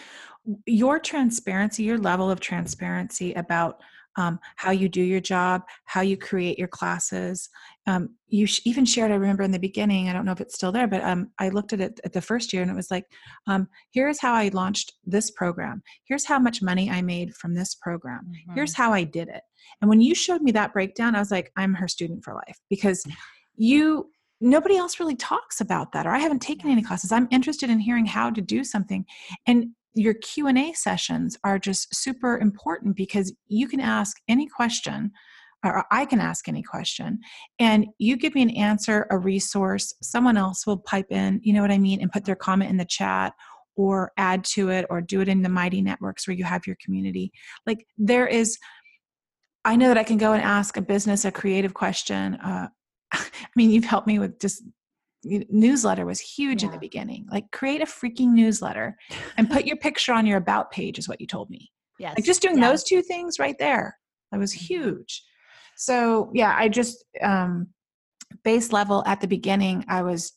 your 0.66 1.00
transparency, 1.00 1.84
your 1.84 2.00
level 2.00 2.32
of 2.32 2.40
transparency 2.40 3.34
about 3.34 3.82
um, 4.18 4.40
how 4.56 4.72
you 4.72 4.90
do 4.90 5.02
your 5.02 5.20
job, 5.20 5.64
how 5.86 6.02
you 6.02 6.18
create 6.18 6.58
your 6.58 6.68
classes. 6.68 7.50
Um, 7.88 8.16
you 8.28 8.46
sh- 8.46 8.62
even 8.66 8.86
shared, 8.86 9.12
I 9.12 9.16
remember 9.16 9.44
in 9.44 9.52
the 9.52 9.60
beginning, 9.60 10.10
I 10.10 10.14
don't 10.14 10.26
know 10.26 10.32
if 10.32 10.42
it's 10.42 10.56
still 10.56 10.72
there, 10.72 10.88
but 10.88 11.04
um, 11.04 11.32
I 11.40 11.50
looked 11.50 11.74
at 11.74 11.82
it 11.82 12.00
at 12.04 12.14
the 12.14 12.22
first 12.22 12.54
year 12.54 12.62
and 12.62 12.72
it 12.72 12.76
was 12.76 12.92
like, 12.92 13.06
um, 13.48 13.68
here's 13.92 14.20
how 14.20 14.34
I 14.34 14.50
launched 14.50 14.94
this 15.06 15.32
program. 15.32 15.82
Here's 16.06 16.26
how 16.26 16.40
much 16.40 16.62
money 16.62 16.90
I 16.90 17.02
made 17.02 17.36
from 17.36 17.54
this 17.54 17.76
program. 17.76 18.32
Here's 18.56 18.74
how 18.74 18.94
I 18.94 19.04
did 19.04 19.28
it. 19.28 19.42
And 19.82 19.90
when 19.90 20.02
you 20.02 20.16
showed 20.16 20.42
me 20.42 20.52
that 20.52 20.74
breakdown, 20.74 21.16
I 21.16 21.20
was 21.20 21.32
like, 21.32 21.52
I'm 21.58 21.74
her 21.74 21.88
student 21.88 22.24
for 22.24 22.34
life 22.34 22.60
because 22.70 23.04
you 23.56 24.10
nobody 24.42 24.76
else 24.76 25.00
really 25.00 25.16
talks 25.16 25.62
about 25.62 25.94
that 25.94 26.06
or 26.06 26.10
i 26.10 26.18
haven't 26.18 26.42
taken 26.42 26.70
any 26.70 26.82
classes 26.82 27.12
i'm 27.12 27.30
interested 27.32 27.70
in 27.70 27.80
hearing 27.80 28.06
how 28.06 28.30
to 28.30 28.42
do 28.42 28.64
something 28.64 29.06
and 29.48 29.68
your 29.96 30.14
q&a 30.16 30.74
sessions 30.74 31.38
are 31.44 31.60
just 31.60 31.94
super 31.94 32.38
important 32.38 32.96
because 32.96 33.34
you 33.48 33.68
can 33.68 33.80
ask 33.80 34.18
any 34.28 34.48
question 34.48 35.12
or 35.64 35.86
i 35.92 36.06
can 36.06 36.20
ask 36.20 36.48
any 36.48 36.64
question 36.64 37.20
and 37.60 37.86
you 37.98 38.18
give 38.18 38.36
me 38.36 38.42
an 38.42 38.50
answer 38.52 39.08
a 39.12 39.18
resource 39.18 39.94
someone 40.02 40.38
else 40.38 40.66
will 40.66 40.78
pipe 40.78 41.12
in 41.12 41.40
you 41.44 41.54
know 41.54 41.62
what 41.62 41.72
i 41.72 41.78
mean 41.78 42.02
and 42.02 42.12
put 42.12 42.26
their 42.26 42.36
comment 42.36 42.70
in 42.70 42.78
the 42.78 42.86
chat 42.86 43.34
or 43.76 44.12
add 44.18 44.44
to 44.44 44.70
it 44.70 44.86
or 44.90 45.02
do 45.02 45.22
it 45.22 45.28
in 45.28 45.42
the 45.42 45.50
mighty 45.50 45.82
networks 45.82 46.28
where 46.28 46.36
you 46.38 46.44
have 46.44 46.68
your 46.68 46.78
community. 46.80 47.32
Like 47.66 47.88
there 47.98 48.28
is 48.28 48.60
i 49.66 49.76
know 49.76 49.88
that 49.88 49.98
i 49.98 50.04
can 50.04 50.18
go 50.18 50.34
and 50.34 50.44
ask 50.44 50.78
a 50.78 50.82
business 50.82 51.26
a 51.26 51.32
creative 51.32 51.74
question 51.74 52.36
uh, 52.36 52.68
I 53.14 53.50
mean, 53.56 53.70
you've 53.70 53.86
helped 53.86 54.08
me 54.08 54.20
with 54.20 54.40
just 54.40 54.64
newsletter 55.24 56.06
was 56.06 56.20
huge 56.20 56.64
in 56.64 56.72
the 56.72 56.78
beginning. 56.78 57.26
Like 57.32 57.52
create 57.52 57.82
a 57.82 57.86
freaking 57.86 58.30
newsletter 58.32 58.98
and 59.38 59.50
put 59.50 59.66
your 59.66 59.78
picture 59.78 60.14
on 60.14 60.26
your 60.26 60.38
about 60.38 60.72
page 60.72 61.00
is 61.00 61.08
what 61.08 61.22
you 61.22 61.28
told 61.28 61.50
me. 61.50 61.72
yes 62.00 62.16
Like 62.18 62.26
just 62.26 62.42
doing 62.42 62.58
Yeah. 62.58 62.70
those 62.70 62.84
two 62.84 63.02
things 63.02 63.40
right 63.40 63.58
there. 63.60 63.98
That 64.32 64.40
was 64.40 64.54
Mhm. 64.54 64.58
huge. 64.68 65.24
So 65.76 66.30
yeah, 66.34 66.54
I 66.58 66.70
just 66.70 67.04
um 67.22 67.68
base 68.44 68.72
level 68.74 69.04
at 69.06 69.22
the 69.22 69.28
beginning, 69.28 69.86
I 69.88 70.02
was 70.02 70.34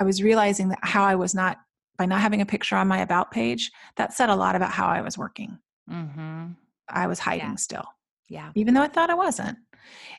I 0.00 0.04
was 0.04 0.22
realizing 0.22 0.68
that 0.70 0.80
how 0.82 1.04
I 1.04 1.14
was 1.14 1.34
not 1.34 1.58
by 1.98 2.06
not 2.06 2.20
having 2.20 2.40
a 2.40 2.46
picture 2.46 2.76
on 2.76 2.88
my 2.88 2.98
about 2.98 3.30
page, 3.30 3.70
that 3.96 4.12
said 4.12 4.28
a 4.30 4.34
lot 4.34 4.56
about 4.56 4.72
how 4.72 4.86
I 4.86 5.00
was 5.02 5.16
working. 5.18 5.58
mm-hmm. 5.90 6.52
I 6.88 7.06
was 7.06 7.18
hiding 7.18 7.50
Yeah. 7.50 7.56
still 7.56 7.84
yeah 8.28 8.50
even 8.54 8.74
though 8.74 8.82
I 8.82 8.88
thought 8.88 9.10
I 9.10 9.14
wasn't. 9.14 9.58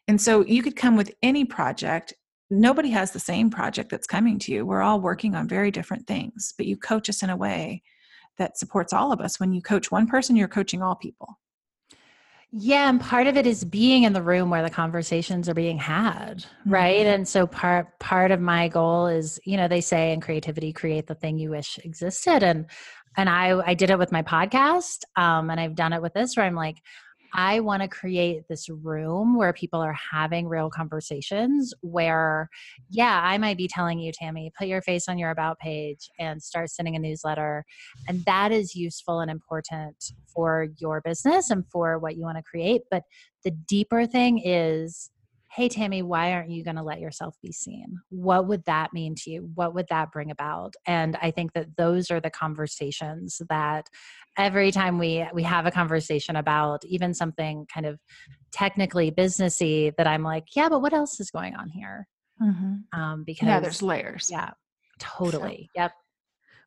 And 0.08 0.20
so 0.22 0.44
you 0.46 0.62
could 0.64 0.76
come 0.76 0.96
with 0.98 1.14
any 1.24 1.46
project. 1.46 2.14
Nobody 2.50 2.89
has 2.89 3.12
the 3.12 3.20
same 3.20 3.50
project 3.50 3.89
that's 3.89 4.08
coming 4.08 4.38
to 4.39 4.52
you. 4.52 4.66
We're 4.66 4.82
all 4.82 5.00
working 5.00 5.36
on 5.36 5.48
very 5.48 5.72
different 5.72 6.08
things, 6.08 6.54
but 6.58 6.66
you 6.66 6.78
coach 6.78 7.10
us 7.10 7.24
in 7.24 7.30
a 7.30 7.38
way 7.38 7.82
that 8.38 8.58
supports 8.58 8.94
all 8.94 9.12
of 9.12 9.22
us. 9.22 9.39
When 9.39 9.54
you 9.54 9.62
coach 9.62 9.91
one 9.91 10.08
person, 10.08 10.36
you're 10.36 10.48
coaching 10.48 10.82
all 10.82 10.96
people. 10.96 11.39
Yeah, 12.56 12.88
and 12.88 13.02
part 13.02 13.26
of 13.26 13.36
it 13.36 13.48
is 13.48 13.66
being 13.66 14.04
in 14.04 14.14
the 14.14 14.22
room 14.22 14.52
where 14.52 14.62
the 14.62 14.70
conversations 14.70 15.50
are 15.50 15.56
being 15.56 15.80
had, 15.80 16.38
mm-hmm. 16.38 16.70
right? 16.70 17.08
And 17.08 17.28
so 17.28 17.48
part 17.48 17.98
part 18.00 18.30
of 18.30 18.39
my 18.39 18.68
goal 18.68 19.08
is, 19.08 19.39
you 19.44 19.58
know, 19.58 19.68
they 19.68 19.82
say 19.82 20.14
in 20.14 20.22
creativity 20.22 20.72
create 20.72 21.08
the 21.08 21.16
thing 21.16 21.39
you 21.39 21.50
wish 21.50 21.80
existed 21.84 22.44
and 22.44 22.68
and 23.18 23.28
I 23.28 23.60
I 23.66 23.74
did 23.74 23.89
it 23.89 23.98
with 23.98 24.12
my 24.12 24.22
podcast 24.22 25.00
um 25.16 25.50
and 25.50 25.60
I've 25.60 25.74
done 25.76 25.94
it 25.94 26.02
with 26.04 26.14
this 26.14 26.38
where 26.38 26.46
I'm 26.46 26.54
like 26.54 26.78
I 27.34 27.60
want 27.60 27.82
to 27.82 27.88
create 27.88 28.48
this 28.48 28.70
room 28.70 29.36
where 29.36 29.54
people 29.54 29.82
are 29.82 29.96
having 30.12 30.48
real 30.48 30.70
conversations 30.70 31.74
where, 31.82 32.50
yeah, 32.90 33.22
I 33.24 33.38
might 33.38 33.58
be 33.58 33.68
telling 33.68 34.00
you, 34.00 34.12
Tammi, 34.12 34.52
put 34.58 34.68
your 34.68 34.82
face 34.82 35.10
on 35.10 35.18
your 35.18 35.32
about 35.32 35.60
page 35.60 36.10
and 36.20 36.42
start 36.42 36.70
sending 36.70 36.96
a 36.96 37.00
newsletter. 37.00 37.66
And 38.08 38.24
that 38.26 38.52
is 38.52 38.76
useful 38.76 39.20
and 39.20 39.32
important 39.32 40.12
for 40.28 40.68
your 40.78 41.02
business 41.02 41.50
and 41.50 41.66
for 41.72 41.98
what 41.98 42.16
you 42.16 42.24
want 42.24 42.38
to 42.38 42.44
create. 42.44 42.84
But 42.92 43.04
the 43.44 43.52
deeper 43.52 44.06
thing 44.06 44.40
is, 44.40 45.10
hey 45.56 45.70
tammi 45.70 46.02
why 46.02 46.34
aren't 46.34 46.50
you 46.50 46.64
going 46.64 46.76
to 46.76 46.82
let 46.82 47.00
yourself 47.00 47.36
be 47.44 47.52
seen 47.52 47.96
what 48.10 48.48
would 48.48 48.66
that 48.66 48.92
mean 48.92 49.14
to 49.14 49.30
you 49.30 49.52
what 49.54 49.76
would 49.76 49.86
that 49.88 50.12
bring 50.12 50.32
about 50.32 50.74
and 50.88 51.16
i 51.22 51.30
think 51.30 51.54
that 51.54 51.78
those 51.78 52.10
are 52.10 52.20
the 52.20 52.30
conversations 52.32 53.40
that 53.50 53.88
every 54.38 54.72
time 54.72 54.98
we 54.98 55.26
we 55.34 55.44
have 55.44 55.66
a 55.66 55.72
conversation 55.72 56.36
about 56.36 56.84
even 56.86 57.14
something 57.14 57.66
kind 57.74 57.86
of 57.86 58.00
technically 58.52 59.12
businessy 59.12 59.96
that 59.98 60.08
i'm 60.08 60.24
like 60.24 60.46
yeah 60.56 60.70
but 60.70 60.82
what 60.82 60.94
else 60.94 61.20
is 61.20 61.32
going 61.32 61.56
on 61.56 61.70
here 61.70 62.08
mm-hmm. 62.42 63.00
um 63.00 63.24
because 63.24 63.48
yeah 63.48 63.60
there's 63.60 63.82
layers 63.82 64.30
yeah 64.32 64.52
totally 65.00 65.70
so. 65.76 65.82
yep 65.82 65.92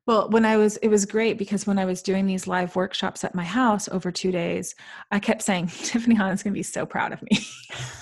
well, 0.07 0.31
when 0.31 0.45
I 0.45 0.57
was, 0.57 0.77
it 0.79 0.89
was 0.89 1.05
great 1.05 1.37
because 1.37 1.67
when 1.67 1.81
I 1.81 1.85
was 1.85 2.01
doing 2.01 2.27
these 2.27 2.47
live 2.47 2.77
workshops 2.77 3.25
at 3.25 3.35
my 3.35 3.45
house 3.45 3.89
over 3.89 4.12
two 4.12 4.31
days, 4.31 4.77
I 5.11 5.19
kept 5.19 5.43
saying, 5.43 5.67
Tiffany 5.83 6.14
Han 6.14 6.33
is 6.33 6.45
going 6.45 6.55
to 6.55 6.59
be 6.59 6.62
so 6.62 6.87
proud 6.87 7.12
of 7.12 7.21
me. 7.23 7.45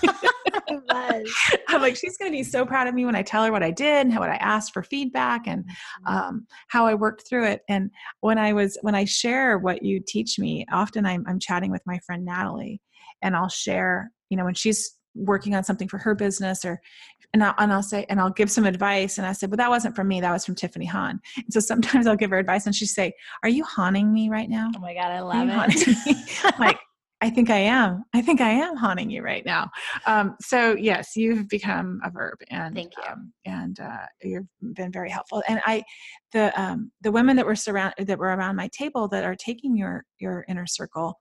I'm 1.67 1.81
like, 1.81 1.95
she's 1.95 2.17
going 2.17 2.31
to 2.31 2.37
be 2.37 2.43
so 2.43 2.65
proud 2.65 2.87
of 2.87 2.93
me 2.93 3.05
when 3.05 3.15
I 3.15 3.21
tell 3.21 3.43
her 3.43 3.51
what 3.51 3.63
I 3.63 3.71
did 3.71 4.05
and 4.05 4.13
how 4.13 4.19
what 4.19 4.29
I 4.29 4.35
asked 4.35 4.73
for 4.73 4.83
feedback 4.83 5.47
and 5.47 5.63
mm-hmm. 5.63 6.13
um, 6.13 6.47
how 6.67 6.85
I 6.85 6.93
worked 6.93 7.27
through 7.27 7.45
it. 7.45 7.61
And 7.69 7.91
when 8.21 8.37
I 8.37 8.53
was, 8.53 8.77
when 8.81 8.95
I 8.95 9.05
share 9.05 9.57
what 9.57 9.83
you 9.83 10.01
teach 10.05 10.39
me, 10.39 10.65
often 10.71 11.05
I'm, 11.05 11.25
I'm 11.27 11.39
chatting 11.39 11.71
with 11.71 11.81
my 11.85 11.99
friend 12.05 12.25
Natalie 12.25 12.81
and 13.21 13.35
I'll 13.35 13.49
share, 13.49 14.11
you 14.29 14.37
know, 14.37 14.45
when 14.45 14.53
she's 14.53 14.95
working 15.15 15.55
on 15.55 15.63
something 15.63 15.87
for 15.87 15.97
her 15.97 16.13
business 16.13 16.65
or 16.65 16.79
and 17.33 17.43
I'll, 17.43 17.55
and 17.57 17.71
I'll 17.71 17.83
say 17.83 18.05
and 18.09 18.19
I'll 18.19 18.29
give 18.29 18.51
some 18.51 18.65
advice 18.65 19.17
and 19.17 19.25
I 19.25 19.33
said 19.33 19.49
but 19.49 19.57
that 19.57 19.69
wasn't 19.69 19.95
from 19.95 20.07
me 20.07 20.21
that 20.21 20.31
was 20.31 20.45
from 20.45 20.55
Tiffany 20.55 20.85
Han. 20.85 21.19
And 21.37 21.53
so 21.53 21.59
sometimes 21.59 22.05
I'll 22.07 22.15
give 22.15 22.31
her 22.31 22.37
advice 22.37 22.65
and 22.65 22.75
she 22.75 22.85
say 22.85 23.13
are 23.43 23.49
you 23.49 23.63
haunting 23.63 24.13
me 24.13 24.29
right 24.29 24.49
now? 24.49 24.69
Oh 24.75 24.79
my 24.79 24.93
god 24.93 25.11
I 25.11 25.21
love 25.21 25.47
it. 25.49 26.59
like 26.59 26.79
I 27.21 27.29
think 27.29 27.49
I 27.49 27.57
am. 27.57 28.03
I 28.13 28.21
think 28.21 28.41
I 28.41 28.51
am 28.51 28.75
haunting 28.75 29.09
you 29.09 29.21
right 29.23 29.45
now. 29.45 29.69
Um, 30.05 30.35
so 30.41 30.75
yes, 30.75 31.15
you've 31.15 31.47
become 31.47 31.99
a 32.03 32.11
verb, 32.11 32.37
and 32.49 32.75
thank 32.75 32.91
you, 32.97 33.11
um, 33.11 33.33
and 33.45 33.79
uh, 33.79 34.05
you've 34.21 34.47
been 34.73 34.91
very 34.91 35.09
helpful. 35.09 35.41
And 35.47 35.61
I, 35.65 35.83
the 36.33 36.51
um, 36.61 36.91
the 37.01 37.11
women 37.11 37.35
that 37.37 37.45
were 37.45 37.55
surround 37.55 37.93
that 37.97 38.19
were 38.19 38.35
around 38.35 38.57
my 38.57 38.69
table 38.77 39.07
that 39.09 39.23
are 39.23 39.35
taking 39.35 39.77
your 39.77 40.03
your 40.19 40.45
inner 40.49 40.67
circle 40.67 41.19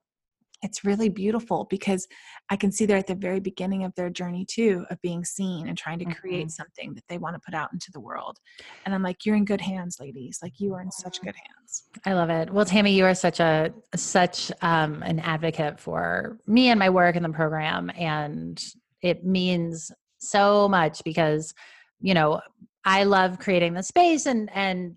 it's 0.64 0.84
really 0.84 1.10
beautiful 1.10 1.66
because 1.68 2.08
I 2.50 2.56
can 2.56 2.72
see 2.72 2.86
they're 2.86 2.96
at 2.96 3.06
the 3.06 3.14
very 3.14 3.38
beginning 3.38 3.84
of 3.84 3.94
their 3.94 4.08
journey 4.08 4.46
too 4.46 4.86
of 4.90 5.00
being 5.02 5.24
seen 5.24 5.68
and 5.68 5.76
trying 5.76 5.98
to 6.00 6.06
create 6.06 6.46
mm-hmm. 6.46 6.48
something 6.48 6.94
that 6.94 7.04
they 7.08 7.18
want 7.18 7.36
to 7.36 7.40
put 7.44 7.54
out 7.54 7.72
into 7.72 7.92
the 7.92 8.00
world. 8.00 8.38
And 8.84 8.94
I'm 8.94 9.02
like, 9.02 9.24
you're 9.24 9.36
in 9.36 9.44
good 9.44 9.60
hands, 9.60 9.98
ladies. 10.00 10.38
Like 10.42 10.54
you 10.58 10.74
are 10.74 10.80
in 10.80 10.90
such 10.90 11.20
good 11.20 11.34
hands. 11.36 11.84
I 12.06 12.14
love 12.14 12.30
it. 12.30 12.50
Well, 12.50 12.64
Tammi, 12.64 12.92
you 12.92 13.04
are 13.04 13.14
such 13.14 13.40
a 13.40 13.72
such 13.94 14.50
um, 14.62 15.02
an 15.02 15.20
advocate 15.20 15.78
for 15.78 16.38
me 16.46 16.70
and 16.70 16.78
my 16.78 16.88
work 16.88 17.14
in 17.14 17.22
the 17.22 17.28
program, 17.28 17.90
and 17.96 18.62
it 19.02 19.24
means 19.24 19.92
so 20.18 20.68
much 20.68 21.04
because 21.04 21.52
you 22.00 22.14
know 22.14 22.40
I 22.84 23.04
love 23.04 23.38
creating 23.38 23.74
the 23.74 23.82
space 23.82 24.26
and 24.26 24.50
and 24.54 24.96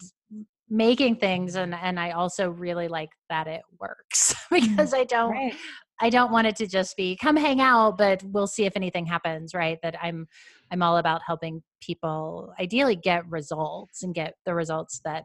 making 0.70 1.16
things 1.16 1.56
and 1.56 1.74
and 1.74 2.00
I 2.00 2.12
also 2.12 2.50
really 2.50 2.88
like 2.88 3.10
that 3.30 3.48
it 3.48 3.62
works 3.80 4.34
mm, 4.52 4.62
because 4.62 4.94
I 4.94 5.06
don't 5.06 5.32
right. 5.32 5.56
I 6.00 6.10
don't 6.10 6.32
want 6.32 6.48
it 6.48 6.56
to 6.58 6.68
just 6.68 6.98
be 6.98 7.16
come 7.16 7.38
hang 7.38 7.62
out 7.62 7.98
but 7.98 8.22
we'll 8.24 8.48
see 8.48 8.66
if 8.66 8.74
anything 8.76 9.06
happens 9.06 9.54
right 9.54 9.78
that 9.82 9.96
I'm 10.02 10.28
I'm 10.72 10.84
all 10.84 10.98
about 10.98 11.22
helping 11.26 11.64
people 11.82 12.54
ideally 12.60 12.98
get 12.98 13.28
results 13.30 14.04
and 14.04 14.14
get 14.14 14.34
the 14.46 14.54
results 14.54 15.00
that 15.06 15.24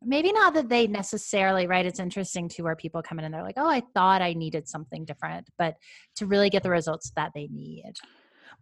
maybe 0.00 0.32
not 0.32 0.54
that 0.54 0.68
they 0.68 0.86
necessarily 0.86 1.66
right 1.66 1.84
it's 1.84 1.98
interesting 1.98 2.48
to 2.50 2.62
where 2.62 2.76
people 2.76 3.02
come 3.02 3.18
in 3.18 3.24
and 3.24 3.34
they're 3.34 3.42
like 3.42 3.58
oh 3.58 3.68
I 3.68 3.82
thought 3.94 4.22
I 4.22 4.32
needed 4.32 4.68
something 4.68 5.04
different 5.04 5.48
but 5.58 5.74
to 6.16 6.26
really 6.26 6.50
get 6.50 6.62
the 6.62 6.70
results 6.70 7.10
that 7.16 7.32
they 7.34 7.48
need 7.50 7.94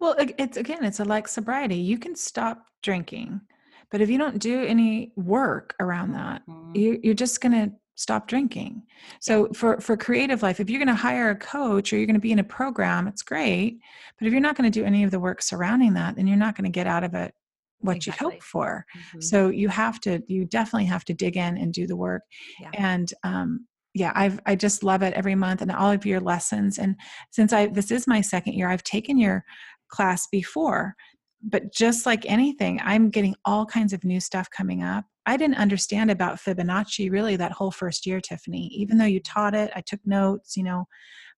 well 0.01 0.15
it's 0.19 0.57
again 0.57 0.83
it's 0.83 1.01
a 1.01 1.05
like 1.05 1.29
sobriety 1.29 1.77
you 1.77 1.99
can 1.99 2.15
stop 2.15 2.65
drinking 2.83 3.43
but 3.91 4.01
if 4.01 4.11
you 4.11 4.19
don't 4.19 4.39
do 4.39 4.65
any 4.65 5.13
work 5.17 5.75
around 5.81 6.13
that, 6.13 6.43
mm-hmm. 6.49 6.75
you, 6.75 7.01
you're 7.03 7.15
just 7.15 7.41
going 7.41 7.53
to 7.53 7.73
stop 7.95 8.29
drinking. 8.29 8.83
So 9.21 9.49
for 9.55 9.81
for 9.81 9.97
creative 9.97 10.43
life, 10.43 10.61
if 10.61 10.69
you're 10.69 10.79
going 10.79 10.89
to 10.89 10.95
hire 10.95 11.31
a 11.31 11.37
coach 11.37 11.93
or 11.93 11.97
you're 11.97 12.07
going 12.07 12.15
to 12.15 12.21
be 12.21 12.33
in 12.33 12.39
a 12.39 12.45
program, 12.45 13.09
it's 13.09 13.23
great. 13.23 13.79
But 14.19 14.27
if 14.27 14.33
you're 14.33 14.41
not 14.41 14.57
going 14.57 14.71
to 14.71 14.81
do 14.81 14.85
any 14.85 15.03
of 15.03 15.11
the 15.11 15.21
work 15.21 15.43
surrounding 15.43 15.95
that, 15.95 16.17
then 16.17 16.27
you're 16.27 16.37
not 16.37 16.57
going 16.57 16.71
to 16.71 16.71
get 16.71 16.87
out 16.87 17.05
of 17.05 17.15
it 17.15 17.35
what 17.81 17.97
exactly. 17.97 18.27
you 18.27 18.31
hope 18.33 18.43
for. 18.43 18.85
Mm-hmm. 18.97 19.21
So 19.21 19.49
you 19.49 19.69
have 19.69 20.01
to 20.01 20.23
you 20.29 20.45
definitely 20.45 20.87
have 20.87 21.05
to 21.07 21.15
dig 21.15 21.37
in 21.37 21.57
and 21.57 21.73
do 21.73 21.87
the 21.87 21.97
work. 21.97 22.23
Yeah. 22.61 22.71
And 22.75 23.13
um 23.25 23.67
yeah, 23.95 24.13
I've 24.15 24.41
I 24.45 24.57
just 24.57 24.83
love 24.83 25.03
it 25.03 25.15
every 25.15 25.35
month 25.35 25.63
and 25.63 25.73
all 25.73 25.91
of 25.91 26.05
your 26.05 26.21
lessons. 26.21 26.79
And 26.79 26.97
since 27.31 27.53
I 27.53 27.67
this 27.67 27.91
is 27.91 28.07
my 28.07 28.21
second 28.21 28.55
year, 28.55 28.69
I've 28.69 28.85
taken 28.85 29.19
your 29.19 29.45
class 29.89 30.27
before 30.31 30.95
but 31.43 31.73
just 31.73 32.07
like 32.07 32.25
anything, 32.27 32.81
I'm 32.83 33.11
getting 33.11 33.35
all 33.45 33.67
kinds 33.67 33.93
of 33.93 34.05
new 34.05 34.21
stuff 34.21 34.49
coming 34.51 34.83
up. 34.83 35.05
I 35.27 35.37
didn't 35.37 35.59
understand 35.59 36.11
about 36.11 36.39
Fibonacci 36.39 37.11
really 37.11 37.37
that 37.37 37.53
whole 37.53 37.71
first 37.71 38.07
year, 38.07 38.21
Tiffany. 38.21 38.69
Even 38.75 38.99
though 38.99 39.05
you 39.05 39.21
taught 39.21 39.55
it, 39.55 39.71
I 39.75 39.81
took 39.81 40.01
notes, 40.05 40.57
you 40.57 40.63
know, 40.63 40.87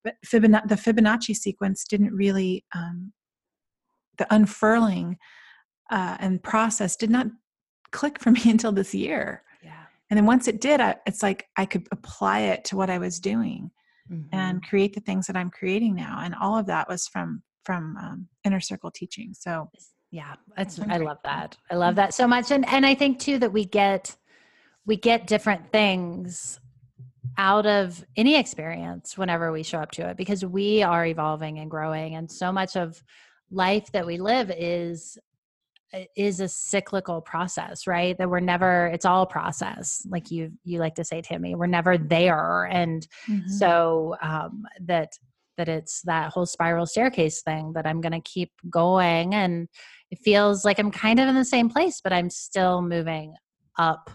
but 0.05 0.15
Fibonacci, 0.27 0.69
the 0.69 0.75
Fibonacci 0.77 1.35
sequence 1.35 1.85
didn't 1.85 2.13
really, 2.13 2.65
um, 2.75 3.13
the 4.19 4.27
unfurling 4.33 5.17
uh, 5.91 6.17
and 6.21 6.43
process 6.43 6.97
did 6.97 7.11
not 7.11 7.27
click 7.91 8.21
for 8.21 8.31
me 8.33 8.43
until 8.47 8.73
this 8.73 8.95
year. 8.95 9.43
Yeah. 9.63 9.85
And 10.11 10.19
then 10.19 10.27
once 10.27 10.49
it 10.49 10.61
did, 10.61 10.81
I, 10.81 10.97
it's 11.07 11.23
like 11.23 11.47
I 11.57 11.67
could 11.67 11.87
apply 11.93 12.41
it 12.41 12.65
to 12.67 12.77
what 12.77 12.91
I 12.91 12.99
was 12.99 13.21
doing 13.21 13.71
mm-hmm. 14.11 14.29
and 14.33 14.63
create 14.63 14.95
the 14.95 15.01
things 15.01 15.27
that 15.27 15.37
I'm 15.37 15.51
creating 15.51 15.95
now. 15.95 16.21
And 16.23 16.35
all 16.35 16.57
of 16.59 16.67
that 16.67 16.89
was 16.89 17.09
from 17.09 17.43
from 17.69 17.99
um, 17.99 18.27
inner 18.45 18.61
circle 18.61 18.91
teaching. 18.91 19.35
So 19.35 19.71
yeah, 20.11 20.37
it's, 20.57 20.81
I 20.81 20.97
love 20.97 21.19
that. 21.25 21.55
I 21.71 21.75
love 21.75 21.97
that 21.97 22.15
so 22.15 22.27
much. 22.27 22.51
And, 22.51 22.67
and 22.67 22.87
I 22.87 22.95
think 22.95 23.19
too, 23.19 23.39
that 23.41 23.53
we 23.53 23.67
get, 23.67 24.17
we 24.87 24.97
get 24.97 25.27
different 25.27 25.71
things 25.71 26.59
out 27.37 27.67
of 27.67 28.03
any 28.17 28.37
experience 28.39 29.19
whenever 29.19 29.53
we 29.53 29.63
show 29.63 29.81
up 29.81 29.91
to 29.91 30.09
it 30.09 30.17
because 30.17 30.47
we 30.47 30.83
are 30.83 31.05
evolving 31.05 31.59
and 31.59 31.71
growing 31.71 32.15
and 32.15 32.33
so 32.33 32.51
much 32.51 32.75
of 32.75 33.05
life 33.51 33.93
that 33.93 34.07
we 34.07 34.17
live 34.17 34.51
is 34.51 35.19
is 36.17 36.41
a 36.41 36.49
cyclical 36.49 37.21
process 37.21 37.87
right 37.87 38.17
that 38.19 38.29
we're 38.29 38.41
never 38.41 38.89
it's 38.89 39.05
all 39.05 39.25
process 39.25 40.07
like 40.11 40.31
you 40.31 40.53
you 40.65 40.79
like 40.79 40.95
to 40.95 41.05
say 41.05 41.23
tammi 41.23 41.55
we're 41.55 41.67
never 41.67 41.97
there 41.97 42.65
and 42.71 43.07
mm-hmm. 43.29 43.49
so 43.49 44.15
um 44.21 44.65
that 44.81 45.13
that 45.59 45.69
it's 45.69 46.01
that 46.03 46.31
whole 46.31 46.47
spiral 46.47 46.87
staircase 46.87 47.43
thing 47.43 47.73
that 47.75 47.87
I'm 47.87 48.01
going 48.01 48.13
to 48.13 48.21
keep 48.21 48.51
going. 48.71 49.35
And 49.35 49.69
it 50.11 50.19
feels 50.25 50.65
like 50.65 50.79
I'm 50.79 50.91
kind 50.91 51.21
of 51.21 51.29
in 51.29 51.35
the 51.35 51.45
same 51.45 51.69
place, 51.69 52.01
but 52.03 52.13
I'm 52.13 52.31
still 52.31 52.81
moving 52.81 53.35
up 53.79 54.11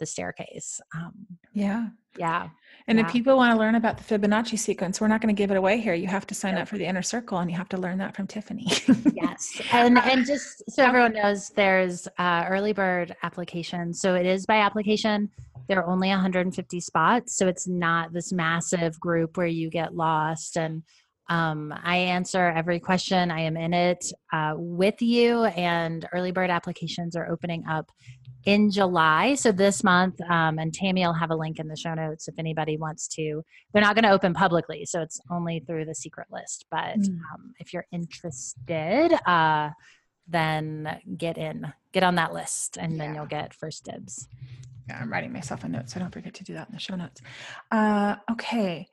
the 0.00 0.06
staircase. 0.06 0.80
Um, 0.96 1.12
yeah. 1.52 1.88
Yeah. 2.18 2.48
And 2.88 2.98
yeah. 2.98 3.06
if 3.06 3.12
people 3.12 3.36
want 3.36 3.54
to 3.54 3.58
learn 3.58 3.76
about 3.76 3.96
the 3.96 4.02
Fibonacci 4.02 4.58
sequence, 4.58 5.00
we're 5.00 5.06
not 5.06 5.20
going 5.20 5.34
to 5.34 5.38
give 5.38 5.52
it 5.52 5.56
away 5.56 5.78
here. 5.78 5.94
You 5.94 6.08
have 6.08 6.26
to 6.26 6.34
sign 6.34 6.56
up 6.56 6.66
for 6.66 6.76
the 6.76 6.84
inner 6.84 7.02
circle 7.02 7.38
and 7.38 7.48
you 7.48 7.56
have 7.56 7.68
to 7.68 7.76
learn 7.76 7.98
that 7.98 8.16
from 8.16 8.26
Tiffany. 8.26 8.66
yes. 9.14 9.60
And 9.72 9.98
and 10.04 10.26
just 10.26 10.64
so 10.70 10.82
everyone 10.82 11.12
knows 11.12 11.50
there's 11.50 12.08
uh, 12.18 12.46
early 12.48 12.72
bird 12.72 13.14
application. 13.22 13.94
So 13.94 14.14
it 14.16 14.26
is 14.26 14.44
by 14.44 14.56
application. 14.56 15.30
There 15.70 15.78
are 15.78 15.88
only 15.88 16.08
150 16.08 16.80
spots. 16.80 17.36
So 17.36 17.46
it's 17.46 17.68
not 17.68 18.12
this 18.12 18.32
massive 18.32 18.98
group 18.98 19.36
where 19.36 19.46
you 19.46 19.70
get 19.70 19.94
lost 19.94 20.56
and 20.56 20.82
um, 21.30 21.72
I 21.84 21.96
answer 21.96 22.50
every 22.50 22.80
question. 22.80 23.30
I 23.30 23.42
am 23.42 23.56
in 23.56 23.72
it 23.72 24.04
uh, 24.32 24.54
with 24.56 25.00
you, 25.00 25.44
and 25.44 26.06
early 26.12 26.32
bird 26.32 26.50
applications 26.50 27.14
are 27.14 27.30
opening 27.30 27.64
up 27.68 27.92
in 28.46 28.68
July. 28.72 29.36
So 29.36 29.52
this 29.52 29.84
month, 29.84 30.20
um, 30.22 30.58
and 30.58 30.74
Tammi 30.74 31.06
will 31.06 31.12
have 31.12 31.30
a 31.30 31.36
link 31.36 31.60
in 31.60 31.68
the 31.68 31.76
show 31.76 31.94
notes 31.94 32.26
if 32.26 32.34
anybody 32.36 32.76
wants 32.76 33.06
to. 33.14 33.44
They're 33.72 33.82
not 33.82 33.94
going 33.94 34.04
to 34.04 34.10
open 34.10 34.34
publicly, 34.34 34.84
so 34.86 35.02
it's 35.02 35.20
only 35.30 35.60
through 35.60 35.84
the 35.84 35.94
secret 35.94 36.26
list. 36.32 36.66
But 36.68 36.98
mm. 36.98 37.20
um, 37.32 37.54
if 37.60 37.72
you're 37.72 37.86
interested, 37.92 39.12
uh, 39.24 39.70
then 40.30 41.00
get 41.16 41.36
in, 41.36 41.72
get 41.92 42.02
on 42.02 42.14
that 42.16 42.32
list, 42.32 42.76
and 42.78 42.92
yeah. 42.92 42.98
then 42.98 43.14
you'll 43.14 43.26
get 43.26 43.54
first 43.54 43.84
dibs. 43.84 44.28
Yeah, 44.88 44.98
I'm 45.00 45.12
writing 45.12 45.32
myself 45.32 45.64
a 45.64 45.68
note, 45.68 45.90
so 45.90 46.00
don't 46.00 46.12
forget 46.12 46.34
to 46.34 46.44
do 46.44 46.54
that 46.54 46.68
in 46.68 46.74
the 46.74 46.80
show 46.80 46.96
notes. 46.96 47.20
Uh, 47.70 48.16
okay, 48.30 48.88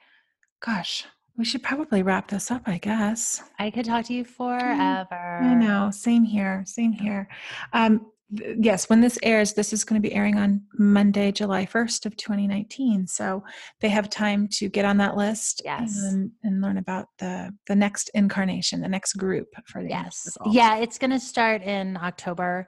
gosh, 0.60 1.06
we 1.38 1.46
should 1.46 1.62
probably 1.62 2.02
wrap 2.02 2.30
this 2.30 2.50
up, 2.50 2.64
I 2.66 2.80
guess. 2.80 3.44
I 3.60 3.70
could 3.70 3.86
talk 3.86 4.06
to 4.06 4.14
you 4.14 4.26
forever. 4.26 5.40
I 5.42 5.54
know. 5.54 5.92
Same 5.92 6.24
here. 6.24 6.64
Same 6.66 6.92
here. 6.92 7.30
Um, 7.74 8.08
yes, 8.30 8.90
when 8.90 9.02
this 9.02 9.18
airs, 9.24 9.54
this 9.54 9.74
is 9.74 9.84
going 9.84 10.02
to 10.02 10.08
be 10.08 10.14
airing 10.14 10.38
on 10.38 10.62
Monday, 10.78 11.32
July 11.32 11.66
1st 11.66 12.06
of 12.06 12.18
2019. 12.18 13.08
So 13.08 13.44
they 13.82 13.90
have 13.90 14.10
time 14.10 14.48
to 14.54 14.70
get 14.70 14.86
on 14.86 14.98
that 14.98 15.16
list 15.16 15.62
Yes. 15.64 15.98
and, 16.04 16.32
and 16.44 16.62
learn 16.62 16.78
about 16.78 17.08
the 17.20 17.54
the 17.68 17.76
next 17.76 18.10
incarnation, 18.14 18.82
the 18.82 18.90
next 18.90 19.14
group 19.14 19.48
for 19.66 19.82
the 19.84 19.90
Yes. 19.90 20.38
Yeah, 20.46 20.78
it's 20.78 20.98
going 20.98 21.12
to 21.12 21.20
start 21.20 21.62
in 21.62 21.98
October. 21.98 22.68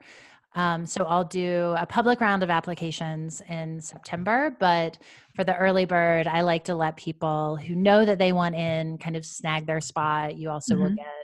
Um, 0.56 0.84
so 0.84 1.04
I'll 1.04 1.22
do 1.24 1.74
a 1.78 1.86
public 1.86 2.20
round 2.20 2.42
of 2.42 2.50
applications 2.50 3.40
in 3.48 3.80
September. 3.80 4.56
But 4.58 4.98
for 5.36 5.44
the 5.44 5.56
early 5.56 5.84
bird, 5.84 6.26
I 6.26 6.40
like 6.40 6.64
to 6.64 6.74
let 6.74 6.96
people 6.96 7.54
who 7.56 7.76
know 7.76 8.04
that 8.04 8.18
they 8.18 8.32
want 8.32 8.56
in 8.56 8.98
kind 8.98 9.14
of 9.14 9.24
snag 9.24 9.66
their 9.66 9.80
spot. 9.80 10.36
You 10.36 10.50
also 10.50 10.76
will 10.76 10.90
Mhm. 10.90 10.96
get 10.96 11.19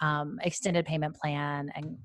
um, 0.00 0.38
extended 0.42 0.86
payment 0.86 1.16
plan 1.16 1.70
and 1.74 1.96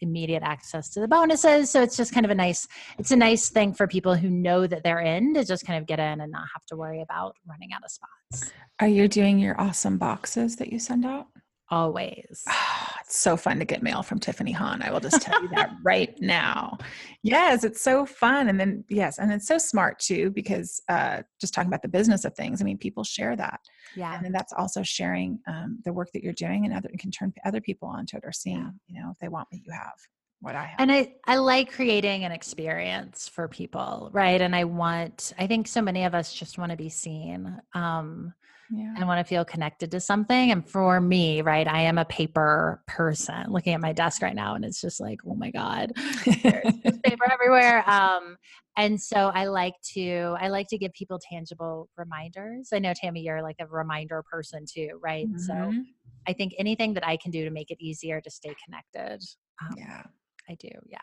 immediate 0.00 0.42
access 0.42 0.88
to 0.90 1.00
the 1.00 1.08
bonuses. 1.08 1.70
So 1.70 1.82
it's 1.82 1.96
just 1.96 2.12
kind 2.12 2.24
of 2.24 2.30
a 2.30 2.34
nice, 2.34 2.66
it's 2.98 3.10
a 3.10 3.16
nice 3.16 3.50
thing 3.50 3.72
for 3.72 3.86
people 3.86 4.14
who 4.14 4.30
know 4.30 4.66
that 4.66 4.82
they're 4.82 5.00
in 5.00 5.34
to 5.34 5.44
just 5.44 5.66
kind 5.66 5.78
of 5.78 5.86
get 5.86 5.98
in 5.98 6.20
and 6.20 6.32
not 6.32 6.46
have 6.54 6.64
to 6.66 6.76
worry 6.76 7.02
about 7.02 7.36
running 7.48 7.72
out 7.72 7.82
of 7.84 7.90
spots. 7.90 8.52
Are 8.80 8.88
you 8.88 9.08
doing 9.08 9.38
your 9.38 9.60
awesome 9.60 9.98
boxes 9.98 10.56
that 10.56 10.72
you 10.72 10.78
send 10.78 11.04
out? 11.04 11.26
Always. 11.70 12.44
It's 13.02 13.18
so 13.18 13.36
fun 13.36 13.58
to 13.58 13.64
get 13.64 13.82
mail 13.82 14.04
from 14.04 14.20
Tiffany 14.20 14.52
Han. 14.52 14.82
I 14.82 14.92
will 14.92 15.00
just 15.00 15.20
tell 15.20 15.42
you 15.42 15.48
that 15.48 15.72
right 15.82 16.14
now. 16.20 16.78
Yes, 17.24 17.64
it's 17.64 17.80
so 17.82 18.06
fun. 18.06 18.48
And 18.48 18.60
then, 18.60 18.84
yes, 18.88 19.18
and 19.18 19.32
it's 19.32 19.48
so 19.48 19.58
smart 19.58 19.98
too, 19.98 20.30
because 20.30 20.80
uh, 20.88 21.22
just 21.40 21.52
talking 21.52 21.66
about 21.66 21.82
the 21.82 21.88
business 21.88 22.24
of 22.24 22.34
things, 22.34 22.60
I 22.60 22.64
mean, 22.64 22.78
people 22.78 23.02
share 23.02 23.34
that. 23.34 23.58
Yeah. 23.96 24.14
And 24.14 24.24
then 24.24 24.30
that's 24.30 24.52
also 24.52 24.84
sharing 24.84 25.40
um, 25.48 25.80
the 25.84 25.92
work 25.92 26.10
that 26.14 26.22
you're 26.22 26.32
doing 26.34 26.66
and 26.66 26.72
other 26.74 26.88
can 27.00 27.10
turn 27.10 27.32
other 27.44 27.60
people 27.60 27.88
onto 27.88 28.16
it 28.16 28.22
or 28.24 28.30
seeing, 28.30 28.58
Yeah. 28.58 28.70
you 28.86 29.02
know, 29.02 29.10
if 29.10 29.18
they 29.18 29.26
want 29.28 29.48
what 29.50 29.60
you 29.66 29.72
have, 29.72 29.94
what 30.40 30.54
I 30.54 30.66
have. 30.66 30.76
and 30.78 30.92
I, 30.92 31.14
I 31.26 31.34
like 31.36 31.72
creating 31.72 32.24
an 32.24 32.30
experience 32.30 33.26
for 33.28 33.46
people 33.48 34.08
right 34.12 34.40
and 34.40 34.56
i 34.56 34.64
want 34.64 35.34
i 35.38 35.46
think 35.46 35.68
so 35.68 35.82
many 35.82 36.04
of 36.04 36.14
us 36.14 36.32
just 36.32 36.56
want 36.56 36.70
to 36.70 36.78
be 36.78 36.88
seen 36.88 37.60
um, 37.74 38.32
yeah. 38.72 38.94
and 38.96 39.06
want 39.06 39.18
to 39.18 39.28
feel 39.28 39.44
connected 39.44 39.90
to 39.90 40.00
something 40.00 40.50
and 40.50 40.68
for 40.68 41.00
me 41.00 41.40
right 41.42 41.66
i 41.68 41.80
am 41.80 41.98
a 41.98 42.04
paper 42.04 42.82
person 42.86 43.50
looking 43.50 43.74
at 43.74 43.80
my 43.80 43.92
desk 43.92 44.22
right 44.22 44.34
now 44.34 44.54
and 44.54 44.64
it's 44.64 44.80
just 44.80 45.00
like 45.00 45.20
oh 45.26 45.34
my 45.34 45.50
god 45.50 45.92
there's 46.42 46.98
paper 47.04 47.30
everywhere 47.32 47.88
um, 47.90 48.36
and 48.76 49.00
so 49.00 49.30
i 49.34 49.44
like 49.46 49.74
to 49.82 50.34
i 50.40 50.48
like 50.48 50.66
to 50.68 50.78
give 50.78 50.92
people 50.92 51.18
tangible 51.30 51.88
reminders 51.96 52.68
i 52.72 52.78
know 52.78 52.92
tammi 52.94 53.20
you're 53.20 53.42
like 53.42 53.56
a 53.60 53.66
reminder 53.66 54.22
person 54.30 54.64
too 54.72 54.90
right 55.02 55.26
so 55.36 55.52
Mhm. 55.52 55.82
i 56.28 56.32
think 56.32 56.54
anything 56.58 56.94
that 56.94 57.06
i 57.06 57.16
can 57.16 57.30
do 57.30 57.44
to 57.44 57.50
make 57.50 57.70
it 57.70 57.78
easier 57.80 58.20
to 58.20 58.30
stay 58.30 58.54
connected 58.64 59.22
um, 59.62 59.74
yeah. 59.76 60.02
i 60.48 60.54
do 60.60 60.68
yeah 60.86 60.98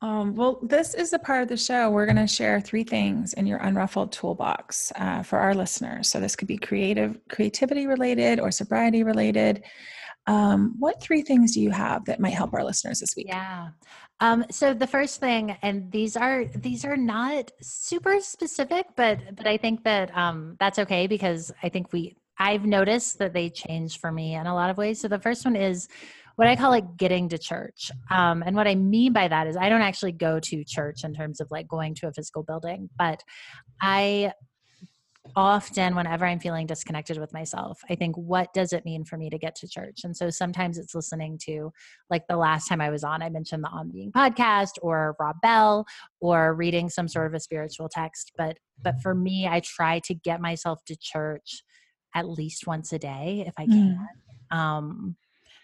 Um, 0.00 0.36
well, 0.36 0.60
this 0.62 0.94
is 0.94 1.10
the 1.10 1.18
part 1.18 1.42
of 1.42 1.48
the 1.48 1.56
show. 1.56 1.90
We're 1.90 2.06
going 2.06 2.16
to 2.16 2.26
share 2.26 2.60
three 2.60 2.84
things 2.84 3.32
in 3.32 3.46
your 3.46 3.58
unruffled 3.58 4.12
toolbox 4.12 4.92
uh, 4.96 5.22
for 5.22 5.38
our 5.38 5.54
listeners. 5.54 6.08
So 6.08 6.20
this 6.20 6.36
could 6.36 6.46
be 6.46 6.56
creative, 6.56 7.18
creativity 7.28 7.86
related, 7.86 8.38
or 8.38 8.52
sobriety 8.52 9.02
related. 9.02 9.64
Um, 10.28 10.76
what 10.78 11.00
three 11.02 11.22
things 11.22 11.54
do 11.54 11.60
you 11.60 11.70
have 11.70 12.04
that 12.04 12.20
might 12.20 12.34
help 12.34 12.54
our 12.54 12.62
listeners 12.62 13.00
this 13.00 13.16
week? 13.16 13.26
Yeah. 13.28 13.70
Um, 14.20 14.44
so 14.50 14.74
the 14.74 14.86
first 14.86 15.20
thing, 15.20 15.56
and 15.62 15.90
these 15.90 16.16
are 16.16 16.44
these 16.44 16.84
are 16.84 16.96
not 16.96 17.50
super 17.62 18.20
specific, 18.20 18.86
but 18.94 19.36
but 19.36 19.46
I 19.46 19.56
think 19.56 19.84
that 19.84 20.16
um, 20.16 20.56
that's 20.60 20.78
okay 20.80 21.06
because 21.06 21.50
I 21.62 21.68
think 21.68 21.92
we 21.92 22.16
I've 22.38 22.66
noticed 22.66 23.18
that 23.18 23.32
they 23.32 23.48
change 23.48 23.98
for 24.00 24.12
me 24.12 24.34
in 24.34 24.46
a 24.46 24.54
lot 24.54 24.70
of 24.70 24.76
ways. 24.76 25.00
So 25.00 25.08
the 25.08 25.18
first 25.18 25.44
one 25.44 25.56
is 25.56 25.88
what 26.38 26.48
I 26.48 26.56
call 26.56 26.70
like 26.70 26.96
getting 26.96 27.28
to 27.30 27.38
church, 27.38 27.90
um, 28.10 28.42
and 28.46 28.54
what 28.54 28.68
I 28.68 28.74
mean 28.74 29.12
by 29.12 29.28
that 29.28 29.46
is 29.46 29.56
I 29.56 29.68
don't 29.68 29.82
actually 29.82 30.12
go 30.12 30.38
to 30.40 30.64
church 30.64 31.04
in 31.04 31.12
terms 31.12 31.40
of 31.40 31.50
like 31.50 31.66
going 31.68 31.94
to 31.96 32.06
a 32.06 32.12
physical 32.12 32.42
building, 32.42 32.88
but 32.96 33.22
I 33.82 34.32
often 35.36 35.94
whenever 35.94 36.24
i'm 36.24 36.40
feeling 36.40 36.66
disconnected 36.66 37.18
with 37.18 37.34
myself 37.34 37.78
i 37.90 37.94
think 37.94 38.16
what 38.16 38.50
does 38.54 38.72
it 38.72 38.86
mean 38.86 39.04
for 39.04 39.18
me 39.18 39.28
to 39.28 39.36
get 39.36 39.54
to 39.54 39.68
church 39.68 40.00
and 40.04 40.16
so 40.16 40.30
sometimes 40.30 40.78
it's 40.78 40.94
listening 40.94 41.38
to 41.38 41.70
like 42.10 42.26
the 42.28 42.36
last 42.36 42.68
time 42.68 42.80
I 42.80 42.90
was 42.90 43.04
on, 43.04 43.22
I 43.22 43.28
mentioned 43.28 43.62
the 43.62 43.68
On 43.68 43.90
Being 43.90 44.12
podcast 44.12 44.72
or 44.82 45.16
Rob 45.20 45.36
Bell 45.42 45.86
or 46.20 46.54
reading 46.54 46.88
some 46.88 47.08
sort 47.08 47.26
of 47.26 47.34
a 47.34 47.40
spiritual 47.40 47.88
text. 47.88 48.32
But 48.36 48.58
but 48.82 49.00
for 49.02 49.14
me, 49.14 49.46
I 49.48 49.60
try 49.60 50.00
to 50.00 50.14
get 50.14 50.40
myself 50.40 50.84
to 50.86 50.96
church 50.96 51.62
at 52.14 52.28
least 52.28 52.66
once 52.66 52.92
a 52.92 52.98
day 52.98 53.44
if 53.46 53.54
I 53.58 53.66
can. 53.66 54.08
Um, 54.50 55.16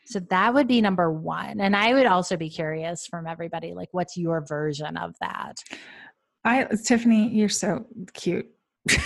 so 0.06 0.20
that 0.30 0.54
would 0.54 0.68
be 0.68 0.80
number 0.80 1.10
one. 1.10 1.60
And 1.60 1.74
I 1.74 1.94
would 1.94 2.06
also 2.06 2.36
be 2.36 2.50
curious 2.50 3.06
from 3.06 3.26
everybody, 3.26 3.74
like, 3.74 3.88
what's 3.92 4.16
your 4.16 4.44
version 4.46 4.96
of 4.96 5.14
that? 5.20 5.56
I, 6.44 6.68
Tiffany, 6.84 7.28
you're 7.28 7.48
so 7.48 7.86
cute. 8.12 8.46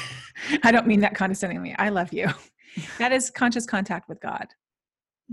I 0.63 0.73
don't 0.73 0.87
mean 0.87 1.01
that 1.01 1.15
condescendingly. 1.15 1.75
I 1.79 1.91
love 1.91 2.13
you. 2.13 2.29
That 2.99 3.11
is 3.11 3.31
conscious 3.31 3.67
contact 3.67 4.09
with 4.09 4.21
God. 4.21 4.47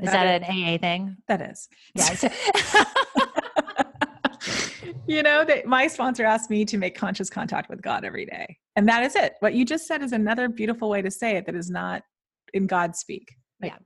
Is 0.01 0.09
that, 0.09 0.41
an 0.41 0.43
AA 0.45 0.79
thing? 0.79 1.17
That 1.27 1.41
is. 1.41 1.67
Yes. 1.93 2.23
you 5.07 5.21
know 5.21 5.45
that 5.45 5.67
my 5.67 5.87
sponsor 5.87 6.25
asked 6.25 6.49
me 6.49 6.65
to 6.65 6.77
make 6.77 6.95
conscious 6.95 7.29
contact 7.29 7.69
with 7.69 7.83
God 7.83 8.03
every 8.03 8.25
day, 8.25 8.57
and 8.75 8.87
that 8.87 9.03
is 9.03 9.15
it. 9.15 9.33
What 9.41 9.53
you 9.53 9.63
just 9.63 9.85
said 9.85 10.01
is 10.01 10.11
another 10.11 10.49
beautiful 10.49 10.89
way 10.89 11.03
to 11.03 11.11
say 11.11 11.37
it 11.37 11.45
that 11.45 11.55
is 11.55 11.69
not 11.69 12.01
in 12.53 12.65
God 12.65 12.95
speak. 12.95 13.35
Like, 13.61 13.71
yeah. 13.71 13.77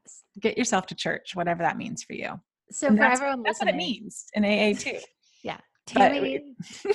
Get 0.42 0.58
yourself 0.58 0.86
to 0.88 0.96
church, 0.96 1.36
whatever 1.36 1.64
that 1.64 1.78
means 1.78 2.04
for 2.04 2.14
you. 2.14 2.40
So 2.72 2.88
And 2.88 2.98
for 2.98 3.02
that's, 3.04 3.20
everyone 3.20 3.44
that's 3.44 3.60
what 3.60 3.70
it 3.70 3.76
means 3.76 4.26
in 4.34 4.46
AA 4.46 4.74
too. 4.78 5.00
yeah. 5.44 5.58
Tammi, 5.86 6.40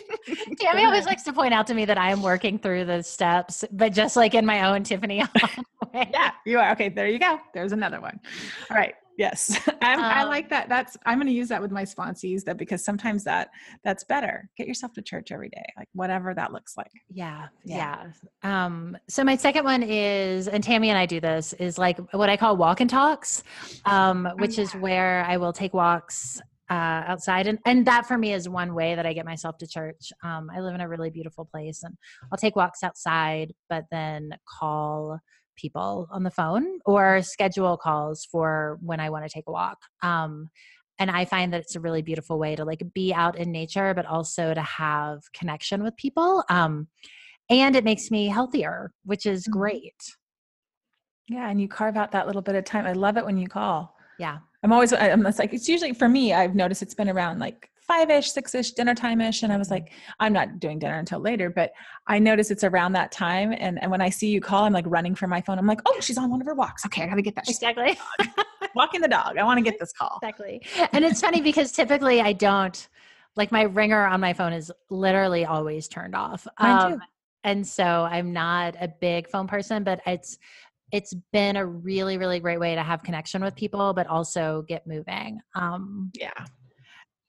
Tammi 0.60 0.84
always 0.84 1.04
likes 1.04 1.24
to 1.24 1.32
point 1.32 1.52
out 1.52 1.66
to 1.66 1.74
me 1.74 1.84
that 1.84 1.98
I 1.98 2.10
am 2.12 2.22
working 2.22 2.60
through 2.60 2.84
the 2.84 3.02
steps, 3.02 3.64
but 3.72 3.92
just 3.92 4.14
like 4.14 4.34
in 4.34 4.46
my 4.46 4.68
own 4.70 4.84
Tiffany 4.84 5.24
yeah, 5.94 6.30
you 6.46 6.60
are. 6.60 6.70
Okay, 6.72 6.88
there 6.90 7.08
you 7.08 7.18
go. 7.18 7.40
There's 7.52 7.72
another 7.72 8.00
one. 8.00 8.20
All 8.70 8.76
right. 8.76 8.94
Yes, 9.16 9.58
I'm, 9.82 10.00
I 10.00 10.22
Um, 10.22 10.28
like 10.28 10.48
that. 10.50 10.68
That's 10.68 10.96
I'm 11.06 11.18
going 11.18 11.28
to 11.28 11.32
use 11.32 11.48
that 11.48 11.62
with 11.62 11.70
my 11.70 11.84
sponsees. 11.84 12.44
That 12.44 12.56
because 12.56 12.84
sometimes 12.84 13.24
that 13.24 13.50
that's 13.84 14.04
better. 14.04 14.48
Get 14.56 14.66
yourself 14.66 14.92
to 14.94 15.02
church 15.02 15.30
every 15.32 15.48
day, 15.50 15.64
like 15.76 15.88
whatever 15.94 16.34
that 16.34 16.52
looks 16.52 16.76
like. 16.76 16.90
Yeah, 17.10 17.46
Yeah. 17.64 18.10
yeah. 18.42 18.64
Um, 18.64 18.96
so 19.08 19.22
my 19.24 19.36
second 19.36 19.64
one 19.64 19.82
is, 19.82 20.48
and 20.48 20.62
Tammi 20.64 20.88
and 20.90 20.98
I 20.98 21.06
do 21.06 21.20
this, 21.20 21.52
is 21.54 21.78
like 21.78 21.98
what 22.12 22.28
I 22.28 22.36
call 22.36 22.56
walk 22.56 22.80
and 22.80 22.90
talks, 22.90 23.42
um, 23.84 24.28
which 24.38 24.58
is 24.58 24.72
where 24.74 25.24
I 25.26 25.36
will 25.36 25.52
take 25.52 25.74
walks 25.74 26.40
uh, 26.70 27.04
outside, 27.06 27.46
and 27.46 27.58
and 27.66 27.86
that 27.86 28.06
for 28.06 28.16
me 28.16 28.32
is 28.32 28.48
one 28.48 28.74
way 28.74 28.94
that 28.94 29.04
I 29.06 29.12
get 29.12 29.26
myself 29.26 29.58
to 29.58 29.66
church. 29.66 30.10
Um, 30.22 30.50
I 30.54 30.60
live 30.60 30.74
in 30.74 30.80
a 30.80 30.88
really 30.88 31.10
beautiful 31.10 31.44
place, 31.44 31.82
and 31.82 31.94
I'll 32.32 32.38
take 32.38 32.56
walks 32.56 32.82
outside, 32.82 33.52
but 33.68 33.84
then 33.90 34.30
call 34.58 35.20
people 35.56 36.08
on 36.10 36.22
the 36.22 36.30
phone 36.30 36.78
or 36.84 37.22
schedule 37.22 37.76
calls 37.76 38.24
for 38.24 38.78
when 38.80 39.00
I 39.00 39.10
want 39.10 39.24
to 39.24 39.30
take 39.30 39.44
a 39.46 39.52
walk. 39.52 39.78
Um, 40.02 40.50
and 40.98 41.10
I 41.10 41.24
find 41.24 41.52
that 41.52 41.60
it's 41.60 41.74
a 41.74 41.80
really 41.80 42.02
beautiful 42.02 42.38
way 42.38 42.54
to 42.56 42.64
like 42.64 42.82
be 42.94 43.12
out 43.12 43.36
in 43.36 43.50
nature, 43.50 43.94
but 43.94 44.06
also 44.06 44.54
to 44.54 44.62
have 44.62 45.20
connection 45.32 45.82
with 45.82 45.96
people. 45.96 46.44
Um, 46.48 46.88
and 47.50 47.74
it 47.76 47.84
makes 47.84 48.10
me 48.10 48.28
healthier, 48.28 48.92
which 49.04 49.26
is 49.26 49.46
Mhm. 49.48 49.52
great. 49.52 50.16
Yeah, 51.28 51.48
and 51.50 51.60
you 51.60 51.68
carve 51.68 51.96
out 51.96 52.12
that 52.12 52.26
little 52.26 52.42
bit 52.42 52.54
of 52.54 52.64
time. 52.64 52.86
I 52.86 52.92
love 52.92 53.16
it 53.16 53.24
when 53.24 53.38
you 53.38 53.48
call. 53.48 53.96
Yeah. 54.18 54.38
I'm 54.62 54.72
always, 54.72 54.92
I'm 54.92 55.22
like, 55.22 55.52
it's 55.52 55.68
usually 55.68 55.92
for 55.94 56.08
me, 56.08 56.32
I've 56.32 56.54
noticed 56.54 56.82
it's 56.82 56.94
been 56.94 57.08
around 57.08 57.38
like 57.38 57.70
five 57.86 58.10
ish, 58.10 58.32
six 58.32 58.54
ish, 58.54 58.72
dinner 58.72 58.94
time 58.94 59.20
ish. 59.20 59.42
And 59.42 59.52
I 59.52 59.56
was 59.56 59.70
like, 59.70 59.92
I'm 60.20 60.32
not 60.32 60.58
doing 60.58 60.78
dinner 60.78 60.98
until 60.98 61.20
later, 61.20 61.50
but 61.50 61.72
I 62.06 62.18
notice 62.18 62.50
it's 62.50 62.64
around 62.64 62.92
that 62.92 63.12
time. 63.12 63.54
And, 63.56 63.80
and 63.82 63.90
when 63.90 64.00
I 64.00 64.10
see 64.10 64.28
you 64.28 64.40
call, 64.40 64.64
I'm 64.64 64.72
like 64.72 64.86
running 64.88 65.14
for 65.14 65.26
my 65.26 65.40
phone. 65.40 65.58
I'm 65.58 65.66
like, 65.66 65.80
oh, 65.86 65.96
she's 66.00 66.18
on 66.18 66.30
one 66.30 66.40
of 66.40 66.46
her 66.46 66.54
walks. 66.54 66.86
Okay, 66.86 67.02
I 67.02 67.06
got 67.06 67.16
to 67.16 67.22
get 67.22 67.34
that. 67.36 67.46
She's 67.46 67.56
Exactly. 67.56 67.98
walking 68.74 69.00
the 69.00 69.08
dog. 69.08 69.36
I 69.38 69.44
want 69.44 69.58
to 69.58 69.62
get 69.62 69.78
this 69.78 69.92
call. 69.92 70.18
exactly. 70.22 70.62
And 70.92 71.04
it's 71.04 71.20
funny 71.20 71.40
because 71.40 71.72
typically 71.72 72.20
I 72.20 72.32
don't 72.32 72.88
like 73.36 73.52
my 73.52 73.62
ringer 73.62 74.04
on 74.06 74.20
my 74.20 74.32
phone 74.32 74.52
is 74.52 74.72
literally 74.90 75.44
always 75.44 75.88
turned 75.88 76.14
off. 76.14 76.46
Um, 76.58 77.00
and 77.42 77.66
so 77.66 77.84
I'm 77.84 78.32
not 78.32 78.76
a 78.80 78.88
big 78.88 79.28
phone 79.28 79.46
person, 79.46 79.84
but 79.84 80.00
it's 80.06 80.38
it's 80.92 81.12
been 81.32 81.56
a 81.56 81.66
really 81.66 82.18
really 82.18 82.38
great 82.38 82.60
way 82.60 82.74
to 82.74 82.82
have 82.82 83.02
connection 83.02 83.42
with 83.42 83.54
people, 83.56 83.92
but 83.92 84.06
also 84.06 84.64
get 84.68 84.86
moving. 84.86 85.40
Um, 85.54 86.10
Yeah. 86.14 86.30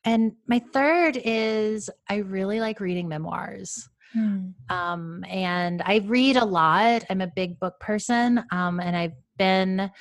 And 0.06 0.34
my 0.48 0.60
third 0.60 1.20
is 1.24 1.90
I 2.10 2.18
really 2.18 2.60
like 2.60 2.80
reading 2.80 3.08
memoirs. 3.08 3.90
Hmm. 4.14 4.52
um, 4.70 5.26
and 5.28 5.82
I 5.86 5.98
read 5.98 6.38
a 6.38 6.46
lot. 6.46 7.04
I'm 7.10 7.20
a 7.20 7.28
big 7.28 7.60
book 7.60 7.78
person, 7.82 8.42
um, 8.52 8.80
and 8.80 8.96
I've 8.96 9.16
been. 9.38 9.92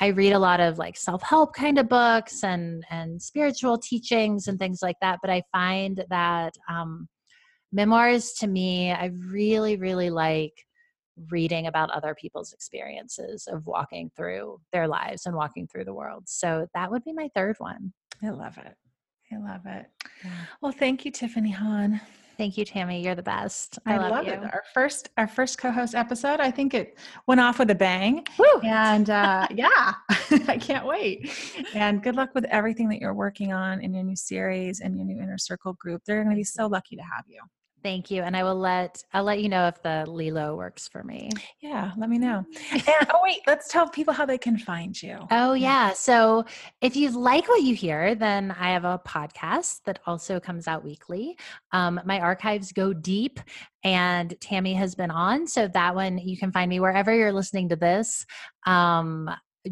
I 0.00 0.08
read 0.08 0.32
a 0.32 0.38
lot 0.38 0.58
of 0.58 0.78
like 0.78 0.96
self-help 0.96 1.54
kind 1.54 1.78
of 1.78 1.88
books 1.88 2.42
and 2.44 2.84
and 2.90 3.22
spiritual 3.22 3.78
teachings 3.78 4.48
and 4.48 4.58
things 4.58 4.80
like 4.82 4.96
that. 5.00 5.20
But 5.22 5.30
I 5.30 5.42
find 5.52 6.04
that 6.10 6.54
um, 6.68 7.08
memoirs 7.72 8.32
to 8.40 8.46
me, 8.46 8.92
I 8.92 9.10
really 9.30 9.76
really 9.76 10.10
like 10.10 10.52
reading 11.30 11.66
about 11.66 11.90
other 11.90 12.14
people's 12.14 12.52
experiences 12.52 13.46
of 13.50 13.66
walking 13.66 14.10
through 14.16 14.58
their 14.72 14.88
lives 14.88 15.24
and 15.24 15.36
walking 15.36 15.66
through 15.66 15.84
the 15.84 15.94
world. 15.94 16.24
So 16.26 16.66
that 16.74 16.90
would 16.90 17.04
be 17.04 17.12
my 17.12 17.28
third 17.34 17.56
one. 17.58 17.92
I 18.22 18.30
love 18.30 18.58
it. 18.58 18.74
I 19.32 19.38
love 19.38 19.66
it. 19.66 19.86
Well, 20.60 20.72
thank 20.72 21.04
you, 21.04 21.10
Tiffany 21.10 21.50
Han. 21.50 22.00
Thank 22.38 22.56
you, 22.56 22.64
Tammi. 22.64 23.02
You're 23.02 23.14
the 23.14 23.22
best. 23.22 23.78
I, 23.86 23.94
I 23.94 23.98
love, 23.98 24.10
love 24.10 24.26
it. 24.26 24.42
Our 24.42 24.62
first, 24.72 25.10
our 25.16 25.28
first 25.28 25.58
co-host 25.58 25.94
episode. 25.94 26.40
I 26.40 26.50
think 26.50 26.74
it 26.74 26.98
went 27.26 27.40
off 27.40 27.58
with 27.58 27.70
a 27.70 27.74
bang. 27.74 28.26
Woo! 28.38 28.60
And 28.64 29.10
uh, 29.10 29.46
yeah, 29.54 29.92
I 30.48 30.58
can't 30.58 30.86
wait. 30.86 31.30
And 31.74 32.02
good 32.02 32.16
luck 32.16 32.30
with 32.34 32.44
everything 32.46 32.88
that 32.88 33.00
you're 33.00 33.14
working 33.14 33.52
on 33.52 33.80
in 33.80 33.94
your 33.94 34.02
new 34.02 34.16
series 34.16 34.80
and 34.80 34.96
your 34.96 35.04
new 35.04 35.22
inner 35.22 35.38
circle 35.38 35.74
group. 35.74 36.02
They're 36.04 36.22
going 36.22 36.34
to 36.34 36.40
be 36.40 36.44
so 36.44 36.66
lucky 36.66 36.96
to 36.96 37.02
have 37.02 37.24
you. 37.28 37.40
Thank 37.82 38.10
you. 38.10 38.22
And 38.22 38.36
I 38.36 38.44
will 38.44 38.56
let 38.56 39.02
I'll 39.12 39.24
let 39.24 39.42
you 39.42 39.48
know 39.48 39.66
if 39.66 39.82
the 39.82 40.04
Lelo 40.06 40.56
works 40.56 40.86
for 40.86 41.02
me. 41.02 41.30
Yeah, 41.60 41.92
let 41.96 42.08
me 42.08 42.18
know. 42.18 42.44
And 42.72 43.08
oh 43.12 43.20
wait, 43.22 43.40
let's 43.46 43.68
tell 43.68 43.88
people 43.88 44.14
how 44.14 44.24
they 44.24 44.38
can 44.38 44.56
find 44.58 45.00
you. 45.00 45.18
Oh 45.30 45.54
yeah. 45.54 45.92
So 45.92 46.44
if 46.80 46.96
you 46.96 47.10
like 47.10 47.48
what 47.48 47.62
you 47.62 47.74
hear, 47.74 48.14
then 48.14 48.50
I 48.52 48.70
have 48.70 48.84
a 48.84 49.00
podcast 49.06 49.80
that 49.84 49.98
also 50.06 50.38
comes 50.40 50.68
out 50.68 50.84
weekly. 50.84 51.36
Um, 51.72 52.00
my 52.04 52.20
archives 52.20 52.72
go 52.72 52.92
deep 52.92 53.40
and 53.84 54.34
Tammi 54.40 54.74
has 54.74 54.94
been 54.94 55.10
on. 55.10 55.46
So 55.46 55.68
that 55.68 55.94
one 55.94 56.18
you 56.18 56.36
can 56.36 56.52
find 56.52 56.68
me 56.68 56.80
wherever 56.80 57.14
you're 57.14 57.32
listening 57.32 57.68
to 57.70 57.76
this. 57.76 58.24
Um, 58.66 59.30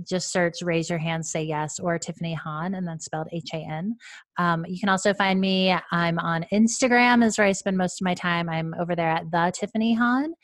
just 0.09 0.33
search 0.33 0.62
raise 0.62 0.89
your 0.89 0.99
hand 0.99 1.25
say 1.25 1.43
yes 1.43 1.79
or 1.81 1.99
tiffany 1.99 2.33
han 2.35 2.75
and 2.75 2.87
then 2.87 3.01
spelled 3.01 3.27
h-a-n 3.33 3.97
um, 4.39 4.65
you 4.67 4.79
can 4.79 4.89
also 4.89 5.12
find 5.12 5.41
me 5.41 5.75
i'm 5.91 6.19
on 6.19 6.45
instagram 6.53 7.25
is 7.25 7.37
where 7.37 7.47
i 7.47 7.53
spend 7.53 7.77
most 7.77 8.01
of 8.01 8.05
my 8.05 8.15
time. 8.15 8.49
I'm 8.49 8.75
over 8.79 8.95
there 8.95 9.11
at 9.11 9.31
the 9.31 9.53
tiffany 9.55 9.95
han. 9.95 10.35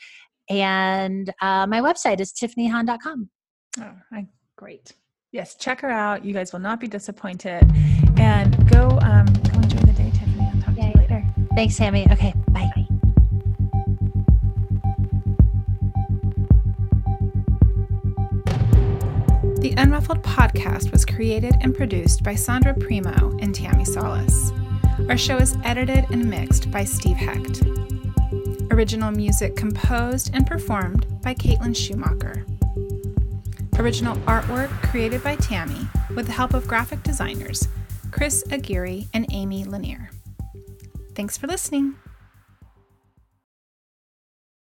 And 0.49 1.33
uh, 1.43 1.67
my 1.67 1.81
website 1.81 2.21
is 2.21 2.33
tiffanyhan.com 2.33 3.29
oh 3.81 3.93
I, 4.13 4.27
great. 4.57 4.93
Yes 5.33 5.57
check 5.57 5.81
her 5.81 5.91
out. 5.91 6.25
You 6.25 6.33
guys 6.33 6.53
will 6.53 6.61
not 6.61 6.81
be 6.81 6.89
disappointed. 6.89 7.63
And 8.19 8.71
go 8.71 8.99
um, 9.03 9.27
go 9.27 9.61
enjoy 9.61 9.81
the 9.81 9.93
day 9.93 10.11
tiffany. 10.13 10.51
I'll 10.55 10.63
talk 10.63 10.77
yeah, 10.77 10.93
to 10.93 10.99
you 10.99 11.01
later. 11.03 11.25
thanks 11.55 11.77
sammy 11.77 12.07
okay 12.11 12.33
bye. 12.49 12.71
bye. 12.75 12.87
The 19.67 19.75
Unruffled 19.83 20.23
podcast 20.23 20.93
was 20.93 21.05
created 21.05 21.57
and 21.61 21.75
produced 21.75 22.23
by 22.23 22.35
Sondra 22.35 22.79
Primeaux 22.79 23.37
and 23.41 23.53
Tammi 23.53 23.85
Salas. 23.85 24.53
Our 25.09 25.17
show 25.17 25.39
is 25.39 25.57
edited 25.65 26.09
and 26.13 26.31
mixed 26.31 26.71
by 26.71 26.85
Steve 26.85 27.17
Hecht. 27.17 27.65
Original 28.71 29.11
music 29.11 29.57
composed 29.57 30.31
and 30.33 30.47
performed 30.47 31.05
by 31.21 31.35
Caitlin 31.35 31.75
Schumacher. 31.75 32.47
Original 33.81 34.15
artwork 34.19 34.71
created 34.89 35.25
by 35.25 35.35
Tammi 35.35 35.89
with 36.15 36.27
the 36.27 36.33
help 36.33 36.55
of 36.55 36.69
graphic 36.69 37.03
designers 37.03 37.67
Chris 38.13 38.45
Aguirre 38.53 39.09
and 39.15 39.27
Amy 39.33 39.65
Lanier. 39.65 40.11
Thanks 41.17 41.37
for 41.37 41.49
listening. 41.49 41.97